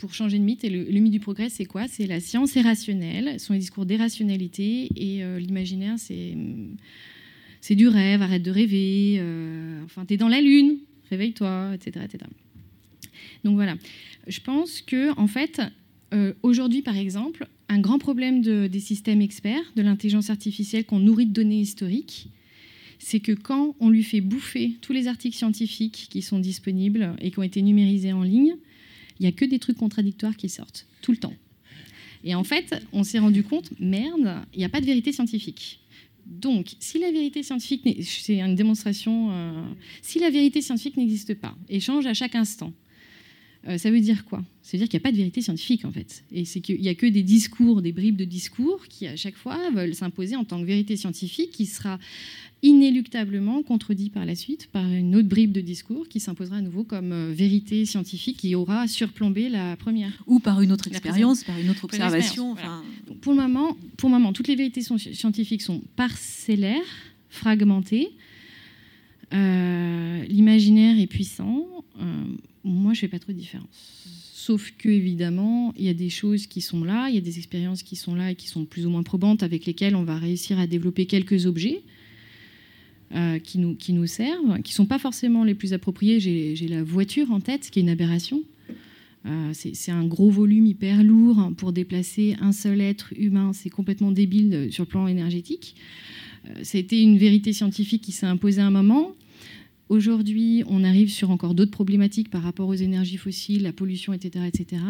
Pour 0.03 0.15
changer 0.15 0.37
de 0.37 0.43
mythe, 0.43 0.65
et 0.65 0.69
le, 0.69 0.99
mythe 0.99 1.13
du 1.13 1.21
progrès, 1.21 1.49
c'est 1.49 1.65
quoi? 1.65 1.87
C'est 1.87 2.09
la 2.09 2.19
science 2.19 2.57
est 2.57 2.61
rationnelle, 2.61 3.39
ce 3.39 3.47
sont 3.47 3.53
les 3.53 3.61
discours 3.61 3.87
d'irrationalité, 3.87 4.89
et 4.97 5.23
euh, 5.23 5.39
l'imaginaire, 5.39 5.95
c'est 5.97 6.37
c'est 7.61 7.77
du 7.77 7.87
rêve, 7.87 8.21
arrête 8.21 8.43
de 8.43 8.51
rêver, 8.51 9.19
euh, 9.21 9.81
enfin, 9.85 10.05
t'es 10.05 10.17
dans 10.17 10.27
la 10.27 10.41
lune, 10.41 10.79
réveille-toi, 11.09 11.77
etc.. 11.77 12.05
Donc 13.45 13.55
voilà, 13.55 13.77
je 14.27 14.41
pense 14.41 14.81
que 14.83 15.17
en 15.17 15.29
fait, 15.29 15.63
euh, 16.13 16.33
aujourd'hui, 16.43 16.83
par 16.83 16.97
exemple, 16.97 17.47
un 17.69 17.79
grand 17.79 18.01
problème 18.01 18.43
de, 18.43 18.67
des 18.67 18.81
systèmes 18.81 19.23
experts, 19.23 19.73
de 19.77 19.83
l'intelligence 19.83 20.31
artificielle 20.31 20.85
qu'on 20.85 20.99
nourrit 20.99 21.27
de 21.27 21.33
données 21.33 21.61
historiques, 21.61 22.27
c'est 22.99 23.21
que 23.21 23.31
quand 23.31 23.77
on 23.79 23.89
lui 23.89 24.03
fait 24.03 24.21
bouffer 24.21 24.73
tous 24.81 24.93
les 24.93 25.07
articles 25.07 25.37
scientifiques 25.37 26.09
qui 26.11 26.23
sont 26.23 26.41
disponibles 26.41 27.15
et 27.21 27.31
qui 27.31 27.39
ont 27.39 27.45
été 27.45 27.63
numérisés 27.63 28.13
en 28.13 28.25
ligne, 28.25 28.57
il 29.19 29.23
n'y 29.23 29.29
a 29.29 29.33
que 29.33 29.45
des 29.45 29.59
trucs 29.59 29.77
contradictoires 29.77 30.37
qui 30.37 30.49
sortent, 30.49 30.87
tout 31.01 31.13
le 31.13 31.19
temps. 31.19 31.35
Et 32.25 32.35
en 32.35 32.45
fait, 32.45 32.83
on 32.93 33.03
s'est 33.03 33.19
rendu 33.19 33.43
compte, 33.43 33.71
merde, 33.81 34.45
il 34.53 34.59
n'y 34.59 34.65
a 34.65 34.69
pas 34.69 34.81
de 34.81 34.87
vérité 34.87 35.13
scientifique. 35.13 35.81
Donc, 36.25 36.75
si 36.79 36.99
la 36.99 37.11
vérité 37.11 37.43
scientifique, 37.43 38.05
c'est 38.05 38.39
une 38.39 38.55
démonstration, 38.55 39.31
euh, 39.33 39.65
si 40.03 40.21
la 40.21 40.31
vérité 40.31 40.63
scientifique 40.63 40.97
n'existe 40.97 41.35
pas 41.35 41.57
et 41.69 41.81
change 41.81 42.07
à 42.07 42.15
chaque 42.15 42.37
instant, 42.37 42.73
euh, 43.69 43.79
ça 43.79 43.91
veut 43.91 44.01
dire 44.01 44.25
quoi? 44.25 44.43
Ça 44.63 44.73
veut 44.73 44.79
dire 44.79 44.89
qu'il 44.89 44.99
n'y 44.99 45.03
a 45.03 45.07
pas 45.09 45.13
de 45.13 45.17
vérité 45.17 45.41
scientifique, 45.41 45.85
en 45.85 45.93
fait. 45.93 46.25
Et 46.33 46.45
c'est 46.45 46.61
qu'il 46.61 46.81
n'y 46.81 46.89
a 46.89 46.95
que 46.95 47.07
des 47.07 47.23
discours, 47.23 47.83
des 47.83 47.93
bribes 47.93 48.17
de 48.17 48.25
discours 48.25 48.87
qui, 48.89 49.07
à 49.07 49.17
chaque 49.17 49.37
fois, 49.37 49.59
veulent 49.71 49.95
s'imposer 49.95 50.37
en 50.37 50.45
tant 50.45 50.61
que 50.61 50.65
vérité 50.65 50.97
scientifique 50.97 51.53
qui 51.53 51.67
sera 51.67 51.99
inéluctablement 52.63 53.63
contredit 53.63 54.09
par 54.09 54.25
la 54.25 54.37
suite 54.37 54.69
par 54.69 54.87
une 54.87 55.17
autre 55.17 55.29
bribe 55.29 55.51
de 55.51 55.61
discours 55.61 56.09
qui 56.09 56.21
s'imposera 56.21 56.59
à 56.59 56.61
nouveau 56.61 56.85
comme 56.85 57.11
euh, 57.13 57.33
vérité 57.33 57.85
scientifique 57.87 58.37
qui 58.37 58.55
aura 58.55 58.87
surplombé 58.87 59.49
la 59.49 59.77
première. 59.77 60.13
Ou 60.27 60.39
par 60.39 60.61
une 60.61 60.71
autre 60.71 60.87
expérience, 60.87 61.43
par 61.43 61.59
une 61.59 61.71
autre 61.71 61.85
observation. 61.85 62.57
Pour, 63.21 63.33
le 63.33 63.43
moment, 63.43 63.77
pour 63.97 64.09
le 64.09 64.15
moment, 64.15 64.33
toutes 64.33 64.49
les 64.49 64.57
vérités 64.57 64.83
scientifiques 64.83 65.63
sont 65.63 65.83
parcellaires, 65.97 66.81
fragmentées. 67.31 68.11
Euh, 69.33 70.25
l'imaginaire 70.25 70.99
est 70.99 71.07
puissant 71.07 71.67
moi, 72.65 72.95
je 72.95 73.01
fais 73.01 73.09
pas 73.09 73.19
trop 73.19 73.33
de 73.33 73.39
différence. 73.39 73.67
Sauf 74.35 74.73
que, 74.77 74.89
évidemment, 74.89 75.73
il 75.77 75.85
y 75.85 75.89
a 75.89 75.95
des 75.95 76.11
choses 76.11 76.47
qui 76.47 76.61
sont 76.61 76.85
là, 76.85 77.09
il 77.09 77.15
y 77.15 77.19
a 77.19 77.21
des 77.21 77.39
expériences 77.39 77.83
qui 77.83 77.97
sont 77.97 78.15
là 78.15 78.33
et 78.33 78.35
qui 78.35 78.49
sont 78.49 78.65
plus 78.65 78.87
ou 78.87 78.91
moins 78.91 79.03
probantes, 79.03 79.43
avec 79.43 79.67
lesquelles 79.67 79.95
on 79.95 80.05
va 80.05 80.17
réussir 80.17 80.59
à 80.59 80.67
développer 80.67 81.07
quelques 81.07 81.47
objets 81.47 81.83
euh, 83.15 83.39
qui, 83.39 83.59
nous, 83.59 83.75
qui 83.75 83.93
nous 83.93 84.07
servent, 84.07 84.61
qui 84.63 84.73
ne 84.73 84.75
sont 84.75 84.87
pas 84.87 84.99
forcément 84.99 85.45
les 85.45 85.55
plus 85.55 85.73
appropriés. 85.73 86.19
J'ai 86.21 86.69
la 86.69 86.83
voiture 86.83 87.31
en 87.31 87.41
tête, 87.41 87.65
ce 87.65 87.71
qui 87.71 87.79
est 87.79 87.83
une 87.83 87.89
aberration. 87.89 88.43
Euh, 89.25 89.53
c'est 89.53 89.93
un 89.93 90.05
gros 90.05 90.31
volume 90.31 90.67
hyper 90.67 91.05
lourd 91.05 91.53
pour 91.57 91.73
déplacer 91.73 92.37
un 92.41 92.51
seul 92.51 92.81
être 92.81 93.13
humain. 93.17 93.53
C'est 93.53 93.71
complètement 93.71 94.11
débile 94.11 94.69
sur 94.73 94.83
le 94.83 94.89
plan 94.89 95.07
énergétique. 95.07 95.77
Euh, 96.49 96.65
ça 96.65 96.79
a 96.79 96.81
été 96.81 97.01
une 97.01 97.19
vérité 97.19 97.53
scientifique 97.53 98.03
qui 98.03 98.11
s'est 98.11 98.27
imposée 98.27 98.61
à 98.61 98.67
un 98.67 98.71
moment. 98.71 99.15
Aujourd'hui, 99.93 100.65
on 100.69 100.85
arrive 100.85 101.11
sur 101.11 101.31
encore 101.31 101.55
d'autres 101.55 101.71
problématiques 101.71 102.31
par 102.31 102.43
rapport 102.43 102.67
aux 102.67 102.73
énergies 102.73 103.19
fossiles, 103.19 103.63
la 103.63 103.75
pollution, 103.75 104.15
etc. 104.15 104.47
etc. 104.49 104.81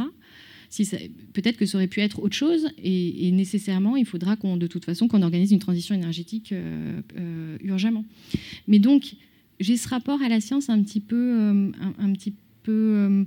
Peut-être 1.32 1.56
que 1.56 1.66
ça 1.66 1.76
aurait 1.76 1.88
pu 1.88 1.98
être 1.98 2.22
autre 2.22 2.36
chose, 2.36 2.68
et, 2.80 3.32
nécessairement, 3.32 3.96
il 3.96 4.06
faudra 4.06 4.36
qu'on, 4.36 4.56
de 4.56 4.68
toute 4.68 4.84
façon, 4.84 5.08
qu'on 5.08 5.22
organise 5.22 5.50
une 5.50 5.58
transition 5.58 5.96
énergétique 5.96 6.52
euh, 6.52 7.00
euh, 7.18 7.56
urgemment. 7.64 8.04
Mais 8.68 8.78
donc, 8.78 9.16
j'ai 9.58 9.76
ce 9.76 9.88
rapport 9.88 10.22
à 10.22 10.28
la 10.28 10.40
science 10.40 10.70
un 10.70 10.80
petit 10.80 11.00
peu, 11.00 11.36
euh, 11.36 11.72
un, 11.98 12.12
petit 12.12 12.34
peu 12.62 13.26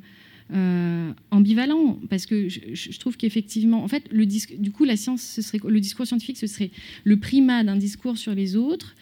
ambivalent, 1.30 1.99
parce 2.09 2.26
que 2.26 2.47
je, 2.47 2.97
trouve 2.99 3.17
qu'effectivement, 3.17 3.84
en 3.84 3.89
fait, 3.89 4.05
le 4.13 4.26
du 4.26 4.71
coup, 4.71 4.86
la 4.86 4.95
science, 4.95 5.41
le 5.67 5.82
discours 5.82 6.07
scientifique, 6.07 6.38
ce 6.38 6.47
serait 6.47 6.71
le 7.03 7.19
primat 7.19 7.65
d'un 7.65 7.76
discours 7.76 8.17
sur 8.17 8.34
les 8.34 8.55
autres, 8.55 8.95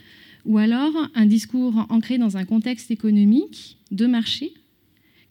ou 0.45 0.57
alors 0.57 0.93
un 1.15 1.25
discours 1.25 1.85
ancré 1.89 2.17
dans 2.17 2.37
un 2.37 2.45
contexte 2.45 2.91
économique 2.91 3.77
de 3.91 4.05
marché 4.07 4.53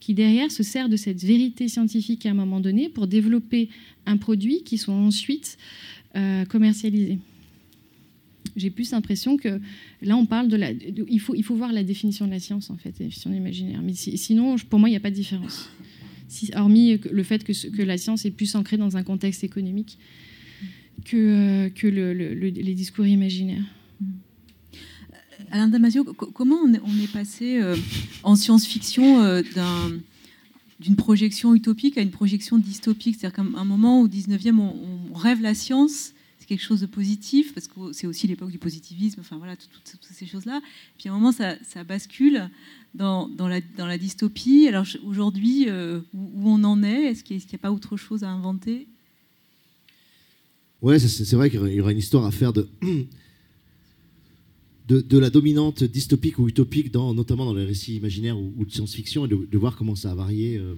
qui 0.00 0.14
derrière 0.14 0.50
se 0.50 0.62
sert 0.62 0.88
de 0.88 0.96
cette 0.96 1.22
vérité 1.22 1.68
scientifique 1.68 2.26
à 2.26 2.30
un 2.30 2.34
moment 2.34 2.60
donné 2.60 2.88
pour 2.88 3.06
développer 3.06 3.68
un 4.04 4.16
produit 4.16 4.64
qui 4.64 4.76
soit 4.76 4.94
ensuite 4.94 5.58
euh, 6.16 6.44
commercialisé. 6.46 7.18
J'ai 8.56 8.70
plus 8.70 8.90
l'impression 8.90 9.36
que 9.36 9.60
là 10.02 10.16
on 10.16 10.26
parle 10.26 10.48
de 10.48 10.56
la. 10.56 10.72
il, 10.72 11.20
faut, 11.20 11.34
il 11.34 11.44
faut 11.44 11.54
voir 11.54 11.72
la 11.72 11.84
définition 11.84 12.26
de 12.26 12.32
la 12.32 12.40
science 12.40 12.68
en 12.70 12.76
fait, 12.76 12.90
la 12.98 13.06
définition 13.06 13.32
imaginaire. 13.32 13.80
Mais 13.82 13.94
sinon, 13.94 14.56
pour 14.68 14.78
moi, 14.78 14.88
il 14.88 14.92
n'y 14.92 14.96
a 14.96 15.00
pas 15.00 15.10
de 15.10 15.14
différence. 15.14 15.70
Hormis 16.54 16.98
le 17.10 17.22
fait 17.22 17.44
que, 17.44 17.82
la 17.82 17.96
science 17.96 18.24
est 18.24 18.30
plus 18.30 18.54
ancrée 18.56 18.78
dans 18.78 18.96
un 18.96 19.02
contexte 19.02 19.44
économique 19.44 19.98
que, 21.04 21.16
euh, 21.16 21.68
que 21.70 21.86
les 21.86 22.74
discours 22.74 23.06
imaginaires. 23.06 23.64
Alain 25.52 25.68
Damasio, 25.68 26.02
comment 26.04 26.56
on 26.64 26.72
est, 26.72 27.12
passé 27.12 27.60
euh, 27.60 27.76
en 28.22 28.36
science-fiction 28.36 29.22
euh, 29.22 29.42
d'une 30.80 30.96
projection 30.96 31.54
utopique 31.54 31.98
à 31.98 32.00
une 32.00 32.10
projection 32.10 32.56
dystopique? 32.56 33.16
C'est-à-dire 33.20 33.36
qu'à 33.36 33.60
un 33.60 33.64
moment 33.66 34.00
au 34.00 34.08
19e, 34.08 34.58
on, 34.58 35.14
rêve 35.14 35.42
la 35.42 35.52
science, 35.52 36.14
c'est 36.38 36.46
quelque 36.46 36.62
chose 36.62 36.80
de 36.80 36.86
positif, 36.86 37.52
parce 37.52 37.68
que 37.68 37.92
c'est 37.92 38.06
aussi 38.06 38.26
l'époque 38.26 38.50
du 38.50 38.56
positivisme, 38.56 39.20
enfin 39.20 39.36
voilà, 39.36 39.54
toutes, 39.56 40.00
ces 40.10 40.24
choses-là. 40.24 40.62
Puis 40.96 41.10
à 41.10 41.12
un 41.12 41.16
moment, 41.16 41.32
ça, 41.32 41.54
bascule 41.86 42.48
dans, 42.94 43.28
la, 43.38 43.98
dystopie. 43.98 44.68
Alors 44.68 44.86
aujourd'hui, 45.04 45.66
euh, 45.68 46.00
où, 46.14 46.48
on 46.48 46.64
en 46.64 46.82
est? 46.82 47.10
Est-ce 47.10 47.24
qu'il 47.24 47.36
n'y 47.36 47.44
a, 47.54 47.58
pas 47.58 47.72
autre 47.72 47.98
chose 47.98 48.24
à 48.24 48.30
inventer? 48.30 48.86
Ouais, 50.80 50.98
c'est 50.98 51.36
vrai 51.36 51.50
qu'il 51.50 51.60
y 51.68 51.80
aura 51.82 51.92
une 51.92 51.98
histoire 51.98 52.24
à 52.24 52.30
faire 52.30 52.54
de 52.54 52.70
de, 54.88 55.18
la 55.18 55.30
dominante 55.30 55.84
dystopique 55.84 56.38
ou 56.38 56.48
utopique, 56.48 56.90
dans, 56.90 57.14
notamment 57.14 57.44
dans 57.44 57.54
les 57.54 57.64
récits 57.64 57.96
imaginaires 57.96 58.38
ou, 58.38 58.64
de 58.64 58.70
science-fiction, 58.70 59.26
et 59.26 59.28
de, 59.28 59.58
voir 59.58 59.76
comment 59.76 59.94
ça 59.94 60.10
a 60.10 60.14
varié. 60.14 60.58
Euh. 60.58 60.74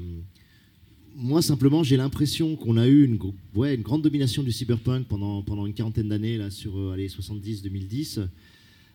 Moi, 1.16 1.42
simplement, 1.42 1.82
j'ai 1.82 1.96
l'impression 1.96 2.56
qu'on 2.56 2.76
a 2.76 2.86
eu 2.86 3.04
une, 3.04 3.18
ouais, 3.54 3.74
une 3.74 3.82
grande 3.82 4.02
domination 4.02 4.42
du 4.42 4.52
cyberpunk 4.52 5.06
pendant, 5.06 5.42
pendant 5.42 5.66
une 5.66 5.74
quarantaine 5.74 6.08
d'années, 6.08 6.36
là, 6.36 6.50
sur 6.50 6.78
euh, 6.78 6.96
70-2010, 6.96 8.26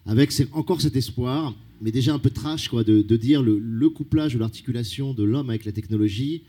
avec 0.06 0.32
encore 0.54 0.82
cet 0.82 0.96
espoir, 0.96 1.56
mais 1.82 1.92
déjà 1.92 2.14
un 2.14 2.20
peu 2.20 2.30
trash, 2.30 2.68
quoi, 2.68 2.84
de, 2.84 3.02
dire 3.18 3.42
le, 3.42 3.58
le 3.58 3.90
couplage 3.90 4.36
ou 4.36 4.40
l'articulation 4.40 5.14
de 5.14 5.24
l'homme 5.24 5.50
avec 5.50 5.66
la 5.66 5.72
technologie 5.72 6.42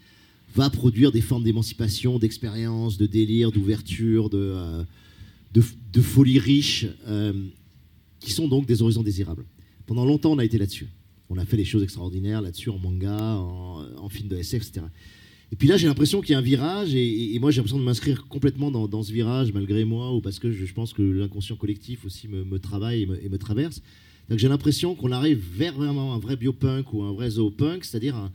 va 0.54 0.68
produire 0.70 1.12
des 1.12 1.20
formes 1.20 1.44
d'émancipation, 1.44 2.18
d'expérience, 2.18 2.98
de 2.98 3.06
délire, 3.06 3.52
d'ouverture, 3.52 4.28
de, 4.30 4.52
euh, 4.54 4.82
de, 5.54 6.00
folie 6.00 6.38
riche. 6.38 6.86
Qui 8.20 8.32
sont 8.32 8.48
donc 8.48 8.66
des 8.66 8.82
horizons 8.82 9.02
désirables. 9.02 9.44
Pendant 9.86 10.04
longtemps, 10.04 10.32
on 10.32 10.38
a 10.38 10.44
été 10.44 10.58
là-dessus. 10.58 10.88
On 11.30 11.38
a 11.38 11.44
fait 11.44 11.56
des 11.56 11.64
choses 11.64 11.82
extraordinaires 11.82 12.42
là-dessus, 12.42 12.70
en 12.70 12.78
manga, 12.78 13.36
en, 13.36 14.08
film 14.08 14.28
de 14.28 14.36
SF, 14.36 14.66
etc. 14.66 14.86
Et 15.52 15.56
puis 15.56 15.68
là, 15.68 15.76
j'ai 15.76 15.86
l'impression 15.86 16.20
qu'il 16.20 16.32
y 16.32 16.34
a 16.34 16.38
un 16.38 16.42
virage, 16.42 16.94
et, 16.94 17.36
moi, 17.40 17.50
j'ai 17.50 17.56
l'impression 17.56 17.78
de 17.78 17.84
m'inscrire 17.84 18.26
complètement 18.28 18.70
dans, 18.70 19.02
ce 19.02 19.12
virage, 19.12 19.52
malgré 19.52 19.84
moi, 19.84 20.14
ou 20.14 20.20
parce 20.20 20.38
que 20.38 20.52
je, 20.52 20.72
pense 20.72 20.92
que 20.92 21.02
l'inconscient 21.02 21.56
collectif 21.56 22.04
aussi 22.04 22.28
me, 22.28 22.58
travaille 22.58 23.02
et 23.22 23.28
me, 23.28 23.38
traverse. 23.38 23.82
Donc 24.28 24.38
j'ai 24.38 24.48
l'impression 24.48 24.94
qu'on 24.94 25.10
arrive 25.10 25.42
vers 25.56 25.74
vraiment 25.74 26.14
un 26.14 26.18
vrai 26.18 26.36
biopunk 26.36 26.92
ou 26.92 27.02
un 27.02 27.12
vrai 27.12 27.30
zoopunk, 27.30 27.84
c'est-à-dire 27.84 28.14
un, 28.14 28.30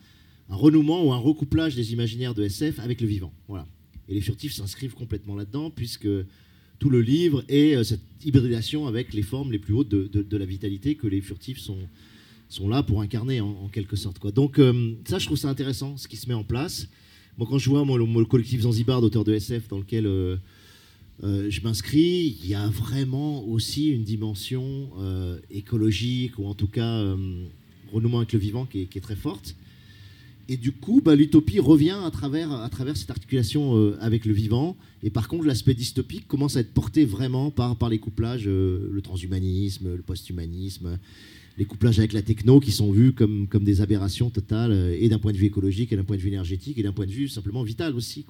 un, 0.49 0.55
renouement 0.55 1.05
ou 1.05 1.13
un 1.13 1.17
recouplage 1.17 1.73
des 1.73 1.93
imaginaires 1.93 2.33
de 2.33 2.43
SF 2.43 2.79
avec 2.79 2.99
le 2.99 3.07
vivant. 3.07 3.31
Voilà. 3.47 3.65
Et 4.09 4.13
les 4.13 4.19
furtifs 4.21 4.53
s'inscrivent 4.53 4.93
complètement 4.93 5.35
là-dedans, 5.35 5.69
puisque 5.69 6.07
tout 6.79 6.89
le 6.89 7.01
livre 7.01 7.43
et 7.49 7.81
cette 7.83 8.01
hybridation 8.23 8.87
avec 8.87 9.13
les 9.13 9.21
formes 9.21 9.51
les 9.51 9.59
plus 9.59 9.73
hautes 9.73 9.89
de, 9.89 10.37
la 10.37 10.45
vitalité 10.45 10.95
que 10.95 11.07
les 11.07 11.21
furtifs 11.21 11.59
sont, 11.59 11.77
sont 12.49 12.67
là 12.67 12.83
pour 12.83 13.01
incarner 13.01 13.41
en, 13.41 13.69
quelque 13.71 13.95
sorte. 13.95 14.19
Quoi. 14.19 14.31
Donc 14.31 14.59
ça, 15.05 15.19
je 15.19 15.25
trouve 15.25 15.37
ça 15.37 15.49
intéressant, 15.49 15.97
ce 15.97 16.07
qui 16.07 16.17
se 16.17 16.27
met 16.27 16.33
en 16.33 16.43
place. 16.43 16.87
Moi, 17.37 17.47
quand 17.49 17.57
je 17.57 17.69
vois 17.69 17.85
moi, 17.85 17.97
le, 17.97 18.25
collectif 18.25 18.61
Zanzibar 18.61 19.01
d'auteurs 19.01 19.23
de 19.23 19.33
SF 19.33 19.67
dans 19.67 19.77
lequel 19.77 20.05
je 21.23 21.61
m'inscris, 21.61 22.37
il 22.43 22.49
y 22.49 22.55
a 22.55 22.67
vraiment 22.67 23.47
aussi 23.47 23.89
une 23.89 24.03
dimension 24.03 24.89
écologique 25.51 26.37
ou 26.39 26.45
en 26.45 26.55
tout 26.55 26.67
cas 26.67 27.15
renouement 27.91 28.17
avec 28.17 28.33
le 28.33 28.39
vivant 28.39 28.65
qui 28.65 28.81
est 28.81 29.01
très 29.01 29.15
forte. 29.15 29.55
Et 30.47 30.57
du 30.57 30.71
coup, 30.71 31.01
bah, 31.03 31.15
l'utopie 31.15 31.59
revient 31.59 31.97
à 32.03 32.11
travers, 32.11 32.67
cette 32.95 33.09
articulation 33.09 33.77
euh, 33.77 33.97
avec 33.99 34.25
le 34.25 34.33
vivant. 34.33 34.77
Et 35.01 35.09
par 35.09 35.27
contre, 35.27 35.45
l'aspect 35.45 35.73
dystopique 35.73 36.27
commence 36.27 36.55
à 36.55 36.59
être 36.59 36.73
porté 36.73 37.05
vraiment 37.05 37.49
par, 37.49 37.89
les 37.89 37.97
couplages, 37.97 38.47
euh, 38.47 38.89
le 38.91 39.01
transhumanisme, 39.01 39.95
le 39.95 40.03
posthumanisme, 40.03 40.99
les 41.57 41.65
couplages 41.65 41.97
avec 41.97 42.13
la 42.13 42.21
techno 42.21 42.59
qui 42.59 42.71
sont 42.71 42.91
vus 42.91 43.13
comme, 43.13 43.47
des 43.61 43.81
aberrations 43.81 44.29
totales, 44.29 44.71
euh, 44.71 44.97
et 44.99 45.09
d'un 45.09 45.17
point 45.17 45.31
de 45.31 45.37
vue 45.37 45.47
écologique, 45.47 45.91
et 45.91 45.95
d'un 45.95 46.03
point 46.03 46.15
de 46.15 46.21
vue 46.21 46.27
énergétique, 46.27 46.77
et 46.77 46.83
d'un 46.83 46.93
point 46.93 47.07
de 47.07 47.11
vue 47.11 47.27
simplement 47.27 47.63
vital 47.63 47.95
aussi. 47.95 48.23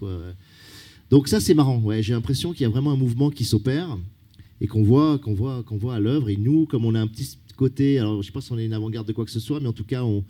Donc 1.10 1.28
ça, 1.28 1.42
c'est 1.42 1.54
marrant. 1.54 1.84
J'ai 2.00 2.14
l'impression 2.14 2.54
qu'il 2.54 2.62
y 2.62 2.66
a 2.66 2.70
vraiment 2.70 2.92
un 2.92 2.98
mouvement 2.98 3.30
qui 3.30 3.44
s'opère 3.44 3.98
et 4.62 4.68
qu'on 4.68 4.84
voit, 4.84 5.20
qu'on 5.20 5.34
voit 5.34 5.96
à 5.96 6.00
l'œuvre. 6.00 6.30
Et 6.30 6.38
nous, 6.38 6.66
comme 6.66 6.86
on 6.86 6.96
a 6.96 7.02
un 7.02 7.08
petit 7.08 7.38
côté, 7.58 8.00
alors 8.00 8.14
je 8.14 8.18
ne 8.20 8.24
sais 8.24 8.32
pas 8.32 8.42
si 8.42 8.54
on 8.54 8.58
est 8.58 8.66
une 8.66 8.74
avant-garde 8.74 9.08
de 9.08 9.12
quoi 9.12 9.26
que 9.26 9.32
ce 9.32 9.40
soit, 9.42 9.60
mais 9.60 9.68
en 9.68 9.74
tout 9.74 9.84
cas, 9.84 10.04
on 10.04 10.24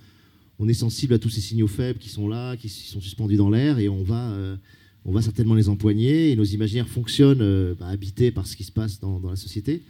on 0.59 0.67
est 0.67 0.73
sensible 0.73 1.13
à 1.13 1.19
tous 1.19 1.29
ces 1.29 1.41
signaux 1.41 1.67
faibles 1.67 1.99
qui 1.99 2.09
sont 2.09 2.27
là, 2.27 2.55
qui 2.55 2.69
sont 2.69 3.01
suspendus 3.01 3.35
dans 3.35 3.49
l'air, 3.49 3.79
et 3.79 3.89
on 3.89 4.03
va, 4.03 4.31
euh, 4.31 4.55
on 5.03 5.11
va 5.11 5.21
certainement 5.21 5.55
les 5.55 5.67
empoigner. 5.69 6.31
Et 6.31 6.35
nos 6.35 6.45
imaginaires 6.45 6.87
fonctionnent 6.87 7.41
euh, 7.41 7.75
bah, 7.77 7.87
habités 7.87 8.31
par 8.31 8.47
ce 8.47 8.55
qui 8.55 8.63
se 8.63 8.71
passe 8.71 8.99
dans, 8.99 9.19
la 9.29 9.35
société. 9.35 9.81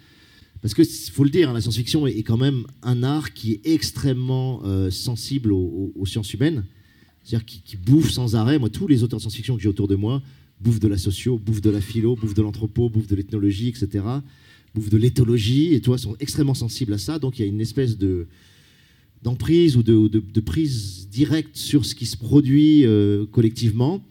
Parce 0.62 0.74
que 0.74 0.84
faut 0.84 1.24
le 1.24 1.30
dire, 1.30 1.50
hein, 1.50 1.54
la 1.54 1.62
science-fiction 1.62 2.08
est, 2.08 2.24
quand 2.24 2.38
même 2.38 2.66
un 2.82 3.04
art 3.04 3.34
qui 3.34 3.54
est 3.54 3.62
extrêmement 3.66 4.62
euh, 4.66 4.90
sensible 4.90 5.52
aux, 5.52 6.06
sciences 6.06 6.34
humaines, 6.34 6.64
c'est-à-dire 7.24 7.46
qui, 7.46 7.78
bouffe 7.78 8.10
sans 8.10 8.36
arrêt. 8.36 8.58
Moi, 8.58 8.70
tous 8.70 8.88
les 8.88 9.04
auteurs 9.04 9.18
de 9.18 9.22
science-fiction 9.22 9.58
que 9.58 9.62
j'ai 9.62 9.70
autour 9.70 9.88
de 9.88 9.96
moi 9.96 10.24
bouffent 10.62 10.80
de 10.80 10.88
la 10.88 10.98
socio, 10.98 11.38
bouffent 11.38 11.62
de 11.62 11.70
la 11.70 11.82
philo, 11.82 12.16
bouffent 12.16 12.34
de 12.34 12.42
l'anthropo, 12.42 12.90
bouffent 12.90 13.08
de 13.08 13.16
l'ethnologie, 13.16 13.68
etc. 13.68 14.04
Bouffent 14.74 14.90
de 14.90 14.98
l'éthologie, 14.98 15.74
et 15.74 15.82
toi, 15.82 15.98
sont 15.98 16.16
extrêmement 16.20 16.54
sensibles 16.56 16.94
à 16.94 16.98
ça. 16.98 17.20
Donc 17.20 17.38
il 17.38 17.44
y 17.44 17.46
a 17.46 17.48
une 17.48 17.62
espèce 17.62 17.98
de 17.98 18.26
d'emprise 19.26 19.76
ou 19.76 19.82
de, 19.82 20.40
prise 20.40 21.10
directe 21.10 21.58
sur 21.58 21.84
ce 21.84 21.96
qui 21.96 22.06
se 22.06 22.16
produit 22.16 22.86
euh, 22.86 23.26
collectivement. 23.26 24.04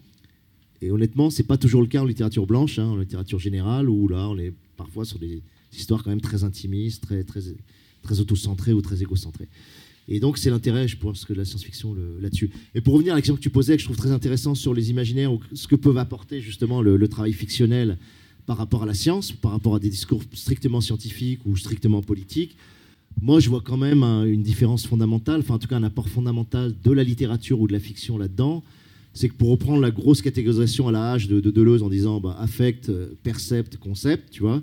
Et 0.81 0.91
honnêtement, 0.91 1.29
c'est 1.29 1.43
pas 1.43 1.57
toujours 1.57 1.81
le 1.81 1.87
cas 1.87 2.01
en 2.01 2.05
littérature 2.05 2.45
blanche, 2.45 2.79
hein, 2.79 2.87
en 2.87 2.97
littérature 2.97 3.39
générale, 3.39 3.89
où 3.89 4.09
là, 4.09 4.27
on 4.29 4.37
est 4.37 4.53
parfois 4.75 5.05
sur 5.05 5.17
des 5.17 5.41
histoires 5.73 6.03
quand 6.03 6.09
même 6.09 6.19
très 6.19 6.43
intimistes, 6.43 7.01
très, 7.01 7.23
très, 7.23 7.39
très 8.03 8.19
autocentrées 8.19 8.73
ou 8.73 8.81
très 8.81 9.01
égocentrées. 9.01 9.47
Et 10.09 10.19
donc, 10.19 10.37
c'est 10.37 10.49
l'intérêt, 10.49 10.85
je 10.85 10.97
pense, 10.97 11.23
que 11.23 11.31
de 11.31 11.37
la 11.37 11.45
science-fiction 11.45 11.95
là-dessus. 12.19 12.51
Et 12.75 12.81
pour 12.81 12.93
revenir 12.93 13.13
à 13.13 13.17
question 13.17 13.37
que 13.37 13.41
tu 13.41 13.49
posais, 13.49 13.75
que 13.77 13.81
je 13.81 13.85
trouve 13.85 13.97
très 13.97 14.11
intéressant 14.11 14.53
sur 14.53 14.73
les 14.73 14.89
imaginaires, 14.89 15.31
ou 15.31 15.39
ce 15.53 15.67
que 15.69 15.77
peuvent 15.77 15.97
apporter 15.97 16.41
justement 16.41 16.81
le 16.81 17.07
travail 17.07 17.31
fictionnel 17.31 17.97
par 18.45 18.57
rapport 18.57 18.83
à 18.83 18.85
la 18.85 18.93
science, 18.93 19.31
par 19.31 19.51
rapport 19.51 19.75
à 19.75 19.79
des 19.79 19.89
discours 19.89 20.21
strictement 20.33 20.81
scientifiques 20.81 21.39
ou 21.45 21.55
strictement 21.55 22.01
politiques, 22.01 22.57
moi, 23.21 23.39
je 23.39 23.49
vois 23.49 23.61
quand 23.61 23.77
même 23.77 24.03
une 24.03 24.43
différence 24.43 24.85
fondamentale, 24.85 25.39
enfin 25.39 25.55
en 25.55 25.59
tout 25.59 25.67
cas 25.67 25.77
un 25.77 25.83
apport 25.83 26.09
fondamental 26.09 26.73
de 26.83 26.91
la 26.91 27.03
littérature 27.03 27.59
ou 27.59 27.67
de 27.67 27.73
la 27.73 27.79
fiction 27.79 28.17
là-dedans. 28.17 28.63
C'est 29.13 29.29
que 29.29 29.33
pour 29.33 29.49
reprendre 29.49 29.81
la 29.81 29.91
grosse 29.91 30.21
catégorisation 30.21 30.89
à 30.89 30.91
la 30.91 31.13
hache 31.13 31.27
de, 31.27 31.39
Deleuze 31.39 31.83
en 31.83 31.89
disant 31.89 32.19
bah, 32.19 32.35
affect, 32.39 32.89
euh, 32.89 33.13
percept, 33.23 33.77
concept, 33.77 34.29
tu 34.31 34.41
vois, 34.41 34.61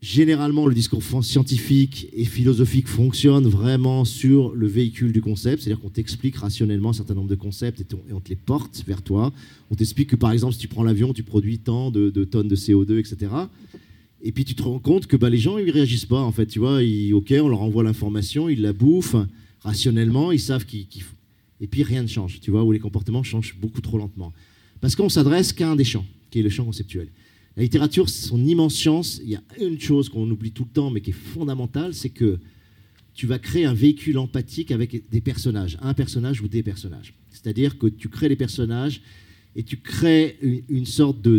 généralement 0.00 0.66
le 0.66 0.74
discours 0.74 1.02
scientifique 1.22 2.08
et 2.12 2.24
philosophique 2.24 2.86
fonctionne 2.86 3.46
vraiment 3.46 4.04
sur 4.04 4.54
le 4.54 4.68
véhicule 4.68 5.12
du 5.12 5.20
concept, 5.20 5.62
c'est-à-dire 5.62 5.80
qu'on 5.80 5.90
t'explique 5.90 6.36
rationnellement 6.36 6.90
un 6.90 6.92
certain 6.92 7.14
nombre 7.14 7.28
de 7.28 7.34
concepts 7.34 7.80
et, 7.80 7.86
on 8.12 8.20
te 8.20 8.28
les 8.28 8.36
porte 8.36 8.84
vers 8.86 9.02
toi. 9.02 9.32
On 9.70 9.74
t'explique 9.74 10.10
que 10.10 10.16
par 10.16 10.30
exemple 10.30 10.54
si 10.54 10.60
tu 10.60 10.68
prends 10.68 10.84
l'avion, 10.84 11.12
tu 11.12 11.24
produis 11.24 11.58
tant 11.58 11.90
de, 11.90 12.10
de 12.10 12.22
tonnes 12.24 12.48
de 12.48 12.56
CO2, 12.56 12.98
etc. 12.98 13.30
Et 14.22 14.32
puis 14.32 14.44
tu 14.44 14.54
te 14.54 14.62
rends 14.62 14.78
compte 14.78 15.06
que 15.06 15.16
bah, 15.16 15.28
les 15.28 15.38
gens, 15.38 15.58
ils 15.58 15.70
réagissent 15.70 16.06
pas, 16.06 16.20
en 16.20 16.32
fait. 16.32 16.46
Tu 16.46 16.58
vois, 16.58 16.80
ok, 17.12 17.34
on 17.42 17.48
leur 17.48 17.62
envoie 17.62 17.82
l'information, 17.82 18.48
ils 18.48 18.60
la 18.60 18.72
bouffent 18.72 19.16
rationnellement, 19.60 20.32
ils 20.32 20.40
savent 20.40 20.64
qu'ils. 20.64 20.86
et 21.60 21.66
puis 21.66 21.82
rien 21.82 22.02
ne 22.02 22.08
change, 22.08 22.40
tu 22.40 22.50
vois, 22.50 22.64
où 22.64 22.72
les 22.72 22.78
comportements 22.78 23.22
changent 23.22 23.56
beaucoup 23.60 23.80
trop 23.80 23.98
lentement. 23.98 24.32
Parce 24.80 24.96
qu'on 24.96 25.08
s'adresse 25.08 25.52
qu'à 25.52 25.70
un 25.70 25.76
des 25.76 25.84
champs, 25.84 26.06
qui 26.30 26.40
est 26.40 26.42
le 26.42 26.50
champ 26.50 26.64
conceptuel. 26.64 27.08
La 27.56 27.62
littérature, 27.62 28.08
son 28.08 28.44
immense 28.44 28.78
chance, 28.78 29.20
il 29.22 29.30
y 29.30 29.36
a 29.36 29.42
une 29.60 29.78
chose 29.78 30.08
qu'on 30.08 30.28
oublie 30.30 30.52
tout 30.52 30.64
le 30.64 30.70
temps, 30.70 30.90
mais 30.90 31.00
qui 31.00 31.10
est 31.10 31.12
fondamentale, 31.34 31.92
c'est 31.92 32.08
que 32.08 32.38
tu 33.14 33.26
vas 33.26 33.38
créer 33.38 33.66
un 33.66 33.74
véhicule 33.74 34.18
empathique 34.18 34.70
avec 34.70 35.08
des 35.10 35.20
personnages, 35.20 35.76
un 35.82 35.94
personnage 35.94 36.40
ou 36.40 36.48
des 36.48 36.62
personnages. 36.62 37.14
C'est-à-dire 37.30 37.78
que 37.78 37.86
tu 37.86 38.08
crées 38.08 38.28
les 38.28 38.36
personnages 38.36 39.02
et 39.54 39.62
tu 39.62 39.76
crées 39.76 40.38
une, 40.68 40.86
sorte 40.86 41.20
de, 41.20 41.38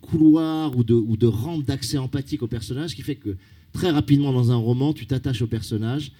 couloir 0.00 0.76
ou 0.76 0.84
de, 0.84 0.94
ou 0.94 1.16
de 1.16 1.26
rampe 1.26 1.64
d'accès 1.64 1.98
empathique 1.98 2.42
au 2.42 2.46
personnage 2.46 2.94
qui 2.94 3.02
fait 3.02 3.14
que 3.16 3.36
très 3.72 3.90
rapidement 3.90 4.32
dans 4.32 4.50
un 4.50 4.56
roman, 4.56 4.92
tu 4.92 5.06
t'attaches 5.06 5.40
au 5.42 5.46
personnage 5.46 6.12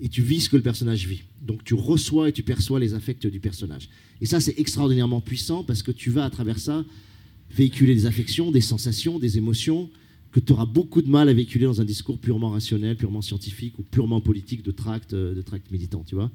et 0.00 0.08
tu 0.08 0.22
vis 0.22 0.42
ce 0.42 0.48
que 0.48 0.56
le 0.56 0.62
personnage 0.62 1.06
vit. 1.06 1.22
Donc 1.42 1.64
tu 1.64 1.74
reçois 1.74 2.28
et 2.28 2.32
tu 2.32 2.42
perçois 2.42 2.78
les 2.78 2.94
affects 2.94 3.26
du 3.26 3.40
personnage. 3.40 3.88
Et 4.20 4.26
ça, 4.26 4.40
c'est 4.40 4.58
extraordinairement 4.58 5.20
puissant 5.20 5.64
parce 5.64 5.82
que 5.82 5.90
tu 5.90 6.10
vas 6.10 6.24
à 6.24 6.30
travers 6.30 6.58
ça 6.58 6.84
véhiculer 7.50 7.94
des 7.94 8.06
affections, 8.06 8.52
des 8.52 8.60
sensations, 8.60 9.18
des 9.18 9.38
émotions 9.38 9.90
que 10.30 10.38
tu 10.38 10.52
auras 10.52 10.66
beaucoup 10.66 11.02
de 11.02 11.10
mal 11.10 11.28
à 11.28 11.32
véhiculer 11.32 11.64
dans 11.64 11.80
un 11.80 11.84
discours 11.84 12.18
purement 12.18 12.50
rationnel, 12.50 12.96
purement 12.96 13.22
scientifique 13.22 13.76
ou 13.80 13.82
purement 13.82 14.20
politique 14.20 14.62
de 14.62 14.70
tract, 14.70 15.12
de 15.12 15.42
tract 15.42 15.68
militant, 15.72 16.04
tu 16.06 16.14
vois. 16.14 16.30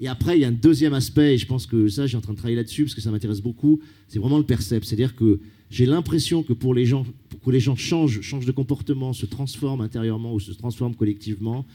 Et 0.00 0.08
après, 0.08 0.38
il 0.38 0.42
y 0.42 0.44
a 0.44 0.48
un 0.48 0.52
deuxième 0.52 0.94
aspect, 0.94 1.34
et 1.34 1.38
je 1.38 1.46
pense 1.46 1.66
que 1.66 1.88
ça, 1.88 2.06
j'ai 2.06 2.16
en 2.16 2.20
train 2.20 2.32
de 2.32 2.38
travailler 2.38 2.56
là-dessus, 2.56 2.84
parce 2.84 2.94
que 2.94 3.00
ça 3.00 3.10
m'intéresse 3.10 3.40
beaucoup, 3.40 3.80
c'est 4.06 4.18
vraiment 4.18 4.38
le 4.38 4.44
percept. 4.44 4.86
C'est-à-dire 4.86 5.16
que 5.16 5.40
j'ai 5.70 5.86
l'impression 5.86 6.42
que 6.42 6.52
pour 6.52 6.72
les 6.74 6.86
gens, 6.86 7.04
pour 7.28 7.40
que 7.40 7.50
les 7.50 7.60
gens 7.60 7.76
changent, 7.76 8.20
changent 8.20 8.46
de 8.46 8.52
comportement, 8.52 9.12
se 9.12 9.26
transforment 9.26 9.80
intérieurement 9.80 10.32
ou 10.34 10.40
se 10.40 10.52
transforment 10.52 10.94
collectivement, 10.94 11.66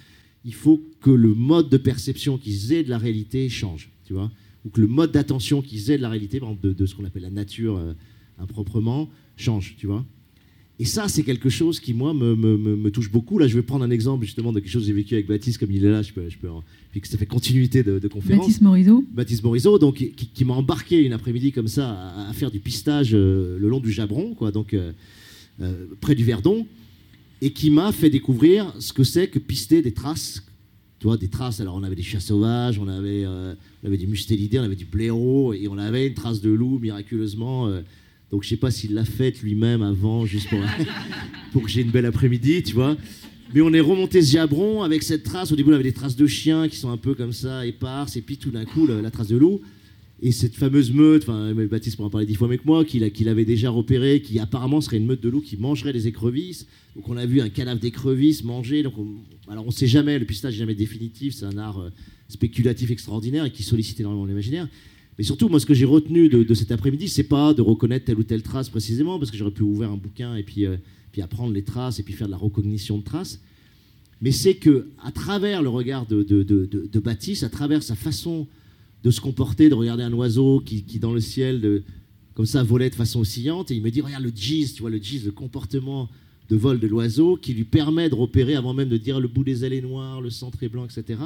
il 0.46 0.54
faut 0.54 0.82
que 1.02 1.12
le 1.12 1.34
mode 1.34 1.70
de 1.70 1.78
perception 1.78 2.38
qu'ils 2.38 2.74
aient 2.74 2.84
de 2.84 2.90
la 2.90 2.98
réalité 2.98 3.50
change, 3.50 3.90
tu 4.06 4.14
vois 4.14 4.32
Ou 4.66 4.70
que 4.70 4.82
le 4.82 4.88
mode 4.88 5.12
d'attention 5.12 5.62
qu'ils 5.62 5.92
aient 5.92 5.98
de 5.98 6.02
la 6.02 6.10
réalité, 6.10 6.40
par 6.40 6.50
exemple 6.50 6.74
de, 6.74 6.86
ce 6.86 6.96
qu'on 6.96 7.06
appelle 7.06 7.24
la 7.24 7.30
nature 7.30 7.78
euh, 7.78 7.94
improprement, 8.40 9.10
change, 9.38 9.76
tu 9.78 9.88
vois 9.88 10.06
et 10.80 10.86
ça, 10.86 11.08
c'est 11.08 11.24
quelque 11.24 11.50
chose 11.50 11.80
qui, 11.80 11.94
moi, 11.94 12.14
me, 12.14 12.90
touche 12.90 13.12
beaucoup. 13.12 13.38
Là, 13.38 13.48
je 13.48 13.56
vais 13.56 13.62
prendre 13.62 13.86
un 13.86 13.92
exemple 13.92 14.26
justement 14.26 14.52
de 14.52 14.60
quelque 14.60 14.72
chose 14.72 14.82
que 14.84 14.88
j'ai 14.88 14.94
vécu 14.94 15.14
avec 15.14 15.28
Baptiste, 15.28 15.60
comme 15.60 15.72
il 15.72 15.86
est 15.86 15.90
là, 15.90 16.02
je 16.02 16.12
peux, 16.12 16.28
je 16.30 16.38
peux 16.38 16.48
puis 16.92 17.02
que 17.02 17.08
ça 17.08 17.18
fait 17.18 17.26
continuité 17.26 17.84
de, 17.84 18.08
conférence. 18.08 18.42
Baptiste 18.46 18.62
Morisot. 18.62 19.04
Baptiste 19.12 19.44
Morisot, 19.44 19.80
donc, 19.80 19.96
qui, 19.96 20.46
m'a 20.46 20.54
embarqué 20.54 21.04
une 21.04 21.14
après-midi 21.14 21.52
comme 21.52 21.68
ça 21.68 22.14
à, 22.30 22.34
faire 22.34 22.52
du 22.52 22.60
pistage 22.60 23.12
euh, 23.14 23.58
le 23.60 23.68
long 23.68 23.80
du 23.80 23.92
Jabron, 23.92 24.36
quoi, 24.36 24.52
donc 24.52 24.74
euh, 24.74 24.92
euh, 25.62 25.86
près 26.02 26.16
du 26.16 26.24
Verdon, 26.24 26.68
et 27.42 27.52
qui 27.52 27.70
m'a 27.70 27.92
fait 27.92 28.10
découvrir 28.10 28.74
ce 28.80 28.94
que 28.94 29.04
c'est 29.04 29.28
que 29.28 29.40
pister 29.40 29.82
des 29.82 29.92
traces. 29.92 30.44
Tu 31.00 31.08
vois, 31.08 31.18
des 31.18 31.28
traces. 31.28 31.60
Alors, 31.60 31.76
on 31.76 31.84
avait 31.84 31.96
des 31.96 32.04
chats 32.04 32.20
sauvages, 32.20 32.80
on 32.80 32.88
avait, 32.88 33.26
on 33.28 33.88
avait 33.88 33.98
des 33.98 34.08
mustélidés, 34.08 34.60
on 34.60 34.64
avait 34.64 34.76
du 34.76 34.86
blaireau, 34.86 35.54
et 35.54 35.68
on 35.68 35.78
avait 35.78 36.08
une 36.08 36.14
trace 36.14 36.42
de 36.42 36.50
loup 36.50 36.80
miraculeusement 36.80 37.70
donc 38.34 38.42
je 38.42 38.50
sais 38.50 38.58
pas 38.58 38.72
s'il 38.72 38.96
l'a 38.96 39.06
faite 39.06 39.44
lui-même 39.44 39.84
avant, 39.84 40.26
juste 40.26 40.50
pour, 40.50 40.58
pour 41.52 41.62
que 41.62 41.70
j'ai 41.70 41.82
une 41.82 41.92
belle 41.92 42.08
après-midi, 42.08 42.64
tu 42.64 42.74
vois. 42.74 42.98
Mais 43.54 43.62
on 43.62 43.72
est 43.72 43.80
remonté 43.80 44.22
Ziabron 44.22 44.82
avec 44.82 45.04
cette 45.04 45.22
trace. 45.22 45.52
Au 45.52 45.56
début, 45.56 45.70
on 45.70 45.76
avait 45.76 45.84
des 45.84 45.94
traces 45.94 46.16
de 46.16 46.26
chiens 46.26 46.68
qui 46.68 46.78
sont 46.78 46.90
un 46.90 46.98
peu 46.98 47.14
comme 47.14 47.32
ça, 47.32 47.64
éparses, 47.68 48.16
et 48.16 48.22
puis 48.22 48.38
tout 48.38 48.50
d'un 48.50 48.66
coup, 48.66 48.88
la, 48.88 49.12
trace 49.12 49.28
de 49.28 49.38
loup. 49.38 49.62
Et 50.20 50.32
cette 50.32 50.56
fameuse 50.56 50.92
meute, 50.92 51.30
enfin, 51.30 51.54
Baptiste 51.54 51.96
pourra 51.96 52.08
en 52.08 52.10
parler 52.10 52.26
dix 52.26 52.34
fois 52.34 52.48
mieux 52.48 52.58
que 52.58 52.66
moi, 52.66 52.84
qu'il 52.84 53.30
avait 53.30 53.46
déjà 53.46 53.70
repéré, 53.70 54.24
qui 54.24 54.40
apparemment 54.40 54.82
serait 54.82 54.98
une 54.98 55.06
meute 55.06 55.22
de 55.22 55.30
loups 55.30 55.42
qui 55.42 55.56
mangerait 55.58 55.94
des 55.94 56.08
écrevisses. 56.08 56.66
Donc 56.96 57.10
on 57.10 57.18
a 57.18 57.28
vu 57.28 57.40
un 57.40 57.50
cadavre 57.50 57.80
d'écrevisses 57.80 58.44
manger. 58.44 58.82
Donc 58.82 58.96
alors 59.48 59.68
on 59.68 59.72
sait 59.72 59.86
jamais, 59.86 60.18
le 60.18 60.26
pistage 60.26 60.54
n'est 60.54 60.60
jamais 60.60 60.74
définitif, 60.74 61.36
c'est 61.36 61.46
un 61.46 61.60
art 61.60 61.80
euh, 61.82 61.90
spéculatif 62.30 62.90
extraordinaire 62.90 63.46
et 63.46 63.52
qui 63.52 63.62
sollicite 63.62 64.00
énormément 64.00 64.26
l'imaginaire. 64.26 64.68
Mais 65.18 65.24
surtout, 65.24 65.48
moi, 65.48 65.60
ce 65.60 65.66
que 65.66 65.74
j'ai 65.74 65.86
retenu 65.86 66.28
de, 66.28 66.54
cet 66.54 66.72
après-midi, 66.72 67.08
c'est 67.08 67.24
pas 67.24 67.54
de 67.54 67.62
reconnaître 67.62 68.06
telle 68.06 68.18
ou 68.18 68.24
telle 68.24 68.42
trace 68.42 68.70
précisément, 68.70 69.20
parce 69.20 69.30
que 69.30 69.38
j'aurais 69.38 69.52
pu 69.52 69.62
ouvrir 69.62 69.92
un 69.92 69.98
bouquin 69.98 70.36
et 70.36 70.44
puis, 70.44 70.66
euh, 70.66 70.78
puis 71.12 71.22
apprendre 71.22 71.54
les 71.54 71.64
traces 71.64 72.00
et 72.00 72.04
puis 72.04 72.14
faire 72.14 72.28
de 72.28 72.32
la 72.32 72.38
recognition 72.38 72.98
de 72.98 73.04
traces. 73.04 73.40
Mais 74.22 74.32
c'est 74.32 74.56
que, 74.56 74.88
à 75.04 75.12
travers 75.12 75.62
le 75.62 75.70
regard 75.70 76.06
de, 76.08 76.24
de, 76.24 77.00
Baptiste, 77.00 77.44
à 77.44 77.50
travers 77.50 77.84
sa 77.84 77.96
façon 77.96 78.48
de 79.04 79.12
se 79.12 79.20
comporter, 79.22 79.70
de 79.70 79.76
regarder 79.76 80.04
un 80.04 80.14
oiseau 80.14 80.62
qui, 80.66 80.84
qui 80.84 80.98
dans 80.98 81.14
le 81.14 81.20
ciel, 81.20 81.84
comme 82.34 82.46
ça, 82.46 82.64
volait 82.64 82.90
de 82.90 82.96
façon 82.96 83.20
oscillante, 83.20 83.70
et 83.70 83.76
il 83.76 83.84
me 83.84 83.92
dit, 83.92 84.02
regarde 84.02 84.24
le 84.24 84.32
gis, 84.34 84.74
tu 84.74 84.82
vois, 84.82 84.90
le 84.90 84.98
le 84.98 85.32
comportement 85.32 86.10
de 86.50 86.56
vol 86.56 86.80
de 86.80 86.88
l'oiseau, 86.88 87.36
qui 87.36 87.54
lui 87.54 87.64
permet 87.66 88.10
de 88.10 88.16
repérer, 88.16 88.56
avant 88.56 88.74
même 88.74 88.90
de 88.90 88.98
dire 88.98 89.20
le 89.20 89.28
bout 89.28 89.44
des 89.44 89.64
ailes 89.66 89.74
est 89.74 89.82
noir, 89.82 90.22
le 90.22 90.30
centre 90.30 90.64
est 90.64 90.70
blanc, 90.70 90.86
etc. 90.86 91.20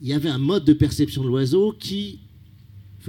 Il 0.00 0.08
y 0.08 0.12
avait 0.12 0.28
un 0.28 0.38
mode 0.38 0.64
de 0.64 0.72
perception 0.72 1.22
de 1.22 1.28
l'oiseau 1.28 1.74
qui 1.78 2.20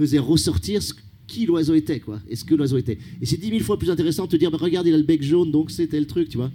faisait 0.00 0.18
ressortir 0.18 0.82
ce 0.82 0.94
qui 1.26 1.46
l'oiseau 1.46 1.74
était, 1.74 2.00
quoi. 2.00 2.20
Est-ce 2.28 2.44
que 2.44 2.54
l'oiseau 2.54 2.78
était 2.78 2.98
Et 3.20 3.26
c'est 3.26 3.36
dix 3.36 3.50
mille 3.50 3.62
fois 3.62 3.78
plus 3.78 3.90
intéressant 3.90 4.24
de 4.24 4.30
te 4.30 4.36
dire, 4.36 4.50
bah, 4.50 4.58
regarde, 4.60 4.86
il 4.86 4.94
a 4.94 4.96
le 4.96 5.04
bec 5.04 5.22
jaune, 5.22 5.50
donc 5.50 5.70
c'était 5.70 6.00
le 6.00 6.06
truc, 6.06 6.28
tu 6.28 6.38
vois. 6.38 6.50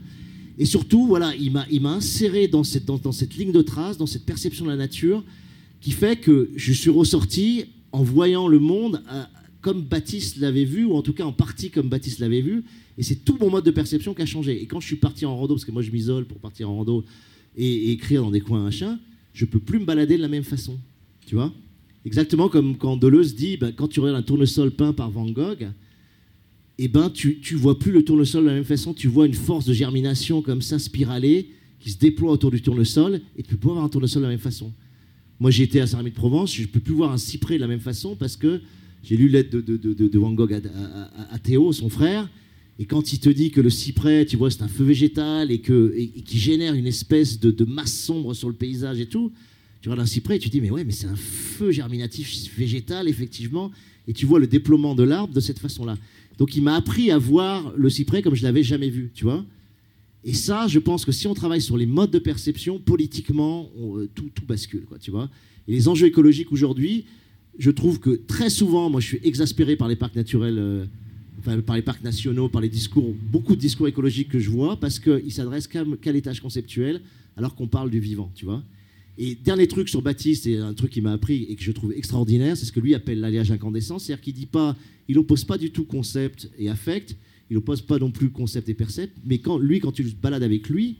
Et 0.58 0.66
surtout, 0.66 1.06
voilà, 1.06 1.36
il 1.36 1.52
m'a, 1.52 1.66
il 1.70 1.82
m'a 1.82 1.93
inséré 1.93 2.48
dans 2.48 2.64
cette, 2.64 2.86
dans, 2.86 3.12
cette 3.12 3.36
ligne 3.36 3.52
de 3.52 3.62
trace, 3.62 3.98
dans 3.98 4.06
cette 4.08 4.26
perception 4.26 4.66
de 4.66 4.72
la 4.72 4.76
nature, 4.76 5.24
qui 5.80 5.91
fait 5.91 6.16
que 6.16 6.50
je 6.56 6.74
suis 6.74 6.89
ressorti 6.89 7.66
en 7.91 8.04
voyant 8.04 8.48
le 8.48 8.60
monde 8.60 9.04
euh, 9.12 9.24
comme 9.62 9.82
Baptiste 9.82 10.38
l'avait 10.38 10.66
vu, 10.66 10.86
ou 10.86 10.96
en 10.96 11.02
tout 11.02 11.14
cas 11.14 11.26
en 11.26 11.34
partie 11.34 11.70
comme 11.70 11.89
Baptiste 11.89 12.20
l'avait 12.20 12.41
vu. 12.41 12.64
Et 12.98 13.04
c'est 13.04 13.24
tout 13.24 13.38
mon 13.39 13.50
mode 13.50 13.66
de 13.66 13.72
perception 13.72 14.14
qui 14.14 14.22
a 14.22 14.26
changé. 14.26 14.62
Et 14.62 14.66
quand 14.66 14.80
je 14.80 14.88
suis 14.88 14.96
parti 14.96 15.26
en 15.26 15.36
rando, 15.36 15.56
parce 15.56 15.66
que 15.66 15.72
moi 15.72 15.82
je 15.82 15.91
m'isole 15.91 16.26
pour 16.26 16.39
partir 16.39 16.70
en 16.70 16.78
rando 16.78 17.04
et, 17.56 17.91
écrire 17.91 18.24
dans 18.24 18.32
des 18.32 18.41
coins 18.41 18.64
machin, 18.64 19.00
je 19.34 19.46
peux 19.46 19.60
plus 19.60 19.80
me 19.80 19.86
balader 19.86 20.18
de 20.18 20.22
la 20.22 20.28
même 20.28 20.43
façon. 20.43 20.78
Tu 21.26 21.36
vois 21.36 21.54
Exactement 22.06 22.49
comme 22.49 22.78
quand 22.78 22.97
Deleuze 22.97 23.36
dit, 23.36 23.58
ben, 23.58 23.72
quand 23.72 23.88
tu 23.88 23.99
regardes 23.99 24.20
un 24.20 24.24
tournesol 24.24 24.72
peint 24.72 24.93
par 24.93 25.10
Van 25.10 25.26
Gogh, 25.26 25.68
eh 26.78 26.88
ben, 26.88 27.10
tu, 27.10 27.39
tu 27.39 27.56
vois 27.56 27.80
plus 27.80 27.91
le 27.91 28.03
tournesol 28.03 28.43
de 28.43 28.49
la 28.49 28.56
même 28.56 28.64
façon, 28.64 28.93
tu 28.93 29.08
vois 29.08 29.26
une 29.26 29.34
force 29.34 29.66
de 29.66 29.74
germination 29.74 30.41
comme 30.41 30.62
ça, 30.62 30.78
spiralée, 30.78 31.49
qui 31.80 31.89
se 31.89 31.97
déploie 31.97 32.32
autour 32.32 32.51
du 32.51 32.62
tournesol, 32.62 33.22
et 33.38 33.43
tu 33.43 33.49
peux 33.51 33.58
plus 33.58 33.70
voir 33.70 33.84
un 33.84 33.89
tournesol 33.89 34.22
de 34.22 34.28
la 34.28 34.32
même 34.32 34.39
façon. 34.39 34.72
Moi, 35.39 35.51
j'ai 35.51 35.64
été 35.64 35.82
à 35.82 35.88
Saint-Rémy 35.88 36.12
de 36.12 36.16
Provence, 36.16 36.53
je 36.53 36.62
ne 36.62 36.68
peux 36.68 36.80
plus 36.80 36.93
voir 36.93 37.12
un 37.12 37.18
cyprès 37.18 37.56
de 37.56 37.62
la 37.62 37.68
même 37.68 37.80
façon 37.80 38.16
parce 38.16 38.38
que 38.38 38.62
j'ai 39.03 39.18
lu 39.18 39.28
l'aide 39.28 39.49
de, 39.49 39.62
de, 39.62 39.78
de, 39.93 40.20
Van 40.20 40.32
Gogh 40.32 40.53
à, 40.53 41.39
Théo, 41.39 41.72
son 41.74 41.89
frère, 41.89 42.30
et 42.80 42.86
quand 42.86 43.14
il 43.14 43.20
te 43.20 43.30
dit 43.30 43.51
que 43.51 43.62
le 43.62 43.70
cyprès, 43.70 44.26
tu 44.26 44.36
vois, 44.36 44.51
c'est 44.51 44.64
un 44.64 44.68
feu 44.68 44.84
végétal 44.84 45.51
et, 45.51 45.60
que, 45.60 45.93
et, 45.95 46.08
qui 46.08 46.39
génère 46.39 46.74
une 46.74 46.88
espèce 46.88 47.39
de, 47.39 47.66
masse 47.66 47.93
sombre 47.93 48.34
sur 48.34 48.49
le 48.49 48.56
paysage 48.56 48.99
et 48.99 49.06
tout, 49.06 49.32
tu 49.86 49.90
regardes 49.90 50.08
un 50.08 50.10
cyprès 50.10 50.38
et 50.38 50.40
tu 50.40 50.50
dis, 50.50 50.62
mais 50.62 50.72
ouais, 50.72 50.84
mais 50.84 50.92
c'est 50.92 51.06
un 51.06 51.16
feu 51.16 51.70
germinatif 51.70 52.58
végétal, 52.58 53.08
effectivement, 53.08 53.70
et 54.08 54.14
tu 54.14 54.26
vois 54.26 54.40
le 54.40 54.48
déploiement 54.48 54.96
de 54.96 55.04
l'arbre 55.04 55.32
de 55.32 55.40
cette 55.40 55.60
façon-là. 55.60 55.96
Donc 56.40 56.56
il 56.56 56.64
m'a 56.64 56.74
appris 56.74 57.12
à 57.12 57.20
voir 57.20 57.72
le 57.78 57.88
cyprès 57.92 58.24
comme 58.24 58.34
je 58.34 58.42
l'avais 58.42 58.64
jamais 58.64 58.90
vu, 58.90 59.12
tu 59.14 59.26
vois. 59.26 59.46
Et 60.24 60.34
ça, 60.34 60.66
je 60.68 60.80
pense 60.80 61.06
que 61.06 61.12
si 61.12 61.28
on 61.28 61.36
travaille 61.36 61.62
sur 61.62 61.78
les 61.78 61.86
modes 61.86 62.10
de 62.10 62.18
perception, 62.18 62.80
politiquement, 62.80 63.70
euh, 63.80 64.10
tout, 64.16 64.32
tout, 64.34 64.44
bascule, 64.44 64.86
quoi, 64.86 64.98
tu 64.98 65.12
vois. 65.12 65.30
Et 65.68 65.74
les 65.74 65.88
enjeux 65.88 66.08
écologiques 66.08 66.52
aujourd'hui, 66.52 67.06
je 67.60 67.70
trouve 67.70 68.00
que 68.00 68.10
très 68.10 68.50
souvent, 68.50 68.90
moi 68.90 69.02
je 69.02 69.06
suis 69.06 69.20
exaspéré 69.24 69.76
par 69.76 69.88
les 69.88 69.96
parcs 69.96 70.16
naturels. 70.16 70.58
Euh, 70.58 70.86
par 71.64 71.76
les 71.76 71.84
parcs 71.84 72.04
nationaux, 72.04 72.50
par 72.50 72.62
les 72.62 72.70
discours, 72.70 73.14
beaucoup 73.32 73.56
de 73.56 73.62
discours 73.62 73.88
écologiques 73.88 74.30
que 74.30 74.40
je 74.40 74.50
vois, 74.50 74.80
parce 74.80 74.98
qu'ils 74.98 75.32
s'adressent 75.32 75.68
qu'à 75.68 76.12
l'étage 76.12 76.42
conceptuel, 76.42 77.02
alors 77.38 77.54
qu'on 77.54 77.68
parle 77.68 77.92
du 77.92 78.00
vivant, 78.00 78.32
tu 78.34 78.46
vois. 78.46 78.64
Et 79.18 79.36
dernier 79.36 79.68
truc 79.68 79.88
sur 79.88 80.01
Baptiste, 80.01 80.45
et 80.45 80.57
un 80.57 80.74
truc 80.74 80.91
qui 80.91 81.01
m'a 81.01 81.13
appris 81.13 81.45
et 81.49 81.55
que 81.55 81.63
je 81.63 81.72
trouve 81.72 81.93
extraordinaire, 81.93 82.57
c'est 82.57 82.66
ce 82.66 82.72
que 82.72 82.82
lui 82.82 82.93
appelle 82.93 83.20
l'alliage 83.20 83.51
incandescent, 83.51 83.97
c'est-à-dire 83.97 84.22
qu'il 84.22 84.34
dit 84.34 84.45
pas, 84.45 84.76
il 85.07 85.18
oppose 85.18 85.45
pas 85.45 85.57
du 85.57 85.72
tout 85.72 85.86
concept 85.86 86.49
et 86.59 86.70
affect, 86.70 87.16
il 87.49 87.57
oppose 87.57 87.82
pas 87.82 87.97
non 87.97 88.11
plus 88.11 88.30
concept 88.30 88.68
et 88.68 88.74
percept, 88.74 89.16
mais 89.26 89.38
quand 89.38 89.57
lui, 89.57 89.80
quand 89.80 89.93
tu 89.93 90.03
te 90.03 90.22
balades 90.22 90.43
avec 90.43 90.68
lui, 90.68 90.95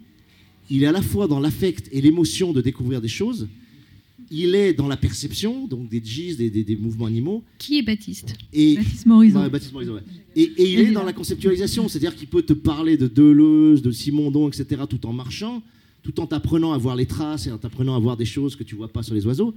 il 0.70 0.84
est 0.84 0.88
à 0.88 0.92
la 0.92 1.02
fois 1.02 1.28
dans 1.28 1.40
l'affect 1.40 1.90
et 1.92 2.02
l'émotion 2.02 2.54
de 2.54 2.62
découvrir 2.62 3.02
des 3.02 3.10
choses, 3.10 3.48
il 4.32 4.56
est 4.56 4.74
dans 4.74 4.88
la 4.88 4.98
perception, 4.98 5.68
donc 5.68 5.90
des 5.90 6.02
gis, 6.04 6.36
des, 6.36 6.76
mouvements 6.78 7.06
animaux. 7.06 7.44
Qui 7.58 7.80
est 7.80 7.84
Baptiste? 7.84 8.36
Et, 8.54 8.76
Baptiste 8.76 9.06
Morizot. 9.06 9.40
et, 10.36 10.52
il 10.58 10.80
est 10.80 10.92
dans 10.92 11.04
la 11.04 11.14
conceptualisation, 11.14 11.88
c'est-à-dire 11.88 12.16
qu'il 12.16 12.28
peut 12.28 12.42
te 12.42 12.54
parler 12.54 12.98
de 12.98 13.08
Deleuze, 13.08 13.82
de 13.82 13.92
Simondon, 13.92 14.48
etc., 14.48 14.84
tout 14.90 15.06
en 15.06 15.14
marchant, 15.14 15.62
tout 16.06 16.20
en 16.20 16.28
t'apprenant 16.28 16.72
à 16.72 16.78
voir 16.78 16.96
les 16.96 17.08
traces 17.08 17.48
et 17.48 17.52
en 17.52 17.58
t'apprenant 17.58 17.96
à 17.96 18.00
voir 18.00 18.16
des 18.16 18.26
choses 18.26 18.56
que 18.56 18.64
tu 18.64 18.76
vois 18.76 18.90
pas 18.90 19.02
sur 19.02 19.16
les 19.16 19.26
oiseaux, 19.26 19.56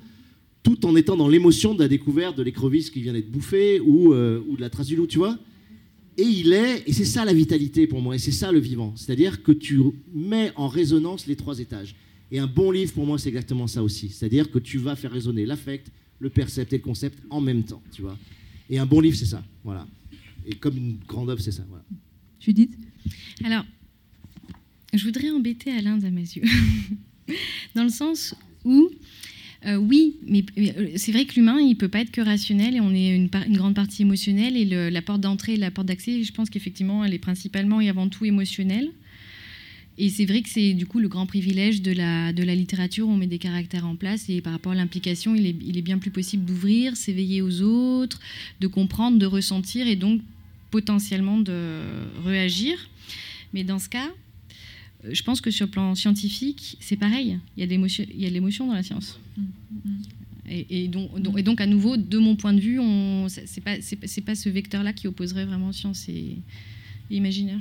tout 0.62 0.86
en 0.86 0.96
étant 0.96 1.14
dans 1.14 1.28
l'émotion 1.28 1.74
de 1.74 1.80
la 1.80 1.88
découverte 1.88 2.38
de 2.38 2.42
l'écrevisse 2.42 2.88
qui 2.88 3.03
vient 3.03 3.12
d'être 3.12 3.30
bouffée 3.30 3.80
ou, 3.80 4.14
euh, 4.14 4.40
ou 4.49 4.57
de 4.57 4.62
la 4.62 4.70
trace 4.70 4.86
du 4.86 4.96
loup, 4.96 5.07
tu 5.07 5.18
vois. 5.18 5.38
Et 6.16 6.22
il 6.22 6.55
est, 6.55 6.84
et 6.88 6.94
c'est 6.94 7.05
ça 7.05 7.26
la 7.26 7.34
vitalité 7.34 7.86
pour 7.86 8.01
moi, 8.01 8.14
et 8.14 8.18
c'est 8.18 8.32
ça 8.32 8.51
le 8.51 8.59
vivant, 8.61 8.94
c'est-à-dire 8.96 9.42
que 9.42 9.53
tu 9.53 9.78
mets 10.14 10.51
en 10.57 10.68
résonance 10.68 11.26
les 11.26 11.36
trois 11.36 11.59
étages. 11.59 11.94
Et 12.32 12.38
un 12.38 12.46
bon 12.46 12.70
livre, 12.70 12.94
pour 12.94 13.05
moi, 13.05 13.18
c'est 13.18 13.28
exactement 13.28 13.66
ça 13.66 13.82
aussi. 13.82 14.09
C'est-à-dire 14.09 14.51
que 14.51 14.59
tu 14.59 14.78
vas 14.78 14.96
faire 14.96 15.12
résonner 15.12 15.44
l'affect, 15.44 15.92
le 16.18 16.30
percept 16.30 16.72
et 16.72 16.78
le 16.78 16.82
concept 16.82 17.18
en 17.28 17.42
même 17.42 17.62
temps, 17.62 17.82
tu 17.92 18.01
vois. 18.01 18.16
Et 18.70 18.78
un 18.78 18.86
bon 18.86 19.01
livre, 19.01 19.16
c'est 19.16 19.26
ça, 19.26 19.44
voilà. 19.64 19.86
Et 20.46 20.55
comme 20.55 20.78
une 20.78 20.96
grande 21.07 21.28
œuvre, 21.28 21.42
c'est 21.42 21.53
ça, 21.53 21.64
voilà. 21.68 21.84
Judith? 22.40 22.72
Alors, 23.44 23.64
je 24.95 25.05
voudrais 25.05 25.30
embêter 25.30 25.70
Alain 25.72 25.99
Damasio. 25.99 26.43
Dans 27.74 27.84
le 27.84 27.91
sens 27.91 28.34
où, 28.64 28.91
euh, 29.66 29.76
oui, 29.76 30.16
mais, 30.26 30.45
euh, 30.57 30.91
c'est 30.97 31.12
vrai 31.12 31.24
que 31.24 31.34
l'humain, 31.34 31.61
il 31.61 31.76
peut 31.76 31.89
pas 31.89 32.01
être 32.01 32.11
que 32.11 32.20
rationnel 32.20 32.76
et 32.76 32.80
on 32.80 32.95
est 32.95 33.14
une, 33.14 33.28
grande 33.28 33.74
partie 33.74 34.03
émotionnelle. 34.03 34.57
Et 34.57 34.91
la 34.91 35.03
porte 35.03 35.20
d'entrée 35.20 35.57
la 35.57 35.70
porte 35.70 35.89
d'accès, 35.89 36.22
je 36.22 36.32
pense 36.32 36.49
qu'effectivement, 36.49 37.05
elle 37.05 37.14
est 37.14 37.18
principalement 37.18 37.80
et 37.80 37.89
avant 37.89 38.09
tout 38.09 38.24
émotionnelle. 38.24 38.91
Et 40.01 40.11
c'est 40.11 40.26
vrai 40.26 40.43
que 40.43 40.49
c'est 40.49 40.74
du 40.74 40.86
coup 40.86 41.01
le 41.01 41.09
grand 41.09 41.26
privilège 41.26 41.82
de 41.82 41.91
la, 41.91 42.32
de 42.32 42.45
la 42.45 42.55
littérature, 42.55 43.09
on 43.09 43.16
met 43.16 43.26
des 43.26 43.39
caractères 43.39 43.84
en 43.84 43.97
place 43.97 44.28
et 44.28 44.41
par 44.41 44.53
rapport 44.53 44.70
à 44.70 44.76
l'implication, 44.76 45.34
il 45.34 45.76
est, 45.76 45.82
bien 45.82 45.99
plus 45.99 46.12
possible 46.12 46.45
d'ouvrir, 46.45 46.97
s'éveiller 46.97 47.43
aux 47.43 47.62
autres, 47.62 48.20
de 48.61 48.68
comprendre, 48.68 49.18
de 49.18 49.26
ressentir 49.26 49.89
et 49.89 49.97
donc 49.97 50.20
potentiellement 50.70 51.41
de 51.41 51.80
réagir. 52.24 52.78
Mais 53.53 53.64
dans 53.64 53.80
ce 53.80 53.89
cas, 53.89 54.09
je 55.05 55.22
pense 55.22 55.40
que 55.40 55.51
sur 55.51 55.66
le 55.66 55.70
plan 55.70 55.94
scientifique, 55.94 56.76
c'est 56.80 56.96
pareil. 56.96 57.38
Il 57.57 57.61
y 57.61 57.62
a 57.62 57.66
de 57.66 58.32
l'émotion 58.34 58.66
dans 58.66 58.74
la 58.74 58.82
science. 58.82 59.18
Et, 60.51 60.84
et, 60.84 60.88
donc, 60.88 61.11
et, 61.36 61.42
donc, 61.42 61.61
à 61.61 61.66
nouveau, 61.66 61.96
de 61.96 62.18
mon 62.18 62.36
point 62.36 62.53
de 62.53 62.61
vue, 62.61 62.76
ce 63.28 63.40
n'est 63.40 63.62
pas, 63.62 63.76
pas, 64.26 64.34
ce 64.34 64.49
vecteur-là 64.49 64.92
qui 64.92 65.07
opposerait 65.07 65.44
vraiment 65.44 65.72
science 65.72 66.09
et 66.09 66.36
imaginaire. 67.11 67.61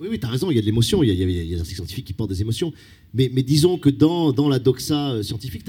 Oui, 0.00 0.08
oui 0.10 0.18
tu 0.18 0.26
as 0.26 0.30
raison, 0.30 0.50
il 0.50 0.54
y 0.54 0.58
a 0.58 0.60
de 0.60 0.66
l'émotion, 0.66 1.02
il, 1.02 1.12
y 1.12 1.22
a 1.22 1.26
des 1.26 1.58
articles 1.58 1.76
scientifiques 1.76 2.04
qui 2.06 2.12
portent 2.12 2.30
des 2.30 2.40
émotions. 2.40 2.72
Mais, 3.14 3.30
mais 3.32 3.42
disons 3.42 3.76
que 3.76 3.88
dans, 3.88 4.32
dans 4.32 4.48
la 4.48 4.58
doxa 4.58 5.12
euh, 5.12 5.22
scientifique, 5.22 5.64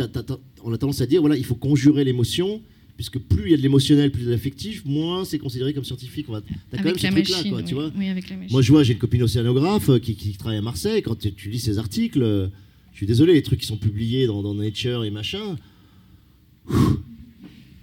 on 0.64 0.74
a 0.74 0.78
tendance 0.78 1.02
à 1.02 1.06
dire 1.06 1.22
voilà, 1.22 1.36
il 1.36 1.46
faut 1.46 1.56
conjurer 1.56 2.04
l'émotion, 2.04 2.62
puisque 2.96 3.20
plus 3.20 3.46
il 3.46 3.52
y 3.52 3.54
a 3.54 3.58
de 3.58 3.62
l'émotionnel, 3.62 4.12
plus 4.12 4.22
il 4.22 4.26
y 4.26 4.28
a 4.28 4.30
de 4.32 4.36
l'affectif, 4.36 4.86
moins 4.86 5.26
c'est 5.26 5.40
considéré 5.40 5.74
comme 5.74 5.84
scientifique. 5.84 6.28
Tu 6.28 6.34
as 6.34 6.42
quand 6.78 6.84
même 6.84 6.98
ce 6.98 7.08
truc-là, 7.08 7.50
quoi, 7.50 7.64
tu 7.64 7.74
vois. 7.74 7.92
Moi, 8.52 8.62
je 8.62 8.72
vois, 8.72 8.84
j'ai 8.84 8.94
une 8.94 9.00
copine 9.00 9.24
océanographe 9.24 9.90
euh, 9.90 10.00
qui, 10.00 10.16
qui, 10.16 10.34
travaille 10.34 10.60
à 10.60 10.62
Marseille. 10.62 11.02
Quand 11.02 11.18
tu, 11.18 11.50
lis 11.50 11.60
ses 11.60 11.80
articles, 11.80 12.22
euh, 12.22 12.48
je 12.92 12.98
suis 12.98 13.08
désolé, 13.08 13.34
les 13.34 13.44
trucs 13.44 13.60
qui 13.60 13.68
sont 13.68 13.78
publiés 13.78 14.28
dans, 14.28 14.42
dans 14.44 14.54
Nature 14.54 15.04
et 15.04 15.12
machin. 15.12 15.58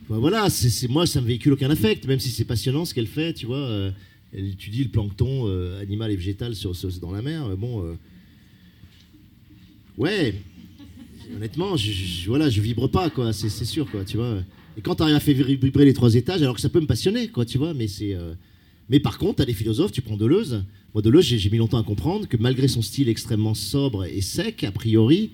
voilà, 0.09 0.49
c'est 0.51 0.89
moi, 0.89 1.07
ça 1.07 1.21
me 1.21 1.27
véhicule 1.27 1.53
aucun 1.53 1.71
affect, 1.71 2.07
même 2.07 2.21
si 2.21 2.31
c'est 2.31 2.45
passionnant 2.45 2.85
ce 2.85 2.95
qu'elle 2.95 3.07
fait, 3.07 3.35
tu 3.35 3.47
vois 3.47 3.93
elle 4.33 4.47
étudie 4.47 4.85
le 4.85 4.91
plancton 4.91 5.47
euh, 5.47 5.81
animal 5.81 6.11
et 6.11 6.17
végétal 6.17 6.55
sur, 6.55 6.73
dans 7.01 7.13
la 7.13 7.23
mer. 7.23 7.57
Bon, 7.57 7.85
euh, 7.85 7.95
ouais, 9.99 10.35
honnêtement, 11.35 11.77
je, 11.77 12.29
voilà, 12.29 12.49
je 12.49 12.61
vibre 12.61 12.89
pas, 12.89 13.11
quoi, 13.11 13.33
c'est 13.33 13.49
sûr, 13.65 13.91
quoi, 13.91 14.05
tu 14.05 14.17
vois. 14.17 14.43
Et 14.77 14.83
quand 14.83 15.01
à 15.01 15.21
faire 15.21 15.47
vibrer 15.47 15.85
les 15.85 15.93
trois 15.93 16.14
étages, 16.14 16.43
alors 16.43 16.55
que 16.55 16.61
ça 16.61 16.68
peut 16.68 16.81
me 16.81 16.87
passionner, 16.87 17.29
quoi, 17.29 17.45
tu 17.45 17.59
vois, 17.59 17.75
mais 17.75 17.89
c'est. 17.89 18.14
Euh, 18.14 18.35
mais 18.89 18.99
par 18.99 19.18
contre, 19.18 19.37
tu 19.37 19.43
as 19.43 19.47
des 19.47 19.55
philosophes, 19.55 19.93
tu 19.93 20.03
prends 20.03 20.16
Deleuze. 20.16 20.64
Moi, 20.95 21.03
Deleuze, 21.03 21.25
j'ai 21.25 21.51
mis 21.51 21.59
longtemps 21.59 21.79
à 21.79 21.85
comprendre 21.85 22.27
que 22.27 22.37
malgré 22.37 22.66
son 22.66 22.83
style 22.83 23.09
extrêmement 23.09 23.55
sobre 23.55 24.05
et 24.05 24.21
sec, 24.21 24.64
a 24.64 24.73
priori, 24.73 25.31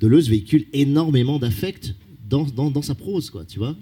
Deleuze 0.00 0.28
véhicule 0.28 0.66
énormément 0.72 1.38
d'affect 1.38 1.94
dans, 2.28 2.44
dans, 2.44 2.70
dans, 2.70 2.82
sa 2.82 2.94
prose, 2.94 3.28
quoi, 3.28 3.44
tu 3.44 3.58
vois. 3.58 3.76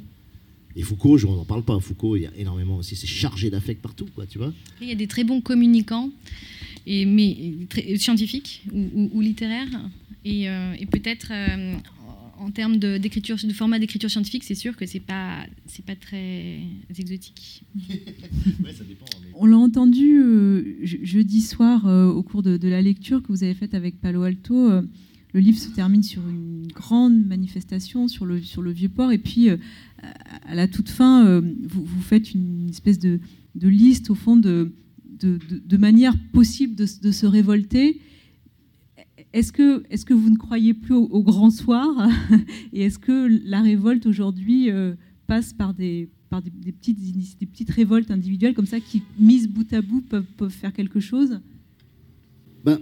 Et 0.77 0.83
Foucault, 0.83 1.19
je 1.19 1.27
n'en 1.27 1.45
parle 1.45 1.63
pas. 1.63 1.79
Foucault, 1.81 2.17
il 2.17 2.23
y 2.23 2.27
a 2.27 2.33
énormément 2.39 2.77
aussi, 2.77 2.97
c'est 2.97 3.07
chargé 3.07 3.51
d'affect 3.51 3.83
partout, 3.83 4.09
quoi, 4.15 4.27
tu 4.27 4.39
vois. 4.39 4.53
Il 4.81 4.89
y 4.89 4.93
a 4.93 4.95
des 4.95 5.07
très 5.07 5.25
bons 5.25 5.43
communicants, 5.43 6.11
et, 6.87 7.05
mais 7.05 7.37
scientifiques 7.99 8.65
ou, 8.73 9.21
littéraires, 9.21 9.69
et, 10.25 10.49
euh, 10.49 10.75
peut-être 10.91 11.29
euh, 11.31 11.77
en 12.39 12.51
termes 12.51 12.79
d'écriture, 12.79 13.37
de, 13.43 13.53
format 13.53 13.79
d'écriture 13.79 14.11
scientifique, 14.11 14.45
c'est 14.45 14.55
sûr 14.55 14.77
que 14.77 14.87
c'est 14.87 15.01
pas, 15.01 15.45
c'est 15.67 15.85
pas 15.85 15.97
très 15.97 16.61
exotique. 16.97 17.63
ouais, 17.89 18.73
ça 18.73 18.85
dépend, 18.85 19.07
On 19.35 19.47
l'a 19.47 19.59
entendu 19.59 20.19
euh, 20.19 20.79
jeudi 20.83 21.41
soir 21.41 21.85
au 21.87 22.23
cours 22.23 22.43
de, 22.43 22.57
de, 22.57 22.69
la 22.69 22.83
lecture 22.83 23.23
que 23.23 23.29
vous 23.29 23.45
avez 23.45 23.55
faite 23.55 23.75
avec 23.75 24.01
Palo 24.01 24.23
Alto 24.23 24.83
le 25.35 25.41
livre 25.41 25.59
se 25.59 25.69
termine 25.69 26.03
sur 26.03 26.27
une 26.29 26.67
grande 26.69 27.27
manifestation 27.27 28.09
sur 28.09 28.25
le, 28.25 28.41
sur 28.41 28.63
le 28.63 28.71
Vieux-Port. 28.71 29.13
Et 29.13 29.19
puis, 29.19 29.51
euh, 29.51 29.57
à 30.47 30.55
la 30.55 30.69
toute 30.69 30.89
fin, 30.89 31.27
euh, 31.27 31.41
vous, 31.69 31.85
vous, 31.85 32.01
faites 32.01 32.33
une 32.33 32.69
espèce 32.71 32.99
de, 32.99 33.21
de, 33.55 33.69
liste, 33.69 34.11
au 34.11 34.15
fond, 34.15 34.37
de, 34.37 34.73
de, 35.21 35.39
de 35.65 35.77
manières 35.77 36.17
possibles 36.33 36.75
de, 36.75 36.87
se 36.87 37.27
révolter. 37.27 38.01
Est-ce 39.33 39.53
que, 39.53 39.83
est 39.91 40.05
que 40.05 40.15
vous 40.15 40.31
ne 40.31 40.37
croyez 40.37 40.75
plus 40.75 40.95
au, 40.95 41.23
grand 41.23 41.51
soir 41.51 42.09
Et 42.73 42.83
est-ce 42.83 42.99
que 42.99 43.29
la 43.45 43.61
révolte 43.61 44.07
aujourd'hui 44.07 44.71
euh, 44.71 44.95
passe 45.27 45.53
par, 45.53 45.75
des, 45.75 46.09
par 46.31 46.41
des, 46.43 46.51
petites, 46.73 46.99
des 47.39 47.47
petites 47.47 47.71
révoltes 47.71 48.11
individuelles 48.11 48.55
comme 48.55 48.67
ça 48.67 48.81
qui, 48.81 49.03
mises 49.19 49.49
bout 49.49 49.71
à 49.73 49.83
bout, 49.83 50.01
peuvent, 50.01 50.25
peuvent 50.37 50.51
faire 50.51 50.73
quelque 50.73 51.01
chose? 51.01 51.41
Ben, 52.65 52.81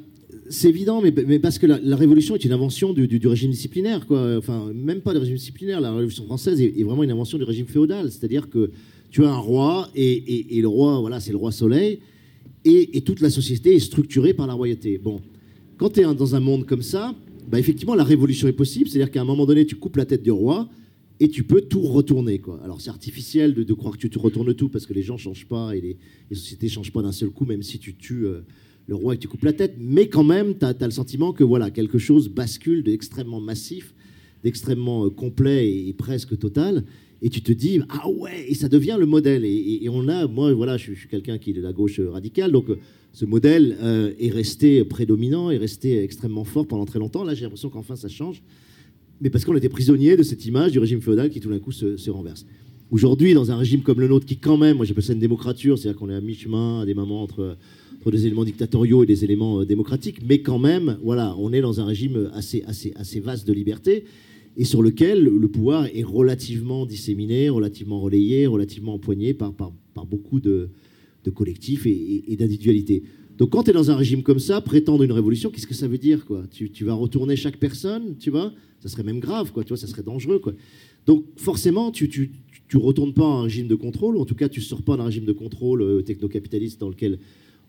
c'est 0.48 0.68
évident, 0.68 1.02
mais, 1.02 1.38
parce 1.38 1.58
que 1.58 1.66
la, 1.66 1.96
révolution 1.96 2.34
est 2.34 2.44
une 2.44 2.52
invention 2.52 2.92
du, 2.92 3.26
régime 3.26 3.50
disciplinaire, 3.50 4.06
quoi. 4.06 4.36
Enfin, 4.38 4.70
même 4.74 5.00
pas 5.00 5.12
du 5.12 5.18
régime 5.18 5.36
disciplinaire. 5.36 5.80
La 5.80 5.90
révolution 5.90 6.24
française 6.24 6.60
est, 6.60 6.82
vraiment 6.84 7.02
une 7.02 7.10
invention 7.10 7.38
du 7.38 7.44
régime 7.44 7.66
féodal. 7.66 8.10
C'est-à-dire 8.10 8.48
que 8.48 8.70
tu 9.10 9.24
as 9.24 9.30
un 9.30 9.38
roi, 9.38 9.88
et, 9.94 10.60
le 10.60 10.68
roi, 10.68 11.00
voilà, 11.00 11.20
c'est 11.20 11.32
le 11.32 11.36
roi 11.36 11.52
soleil, 11.52 12.00
et, 12.64 13.00
toute 13.02 13.20
la 13.20 13.30
société 13.30 13.74
est 13.74 13.80
structurée 13.80 14.34
par 14.34 14.46
la 14.46 14.54
royauté. 14.54 14.98
Bon, 14.98 15.20
quand 15.76 15.90
tu 15.90 16.00
es 16.00 16.02
dans 16.02 16.34
un 16.34 16.40
monde 16.40 16.66
comme 16.66 16.82
ça, 16.82 17.14
bah, 17.48 17.58
effectivement, 17.58 17.94
la 17.94 18.04
révolution 18.04 18.48
est 18.48 18.52
possible, 18.52 18.88
c'est-à-dire 18.88 19.10
qu'à 19.10 19.20
un 19.20 19.24
moment 19.24 19.46
donné, 19.46 19.66
tu 19.66 19.76
coupes 19.76 19.96
la 19.96 20.06
tête 20.06 20.22
du 20.22 20.30
roi, 20.30 20.68
et 21.20 21.28
tu 21.28 21.44
peux 21.44 21.62
tout 21.62 21.80
retourner. 21.80 22.38
Quoi. 22.38 22.60
Alors 22.62 22.80
c'est 22.80 22.90
artificiel 22.90 23.54
de, 23.54 23.74
croire 23.74 23.96
que 23.96 24.06
tu, 24.06 24.18
retournes 24.18 24.54
tout 24.54 24.68
parce 24.68 24.86
que 24.86 24.92
les 24.92 25.02
gens 25.02 25.14
ne 25.14 25.20
changent 25.20 25.46
pas 25.46 25.74
et 25.74 25.80
les, 25.80 26.36
sociétés 26.36 26.66
ne 26.66 26.72
changent 26.72 26.92
pas 26.92 27.02
d'un 27.02 27.12
seul 27.12 27.30
coup, 27.30 27.46
même 27.46 27.62
si 27.62 27.78
tu 27.78 27.94
tues 27.94 28.26
euh, 28.26 28.40
le 28.86 28.94
roi 28.94 29.14
et 29.14 29.16
que 29.16 29.22
tu 29.22 29.28
coupes 29.28 29.44
la 29.44 29.52
tête. 29.52 29.76
Mais 29.78 30.08
quand 30.08 30.24
même, 30.24 30.58
tu 30.58 30.64
as, 30.64 30.74
le 30.80 30.90
sentiment 30.90 31.32
que 31.32 31.44
voilà, 31.44 31.70
quelque 31.70 31.98
chose 31.98 32.28
bascule 32.28 32.82
d'extrêmement 32.82 33.40
massif, 33.40 33.94
d'extrêmement 34.44 35.06
euh, 35.06 35.10
complet 35.10 35.88
et, 35.88 35.92
presque 35.94 36.38
total. 36.38 36.84
Et 37.22 37.30
tu 37.30 37.40
te 37.40 37.52
dis, 37.52 37.80
ah 37.88 38.10
ouais, 38.10 38.44
et 38.46 38.54
ça 38.54 38.68
devient 38.68 38.96
le 38.98 39.06
modèle. 39.06 39.42
Et, 39.46 39.88
on 39.90 40.06
a, 40.08 40.26
moi, 40.26 40.52
voilà, 40.52 40.76
je, 40.76 40.92
suis 40.92 41.08
quelqu'un 41.08 41.38
qui 41.38 41.50
est 41.50 41.54
de 41.54 41.62
la 41.62 41.72
gauche 41.72 41.98
radicale, 41.98 42.52
donc 42.52 42.68
euh, 42.68 42.78
ce 43.16 43.24
modèle 43.24 43.78
est 44.18 44.30
resté 44.30 44.84
prédominant, 44.84 45.50
est 45.50 45.56
resté 45.56 46.02
extrêmement 46.02 46.44
fort 46.44 46.66
pendant 46.66 46.84
très 46.84 46.98
longtemps. 46.98 47.24
Là, 47.24 47.34
j'ai 47.34 47.44
l'impression 47.44 47.70
qu'enfin 47.70 47.96
ça 47.96 48.08
change 48.08 48.42
mais 49.20 49.30
parce 49.30 49.44
qu'on 49.44 49.56
était 49.56 49.68
prisonnier 49.68 50.16
de 50.16 50.22
cette 50.22 50.44
image 50.46 50.72
du 50.72 50.78
régime 50.78 51.00
féodal 51.00 51.30
qui 51.30 51.40
tout 51.40 51.50
d'un 51.50 51.58
coup 51.58 51.72
se, 51.72 52.10
renverse. 52.10 52.46
Aujourd'hui, 52.90 53.34
dans 53.34 53.50
un 53.50 53.56
régime 53.56 53.82
comme 53.82 54.00
le 54.00 54.08
nôtre, 54.08 54.26
qui 54.26 54.36
quand 54.36 54.56
même, 54.56 54.76
moi 54.76 54.86
j'appelle 54.86 55.02
ça 55.02 55.12
une 55.12 55.18
démocrature, 55.18 55.78
c'est-à-dire 55.78 55.98
qu'on 55.98 56.10
est 56.10 56.14
à 56.14 56.20
mi-chemin, 56.20 56.82
à 56.82 56.86
des 56.86 56.94
moments 56.94 57.22
entre, 57.22 57.56
des 58.10 58.26
éléments 58.26 58.44
dictatoriaux 58.44 59.02
et 59.02 59.06
des 59.06 59.24
éléments 59.24 59.62
euh, 59.62 59.66
démocratiques, 59.66 60.20
mais 60.24 60.38
quand 60.38 60.60
même, 60.60 60.96
voilà, 61.02 61.34
on 61.38 61.52
est 61.52 61.60
dans 61.60 61.80
un 61.80 61.84
régime 61.84 62.30
assez, 62.34 62.62
vaste 63.20 63.48
de 63.48 63.52
liberté 63.52 64.04
et 64.56 64.64
sur 64.64 64.80
lequel 64.80 65.24
le 65.24 65.48
pouvoir 65.48 65.86
est 65.92 66.04
relativement 66.04 66.86
disséminé, 66.86 67.48
relativement 67.48 68.00
relayé, 68.00 68.46
relativement 68.46 68.94
empoigné 68.94 69.34
par 69.34 69.52
beaucoup 70.08 70.38
de, 70.38 70.70
de 71.26 71.30
collectifs 71.30 71.86
et, 71.86 72.36
d'individualités. 72.38 73.02
Donc 73.36 73.50
quand 73.50 73.64
tu 73.64 73.70
es 73.70 73.72
dans 73.72 73.90
un 73.90 73.96
régime 73.96 74.22
comme 74.22 74.38
ça, 74.38 74.60
prétendre 74.60 75.02
une 75.02 75.12
révolution, 75.12 75.50
qu'est-ce 75.50 75.66
que 75.66 75.74
ça 75.74 75.88
veut 75.88 75.98
dire 75.98 76.24
quoi? 76.24 76.44
Tu, 76.50 76.84
vas 76.84 76.94
retourner 76.94 77.36
chaque 77.36 77.58
personne, 77.58 78.16
tu 78.18 78.30
vois? 78.30 78.52
Ça 78.80 78.88
serait 78.88 79.02
même 79.02 79.20
grave, 79.20 79.52
quoi, 79.52 79.64
tu 79.64 79.68
vois, 79.68 79.76
ça 79.76 79.86
serait 79.86 80.02
dangereux. 80.02 80.38
Quoi. 80.38 80.54
Donc 81.06 81.24
forcément, 81.36 81.90
tu, 81.90 82.08
tu, 82.08 82.30
tu 82.68 82.76
retournes 82.78 83.12
pas 83.12 83.24
à 83.24 83.34
un 83.40 83.42
régime 83.42 83.68
de 83.68 83.74
contrôle, 83.74 84.16
ou 84.16 84.20
en 84.20 84.24
tout 84.24 84.34
cas, 84.34 84.48
tu 84.48 84.60
sors 84.60 84.82
pas 84.82 84.96
d'un 84.96 85.04
régime 85.04 85.24
de 85.24 85.32
contrôle 85.32 85.82
euh, 85.82 86.02
technocapitaliste 86.02 86.80
dans 86.80 86.88
lequel 86.88 87.18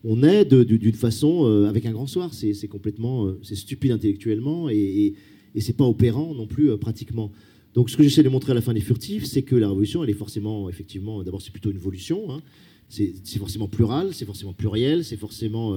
on 0.04 0.22
est 0.22 0.46
d'une 0.54 0.94
façon 0.94 1.44
euh, 1.44 1.68
avec 1.68 1.84
un 1.84 1.92
grand 1.92 2.06
soir. 2.06 2.32
C'est 2.32 2.68
complètement, 2.68 3.26
euh, 3.26 3.38
stupide 3.42 3.90
intellectuellement 3.90 4.70
et 4.70 5.14
c'est 5.58 5.76
pas 5.76 5.84
opérant 5.84 6.34
non 6.34 6.46
plus 6.46 6.76
pratiquement. 6.78 7.32
Donc 7.74 7.90
ce 7.90 7.96
que 7.96 8.02
j'essaie 8.02 8.22
de 8.22 8.28
montrer 8.28 8.52
à 8.52 8.54
la 8.54 8.60
fin 8.60 8.72
des 8.72 8.80
furtifs, 8.80 9.24
c'est 9.24 9.42
que 9.42 9.54
la 9.54 9.68
révolution, 9.68 10.02
elle 10.02 10.10
est 10.10 10.14
forcément, 10.14 10.68
effectivement, 10.68 11.22
d'abord 11.22 11.42
c'est 11.42 11.52
plutôt 11.52 11.70
une 11.70 11.76
évolution, 11.76 12.32
hein. 12.32 12.40
C'est 12.88 13.38
forcément 13.38 13.68
plural, 13.68 14.14
c'est 14.14 14.24
forcément 14.24 14.52
pluriel, 14.52 15.04
c'est 15.04 15.16
forcément 15.16 15.74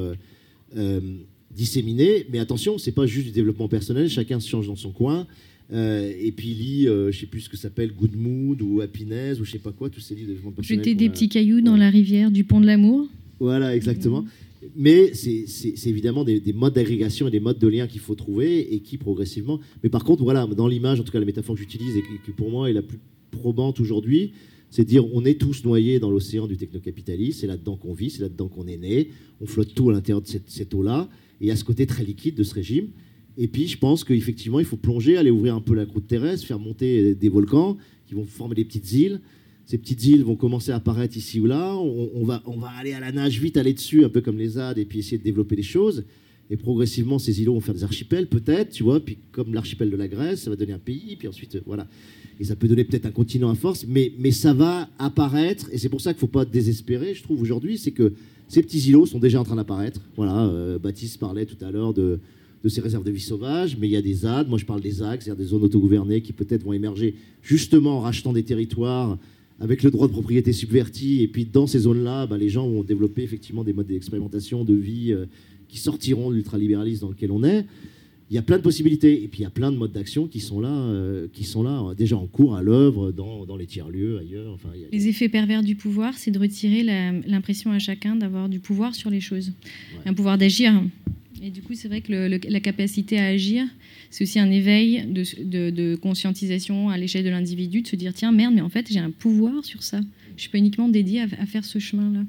disséminé. 1.56 2.26
Mais 2.32 2.40
attention, 2.40 2.78
c'est 2.78 2.92
pas 2.92 3.06
juste 3.06 3.28
du 3.28 3.32
développement 3.32 3.68
personnel. 3.68 4.10
Chacun 4.10 4.40
se 4.40 4.50
change 4.50 4.68
dans 4.68 4.76
son 4.76 4.92
coin. 4.92 5.28
Euh, 5.74 6.12
et 6.20 6.32
puis 6.32 6.54
lit, 6.54 6.88
euh, 6.88 7.12
je 7.12 7.20
sais 7.20 7.26
plus 7.26 7.42
ce 7.42 7.50
que 7.50 7.56
ça 7.56 7.64
s'appelle, 7.64 7.94
Good 7.94 8.16
Mood 8.16 8.62
ou 8.62 8.82
Happiness 8.82 9.40
ou 9.40 9.46
je 9.46 9.52
sais 9.52 9.60
pas 9.60 9.72
quoi, 9.72 9.90
tous 9.90 10.02
ces 10.02 10.16
livres 10.16 10.28
de 10.28 10.34
développement 10.34 10.52
personnel. 10.52 10.84
Jeter 10.84 10.96
des 10.96 11.10
petits 11.10 11.30
cailloux 11.30 11.62
dans 11.62 11.78
la 11.78 11.90
rivière 11.90 12.30
du 12.30 12.44
pont 12.44 12.60
de 12.60 12.66
l'amour. 12.66 13.08
Voilà, 13.40 13.74
exactement. 13.74 14.26
Mais 14.76 15.14
c'est 15.14 15.88
évidemment 15.88 16.24
des, 16.24 16.42
modes 16.54 16.74
d'agrégation 16.74 17.28
et 17.28 17.32
des 17.32 17.40
modes 17.40 17.58
de 17.58 17.68
lien 17.68 17.88
qu'il 17.88 18.02
faut 18.02 18.16
trouver 18.16 18.74
et 18.74 18.80
qui 18.82 18.98
progressivement. 18.98 19.60
Mais 19.82 19.90
par 19.90 20.04
contre, 20.04 20.24
voilà, 20.24 20.46
dans 20.46 20.68
l'image, 20.68 21.00
en 21.00 21.04
tout 21.04 21.12
cas 21.12 21.20
la 21.20 21.26
métaphore 21.26 21.56
que 21.56 21.62
j'utilise 21.62 21.96
et 21.96 22.04
qui 22.26 22.32
pour 22.32 22.52
moi 22.52 22.70
est 22.70 22.74
la 22.74 22.84
plus 22.84 23.00
probante 23.32 23.80
aujourd'hui, 23.80 24.34
c'est 24.72 24.86
dire 24.86 25.06
on 25.14 25.24
est 25.24 25.40
tous 25.40 25.64
noyés 25.64 26.00
dans 26.00 26.10
l'océan 26.10 26.48
du 26.48 26.58
technocapitalisme, 26.58 27.42
c'est 27.42 27.48
là-dedans 27.48 27.76
qu'on 27.76 27.94
vit, 27.94 28.10
c'est 28.10 28.24
là-dedans 28.24 28.48
qu'on 28.48 28.66
est 28.66 28.78
né, 28.78 29.10
on 29.40 29.46
flotte 29.46 29.76
tout 29.76 29.92
à 29.92 29.94
l'intérieur 29.94 30.24
de 30.24 30.28
cette, 30.28 30.50
cette 30.50 30.74
eau-là, 30.74 31.08
et 31.42 31.52
à 31.52 31.56
ce 31.56 31.64
côté 31.64 31.86
très 31.86 32.04
liquide 32.04 32.36
de 32.36 32.44
ce 32.44 32.56
régime. 32.56 32.88
Et 33.38 33.48
puis, 33.48 33.68
je 33.68 33.78
pense 33.78 34.04
qu'effectivement, 34.04 34.60
il 34.60 34.66
faut 34.66 34.78
plonger, 34.78 35.18
aller 35.18 35.32
ouvrir 35.32 35.56
un 35.56 35.62
peu 35.62 35.74
la 35.74 35.86
croûte 35.86 36.08
terrestre, 36.08 36.46
faire 36.46 36.60
monter 36.60 37.16
des 37.16 37.30
volcans 37.30 37.78
qui 38.08 38.14
vont 38.14 38.26
former 38.26 38.56
des 38.56 38.66
petites 38.66 38.92
îles. 38.92 39.22
Ces 39.66 39.78
petites 39.78 40.06
îles 40.06 40.24
vont 40.24 40.36
commencer 40.36 40.72
à 40.72 40.76
apparaître 40.76 41.16
ici 41.16 41.40
ou 41.40 41.46
là. 41.46 41.76
On, 41.78 42.26
va, 42.26 42.44
on 42.46 42.58
va 42.58 42.70
aller 42.70 42.94
à 42.94 43.00
la 43.00 43.12
nage, 43.12 43.40
vite 43.40 43.58
aller 43.58 43.74
dessus, 43.74 44.04
un 44.04 44.10
peu 44.10 44.22
comme 44.22 44.38
les 44.38 44.50
ZAD, 44.50 44.78
et 44.78 44.86
puis 44.86 45.00
essayer 45.00 45.18
de 45.18 45.24
développer 45.24 45.56
des 45.56 45.64
choses. 45.64 46.04
Et 46.50 46.58
progressivement, 46.58 47.18
ces 47.18 47.42
îlots 47.42 47.54
vont 47.54 47.62
faire 47.62 47.74
des 47.74 47.86
archipels, 47.86 48.28
peut-être, 48.28 48.72
tu 48.72 48.84
vois. 48.84 49.00
Puis, 49.00 49.18
comme 49.32 49.54
l'archipel 49.54 49.90
de 49.90 49.96
la 49.96 50.10
Grèce, 50.10 50.42
ça 50.42 50.50
va 50.50 50.58
donner 50.58 50.74
un 50.74 50.80
pays. 50.80 51.16
Puis 51.16 51.30
ensuite, 51.30 51.56
euh, 51.56 51.62
voilà. 51.66 51.88
Et 52.42 52.44
ça 52.44 52.56
peut 52.56 52.68
donner 52.68 52.84
peut-être 52.84 53.06
un 53.06 53.12
continent 53.12 53.52
à 53.52 53.56
force. 53.56 53.86
Mais, 53.88 54.14
mais 54.18 54.32
ça 54.32 54.52
va 54.52 54.90
apparaître. 54.98 55.70
Et 55.72 55.78
c'est 55.78 55.90
pour 55.90 56.02
ça 56.02 56.12
qu'il 56.12 56.18
ne 56.18 56.22
faut 56.22 56.40
pas 56.40 56.44
désespérer, 56.44 57.14
je 57.14 57.22
trouve, 57.22 57.40
aujourd'hui. 57.40 57.78
C'est 57.78 57.92
que 57.92 58.14
ces 58.48 58.64
petits 58.64 58.80
îlots 58.90 59.06
sont 59.06 59.20
déjà 59.20 59.40
en 59.40 59.44
train 59.44 59.58
d'apparaître. 59.58 60.02
Voilà, 60.16 60.48
euh, 60.48 60.80
Baptiste 60.80 61.20
parlait 61.20 61.46
tout 61.46 61.64
à 61.64 61.70
l'heure 61.70 61.94
de, 61.94 62.20
ces 62.68 62.82
réserves 62.82 63.04
de 63.04 63.12
vie 63.12 63.22
sauvages, 63.22 63.78
mais 63.80 63.88
il 63.88 63.92
y 63.92 63.96
a 63.96 64.02
des 64.02 64.16
ZAD. 64.16 64.50
Moi, 64.50 64.58
je 64.58 64.66
parle 64.66 64.82
des 64.82 64.90
ZAC, 64.90 65.22
c'est-à-dire 65.22 65.38
des 65.44 65.50
zones 65.52 65.62
autogouvernées 65.62 66.22
qui 66.22 66.34
peut-être 66.34 66.64
vont 66.64 66.74
émerger 66.74 67.14
justement 67.44 67.98
en 67.98 68.00
rachetant 68.00 68.34
des 68.34 68.44
territoires 68.44 69.20
avec 69.60 69.84
le 69.84 69.92
droit 69.92 70.08
de 70.08 70.12
propriété 70.12 70.52
subverti. 70.52 71.22
Et 71.22 71.28
puis, 71.28 71.46
dans 71.46 71.68
ces 71.68 71.82
zones-là, 71.82 72.26
bah, 72.26 72.40
les 72.40 72.50
gens 72.50 72.68
vont 72.68 72.82
développer 72.82 73.22
effectivement 73.22 73.64
des 73.64 73.74
modes 73.74 73.86
d'expérimentation, 73.86 74.66
de 74.66 74.74
vie 74.74 75.14
euh, 75.14 75.26
qui 75.68 75.78
sortiront 75.78 76.32
de 76.32 76.36
l'ultralibéralisme 76.38 77.02
dans 77.02 77.10
lequel 77.10 77.32
on 77.32 77.44
est 77.44 77.68
il 78.32 78.36
y 78.36 78.38
a 78.38 78.42
plein 78.42 78.58
de 78.58 78.64
possibilités. 78.64 79.24
Et 79.24 79.28
puis 79.28 79.42
il 79.42 79.44
y 79.44 79.46
a 79.46 79.50
plein 79.50 79.72
de 79.72 79.78
modes 79.78 79.92
d'action 79.92 80.26
qui 80.26 80.40
sont 80.40 80.62
là, 80.62 80.72
euh, 80.72 81.28
qui 81.34 81.44
sont 81.44 81.64
là 81.64 81.82
euh, 81.82 81.94
déjà 81.94 82.16
en 82.16 82.28
cours, 82.28 82.56
à 82.56 82.64
l'œuvre, 82.64 83.12
dans, 83.12 83.46
dans, 83.46 83.58
les 83.58 83.68
tiers-lieux, 83.68 84.20
ailleurs. 84.20 84.54
Enfin, 84.54 84.70
Les 84.92 85.08
effets 85.10 85.28
pervers 85.28 85.62
du 85.62 85.76
pouvoir, 85.76 86.18
c'est 86.18 86.32
de 86.32 86.40
retirer 86.40 86.84
l'impression 87.28 87.72
à 87.72 87.80
chacun 87.80 88.16
d'avoir 88.16 88.48
du 88.48 88.60
pouvoir 88.60 88.96
sur 88.96 89.10
les 89.10 89.20
choses, 89.20 89.52
un 90.06 90.14
pouvoir 90.14 90.38
d'agir. 90.38 90.82
Et 91.44 91.50
du 91.50 91.62
coup, 91.62 91.74
c'est 91.74 91.90
vrai 91.90 92.02
que 92.02 92.12
la 92.12 92.60
capacité 92.62 93.20
à 93.20 93.26
agir, 93.26 93.66
c'est 94.10 94.24
aussi 94.24 94.40
un 94.40 94.50
éveil 94.50 95.06
de, 95.08 95.70
de, 95.70 95.96
conscientisation 95.96 96.90
à 96.90 96.98
l'échelle 96.98 97.26
de 97.26 97.30
l'individu, 97.30 97.82
de 97.82 97.88
se 97.88 97.96
dire 97.98 98.14
tiens, 98.14 98.32
merde, 98.32 98.54
mais 98.54 98.62
en 98.62 98.70
fait, 98.70 98.88
j'ai 98.90 99.00
un 99.00 99.12
pouvoir 99.12 99.66
sur 99.66 99.84
ça. 99.84 100.00
Je 100.30 100.34
ne 100.36 100.40
suis 100.40 100.50
pas 100.50 100.60
uniquement 100.60 100.88
dédié 100.88 101.22
à, 101.22 101.28
à 101.40 101.46
faire 101.46 101.66
ce 101.66 101.80
chemin-là. 101.80 102.24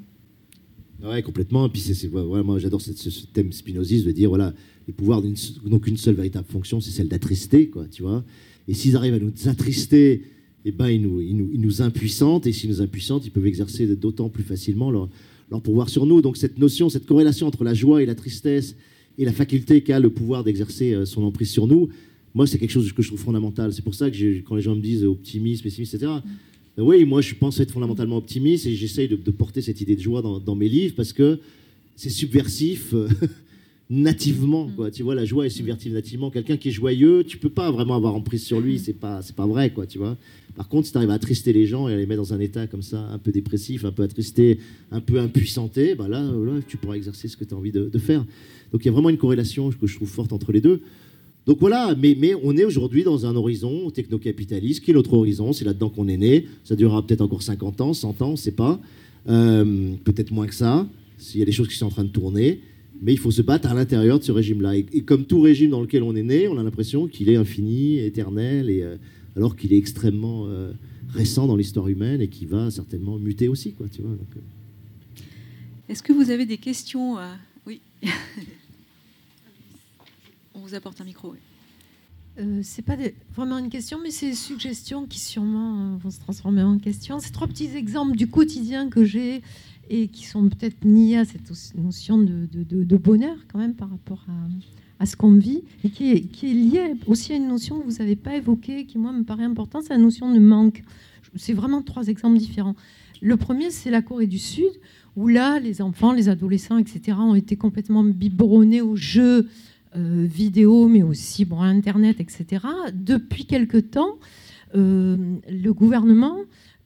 Ouais, 1.08 1.22
complètement. 1.22 1.66
Et 1.66 1.68
puis, 1.68 1.80
c'est, 1.80 2.10
moi, 2.10 2.58
j'adore 2.58 2.80
ce, 2.80 2.92
ce, 2.92 3.26
thème 3.26 3.52
spinoziste 3.52 4.06
de 4.06 4.12
dire 4.12 4.28
voilà, 4.28 4.54
les 4.86 4.92
pouvoirs 4.92 5.22
n'ont 5.64 5.78
qu'une 5.78 5.96
seule 5.96 6.14
véritable 6.14 6.46
fonction, 6.48 6.80
c'est 6.80 6.90
celle 6.90 7.08
d'attrister, 7.08 7.68
quoi, 7.68 7.86
tu 7.90 8.02
vois. 8.02 8.24
Et 8.68 8.74
s'ils 8.74 8.96
arrivent 8.96 9.14
à 9.14 9.18
nous 9.18 9.32
attrister, 9.46 10.22
eh 10.64 10.72
ben, 10.72 10.88
ils 10.88 11.02
nous, 11.02 11.20
ils 11.20 11.36
nous, 11.36 11.50
ils 11.52 11.60
nous 11.60 11.82
impuissantent. 11.82 12.46
Et 12.46 12.52
s'ils 12.52 12.70
nous 12.70 12.80
impuissantent, 12.80 13.26
ils 13.26 13.30
peuvent 13.30 13.46
exercer 13.46 13.86
d'autant 13.96 14.28
plus 14.28 14.44
facilement 14.44 14.90
leur, 14.90 15.08
leur 15.50 15.60
pouvoir 15.60 15.88
sur 15.88 16.06
nous. 16.06 16.22
Donc, 16.22 16.36
cette 16.36 16.58
notion, 16.58 16.88
cette 16.88 17.06
corrélation 17.06 17.46
entre 17.46 17.64
la 17.64 17.74
joie 17.74 18.02
et 18.02 18.06
la 18.06 18.14
tristesse 18.14 18.76
et 19.18 19.24
la 19.24 19.32
faculté 19.32 19.82
qu'a 19.82 20.00
le 20.00 20.10
pouvoir 20.10 20.44
d'exercer 20.44 20.94
euh, 20.94 21.04
son 21.04 21.22
emprise 21.24 21.50
sur 21.50 21.66
nous, 21.66 21.88
moi, 22.34 22.46
c'est 22.46 22.58
quelque 22.58 22.70
chose 22.70 22.90
que 22.92 23.02
je 23.02 23.08
trouve 23.08 23.20
fondamental. 23.20 23.72
C'est 23.72 23.82
pour 23.82 23.94
ça 23.94 24.10
que 24.10 24.40
quand 24.40 24.54
les 24.54 24.62
gens 24.62 24.74
me 24.74 24.80
disent 24.80 25.04
optimisme, 25.04 25.62
pessimisme, 25.62 25.96
etc., 25.96 26.12
ben 26.74 26.82
oui, 26.84 27.04
moi, 27.04 27.20
je 27.20 27.34
pense 27.34 27.60
être 27.60 27.72
fondamentalement 27.72 28.16
optimiste 28.16 28.64
et 28.64 28.74
j'essaye 28.74 29.06
de, 29.06 29.16
porter 29.30 29.60
cette 29.60 29.82
idée 29.82 29.94
de 29.94 30.00
joie 30.00 30.22
dans, 30.22 30.40
dans 30.40 30.54
mes 30.54 30.70
livres 30.70 30.94
parce 30.96 31.12
que 31.12 31.38
c'est 31.96 32.08
subversif. 32.08 32.94
Nativement. 33.94 34.70
Quoi. 34.74 34.90
Tu 34.90 35.02
vois, 35.02 35.14
la 35.14 35.26
joie 35.26 35.44
est 35.44 35.50
subvertive 35.50 35.92
nativement. 35.92 36.30
Quelqu'un 36.30 36.56
qui 36.56 36.70
est 36.70 36.72
joyeux, 36.72 37.24
tu 37.24 37.36
peux 37.36 37.50
pas 37.50 37.70
vraiment 37.70 37.94
avoir 37.94 38.14
emprise 38.14 38.42
sur 38.42 38.58
lui. 38.58 38.78
C'est 38.78 38.94
pas, 38.94 39.20
c'est 39.20 39.36
pas 39.36 39.46
vrai, 39.46 39.68
quoi. 39.68 39.84
Tu 39.86 39.98
vois. 39.98 40.16
Par 40.56 40.66
contre, 40.66 40.86
si 40.86 40.92
tu 40.92 40.96
arrives 40.96 41.10
à 41.10 41.14
attrister 41.14 41.52
les 41.52 41.66
gens 41.66 41.90
et 41.90 41.92
à 41.92 41.96
les 41.98 42.06
mettre 42.06 42.22
dans 42.22 42.32
un 42.32 42.40
état 42.40 42.66
comme 42.66 42.80
ça, 42.80 43.00
un 43.12 43.18
peu 43.18 43.32
dépressif, 43.32 43.84
un 43.84 43.92
peu 43.92 44.02
attristé, 44.02 44.58
un 44.92 45.00
peu 45.00 45.20
impuissanté, 45.20 45.94
bah 45.94 46.08
là, 46.08 46.26
tu 46.66 46.78
pourras 46.78 46.94
exercer 46.94 47.28
ce 47.28 47.36
que 47.36 47.44
tu 47.44 47.52
as 47.52 47.56
envie 47.58 47.70
de, 47.70 47.98
faire. 47.98 48.24
Donc 48.72 48.82
il 48.82 48.86
y 48.86 48.88
a 48.88 48.92
vraiment 48.92 49.10
une 49.10 49.18
corrélation 49.18 49.68
que 49.70 49.86
je 49.86 49.96
trouve 49.96 50.08
forte 50.08 50.32
entre 50.32 50.52
les 50.52 50.62
deux. 50.62 50.80
Donc 51.44 51.58
voilà, 51.60 51.94
mais, 51.94 52.16
mais 52.18 52.34
on 52.42 52.56
est 52.56 52.64
aujourd'hui 52.64 53.04
dans 53.04 53.26
un 53.26 53.36
horizon 53.36 53.90
technocapitaliste 53.90 54.82
qui 54.82 54.92
est 54.92 54.94
notre 54.94 55.12
horizon, 55.12 55.52
c'est 55.52 55.66
là-dedans 55.66 55.90
qu'on 55.90 56.08
est 56.08 56.16
né. 56.16 56.46
Ça 56.64 56.76
durera 56.76 57.06
peut-être 57.06 57.20
encore 57.20 57.42
50 57.42 57.82
ans, 57.82 57.92
100 57.92 58.22
ans, 58.22 58.28
on 58.28 58.32
ne 58.32 58.36
sait 58.36 58.52
pas. 58.52 58.80
Euh, 59.28 59.92
peut-être 60.04 60.30
moins 60.30 60.46
que 60.46 60.54
ça, 60.54 60.88
s'il 61.18 61.40
y 61.40 61.42
a 61.42 61.46
des 61.46 61.52
choses 61.52 61.68
qui 61.68 61.76
sont 61.76 61.86
en 61.86 61.90
train 61.90 62.04
de 62.04 62.08
tourner. 62.08 62.60
Mais 63.02 63.12
il 63.12 63.18
faut 63.18 63.30
se 63.30 63.42
battre 63.42 63.68
à 63.68 63.74
l'intérieur 63.74 64.18
de 64.18 64.24
ce 64.24 64.32
régime-là. 64.32 64.76
Et, 64.76 65.02
comme 65.02 65.26
tout 65.26 65.40
régime 65.40 65.70
dans 65.70 65.80
lequel 65.80 66.02
on 66.02 66.14
est 66.14 66.22
né, 66.22 66.48
on 66.48 66.56
a 66.56 66.62
l'impression 66.62 67.08
qu'il 67.08 67.28
est 67.28 67.36
infini, 67.36 67.98
éternel, 67.98 68.70
et, 68.70 68.82
euh, 68.82 68.96
alors 69.36 69.56
qu'il 69.56 69.72
est 69.72 69.78
extrêmement 69.78 70.46
euh, 70.46 70.72
récent 71.10 71.46
dans 71.46 71.56
l'histoire 71.56 71.88
humaine 71.88 72.20
et 72.20 72.28
qui 72.28 72.46
va 72.46 72.70
certainement 72.70 73.18
muter 73.18 73.48
aussi. 73.48 73.72
Quoi, 73.74 73.88
tu 73.88 74.02
vois, 74.02 74.12
euh. 74.12 74.40
Est-ce 75.88 76.02
que 76.02 76.12
vous 76.12 76.30
avez 76.30 76.46
des 76.46 76.58
questions 76.58 77.16
Oui. 77.66 77.80
on 80.54 80.60
vous 80.60 80.74
apporte 80.74 81.00
un 81.00 81.04
micro. 81.04 81.34
Euh, 82.38 82.60
c'est 82.62 82.82
pas 82.82 82.96
vraiment 83.34 83.58
une 83.58 83.68
question, 83.68 83.98
mais 84.02 84.10
c'est 84.10 84.30
des 84.30 84.34
suggestions 84.34 85.06
qui 85.06 85.20
sûrement 85.20 85.96
vont 85.98 86.10
se 86.10 86.20
transformer 86.20 86.62
en 86.62 86.78
questions. 86.78 87.18
C'est 87.20 87.32
trois 87.32 87.46
petits 87.46 87.76
exemples 87.76 88.16
du 88.16 88.26
quotidien 88.26 88.88
que 88.88 89.04
j'ai 89.04 89.42
et 89.88 90.08
qui 90.08 90.26
sont 90.26 90.48
peut-être 90.48 90.84
liés 90.84 91.16
à 91.16 91.24
cette 91.24 91.50
notion 91.76 92.18
de, 92.18 92.96
bonheur 92.96 93.36
quand 93.50 93.58
même 93.58 93.74
par 93.74 93.90
rapport 93.90 94.24
à, 95.00 95.06
ce 95.06 95.16
qu'on 95.16 95.32
vit 95.32 95.64
et 95.82 95.90
qui 95.90 96.12
est, 96.12 96.20
qui 96.20 96.54
liée 96.54 96.94
aussi 97.06 97.32
à 97.32 97.36
une 97.36 97.48
notion 97.48 97.80
que 97.80 97.84
vous 97.84 97.98
n'avez 97.98 98.14
pas 98.14 98.36
évoquée, 98.36 98.86
qui 98.86 98.98
moi 98.98 99.12
me 99.12 99.24
paraît 99.24 99.44
importante, 99.44 99.82
c'est 99.84 99.94
la 99.94 99.98
notion 99.98 100.32
de 100.32 100.38
manque. 100.38 100.82
C'est 101.34 101.54
vraiment 101.54 101.82
trois 101.82 102.06
exemples 102.06 102.38
différents. 102.38 102.76
Le 103.20 103.36
premier, 103.36 103.70
c'est 103.70 103.90
la 103.90 104.02
Corée 104.02 104.26
du 104.26 104.38
Sud, 104.38 104.70
où 105.16 105.28
là, 105.28 105.58
les 105.60 105.82
enfants, 105.82 106.12
les 106.12 106.28
adolescents, 106.28 106.78
etc., 106.78 107.18
ont 107.20 107.34
été 107.34 107.56
complètement 107.56 108.04
biberonnés 108.04 108.80
aux 108.80 108.96
jeux 108.96 109.48
euh, 109.96 110.26
vidéo, 110.26 110.88
mais 110.88 111.02
aussi 111.02 111.44
bon, 111.44 111.60
Internet, 111.60 112.18
etc. 112.18 112.64
Depuis 112.94 113.44
quelque 113.44 113.78
temps, 113.78 114.16
euh, 114.74 115.16
le 115.48 115.72
gouvernement 115.72 116.38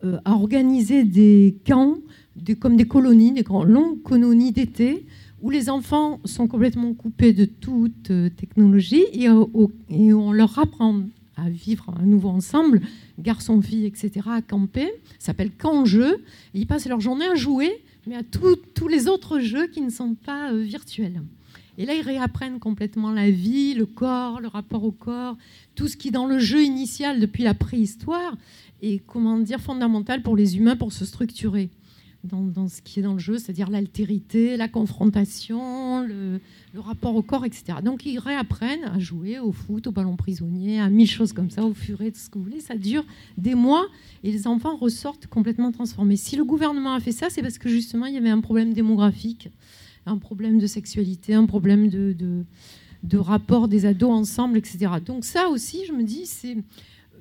euh, 0.05 0.19
a 0.25 0.33
organisé 0.33 1.05
des 1.05 1.57
camps, 1.67 1.99
comme 2.59 2.77
des 2.77 2.87
colonies, 2.87 3.33
des 3.33 3.43
grandes 3.43 3.69
longues 3.69 4.03
colonies 4.03 4.53
d'été, 4.53 5.07
où 5.43 5.51
les 5.51 5.69
enfants 5.69 6.21
sont 6.25 6.49
complètement 6.49 6.95
coupés 6.95 7.33
de 7.33 7.45
toute 7.45 8.11
technologie 8.37 9.05
et, 9.13 9.27
et 9.91 10.13
on 10.13 10.33
leur 10.33 10.59
apprend 10.59 11.03
à 11.37 11.51
vivre 11.51 11.95
à 12.01 12.03
nouveau 12.03 12.31
ensemble, 12.31 12.81
garçons, 13.19 13.61
filles, 13.61 13.87
etc., 13.87 14.27
à 14.27 14.43
camper. 14.43 14.91
Ça 15.19 15.27
s'appelle 15.27 15.51
camp 15.51 15.85
jeu. 15.85 16.25
ils 16.55 16.67
passent 16.67 16.89
leur 16.89 17.01
journée 17.01 17.27
à 17.27 17.35
jouer, 17.35 17.83
mais 18.07 18.17
à 18.17 18.23
tous 18.23 18.89
les 18.89 19.07
autres 19.07 19.41
jeux 19.41 19.67
qui 19.67 19.83
ne 19.83 19.91
sont 19.91 20.15
pas 20.15 20.53
euh, 20.53 20.63
virtuels. 20.63 21.23
Et 21.79 21.85
là, 21.85 21.95
ils 21.95 22.03
réapprennent 22.03 22.59
complètement 22.59 23.13
la 23.13 23.31
vie, 23.31 23.75
le 23.75 23.85
corps, 23.85 24.41
le 24.41 24.49
rapport 24.49 24.85
au 24.85 24.93
corps, 24.93 25.37
tout 25.75 25.89
ce 25.89 25.97
qui, 25.99 26.11
dans 26.11 26.27
le 26.27 26.39
jeu 26.39 26.63
initial, 26.63 27.21
depuis 27.21 27.43
la 27.43 27.53
préhistoire, 27.53 28.37
est, 28.81 29.05
comment 29.07 29.39
dire, 29.39 29.61
fondamental 29.61 30.23
pour 30.23 30.37
les 30.37 30.57
humains 30.57 30.77
pour 30.77 30.93
se 30.93 31.05
structurer 31.05 31.69
dans, 32.27 32.69
ce 32.69 32.83
qui 32.83 33.01
est 33.01 33.03
dans 33.03 33.15
le 33.15 33.19
jeu, 33.19 33.39
c'est-à-dire 33.39 33.71
l'altérité, 33.71 34.57
la 34.57 34.69
confrontation, 34.69 36.07
le, 36.07 36.41
rapport 36.77 37.17
au 37.17 37.23
corps, 37.23 37.45
etc. 37.45 37.79
Donc 37.83 38.05
ils 38.05 38.19
réapprennent 38.19 38.85
à 38.85 38.99
jouer 38.99 39.39
au 39.39 39.53
foot, 39.53 39.87
au 39.87 39.93
ballon 39.93 40.17
prisonnier, 40.17 40.79
à 40.79 40.91
mille 40.91 41.09
choses 41.09 41.33
comme 41.33 41.51
ça, 41.51 41.65
au 41.65 41.73
furet, 41.73 42.11
tout 42.11 42.19
ce 42.19 42.29
que 42.29 42.39
vous 42.39 42.45
voulez. 42.45 42.61
Ça 42.61 42.77
dure 42.77 43.05
des 43.39 43.55
mois 43.55 43.87
et 44.25 44.31
les 44.31 44.47
enfants 44.47 44.77
ressortent 44.77 45.27
complètement 45.27 45.73
transformés. 45.73 46.17
Si 46.17 46.37
le 46.37 46.45
gouvernement 46.45 46.95
a 46.95 47.01
fait 47.01 47.13
ça, 47.13 47.31
c'est 47.31 47.43
parce 47.43 47.59
que 47.59 47.69
justement 47.69 48.07
il 48.07 48.15
y 48.15 48.19
avait 48.19 48.31
un 48.31 48.41
problème 48.41 48.75
démographique, 48.75 49.49
un 50.05 50.19
problème 50.19 50.59
de 50.59 50.67
sexualité, 50.67 51.35
un 51.35 51.47
problème 51.47 51.89
de, 51.89 52.15
de, 53.03 53.19
rapport 53.19 53.69
des 53.69 53.87
ados 53.87 54.11
ensemble, 54.11 54.59
etc. 54.59 54.93
Donc 55.05 55.25
ça 55.25 55.49
aussi, 55.49 55.85
je 55.87 55.93
me 55.93 56.03
dis, 56.03 56.27
c'est 56.27 56.57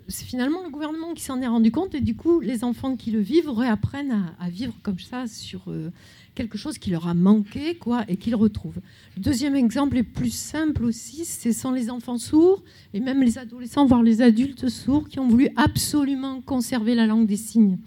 c'est 0.07 0.26
finalement 0.26 0.64
le 0.64 0.69
gouvernement 0.69 1.14
qui 1.14 1.23
s'en 1.23 1.41
est 1.41 1.48
rendu 1.48 1.72
compte 1.72 1.95
et 1.95 2.02
du 2.02 2.15
coup, 2.15 2.40
les 2.40 2.64
enfants 2.64 2.95
qui 2.95 3.11
le 3.11 3.19
vivent 3.19 3.49
réapprennent 3.49 4.34
à, 4.40 4.49
vivre 4.49 4.73
comme 4.84 4.99
ça 4.99 5.27
sur 5.27 5.64
euh, 5.68 5.91
quelque 6.36 6.57
chose 6.57 6.77
qui 6.77 6.91
leur 6.91 7.07
a 7.07 7.14
manqué 7.14 7.76
quoi, 7.76 8.03
et 8.07 8.18
qu'ils 8.18 8.36
retrouvent. 8.36 8.80
Le 9.18 9.22
deuxième 9.22 9.56
exemple 9.56 9.98
est 9.98 10.03
plus 10.03 10.34
simple 10.34 10.84
aussi, 10.84 11.26
ce 11.26 11.52
sont 11.52 11.72
les 11.72 11.90
enfants 11.90 12.18
sourds 12.18 12.64
et 12.94 12.99
même 12.99 13.23
les 13.23 13.38
adolescents, 13.38 13.86
voire 13.86 14.03
les 14.03 14.22
adultes 14.22 14.69
sourds 14.69 15.07
qui 15.07 15.19
ont 15.19 15.27
voulu 15.27 15.49
absolument 15.56 16.41
conserver 16.41 16.94
la 16.94 17.07
langue 17.07 17.26
des 17.26 17.38
signes. 17.38 17.80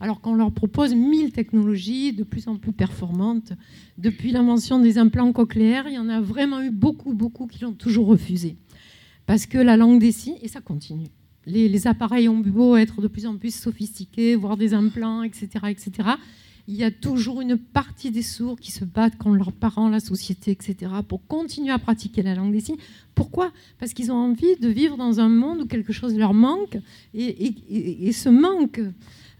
Alors 0.00 0.20
qu'on 0.20 0.34
leur 0.34 0.50
propose 0.50 0.94
mille 0.94 1.30
technologies 1.30 2.12
de 2.12 2.24
plus 2.24 2.48
en 2.48 2.56
plus 2.56 2.72
performantes. 2.72 3.52
Depuis 3.98 4.32
l'invention 4.32 4.80
des 4.80 4.98
implants 4.98 5.32
cochléaires, 5.32 5.86
il 5.86 5.94
y 5.94 5.98
en 5.98 6.08
a 6.08 6.20
vraiment 6.20 6.60
eu 6.60 6.72
beaucoup, 6.72 7.14
beaucoup 7.14 7.46
qui 7.46 7.62
l'ont 7.62 7.72
toujours 7.72 8.06
refusé. 8.06 8.56
Parce 9.26 9.46
que 9.46 9.58
la 9.58 9.76
langue 9.76 10.00
des 10.00 10.10
signes, 10.10 10.38
et 10.42 10.48
ça 10.48 10.60
continue, 10.60 11.06
les, 11.46 11.86
appareils 11.86 12.28
ont 12.28 12.38
beau 12.38 12.76
être 12.76 13.00
de 13.00 13.08
plus 13.08 13.26
en 13.26 13.36
plus 13.36 13.54
sophistiqués, 13.54 14.36
voire 14.36 14.56
des 14.56 14.74
implants, 14.74 15.22
etc., 15.22 15.48
etc., 15.68 16.10
il 16.68 16.76
y 16.76 16.84
a 16.84 16.92
toujours 16.92 17.40
une 17.40 17.58
partie 17.58 18.12
des 18.12 18.22
sourds 18.22 18.58
qui 18.58 18.70
se 18.70 18.84
battent 18.84 19.18
contre 19.18 19.36
leurs 19.36 19.52
parents, 19.52 19.88
la 19.88 19.98
société, 19.98 20.52
etc., 20.52 20.92
pour 21.06 21.26
continuer 21.26 21.72
à 21.72 21.78
pratiquer 21.78 22.22
la 22.22 22.36
langue 22.36 22.52
des 22.52 22.60
signes. 22.60 22.76
Pourquoi? 23.16 23.50
Parce 23.80 23.92
qu'ils 23.92 24.12
ont 24.12 24.16
envie 24.16 24.54
de 24.60 24.68
vivre 24.68 24.96
dans 24.96 25.18
un 25.18 25.28
monde 25.28 25.62
où 25.62 25.66
quelque 25.66 25.92
chose 25.92 26.16
leur 26.16 26.34
manque, 26.34 26.78
et, 27.14 28.12
ce 28.12 28.28
manque, 28.28 28.80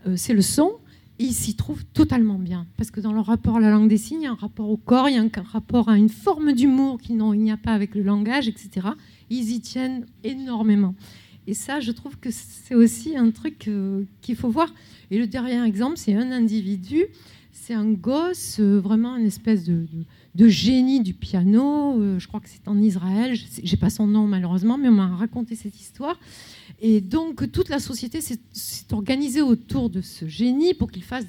euh, 0.07 0.17
c'est 0.17 0.35
le 0.35 0.43
son, 0.43 0.73
ils 1.21 1.33
s'y 1.33 1.55
trouvent 1.55 1.85
totalement 1.93 2.39
bien. 2.39 2.67
Parce 2.77 2.91
que 2.91 3.01
dans 3.01 3.13
leur 3.13 3.27
rapport 3.27 3.59
à 3.59 3.61
la 3.61 3.71
langue 3.71 3.89
des 3.89 3.99
signes, 3.99 4.23
il 4.23 4.25
y 4.25 4.27
a 4.27 4.33
un 4.33 4.35
rapport 4.35 4.69
au 4.69 4.77
corps, 4.77 5.09
il 5.09 5.15
y 5.15 5.19
a 5.19 5.23
un 5.23 5.31
rapport 5.45 5.89
à 5.89 5.97
une 5.97 6.09
forme 6.09 6.53
d'humour 6.53 7.01
qu'il 7.01 7.17
n'y 7.17 7.53
a 7.53 7.57
pas 7.57 7.73
avec 7.73 7.95
le 7.95 8.03
langage, 8.03 8.49
etc. 8.49 8.89
Ils 9.31 9.53
y 9.53 9.61
tiennent 9.61 10.07
énormément. 10.25 10.97
Et 11.47 11.55
ça, 11.55 11.81
je 11.81 11.91
trouve 11.91 12.19
que 12.19 12.31
c'est 12.31 12.75
aussi 12.75 13.17
un 13.17 13.31
truc 13.31 13.67
euh, 13.67 14.05
qu'il 14.21 14.37
faut 14.37 14.49
voir. 14.49 14.73
Et 15.11 15.19
le 15.19 15.27
dernier 15.27 15.63
exemple, 15.65 15.97
c'est 15.97 16.15
un 16.15 16.31
individu, 16.31 17.07
c'est 17.51 17.75
un 17.75 17.91
gosse, 17.91 18.59
euh, 18.61 18.79
vraiment 18.79 19.17
une 19.17 19.27
espèce 19.27 19.65
de, 19.65 19.87
génie 20.37 21.01
du 21.01 21.15
piano. 21.15 22.01
Euh, 22.01 22.19
je 22.21 22.29
crois 22.29 22.39
que 22.39 22.49
c'est 22.49 22.69
en 22.69 22.79
Israël. 22.79 23.37
J'ai 23.63 23.77
pas 23.77 23.91
son 23.91 24.07
nom 24.07 24.27
malheureusement, 24.27 24.79
mais 24.79 24.89
on 24.89 24.93
m'a 24.93 25.09
raconté 25.17 25.57
cette 25.57 25.81
histoire. 25.81 26.19
Et 26.81 27.01
donc 27.01 27.51
toute 27.51 27.69
la 27.69 27.81
société 27.81 28.21
s'est 28.21 28.93
organisée 28.93 29.43
autour 29.43 29.91
de 29.91 30.01
ce 30.01 30.27
génie 30.27 30.75
pour 30.75 30.91
qu'il 30.91 31.03
fasse 31.05 31.27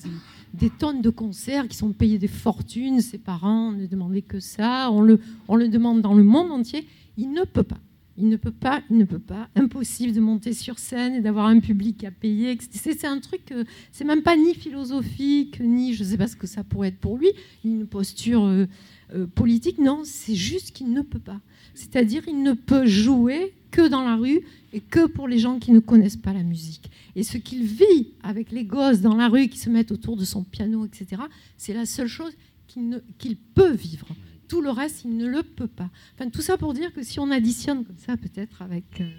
des, 0.53 0.69
tonnes 0.69 1.01
de 1.01 1.09
concerts 1.09 1.67
qui 1.67 1.75
sont 1.75 1.91
payés 1.91 2.19
des 2.19 2.27
fortunes. 2.27 3.01
Ses 3.01 3.17
parents 3.17 3.71
ne 3.71 3.87
demandaient 3.87 4.21
que 4.21 4.39
ça. 4.39 4.91
On 4.91 5.01
le, 5.01 5.19
on 5.47 5.55
le 5.55 5.69
demande 5.69 6.01
dans 6.01 6.13
le 6.13 6.23
monde 6.23 6.51
entier. 6.51 6.87
Il 7.17 7.31
ne 7.31 7.43
peut 7.45 7.63
pas. 7.63 7.79
Il 8.17 8.29
ne 8.29 8.37
peut 8.37 8.51
pas, 8.51 8.83
il 8.91 8.97
ne 8.97 9.05
peut 9.05 9.19
pas. 9.19 9.49
Impossible 9.55 10.13
de 10.13 10.19
monter 10.19 10.53
sur 10.53 10.77
scène 10.77 11.15
et 11.15 11.21
d'avoir 11.21 11.47
un 11.47 11.59
public 11.59 12.03
à 12.03 12.11
payer. 12.11 12.57
C'est 12.71 13.05
un 13.05 13.19
truc, 13.19 13.53
c'est 13.91 14.03
même 14.03 14.21
pas 14.21 14.37
ni 14.37 14.53
philosophique, 14.53 15.59
ni 15.59 15.93
je 15.93 16.03
ne 16.03 16.09
sais 16.09 16.17
pas 16.17 16.27
ce 16.27 16.35
que 16.35 16.45
ça 16.45 16.63
pourrait 16.63 16.89
être 16.89 16.99
pour 16.99 17.17
lui, 17.17 17.29
une 17.65 17.87
posture 17.87 18.43
euh, 18.45 18.67
euh, 19.15 19.25
politique. 19.25 19.79
Non, 19.79 20.01
c'est 20.03 20.35
juste 20.35 20.71
qu'il 20.71 20.93
ne 20.93 21.01
peut 21.01 21.19
pas. 21.19 21.39
C'est-à-dire, 21.73 22.21
il 22.27 22.43
ne 22.43 22.53
peut 22.53 22.85
jouer 22.85 23.53
que 23.71 23.87
dans 23.87 24.03
la 24.03 24.15
rue 24.15 24.41
et 24.73 24.79
que 24.79 25.07
pour 25.07 25.27
les 25.27 25.39
gens 25.39 25.57
qui 25.57 25.71
ne 25.71 25.79
connaissent 25.79 26.15
pas 26.15 26.33
la 26.33 26.43
musique. 26.43 26.91
Et 27.15 27.23
ce 27.23 27.37
qu'il 27.37 27.63
vit 27.63 28.13
avec 28.21 28.51
les 28.51 28.63
gosses 28.63 29.01
dans 29.01 29.15
la 29.15 29.27
rue 29.27 29.47
qui 29.47 29.57
se 29.57 29.71
mettent 29.71 29.91
autour 29.91 30.17
de 30.17 30.25
son 30.25 30.43
piano, 30.43 30.85
etc., 30.85 31.23
c'est 31.57 31.73
la 31.73 31.87
seule 31.87 32.07
chose 32.07 32.33
qu'il 32.67 33.37
peut 33.55 33.73
vivre 33.73 34.07
tout 34.53 34.61
le 34.61 34.69
reste, 34.69 35.03
il 35.03 35.17
ne 35.17 35.25
le 35.25 35.41
peut 35.41 35.67
pas. 35.67 35.89
Enfin, 36.13 36.29
tout 36.29 36.43
ça 36.43 36.57
pour 36.57 36.75
dire 36.75 36.93
que 36.93 37.01
si 37.01 37.19
on 37.19 37.31
additionne 37.31 37.83
comme 37.85 37.97
ça, 37.97 38.17
peut-être 38.17 38.61
avec 38.61 38.83
euh, 39.01 39.09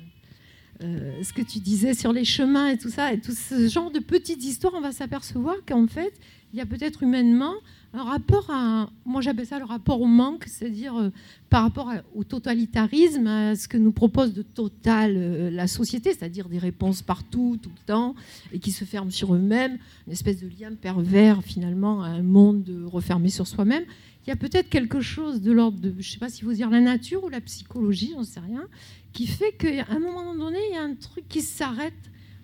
euh, 0.84 1.22
ce 1.24 1.32
que 1.32 1.42
tu 1.42 1.58
disais 1.58 1.92
sur 1.92 2.12
les 2.12 2.24
chemins 2.24 2.68
et 2.68 2.78
tout 2.78 2.88
ça, 2.88 3.12
et 3.12 3.18
tout 3.18 3.32
ce 3.32 3.66
genre 3.66 3.90
de 3.90 3.98
petites 3.98 4.44
histoires, 4.44 4.74
on 4.76 4.80
va 4.80 4.92
s'apercevoir 4.92 5.56
qu'en 5.66 5.88
fait, 5.88 6.12
il 6.52 6.58
y 6.60 6.62
a 6.62 6.66
peut-être 6.66 7.02
humainement 7.02 7.54
un 7.94 8.04
rapport 8.04 8.48
à, 8.48 8.90
moi 9.04 9.22
j'appelle 9.22 9.46
ça 9.46 9.58
le 9.58 9.64
rapport 9.64 10.00
au 10.00 10.06
manque, 10.06 10.44
c'est-à-dire 10.46 10.96
euh, 10.96 11.10
par 11.50 11.64
rapport 11.64 11.92
au 12.14 12.22
totalitarisme, 12.22 13.26
à 13.26 13.56
ce 13.56 13.66
que 13.66 13.76
nous 13.76 13.92
propose 13.92 14.34
de 14.34 14.42
total 14.42 15.48
la 15.52 15.66
société, 15.66 16.12
c'est-à-dire 16.12 16.48
des 16.48 16.58
réponses 16.58 17.02
partout, 17.02 17.58
tout 17.60 17.70
le 17.70 17.86
temps, 17.86 18.14
et 18.52 18.60
qui 18.60 18.70
se 18.70 18.84
ferment 18.84 19.10
sur 19.10 19.34
eux-mêmes, 19.34 19.78
une 20.06 20.12
espèce 20.12 20.40
de 20.40 20.46
lien 20.46 20.72
pervers 20.80 21.42
finalement 21.42 22.04
à 22.04 22.06
un 22.06 22.22
monde 22.22 22.70
refermé 22.86 23.30
sur 23.30 23.48
soi-même 23.48 23.84
il 24.26 24.30
y 24.30 24.32
a 24.32 24.36
peut-être 24.36 24.70
quelque 24.70 25.00
chose 25.00 25.42
de 25.42 25.52
l'ordre 25.52 25.78
de, 25.78 25.90
je 25.90 25.96
ne 25.96 26.02
sais 26.02 26.18
pas 26.18 26.30
si 26.30 26.44
vous 26.44 26.54
dire 26.54 26.70
la 26.70 26.80
nature 26.80 27.24
ou 27.24 27.28
la 27.28 27.40
psychologie, 27.40 28.12
j'en 28.14 28.24
sais 28.24 28.40
rien, 28.40 28.64
qui 29.12 29.26
fait 29.26 29.52
qu'à 29.52 29.86
un 29.90 29.98
moment 29.98 30.34
donné, 30.34 30.58
il 30.70 30.74
y 30.74 30.78
a 30.78 30.82
un 30.82 30.94
truc 30.94 31.24
qui 31.28 31.42
s'arrête, 31.42 31.92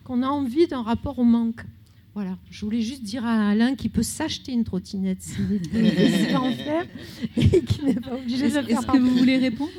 qu'on 0.05 0.23
a 0.23 0.29
envie 0.29 0.67
d'un 0.67 0.83
rapport 0.83 1.19
au 1.19 1.25
manque. 1.25 1.63
Voilà, 2.15 2.37
je 2.51 2.65
voulais 2.65 2.83
juste 2.83 3.03
dire 3.03 3.25
à 3.25 3.51
Alain 3.51 3.77
qu'il 3.77 3.91
peut 3.91 4.03
s'acheter 4.03 4.53
une 4.53 4.65
trottinette 4.65 5.23
s'il 5.23 5.45
veut 5.45 5.61
en 6.37 6.53
faire 6.53 6.87
et 7.37 7.63
qu'il 7.63 7.85
n'est 7.85 7.95
pas 7.95 8.17
obligé 8.17 8.39
de 8.39 8.45
le 8.45 8.51
faire. 8.51 8.69
Est-ce 8.69 8.87
que 8.87 8.99
vous 8.99 9.17
voulez 9.17 9.39
répondre 9.39 9.71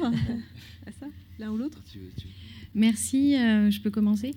à 0.87 0.91
ça, 0.91 1.07
l'un 1.37 1.51
ou 1.51 1.57
l'autre? 1.57 1.81
Merci, 2.73 3.35
euh, 3.35 3.69
je 3.69 3.81
peux 3.81 3.89
commencer. 3.89 4.33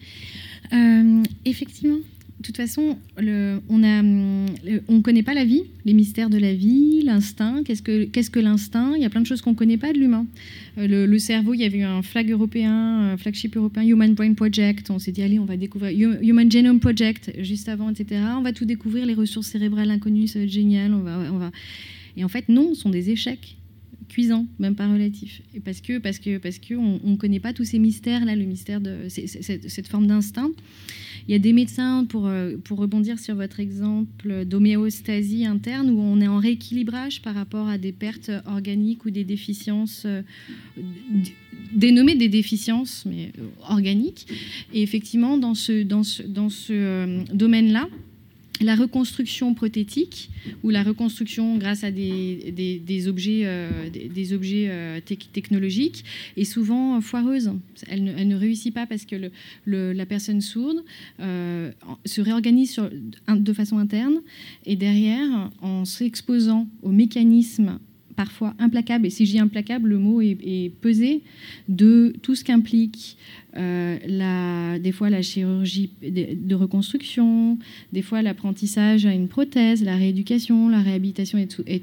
Euh, 0.72 1.22
effectivement, 1.44 2.00
toute 2.44 2.56
façon, 2.56 2.98
on 3.16 3.22
ne 3.22 5.00
connaît 5.00 5.22
pas 5.22 5.34
la 5.34 5.44
vie, 5.44 5.62
les 5.84 5.94
mystères 5.94 6.30
de 6.30 6.38
la 6.38 6.54
vie, 6.54 7.02
l'instinct. 7.02 7.62
Qu'est-ce 7.64 7.82
que, 7.82 8.04
que 8.04 8.40
l'instinct? 8.40 8.92
Il 8.96 9.02
y 9.02 9.04
a 9.04 9.10
plein 9.10 9.22
de 9.22 9.26
choses 9.26 9.40
qu'on 9.40 9.50
ne 9.52 9.56
connaît 9.56 9.78
pas 9.78 9.92
de 9.92 9.98
l'humain. 9.98 10.26
Euh, 10.78 11.06
le, 11.06 11.18
cerveau, 11.18 11.54
il 11.54 11.60
y 11.60 11.64
avait 11.64 11.78
eu 11.78 11.84
un 11.84 12.02
flag 12.02 12.30
européen, 12.30 13.12
un 13.12 13.16
flagship 13.16 13.56
européen, 13.56 13.82
Human 13.84 14.14
Brain 14.14 14.34
Project. 14.34 14.90
On 14.90 14.98
s'est 14.98 15.12
dit, 15.12 15.22
allez, 15.22 15.38
on 15.38 15.44
va 15.44 15.56
découvrir 15.56 16.18
Human 16.22 16.50
Genome 16.50 16.80
Project 16.80 17.32
juste 17.40 17.68
avant, 17.68 17.90
etc. 17.90 18.20
On 18.36 18.42
va 18.42 18.52
tout 18.52 18.66
découvrir, 18.66 19.06
les 19.06 19.14
ressources 19.14 19.48
cérébrales 19.48 19.90
inconnues, 19.90 20.28
ça 20.28 20.38
va 20.38 20.44
être 20.44 20.50
génial. 20.50 20.92
On 20.92 21.00
va, 21.00 21.18
on 21.32 21.38
va... 21.38 21.50
Et 22.16 22.24
en 22.24 22.28
fait, 22.28 22.48
non, 22.48 22.74
ce 22.74 22.82
sont 22.82 22.90
des 22.90 23.10
échecs 23.10 23.56
cuisants, 24.14 24.46
même 24.60 24.76
pas 24.76 24.86
relatifs. 24.86 25.42
Et 25.54 25.60
parce 25.60 25.80
que 25.80 25.98
parce 25.98 26.20
que 26.20 26.38
parce 26.38 26.58
que 26.58 26.74
on, 26.74 27.16
connaît 27.16 27.40
pas 27.40 27.52
tous 27.52 27.64
ces 27.64 27.80
mystères 27.80 28.24
là, 28.24 28.36
le 28.36 28.44
mystère 28.44 28.80
de 28.80 29.08
cette 29.08 29.88
forme 29.88 30.06
d'instinct. 30.06 30.50
Il 31.26 31.32
y 31.32 31.34
a 31.34 31.38
des 31.38 31.54
médecins, 31.54 32.04
pour, 32.04 32.26
euh, 32.26 32.56
pour 32.64 32.78
rebondir 32.78 33.18
sur 33.18 33.34
votre 33.34 33.58
exemple 33.58 34.44
d'homéostasie 34.44 35.46
interne, 35.46 35.88
où 35.90 35.98
on 35.98 36.20
est 36.20 36.28
en 36.28 36.38
rééquilibrage 36.38 37.22
par 37.22 37.34
rapport 37.34 37.66
à 37.68 37.78
des 37.78 37.92
pertes 37.92 38.30
organiques 38.46 39.06
ou 39.06 39.10
des 39.10 39.24
déficiences, 39.24 40.02
euh, 40.04 40.20
dénommées 41.72 42.14
des 42.14 42.28
déficiences, 42.28 43.04
mais 43.06 43.32
euh, 43.38 43.46
organiques. 43.70 44.26
Et 44.74 44.82
effectivement, 44.82 45.38
dans 45.38 45.54
ce, 45.54 45.82
dans 45.82 46.02
ce, 46.02 46.22
dans 46.22 46.50
ce 46.50 47.24
domaine-là, 47.32 47.88
la 48.60 48.76
reconstruction 48.76 49.54
prothétique 49.54 50.30
ou 50.62 50.70
la 50.70 50.82
reconstruction 50.82 51.56
grâce 51.58 51.82
à 51.84 51.90
des, 51.90 53.06
objets, 53.08 53.42
euh, 53.44 53.90
des, 53.90 54.32
objets 54.32 54.68
euh, 54.68 55.00
technologiques 55.00 56.04
est 56.36 56.44
souvent 56.44 57.00
foireuse. 57.00 57.52
Elle 57.88 58.04
ne, 58.04 58.36
réussit 58.36 58.72
pas 58.72 58.86
parce 58.86 59.04
que 59.04 59.30
la 59.66 60.06
personne 60.06 60.40
sourde 60.40 60.84
euh, 61.20 61.72
se 62.04 62.20
réorganise 62.20 62.80
de 63.28 63.52
façon 63.52 63.78
interne 63.78 64.20
et 64.66 64.76
derrière, 64.76 65.50
en 65.60 65.84
s'exposant 65.84 66.68
aux 66.82 66.92
mécanismes 66.92 67.78
parfois 68.16 68.54
implacable, 68.58 69.06
et 69.06 69.10
si 69.10 69.24
dis 69.24 69.38
implacable, 69.38 69.88
le 69.88 69.98
mot 69.98 70.20
est, 70.20 70.72
pesé, 70.80 71.22
de 71.68 72.14
tout 72.22 72.34
ce 72.34 72.44
qu'implique 72.44 73.16
euh, 73.56 74.78
des 74.78 74.92
fois 74.92 75.10
la 75.10 75.22
chirurgie 75.22 75.90
de, 76.02 76.54
reconstruction, 76.54 77.58
des 77.92 78.02
fois 78.02 78.22
l'apprentissage 78.22 79.06
à 79.06 79.12
une 79.12 79.28
prothèse, 79.28 79.82
la 79.82 79.96
rééducation, 79.96 80.68
la 80.68 80.80
réhabilitation 80.80 81.38
et 81.38 81.46
tout, 81.46 81.62
et 81.66 81.82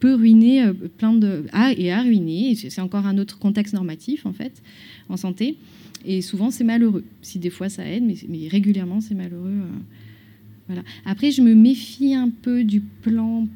peut 0.00 0.14
ruiner 0.14 0.62
euh, 0.62 0.72
plein 0.72 1.12
de... 1.12 1.44
et 1.76 1.92
a 1.92 2.02
ruiné, 2.02 2.54
c'est 2.54 2.80
encore 2.80 3.06
un 3.06 3.18
autre 3.18 3.38
contexte 3.38 3.74
normatif 3.74 4.26
en 4.26 4.32
fait, 4.32 4.62
en 5.08 5.16
santé, 5.16 5.56
et 6.04 6.22
souvent 6.22 6.50
c'est 6.50 6.64
malheureux. 6.64 7.04
Si 7.22 7.38
des 7.38 7.50
fois 7.50 7.68
ça 7.68 7.84
aide, 7.88 8.04
mais, 8.04 8.48
régulièrement 8.48 9.00
c'est 9.00 9.14
malheureux. 9.14 9.62
Euh. 10.70 10.76
Après, 11.04 11.30
je 11.30 11.42
me 11.42 11.54
méfie 11.54 12.14
un 12.14 12.30
peu 12.30 12.64
du 12.64 12.80
plan... 12.80 13.46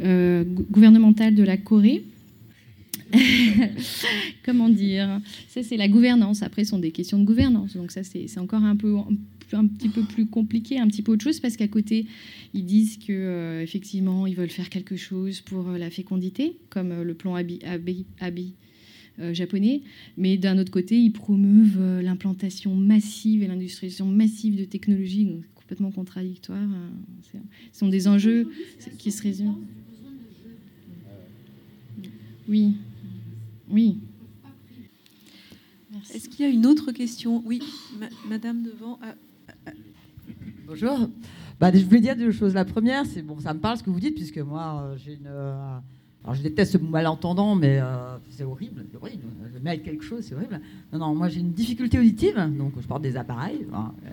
Euh, 0.00 0.44
gouvernementale 0.70 1.34
de 1.34 1.42
la 1.42 1.56
Corée. 1.56 2.04
Comment 4.44 4.68
dire? 4.68 5.20
Ça, 5.48 5.62
c'est 5.62 5.76
la 5.76 5.88
gouvernance. 5.88 6.42
Après, 6.42 6.64
ce 6.64 6.70
sont 6.70 6.78
des 6.78 6.90
questions 6.90 7.18
de 7.18 7.24
gouvernance. 7.24 7.76
Donc, 7.76 7.90
ça, 7.90 8.02
c'est 8.02 8.38
encore 8.38 8.64
un, 8.64 8.74
peu, 8.74 8.96
un 9.52 9.66
petit 9.66 9.90
peu 9.90 10.02
plus 10.02 10.26
compliqué, 10.26 10.78
un 10.78 10.88
petit 10.88 11.02
peu 11.02 11.12
autre 11.12 11.22
chose, 11.22 11.40
parce 11.40 11.56
qu'à 11.56 11.68
côté, 11.68 12.06
ils 12.54 12.64
disent 12.64 12.98
que 12.98 13.12
euh, 13.12 13.62
effectivement, 13.62 14.26
ils 14.26 14.34
veulent 14.34 14.50
faire 14.50 14.70
quelque 14.70 14.96
chose 14.96 15.40
pour 15.40 15.68
euh, 15.68 15.78
la 15.78 15.90
fécondité, 15.90 16.56
comme 16.70 17.02
le 17.02 17.14
plan 17.14 17.34
Abi, 17.34 17.60
Abi, 18.20 18.54
japonais. 19.32 19.82
Mais 20.16 20.38
d'un 20.38 20.58
autre 20.58 20.72
côté, 20.72 20.98
ils 20.98 21.12
promeuvent 21.12 22.00
l'implantation 22.00 22.74
massive 22.74 23.42
et 23.42 23.46
l'industrialisation 23.46 24.06
massive 24.06 24.56
de 24.56 24.64
technologies, 24.64 25.26
donc 25.26 25.44
complètement 25.72 25.90
contradictoires. 25.90 26.58
Ce 27.22 27.38
sont 27.72 27.88
des 27.88 28.06
enjeux 28.06 28.50
qui 28.98 29.10
se 29.10 29.22
résument. 29.22 29.58
Oui. 32.46 32.76
Oui. 33.70 33.98
Est-ce 36.12 36.28
qu'il 36.28 36.44
y 36.44 36.48
a 36.48 36.52
une 36.52 36.66
autre 36.66 36.92
question? 36.92 37.42
Oui, 37.46 37.62
Madame 38.28 38.62
devant. 38.62 38.98
Ah, 39.00 39.14
ah, 39.48 39.52
ah. 39.66 39.70
Bonjour. 40.66 41.08
Bah, 41.58 41.70
je 41.72 41.84
voulais 41.84 42.00
dire 42.00 42.16
deux 42.16 42.32
choses. 42.32 42.52
La 42.52 42.66
première, 42.66 43.06
c'est 43.06 43.22
bon, 43.22 43.40
ça 43.40 43.54
me 43.54 43.60
parle 43.60 43.78
ce 43.78 43.82
que 43.82 43.90
vous 43.90 44.00
dites, 44.00 44.16
puisque 44.16 44.38
moi, 44.38 44.82
euh, 44.82 44.96
j'ai 44.98 45.14
une. 45.14 45.26
Euh, 45.26 45.78
alors, 46.24 46.34
je 46.36 46.42
déteste 46.42 46.72
ce 46.72 46.78
malentendant, 46.78 47.56
mais 47.56 47.80
euh, 47.80 48.16
c'est 48.30 48.44
horrible, 48.44 48.84
c'est 48.90 48.96
horrible. 48.96 49.24
Je 49.52 49.58
mets 49.58 49.78
quelque 49.80 50.04
chose, 50.04 50.24
c'est 50.24 50.34
horrible. 50.34 50.60
Non, 50.92 51.00
non, 51.00 51.14
moi 51.14 51.28
j'ai 51.28 51.40
une 51.40 51.52
difficulté 51.52 51.98
auditive, 51.98 52.36
donc 52.56 52.74
je 52.80 52.86
porte 52.86 53.02
des 53.02 53.16
appareils, 53.16 53.66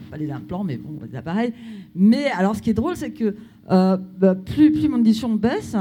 pas 0.09 0.17
des 0.17 0.31
implants, 0.31 0.63
mais 0.63 0.77
bon, 0.77 1.05
des 1.05 1.15
appareils. 1.15 1.53
Mais 1.93 2.25
alors, 2.31 2.55
ce 2.55 2.61
qui 2.63 2.71
est 2.71 2.73
drôle, 2.73 2.95
c'est 2.95 3.11
que 3.11 3.35
bah, 3.67 4.33
plus, 4.33 4.71
plus 4.71 4.89
mon 4.89 4.99
audition 4.99 5.35
baisse, 5.35 5.75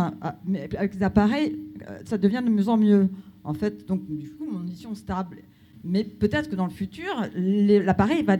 mais 0.44 0.68
avec 0.76 0.96
les 0.96 1.02
appareils, 1.02 1.59
ça 2.05 2.18
devient 2.18 2.42
de 2.44 2.50
mieux 2.50 2.68
en 2.68 2.76
mieux. 2.76 3.09
En 3.44 3.55
fait, 3.55 3.88
donc 3.88 4.02
du 4.06 4.30
coup, 4.30 4.44
mon 4.44 4.60
audition 4.60 4.94
stable. 4.94 5.38
Mais 5.84 6.05
peut-être 6.05 6.50
que 6.50 6.56
dans 6.56 6.66
le 6.66 6.70
futur, 6.70 7.09
l'appareil 7.34 8.22
va, 8.24 8.36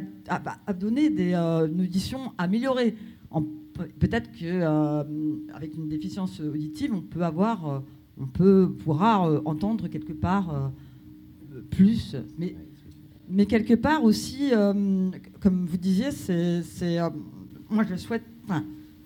donner 0.75 1.09
des, 1.09 1.33
euh, 1.35 1.67
une 1.67 1.81
audition 1.83 2.33
améliorée. 2.37 2.95
Peut-être 3.99 4.31
qu'avec 4.33 5.71
euh, 5.73 5.77
une 5.77 5.89
déficience 5.89 6.41
auditive, 6.41 6.93
on 6.95 7.01
peut 7.01 7.23
avoir, 7.23 7.69
euh, 7.69 7.79
on 8.19 8.27
peut 8.27 8.75
pourra 8.85 9.43
entendre 9.45 9.89
quelque 9.89 10.13
part 10.13 10.73
plus. 11.71 12.17
Mais, 12.39 12.57
mais 13.29 13.47
quelque 13.47 13.75
part 13.75 14.03
aussi, 14.03 14.51
comme 15.41 15.67
vous 15.67 15.77
disiez, 15.77 16.11
c'est, 16.11 16.99
moi 17.71 17.85
je 17.85 17.91
le 17.91 17.99
souhaite 17.99 18.25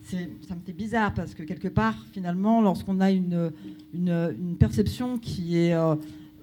ça 0.04 0.54
me 0.54 0.60
fait 0.64 0.72
bizarre 0.72 1.14
parce 1.14 1.34
que 1.34 1.42
quelque 1.42 1.68
part, 1.68 1.96
finalement, 2.12 2.60
lorsqu'on 2.60 3.00
a 3.00 3.10
une, 3.10 3.52
une, 3.94 4.56
perception 4.58 5.18
qui 5.18 5.58
est 5.58 5.74
euh, 5.74 5.94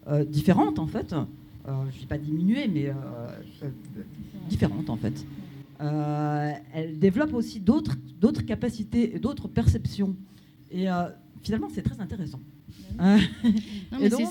euh, 0.07 0.23
différente, 0.23 0.79
en 0.79 0.87
fait, 0.87 1.13
euh, 1.13 1.23
je 1.89 1.95
ne 1.95 1.99
dis 1.99 2.05
pas 2.05 2.17
diminuée, 2.17 2.67
mais 2.67 2.91
différente, 4.49 4.89
en 4.89 4.97
fait, 4.97 5.25
elle 5.79 6.99
développe 6.99 7.33
aussi 7.33 7.59
d'autres 7.59 8.45
capacités, 8.45 9.19
d'autres 9.19 9.47
perceptions. 9.47 10.15
Et 10.71 10.87
finalement, 11.41 11.69
c'est 11.73 11.83
très 11.83 11.99
intéressant. 11.99 12.39
et 14.01 14.09
donc, 14.09 14.27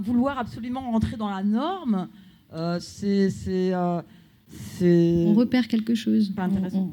vouloir 0.00 0.38
absolument 0.38 0.92
rentrer 0.92 1.16
dans 1.16 1.30
la 1.30 1.42
norme, 1.42 2.08
c'est 2.80 3.30
on 4.82 5.34
repère 5.34 5.68
quelque 5.68 5.94
chose. 5.94 6.30
Pas 6.30 6.44
intéressant. 6.44 6.90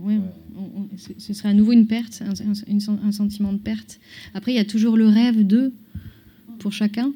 ce 0.98 1.34
serait 1.34 1.50
à 1.50 1.54
nouveau 1.54 1.72
une 1.72 1.88
perte, 1.88 2.22
un, 2.22 3.12
sentiment 3.12 3.54
de 3.54 3.60
perte. 3.60 4.00
Après, 4.34 4.52
il 4.52 4.56
y 4.56 4.60
a 4.60 4.66
toujours 4.66 4.98
le 4.98 5.08
rêve 5.08 5.46
de 5.46 5.74
pour 6.60 6.74
chacun. 6.74 7.14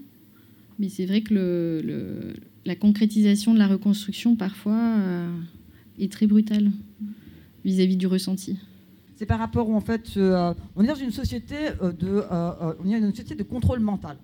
Mais 0.80 0.90
c'est 0.90 1.06
vrai 1.06 1.22
que 1.22 1.34
le, 1.34 2.34
la 2.66 2.76
concrétisation 2.76 3.54
de 3.54 3.60
la 3.60 3.68
reconstruction, 3.68 4.36
parfois, 4.36 4.96
euh, 6.00 6.04
est 6.04 6.12
très 6.12 6.28
brutale 6.28 6.72
vis-à-vis 7.66 7.98
du 7.98 8.08
ressenti. 8.08 8.58
C'est 9.16 9.26
par 9.26 9.40
rapport 9.40 9.68
où, 9.70 9.76
en 9.76 9.82
fait, 9.82 10.12
euh, 10.18 10.54
on 10.76 10.84
est 10.84 10.88
dans 10.88 10.96
une 10.96 11.12
société, 11.12 11.56
euh, 11.82 11.92
de, 11.92 12.24
on 12.84 12.90
est 12.90 13.00
dans 13.00 13.08
une 13.08 13.12
société 13.12 13.36
de 13.36 13.44
contrôle 13.44 13.80
mental. 13.80 14.18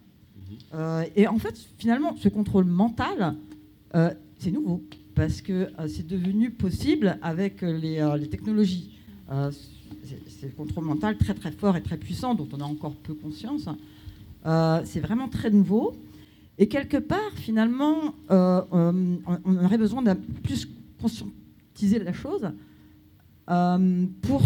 Mhm. 0.74 1.06
et 1.16 1.28
en 1.28 1.38
fait, 1.40 1.58
finalement, 1.78 2.16
ce 2.18 2.30
contrôle 2.30 2.66
mental, 2.66 3.36
c'est 4.40 4.52
nouveau 4.52 4.82
parce 5.16 5.42
que 5.42 5.54
euh, 5.54 5.88
c'est 5.88 6.08
devenu 6.08 6.52
possible 6.52 7.18
avec 7.22 7.64
euh, 7.64 7.80
euh, 7.84 8.18
les, 8.18 8.28
technologies. 8.28 8.90
c'est 10.06 10.48
le 10.48 10.52
contrôle 10.56 10.86
mental 10.86 11.18
très 11.18 11.34
très 11.34 11.52
fort 11.52 11.78
et 11.78 11.82
très 11.82 11.98
puissant 11.98 12.36
dont 12.36 12.48
on 12.54 12.60
a 12.60 12.66
encore 12.66 12.96
peu 12.96 13.14
conscience. 13.14 13.70
c'est 14.86 15.00
vraiment 15.00 15.30
très 15.30 15.50
nouveau. 15.50 15.96
Et 16.60 16.68
quelque 16.68 16.98
part, 16.98 17.32
finalement, 17.36 18.14
on, 18.30 19.18
aurait 19.64 19.78
besoin 19.78 20.04
de 20.04 20.14
plus 20.44 20.68
conscientiser 21.74 22.00
la 22.00 22.14
chose 22.14 22.50
pour 24.22 24.42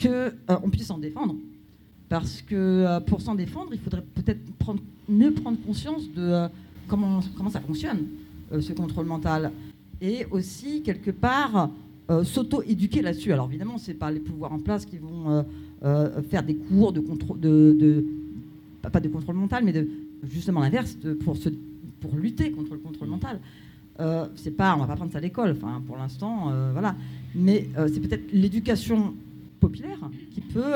qu'on 0.00 0.70
puisse 0.70 0.86
s'en 0.86 0.98
défendre. 0.98 1.36
Parce 2.08 2.42
que 2.42 3.00
pour 3.06 3.20
s'en 3.20 3.34
défendre, 3.34 3.70
il 3.72 3.80
faudrait 3.80 4.04
peut-être 4.14 4.40
mieux 5.08 5.32
prendre 5.32 5.58
conscience 5.66 6.10
de 6.12 6.48
comment, 6.88 7.20
comment 7.36 7.50
ça 7.50 7.60
fonctionne, 7.60 8.06
ce 8.60 8.72
contrôle 8.72 9.06
mental 9.06 9.52
et 10.00 10.26
aussi, 10.30 10.82
quelque 10.82 11.10
part, 11.10 11.70
euh, 12.10 12.24
s'auto-éduquer 12.24 13.02
là-dessus. 13.02 13.32
Alors 13.32 13.48
évidemment, 13.48 13.78
ce 13.78 13.90
n'est 13.90 13.96
pas 13.96 14.10
les 14.10 14.20
pouvoirs 14.20 14.52
en 14.52 14.58
place 14.58 14.84
qui 14.84 14.98
vont 14.98 15.30
euh, 15.30 15.42
euh, 15.84 16.22
faire 16.22 16.42
des 16.42 16.54
cours 16.56 16.92
de 16.92 17.00
contrôle, 17.00 17.40
de, 17.40 18.04
pas 18.82 19.00
de 19.00 19.08
contrôle 19.08 19.36
mental, 19.36 19.64
mais 19.64 19.72
de, 19.72 19.88
justement 20.28 20.60
l'inverse, 20.60 20.96
pour, 21.24 21.36
pour 22.00 22.16
lutter 22.16 22.50
contre 22.52 22.74
le 22.74 22.78
contrôle 22.78 23.08
mental. 23.08 23.40
C'est 24.36 24.56
pas, 24.56 24.74
on 24.76 24.80
va 24.80 24.86
pas 24.86 24.96
prendre 24.96 25.12
ça 25.12 25.18
à 25.18 25.20
l'école, 25.20 25.56
enfin, 25.56 25.82
pour 25.86 25.96
l'instant, 25.96 26.52
voilà. 26.72 26.94
Mais 27.34 27.68
c'est 27.88 28.00
peut-être 28.00 28.32
l'éducation 28.32 29.14
populaire 29.60 29.98
qui 30.34 30.40
peut 30.40 30.74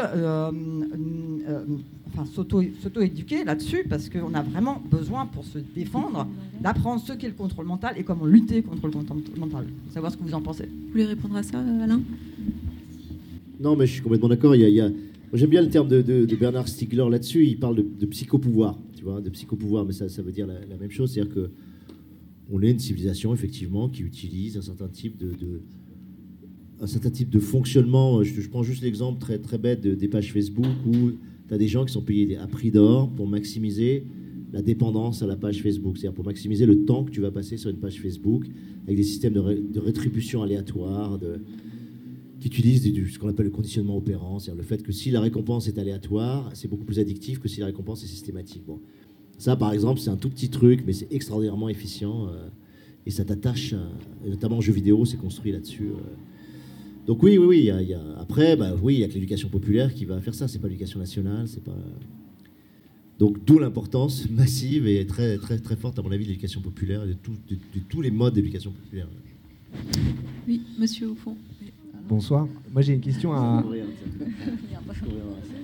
enfin, 2.13 2.25
s'auto-éduquer 2.27 3.45
là-dessus, 3.45 3.85
parce 3.89 4.09
qu'on 4.09 4.35
a 4.35 4.43
vraiment 4.43 4.83
besoin, 4.91 5.27
pour 5.27 5.45
se 5.45 5.59
défendre, 5.59 6.27
d'apprendre 6.61 7.01
ce 7.01 7.13
qu'est 7.13 7.29
le 7.29 7.35
contrôle 7.35 7.67
mental 7.67 7.95
et 7.97 8.03
comment 8.03 8.27
lutter 8.27 8.63
contre 8.63 8.87
le 8.87 8.93
contrôle 8.93 9.23
mental. 9.39 9.67
Savoir 9.91 10.13
ce 10.13 10.17
que 10.17 10.23
vous 10.23 10.35
en 10.35 10.43
pensez. 10.43 10.65
Vous 10.65 10.93
voulez 10.93 11.07
répondre 11.07 11.37
à 11.37 11.43
ça, 11.43 11.59
Alain? 11.59 12.01
Non, 13.61 13.77
mais 13.77 13.87
je 13.87 13.93
suis 13.93 14.03
complètement 14.03 14.29
d'accord. 14.29 14.55
Il 14.55 14.63
y 14.63 14.81
a, 14.81 14.91
J'aime 15.33 15.51
bien 15.51 15.63
le 15.63 15.69
terme 15.69 15.89
de, 15.89 16.27
Bernard 16.35 16.67
Stiegler 16.67 17.09
là-dessus. 17.09 17.47
Il 17.47 17.59
parle 17.59 17.77
de, 17.77 17.87
de, 18.01 18.07
psychopouvoir, 18.07 18.77
tu 18.97 19.05
vois, 19.05 19.21
de 19.21 19.31
psychopouvoir, 19.31 19.85
mais 19.85 19.93
ça, 19.93 20.09
ça 20.09 20.23
veut 20.23 20.33
dire 20.33 20.47
la, 20.47 20.77
même 20.77 20.91
chose. 20.91 21.13
C'est-à-dire 21.13 21.33
que 21.33 21.51
on 22.51 22.63
est 22.63 22.71
une 22.71 22.79
civilisation, 22.79 23.33
effectivement, 23.33 23.89
qui 23.89 24.03
utilise 24.03 24.57
un 24.57 24.63
certain 24.63 24.89
type 24.89 25.17
de, 25.17 25.63
un 26.81 26.87
certain 26.87 27.11
type 27.11 27.31
de 27.31 27.39
fonctionnement. 27.39 28.23
Je, 28.23 28.49
prends 28.49 28.63
juste 28.63 28.83
l'exemple 28.83 29.21
très, 29.21 29.39
très 29.39 29.59
bête 29.59 29.81
des 29.87 30.09
pages 30.09 30.33
Facebook 30.33 30.67
où 30.87 31.13
tu 31.49 31.55
as 31.55 31.59
des 31.59 31.69
gens 31.69 31.85
qui 31.85 31.93
sont 31.93 32.03
payés 32.03 32.37
à 32.37 32.47
prix 32.47 32.71
d'or 32.71 33.11
pour 33.11 33.29
maximiser 33.29 34.05
la 34.53 34.63
dépendance 34.63 35.23
à 35.23 35.27
la 35.27 35.37
page 35.37 35.63
Facebook, 35.63 35.97
c'est-à-dire 35.97 36.15
pour 36.15 36.25
maximiser 36.25 36.67
le 36.67 36.85
temps 36.85 37.05
que 37.05 37.11
tu 37.11 37.21
vas 37.21 37.31
passer 37.31 37.57
sur 37.57 37.71
une 37.71 37.77
page 37.77 38.01
Facebook 38.01 38.47
avec 38.85 38.97
des 38.97 39.05
systèmes 39.05 39.35
de, 39.35 39.79
rétribution 39.79 40.43
aléatoire, 40.43 41.19
de, 41.19 41.41
qui 42.41 42.49
utilisent 42.49 42.83
ce 43.13 43.19
qu'on 43.19 43.29
appelle 43.29 43.47
le 43.47 43.53
conditionnement 43.53 43.97
opérant, 43.97 44.41
c'est-à-dire 44.41 44.61
le 44.61 44.67
fait 44.67 44.83
que 44.83 44.91
si 44.91 45.13
la 45.13 45.21
récompense 45.21 45.69
est 45.69 45.79
aléatoire, 45.79 46.51
c'est 46.55 46.67
beaucoup 46.67 46.85
plus 46.85 46.99
addictif 46.99 47.39
que 47.39 47.47
si 47.47 47.61
la 47.61 47.67
récompense 47.67 48.03
est 48.03 48.09
systématique. 48.09 48.63
Ça, 49.41 49.57
par 49.57 49.73
exemple, 49.73 50.01
c'est 50.01 50.11
un 50.11 50.17
tout 50.19 50.29
petit 50.29 50.51
truc, 50.51 50.83
mais 50.87 50.93
c'est 50.93 51.11
extraordinairement 51.11 51.71
efficient 51.71 52.27
euh, 52.27 52.49
et 53.07 53.11
ça 53.11 53.25
t'attache, 53.25 53.75
notamment 54.27 54.59
en 54.59 54.61
jeu 54.61 54.75
vidéo, 54.75 55.07
c'est 55.07 55.17
construit 55.17 55.51
là-dessus. 55.51 55.85
Euh, 55.89 55.95
Donc 57.07 57.23
oui, 57.23 57.39
oui, 57.39 57.47
oui. 57.47 57.59
il 57.61 57.65
y 57.65 57.71
a- 57.71 57.81
il 57.81 57.89
y 57.89 57.95
a- 57.95 58.19
après, 58.21 58.55
bah, 58.55 58.75
oui, 58.83 58.97
il 58.97 59.01
y 59.01 59.05
a 59.05 59.09
que 59.09 59.15
l'éducation 59.15 59.49
populaire 59.49 59.95
qui 59.95 60.05
va 60.05 60.21
faire 60.21 60.35
ça. 60.35 60.47
C'est 60.47 60.59
pas 60.59 60.69
l'éducation 60.69 61.01
nationale, 61.01 61.49
c'est 61.49 61.65
pas. 61.65 61.75
Donc 63.19 63.43
d'où 63.47 63.59
l'importance 63.59 64.29
massive 64.31 64.87
et 64.87 65.07
très, 65.07 65.39
très, 65.39 65.59
très 65.59 65.77
forte, 65.77 65.99
à 65.99 66.03
mon 66.03 66.11
avis, 66.13 66.25
de 66.25 66.29
l'éducation 66.29 66.61
populaire 66.61 67.03
et 67.05 67.09
de, 67.09 67.13
tout- 67.15 67.33
de- 67.49 67.55
de 67.55 67.81
tous 67.89 68.03
les 68.03 68.11
modes 68.11 68.35
d'éducation 68.35 68.73
populaire. 68.73 69.09
Oui, 70.47 70.61
monsieur 70.79 71.09
au 71.09 71.15
fond. 71.15 71.35
Bonsoir. 72.09 72.47
Moi, 72.73 72.83
j'ai 72.83 72.93
une 72.93 73.01
question 73.01 73.33
à. 73.33 73.65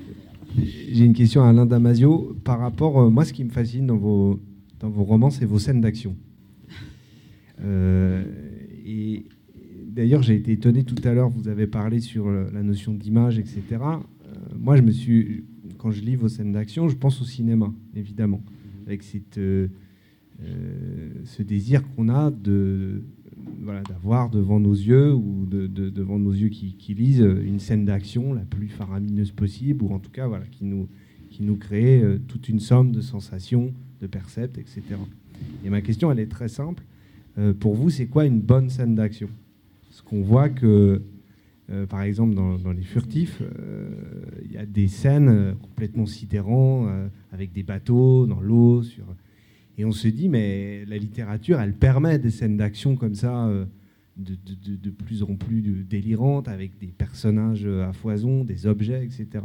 J'ai 0.58 1.04
une 1.04 1.12
question 1.12 1.42
à 1.42 1.48
Alain 1.48 1.66
Damasio 1.66 2.36
par 2.44 2.60
rapport. 2.60 3.00
euh, 3.00 3.10
moi, 3.10 3.24
ce 3.24 3.32
qui 3.32 3.44
me 3.44 3.50
fascine 3.50 3.86
dans 3.86 3.96
vos, 3.96 4.40
dans 4.80 4.88
vos 4.88 5.04
romans, 5.04 5.30
c'est 5.30 5.44
vos 5.44 5.58
scènes 5.58 5.80
d'action. 5.80 6.16
Euh, 7.62 8.24
et 8.86 9.24
d'ailleurs, 9.86 10.22
j'ai 10.22 10.34
été 10.34 10.52
étonné 10.52 10.84
tout 10.84 11.06
à 11.06 11.12
l'heure, 11.12 11.28
vous 11.28 11.48
avez 11.48 11.66
parlé 11.66 12.00
sur 12.00 12.30
la 12.30 12.62
notion 12.62 12.94
d'image, 12.94 13.38
etc. 13.38 13.62
Euh, 13.72 13.98
moi, 14.58 14.76
je 14.76 14.82
me 14.82 14.90
suis. 14.90 15.44
Quand 15.78 15.90
je 15.90 16.00
lis 16.00 16.16
vos 16.16 16.28
scènes 16.28 16.52
d'action, 16.52 16.88
je 16.88 16.96
pense 16.96 17.20
au 17.20 17.24
cinéma, 17.24 17.72
évidemment. 17.94 18.42
Avec 18.86 19.02
cette, 19.02 19.38
ce 19.38 21.42
désir 21.42 21.82
qu'on 21.94 22.08
a 22.08 22.30
de 22.30 23.02
voilà, 23.62 23.82
d'avoir 23.82 24.30
devant 24.30 24.60
nos 24.60 24.74
yeux 24.74 25.14
ou 25.14 25.46
de, 25.46 25.66
de- 25.66 25.90
devant 25.90 26.18
nos 26.18 26.32
yeux 26.32 26.48
qui, 26.48 26.74
qui 26.74 26.94
lisent 26.94 27.22
euh, 27.22 27.42
une 27.44 27.58
scène 27.58 27.84
d'action 27.84 28.32
la 28.34 28.42
plus 28.42 28.68
faramineuse 28.68 29.30
possible 29.32 29.84
ou 29.84 29.92
en 29.92 29.98
tout 29.98 30.10
cas 30.10 30.26
voilà, 30.26 30.44
qui, 30.46 30.64
nous, 30.64 30.88
qui 31.30 31.42
nous 31.42 31.56
crée 31.56 32.00
euh, 32.02 32.18
toute 32.26 32.48
une 32.48 32.60
somme 32.60 32.92
de 32.92 33.00
sensations, 33.00 33.72
de 34.00 34.06
percepts, 34.06 34.58
etc. 34.58 34.82
Et 35.64 35.70
ma 35.70 35.80
question, 35.80 36.10
elle 36.10 36.20
est 36.20 36.30
très 36.30 36.48
simple. 36.48 36.82
Euh, 37.38 37.52
pour 37.52 37.74
vous, 37.74 37.90
c'est 37.90 38.06
quoi 38.06 38.24
une 38.24 38.40
bonne 38.40 38.70
scène 38.70 38.94
d'action? 38.94 39.28
Parce 39.88 40.02
qu'on 40.02 40.22
voit 40.22 40.48
que, 40.48 41.02
par 41.88 42.02
exemple, 42.02 42.34
dans, 42.34 42.72
Les 42.72 42.82
Furtifs, 42.82 43.42
il 44.44 44.52
y 44.52 44.58
a 44.58 44.66
des 44.66 44.88
scènes 44.88 45.54
complètement 45.62 46.04
sidérantes, 46.04 46.88
avec 47.32 47.52
des 47.52 47.62
bateaux 47.62 48.26
dans 48.26 48.40
l'eau, 48.40 48.82
sur... 48.82 49.04
Et 49.78 49.84
on 49.84 49.92
se 49.92 50.08
dit, 50.08 50.28
mais 50.28 50.84
la 50.86 50.96
littérature, 50.98 51.60
elle 51.60 51.74
permet 51.74 52.18
des 52.18 52.30
scènes 52.30 52.56
d'action 52.56 52.96
comme 52.96 53.14
ça, 53.14 53.46
euh, 53.48 53.64
de, 54.16 54.32
de- 54.76 54.90
plus 54.90 55.22
en 55.22 55.34
plus 55.36 55.60
délirantes, 55.88 56.48
avec 56.48 56.78
des 56.78 56.86
personnages 56.86 57.66
à 57.66 57.92
foison, 57.92 58.44
des 58.44 58.66
objets, 58.66 59.04
etc. 59.04 59.44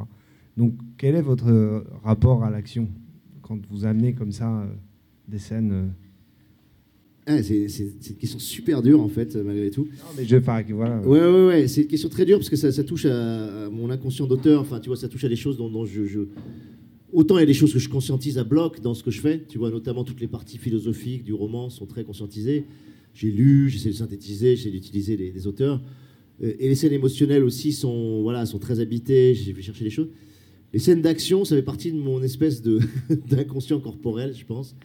Donc, 0.58 0.74
quel 0.98 1.16
est 1.16 1.22
votre 1.22 1.50
euh, 1.50 1.82
rapport 2.04 2.44
à 2.46 2.50
l'action 2.50 2.88
quand 3.42 3.60
vous 3.70 3.86
amenez 3.86 4.14
comme 4.14 4.32
ça 4.32 4.62
euh, 4.62 4.68
des 5.28 5.40
scènes 5.40 5.92
Ah, 7.26 7.44
c'est 7.44 7.66
une 7.66 8.16
question 8.18 8.40
super 8.40 8.82
dure, 8.82 9.02
en 9.02 9.10
fait, 9.10 9.36
malgré 9.36 9.70
tout. 9.70 9.84
Non, 9.84 10.12
mais 10.18 10.24
je, 10.26 10.38
que 10.38 10.74
voilà. 10.74 11.02
Ouais, 11.02 11.20
ouais, 11.20 11.48
ouais. 11.48 11.68
C'est 11.68 11.82
une 11.82 11.88
question 11.88 12.08
très 12.10 12.26
dure 12.26 12.38
parce 12.38 12.50
que 12.50 12.56
ça, 12.56 12.72
ça 12.72 12.84
touche 12.86 13.06
à, 13.06 13.66
à 13.66 13.70
mon 13.70 13.90
inconscient 13.90 14.28
d'auteur. 14.28 14.62
Enfin, 14.62 14.80
tu 14.80 14.88
vois, 14.88 14.98
ça 14.98 15.10
touche 15.10 15.24
à 15.26 15.30
des 15.30 15.36
choses 15.36 15.58
dont, 15.58 15.70
dont 15.70 15.86
je, 15.86 16.06
je- 16.06 16.28
Autant 17.14 17.38
il 17.38 17.42
y 17.42 17.44
a 17.44 17.48
des 17.48 17.54
choses 17.54 17.74
que 17.74 17.80
je 17.80 17.90
conscientise 17.90 18.38
à 18.38 18.44
bloc 18.44 18.80
dans 18.80 18.94
ce 18.94 19.04
que 19.04 19.12
je 19.12 19.20
fais. 19.20 19.44
Tu 19.48 19.58
vois, 19.58 19.70
notamment 19.70 20.04
toutes 20.04 20.22
les 20.22 20.28
parties 20.28 20.58
philosophiques 20.58 21.24
du 21.24 21.34
roman 21.34 21.70
sont 21.70 21.86
très 21.86 22.04
conscientisées. 22.04 22.66
J'ai 23.14 23.32
lu, 23.32 23.70
j'essaie 23.70 23.90
de 23.90 23.96
synthétiser, 23.96 24.56
j'essaie 24.56 24.72
d'utiliser 24.72 25.18
des 25.18 25.48
auteurs. 25.48 25.82
Euh, 26.42 26.54
Et 26.60 26.70
les 26.70 26.76
scènes 26.76 26.94
émotionnelles 26.94 27.44
aussi 27.44 27.74
sont, 27.74 28.22
voilà, 28.22 28.46
sont 28.46 28.60
très 28.60 28.80
habitées. 28.80 29.36
J'ai 29.36 29.54
fait 29.54 29.62
chercher 29.62 29.84
des 29.84 29.90
choses. 29.90 30.08
Les 30.72 30.80
scènes 30.80 31.02
d'action, 31.02 31.44
ça 31.44 31.56
fait 31.56 31.62
partie 31.62 31.92
de 31.92 31.98
mon 31.98 32.24
espèce 32.24 32.62
d'inconscient 33.30 33.82
corporel, 33.82 34.34
je 34.34 34.46
pense. 34.46 34.76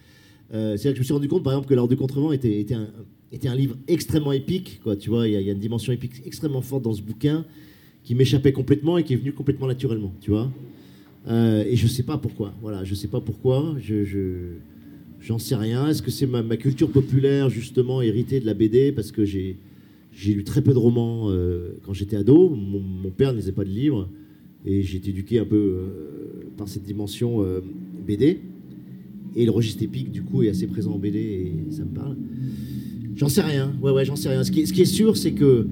Euh, 0.53 0.77
C'est-à-dire 0.77 0.93
que 0.93 0.97
je 0.97 1.01
me 1.01 1.05
suis 1.05 1.15
rendu 1.15 1.29
compte, 1.29 1.45
par 1.45 1.53
exemple, 1.53 1.69
que 1.69 1.75
l'Ordre 1.75 1.91
du 1.91 1.97
Contrevent 1.97 2.33
était, 2.33 2.67
un, 2.75 3.55
livre 3.55 3.77
extrêmement 3.87 4.33
épique. 4.33 4.81
Quoi. 4.83 4.97
Tu 4.97 5.11
vois, 5.11 5.29
il 5.29 5.41
y, 5.41 5.45
y 5.45 5.49
a 5.49 5.53
une 5.53 5.61
dimension 5.61 5.93
épique 5.93 6.23
extrêmement 6.25 6.63
forte 6.63 6.83
dans 6.83 6.93
ce 6.93 7.03
bouquin 7.03 7.45
qui 8.03 8.17
m'échappait 8.17 8.53
complètement 8.53 8.99
et 8.99 9.05
qui 9.05 9.13
est 9.13 9.17
venue 9.17 9.33
complètement 9.33 9.69
naturellement. 9.69 10.13
Tu 10.21 10.31
vois 10.31 10.51
Euh, 11.29 11.65
Et 11.69 11.77
je 11.77 11.87
sais 11.87 12.03
pas 12.03 12.19
pourquoi. 12.19 12.55
Voilà, 12.61 12.85
je 12.85 12.95
sais 12.95 13.09
pas 13.09 13.21
pourquoi. 13.21 13.77
Je, 13.81 14.05
je- 14.05 14.55
j'en 15.21 15.39
sais 15.39 15.57
rien. 15.57 15.89
Est-ce 15.89 16.03
que 16.03 16.11
c'est 16.11 16.27
ma, 16.27 16.43
culture 16.57 16.91
populaire 16.91 17.51
justement 17.51 18.03
héritée 18.03 18.41
de 18.41 18.47
la 18.47 18.55
BD 18.55 18.93
parce 18.93 19.13
que 19.13 19.25
j'ai 19.25 19.57
j'ai 20.13 20.33
lu 20.33 20.45
très 20.45 20.63
peu 20.63 20.73
de 20.73 20.79
romans 20.79 21.31
euh, 21.31 21.77
quand 21.83 21.93
j'étais 21.93 22.17
ado. 22.17 22.49
Mon, 22.49 23.11
père 23.11 23.33
ne 23.33 23.39
lisait 23.39 23.53
pas 23.53 23.65
de 23.65 23.71
livres 23.71 24.09
et 24.65 24.83
j'ai 24.83 24.97
été 24.97 25.11
éduqué 25.11 25.39
un 25.39 25.45
peu 25.45 25.57
euh, 25.57 25.89
par 26.57 26.69
cette 26.69 26.85
dimension 26.85 27.45
BD. 28.07 28.41
Et 29.35 29.45
le 29.45 29.51
registre 29.51 29.83
épique, 29.83 30.11
du 30.11 30.23
coup, 30.23 30.43
est 30.43 30.49
assez 30.49 30.67
présent 30.67 30.93
en 30.93 30.99
BD 30.99 31.19
et 31.19 31.71
ça 31.71 31.85
me 31.85 31.95
parle. 31.95 32.17
J'en 33.17 33.29
sais 33.29 33.43
rien. 33.43 33.75
Ouais, 33.83 33.91
ouais, 33.93 34.05
j'en 34.05 34.17
sais 34.17 34.31
rien. 34.31 34.43
Ce 34.43 34.51
qui, 34.51 34.67
ce 34.67 34.73
qui 34.73 34.83
est 34.83 34.87
sûr, 34.87 35.17
c'est 35.17 35.33
que, 35.33 35.67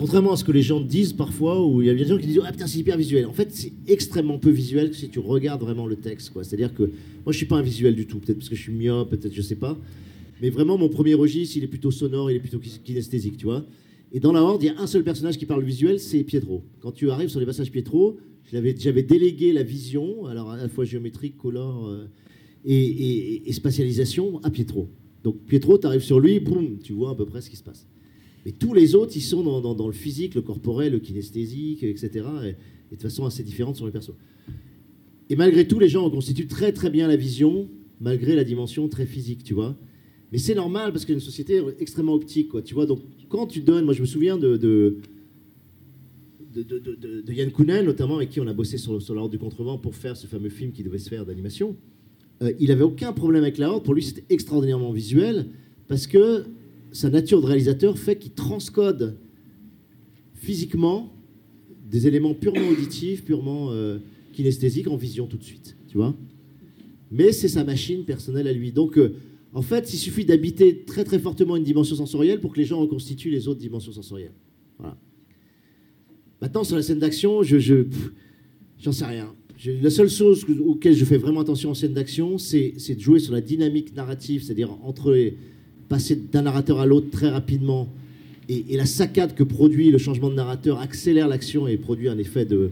contrairement 0.00 0.32
à 0.32 0.36
ce 0.36 0.44
que 0.44 0.52
les 0.52 0.62
gens 0.62 0.80
disent 0.80 1.12
parfois, 1.12 1.62
où 1.62 1.82
il 1.82 1.86
y 1.86 1.90
a 1.90 1.94
des 1.94 2.06
gens 2.06 2.16
qui 2.16 2.26
disent 2.26 2.40
Ah 2.42 2.50
putain, 2.50 2.66
c'est 2.66 2.78
hyper 2.78 2.96
visuel. 2.96 3.26
En 3.26 3.34
fait, 3.34 3.50
c'est 3.52 3.70
extrêmement 3.86 4.38
peu 4.38 4.48
visuel 4.48 4.94
si 4.94 5.10
tu 5.10 5.18
regardes 5.18 5.60
vraiment 5.60 5.86
le 5.86 5.96
texte. 5.96 6.32
C'est-à-dire 6.42 6.72
que 6.72 6.84
moi, 6.84 7.32
je 7.32 7.36
suis 7.36 7.44
pas 7.44 7.56
un 7.56 7.62
visuel 7.62 7.94
du 7.94 8.06
tout. 8.06 8.18
Peut-être 8.18 8.38
parce 8.38 8.48
que 8.48 8.56
je 8.56 8.62
suis 8.62 8.72
myope, 8.72 9.10
peut-être, 9.10 9.34
je 9.34 9.42
sais 9.42 9.56
pas. 9.56 9.76
Mais 10.40 10.48
vraiment, 10.48 10.78
mon 10.78 10.88
premier 10.88 11.12
registre, 11.12 11.58
il 11.58 11.64
est 11.64 11.68
plutôt 11.68 11.90
sonore, 11.90 12.30
il 12.30 12.36
est 12.38 12.40
plutôt 12.40 12.58
kinesthésique, 12.58 13.36
tu 13.36 13.44
vois. 13.44 13.66
Et 14.10 14.20
dans 14.20 14.32
la 14.32 14.42
Horde, 14.42 14.62
il 14.62 14.66
y 14.66 14.68
a 14.70 14.80
un 14.80 14.86
seul 14.86 15.04
personnage 15.04 15.36
qui 15.36 15.44
parle 15.44 15.62
visuel, 15.62 16.00
c'est 16.00 16.24
Pietro. 16.24 16.64
Quand 16.80 16.92
tu 16.92 17.10
arrives 17.10 17.28
sur 17.28 17.38
les 17.38 17.44
passages 17.44 17.70
Pietro, 17.70 18.16
j'avais 18.50 19.02
délégué 19.02 19.52
la 19.52 19.62
vision, 19.62 20.24
alors 20.24 20.50
à 20.50 20.56
la 20.56 20.70
fois 20.70 20.86
géométrique, 20.86 21.36
color 21.36 21.88
euh, 21.88 22.06
et 22.64 23.52
spatialisation, 23.52 24.40
à 24.44 24.50
Pietro. 24.50 24.88
Donc 25.24 25.36
Pietro, 25.46 25.76
tu 25.76 25.86
arrives 25.86 26.00
sur 26.00 26.20
lui, 26.20 26.40
boum, 26.40 26.78
tu 26.82 26.94
vois 26.94 27.10
à 27.10 27.14
peu 27.14 27.26
près 27.26 27.42
ce 27.42 27.50
qui 27.50 27.56
se 27.56 27.62
passe. 27.62 27.86
Mais 28.44 28.52
tous 28.52 28.72
les 28.72 28.94
autres, 28.94 29.12
ils 29.16 29.22
sont 29.22 29.42
dans, 29.60 29.86
le 29.86 29.92
physique, 29.92 30.34
le 30.34 30.42
corporel, 30.42 30.92
le 30.92 30.98
kinesthésique, 30.98 31.82
etc. 31.82 32.24
Et, 32.90 32.96
de 32.96 33.00
façon 33.00 33.24
assez 33.24 33.44
différente 33.44 33.76
sur 33.76 33.86
les 33.86 33.92
persos. 33.92 34.14
Et 35.28 35.36
malgré 35.36 35.68
tout, 35.68 35.78
les 35.78 35.88
gens 35.88 36.10
constituent 36.10 36.48
très 36.48 36.72
très 36.72 36.90
bien 36.90 37.06
la 37.06 37.14
vision, 37.14 37.68
malgré 38.00 38.34
la 38.34 38.42
dimension 38.42 38.88
très 38.88 39.06
physique, 39.06 39.44
tu 39.44 39.54
vois. 39.54 39.76
Mais 40.32 40.38
c'est 40.38 40.56
normal 40.56 40.92
parce 40.92 41.04
qu'il 41.04 41.12
y 41.12 41.16
a 41.16 41.20
une 41.20 41.24
société 41.24 41.62
extrêmement 41.78 42.14
optique, 42.14 42.48
quoi, 42.48 42.62
tu 42.62 42.74
vois. 42.74 42.86
Donc 42.86 43.00
quand 43.28 43.46
tu 43.46 43.60
donnes, 43.60 43.84
moi 43.84 43.94
je 43.94 44.00
me 44.00 44.06
souviens 44.06 44.36
de, 44.36 44.56
de, 44.56 44.96
de, 46.52 46.62
de- 46.62 47.20
de- 47.22 47.32
Yann 47.32 47.50
Kounen, 47.52 47.84
notamment, 47.84 48.16
avec 48.16 48.30
qui 48.30 48.40
on 48.40 48.46
a 48.48 48.52
bossé 48.52 48.76
sur, 48.76 49.00
sur 49.00 49.14
la 49.14 49.20
Horde 49.22 49.30
du 49.30 49.38
Contrevent 49.38 49.78
pour 49.78 49.94
faire 49.94 50.16
ce 50.16 50.26
fameux 50.26 50.48
film 50.48 50.72
qui 50.72 50.82
devait 50.82 50.98
se 50.98 51.08
faire 51.08 51.24
d'animation. 51.24 51.76
Euh, 52.42 52.52
il 52.58 52.72
avait 52.72 52.82
aucun 52.82 53.12
problème 53.12 53.42
avec 53.44 53.58
la 53.58 53.70
Horde. 53.70 53.84
Pour 53.84 53.94
lui, 53.94 54.02
c'était 54.02 54.24
extraordinairement 54.30 54.92
visuel 54.92 55.46
parce 55.86 56.06
que 56.06 56.44
sa 56.92 57.10
nature 57.10 57.40
de 57.40 57.46
réalisateur 57.46 57.98
fait 57.98 58.16
qu'il 58.18 58.32
transcode 58.32 59.16
physiquement 60.34 61.12
des 61.90 62.06
éléments 62.06 62.34
purement 62.34 62.68
auditifs, 62.68 63.24
purement 63.24 63.70
euh, 63.72 63.98
kinesthésiques 64.32 64.88
en 64.88 64.96
vision 64.96 65.26
tout 65.26 65.36
de 65.36 65.42
suite, 65.44 65.76
tu 65.88 65.96
vois. 65.96 66.16
Mais 67.10 67.32
c'est 67.32 67.48
sa 67.48 67.64
machine 67.64 68.04
personnelle 68.04 68.46
à 68.46 68.52
lui. 68.52 68.70
Donc, 68.72 68.96
euh, 68.96 69.14
en 69.52 69.62
fait, 69.62 69.92
il 69.92 69.96
suffit 69.96 70.24
d'habiter 70.24 70.84
très 70.84 71.02
très 71.04 71.18
fortement 71.18 71.56
une 71.56 71.64
dimension 71.64 71.96
sensorielle 71.96 72.40
pour 72.40 72.52
que 72.52 72.58
les 72.58 72.64
gens 72.64 72.78
reconstituent 72.80 73.30
les 73.30 73.48
autres 73.48 73.58
dimensions 73.60 73.92
sensorielles. 73.92 74.34
Voilà. 74.78 74.96
Maintenant, 76.40 76.62
sur 76.64 76.76
la 76.76 76.82
scène 76.82 77.00
d'action, 77.00 77.42
je, 77.42 77.84
j'en 78.78 78.92
sais 78.92 79.04
rien. 79.04 79.34
La 79.82 79.90
seule 79.90 80.08
chose 80.08 80.44
que- 80.44 80.58
auquel 80.58 80.94
je 80.94 81.04
fais 81.04 81.18
vraiment 81.18 81.40
attention 81.40 81.70
en 81.70 81.74
scène 81.74 81.92
d'action, 81.92 82.38
c'est, 82.38 82.74
c'est 82.78 82.94
de 82.94 83.00
jouer 83.00 83.18
sur 83.18 83.32
la 83.34 83.40
dynamique 83.42 83.94
narrative, 83.94 84.42
c'est-à-dire 84.42 84.70
entre 84.82 85.12
les- 85.12 85.36
passer 85.90 86.16
d'un 86.16 86.42
narrateur 86.42 86.78
à 86.78 86.86
l'autre 86.86 87.10
très 87.10 87.28
rapidement, 87.28 87.88
et, 88.48 88.76
la 88.76 88.86
saccade 88.86 89.34
que 89.34 89.42
produit 89.42 89.90
le 89.90 89.98
changement 89.98 90.30
de 90.30 90.34
narrateur 90.34 90.80
accélère 90.80 91.28
l'action 91.28 91.68
et 91.68 91.76
produit 91.76 92.08
un 92.08 92.16
effet 92.16 92.44
de, 92.44 92.70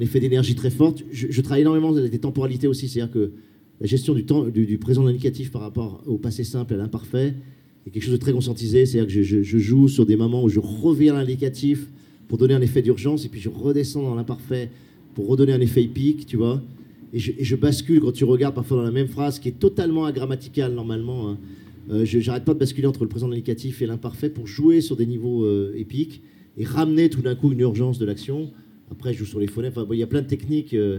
effet 0.00 0.20
d'énergie 0.20 0.54
très 0.54 0.70
forte. 0.70 1.04
Je, 1.12 1.40
travaille 1.42 1.62
énormément 1.62 1.92
des 1.92 2.18
temporalités 2.18 2.66
aussi, 2.66 2.88
c'est-à-dire 2.88 3.12
que 3.12 3.32
la 3.80 3.86
gestion 3.86 4.14
du 4.14 4.24
temps, 4.24 4.44
du, 4.44 4.64
du 4.64 4.78
présent 4.78 5.06
indicatif 5.06 5.50
par 5.50 5.60
rapport 5.60 6.02
au 6.06 6.16
passé 6.18 6.44
simple 6.44 6.72
et 6.72 6.76
à 6.76 6.78
l'imparfait 6.78 7.34
est 7.86 7.90
quelque 7.90 8.02
chose 8.02 8.12
de 8.12 8.18
très 8.18 8.32
conscientisé. 8.32 8.86
C'est-à-dire 8.86 9.12
que 9.12 9.22
je, 9.22 9.58
joue 9.58 9.88
sur 9.88 10.06
des 10.06 10.16
moments 10.16 10.42
où 10.42 10.48
je 10.48 10.60
reviens 10.60 11.14
à 11.14 11.18
l'indicatif 11.18 11.86
pour 12.28 12.38
donner 12.38 12.54
un 12.54 12.62
effet 12.62 12.82
d'urgence 12.82 13.24
et 13.24 13.28
puis 13.28 13.40
je 13.40 13.48
redescends 13.48 14.02
dans 14.02 14.14
l'imparfait 14.14 14.70
pour 15.14 15.28
redonner 15.28 15.52
un 15.52 15.60
effet 15.60 15.82
épique, 15.82 16.26
tu 16.26 16.36
vois. 16.36 16.62
Et 17.12 17.18
je, 17.18 17.32
et 17.38 17.44
je 17.44 17.56
bascule 17.56 18.00
quand 18.00 18.12
tu 18.12 18.24
regardes 18.24 18.54
parfois 18.54 18.78
dans 18.78 18.82
la 18.82 18.90
même 18.90 19.08
phrase 19.08 19.38
qui 19.38 19.48
est 19.48 19.58
totalement 19.58 20.04
agrammaticale 20.04 20.72
normalement. 20.72 21.30
hein. 21.30 21.38
Euh, 21.90 22.04
j'arrête 22.04 22.44
pas 22.44 22.54
de 22.54 22.58
basculer 22.58 22.86
entre 22.86 23.04
le 23.04 23.08
présent 23.08 23.30
indicatif 23.30 23.80
et 23.82 23.86
l'imparfait 23.86 24.28
pour 24.28 24.46
jouer 24.46 24.80
sur 24.80 24.96
des 24.96 25.06
niveaux 25.06 25.44
euh, 25.44 25.72
épiques 25.76 26.22
et 26.58 26.64
ramener 26.64 27.08
tout 27.10 27.22
d'un 27.22 27.34
coup 27.34 27.52
une 27.52 27.60
urgence 27.60 27.98
de 27.98 28.06
l'action. 28.06 28.50
Après, 28.90 29.12
je 29.12 29.18
joue 29.20 29.24
sur 29.24 29.40
les 29.40 29.46
phonèmes. 29.46 29.72
Il 29.92 29.98
y 29.98 30.02
a 30.02 30.06
plein 30.06 30.22
de 30.22 30.26
techniques. 30.26 30.74
euh, 30.74 30.98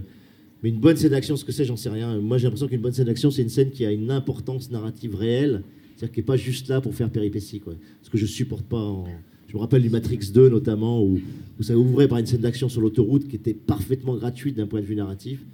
mais 0.64 0.70
une 0.70 0.80
bonne 0.80 0.98
scène 0.98 1.12
d'action, 1.12 1.36
ce 1.36 1.46
que 1.46 1.52
c'est, 1.52 1.66
j'en 1.66 1.76
sais 1.76 1.90
rien. 1.90 2.20
Moi, 2.20 2.38
j'ai 2.38 2.46
l'impression 2.46 2.68
qu'une 2.68 2.82
bonne 2.82 2.94
scène 2.94 3.06
d'action, 3.06 3.30
c'est 3.30 3.44
une 3.44 3.50
scène 3.50 3.70
qui 3.70 3.86
a 3.86 3.92
une 3.92 4.10
importance 4.10 4.72
narrative 4.72 5.16
réelle. 5.16 5.64
C'est-à-dire 5.96 6.14
qui 6.14 6.20
n'est 6.20 6.26
pas 6.26 6.38
juste 6.38 6.68
là 6.68 6.82
pour 6.82 6.96
faire 6.96 7.10
péripéties. 7.10 7.60
Quoi. 7.60 7.74
Ce 8.02 8.10
que 8.10 8.18
je 8.18 8.26
supporte 8.26 8.66
pas. 8.66 9.04
Je 9.48 9.54
me 9.54 9.60
rappelle 9.60 9.82
du 9.82 9.90
Matrix 9.90 10.32
2 10.34 10.50
notamment, 10.50 11.04
où, 11.04 11.20
ça 11.62 11.78
ouvrait 11.78 12.08
par 12.08 12.18
une 12.18 12.26
scène 12.26 12.42
d'action 12.42 12.70
sur 12.70 12.82
l'autoroute 12.82 13.28
qui 13.28 13.36
était 13.36 13.54
parfaitement 13.54 14.16
gratuite 14.16 14.58
d'un 14.58 14.68
point 14.68 14.82
de 14.82 14.86
vue 14.86 14.96
narratif. 14.96 15.46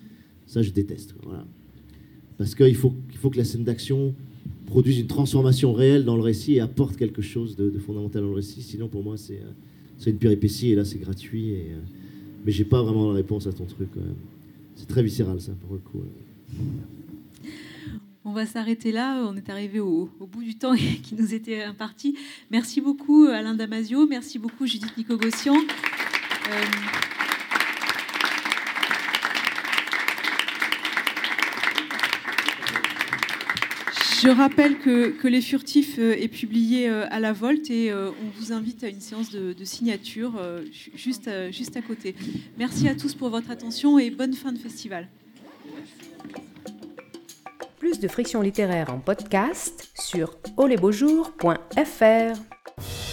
Ça, 0.48 0.62
je 0.62 0.72
déteste. 0.72 1.16
Parce 2.38 2.56
qu'il 2.56 2.76
faut, 2.76 2.94
il 3.12 3.18
faut 3.18 3.30
que 3.30 3.38
la 3.38 3.46
scène 3.46 3.64
d'action 3.64 4.16
produise 4.74 4.98
une 4.98 5.08
transformation 5.08 5.72
réelle 5.72 6.04
dans 6.04 6.16
le 6.16 6.24
récit 6.24 6.56
et 6.56 6.60
apporte 6.60 6.98
quelque 6.98 7.22
chose 7.22 7.56
de, 7.56 7.78
fondamental 7.78 8.24
dans 8.24 8.30
le 8.30 8.34
récit. 8.34 8.64
Sinon, 8.64 8.88
pour 8.88 9.04
moi, 9.04 9.18
c'est 9.18 9.40
euh, 9.40 10.10
une 10.10 10.18
péripétie 10.18 10.72
et 10.72 10.76
là 10.76 10.84
c'est 10.84 10.98
gratuit. 10.98 11.50
Et, 11.52 11.68
euh, 11.74 11.80
mais 12.44 12.52
j'ai 12.52 12.66
pas 12.66 12.82
vraiment 12.82 13.10
la 13.10 13.14
réponse 13.14 13.46
à 13.46 13.54
ton 13.54 13.66
truc. 13.66 13.90
C'est 14.76 14.88
très 14.88 15.04
viscéral 15.04 15.40
ça 15.40 15.52
pour 15.62 15.74
le 15.74 15.80
coup. 15.80 16.02
On 18.26 18.34
va 18.34 18.48
s'arrêter 18.48 18.92
là. 18.92 19.24
On 19.30 19.38
est 19.38 19.48
arrivé 19.48 19.80
au, 19.80 20.10
bout 20.20 20.42
du 20.42 20.56
temps 20.56 20.74
qui 21.04 21.14
nous 21.14 21.36
était 21.36 21.62
imparti. 21.62 22.18
Merci 22.50 22.82
beaucoup 22.82 23.26
Alain 23.26 23.54
Damasio. 23.54 24.08
Merci 24.08 24.40
beaucoup 24.40 24.66
Judith 24.66 24.98
Nicogossian. 24.98 25.54
Euh, 25.54 27.13
Je 34.24 34.30
rappelle 34.30 34.80
que, 34.80 35.28
Les 35.28 35.42
Furtifs 35.42 36.00
euh, 36.00 36.14
est 36.14 36.30
publié 36.30 36.88
euh, 36.88 37.06
à 37.12 37.20
la 37.20 37.34
Volte 37.34 37.70
et 37.70 37.92
euh, 37.92 38.12
on 38.24 38.30
vous 38.40 38.54
invite 38.54 38.82
à 38.86 38.88
une 38.88 39.02
séance 39.02 39.32
de, 39.32 39.54
signature 39.66 40.42
juste, 40.96 41.30
juste 41.52 41.76
à 41.76 41.82
côté. 41.82 42.16
Merci 42.58 42.88
à 42.88 42.96
tous 42.96 43.16
pour 43.16 43.30
votre 43.30 43.52
attention 43.52 44.00
et 44.00 44.12
bonne 44.12 44.34
fin 44.34 44.54
de 44.54 44.58
festival. 44.58 45.10
Plus 47.80 48.00
de 48.00 48.08
friction 48.08 48.42
littéraire 48.42 48.94
en 48.94 49.00
podcast 49.00 49.92
sur 50.00 50.38
olesbeaujours.fr. 50.56 53.13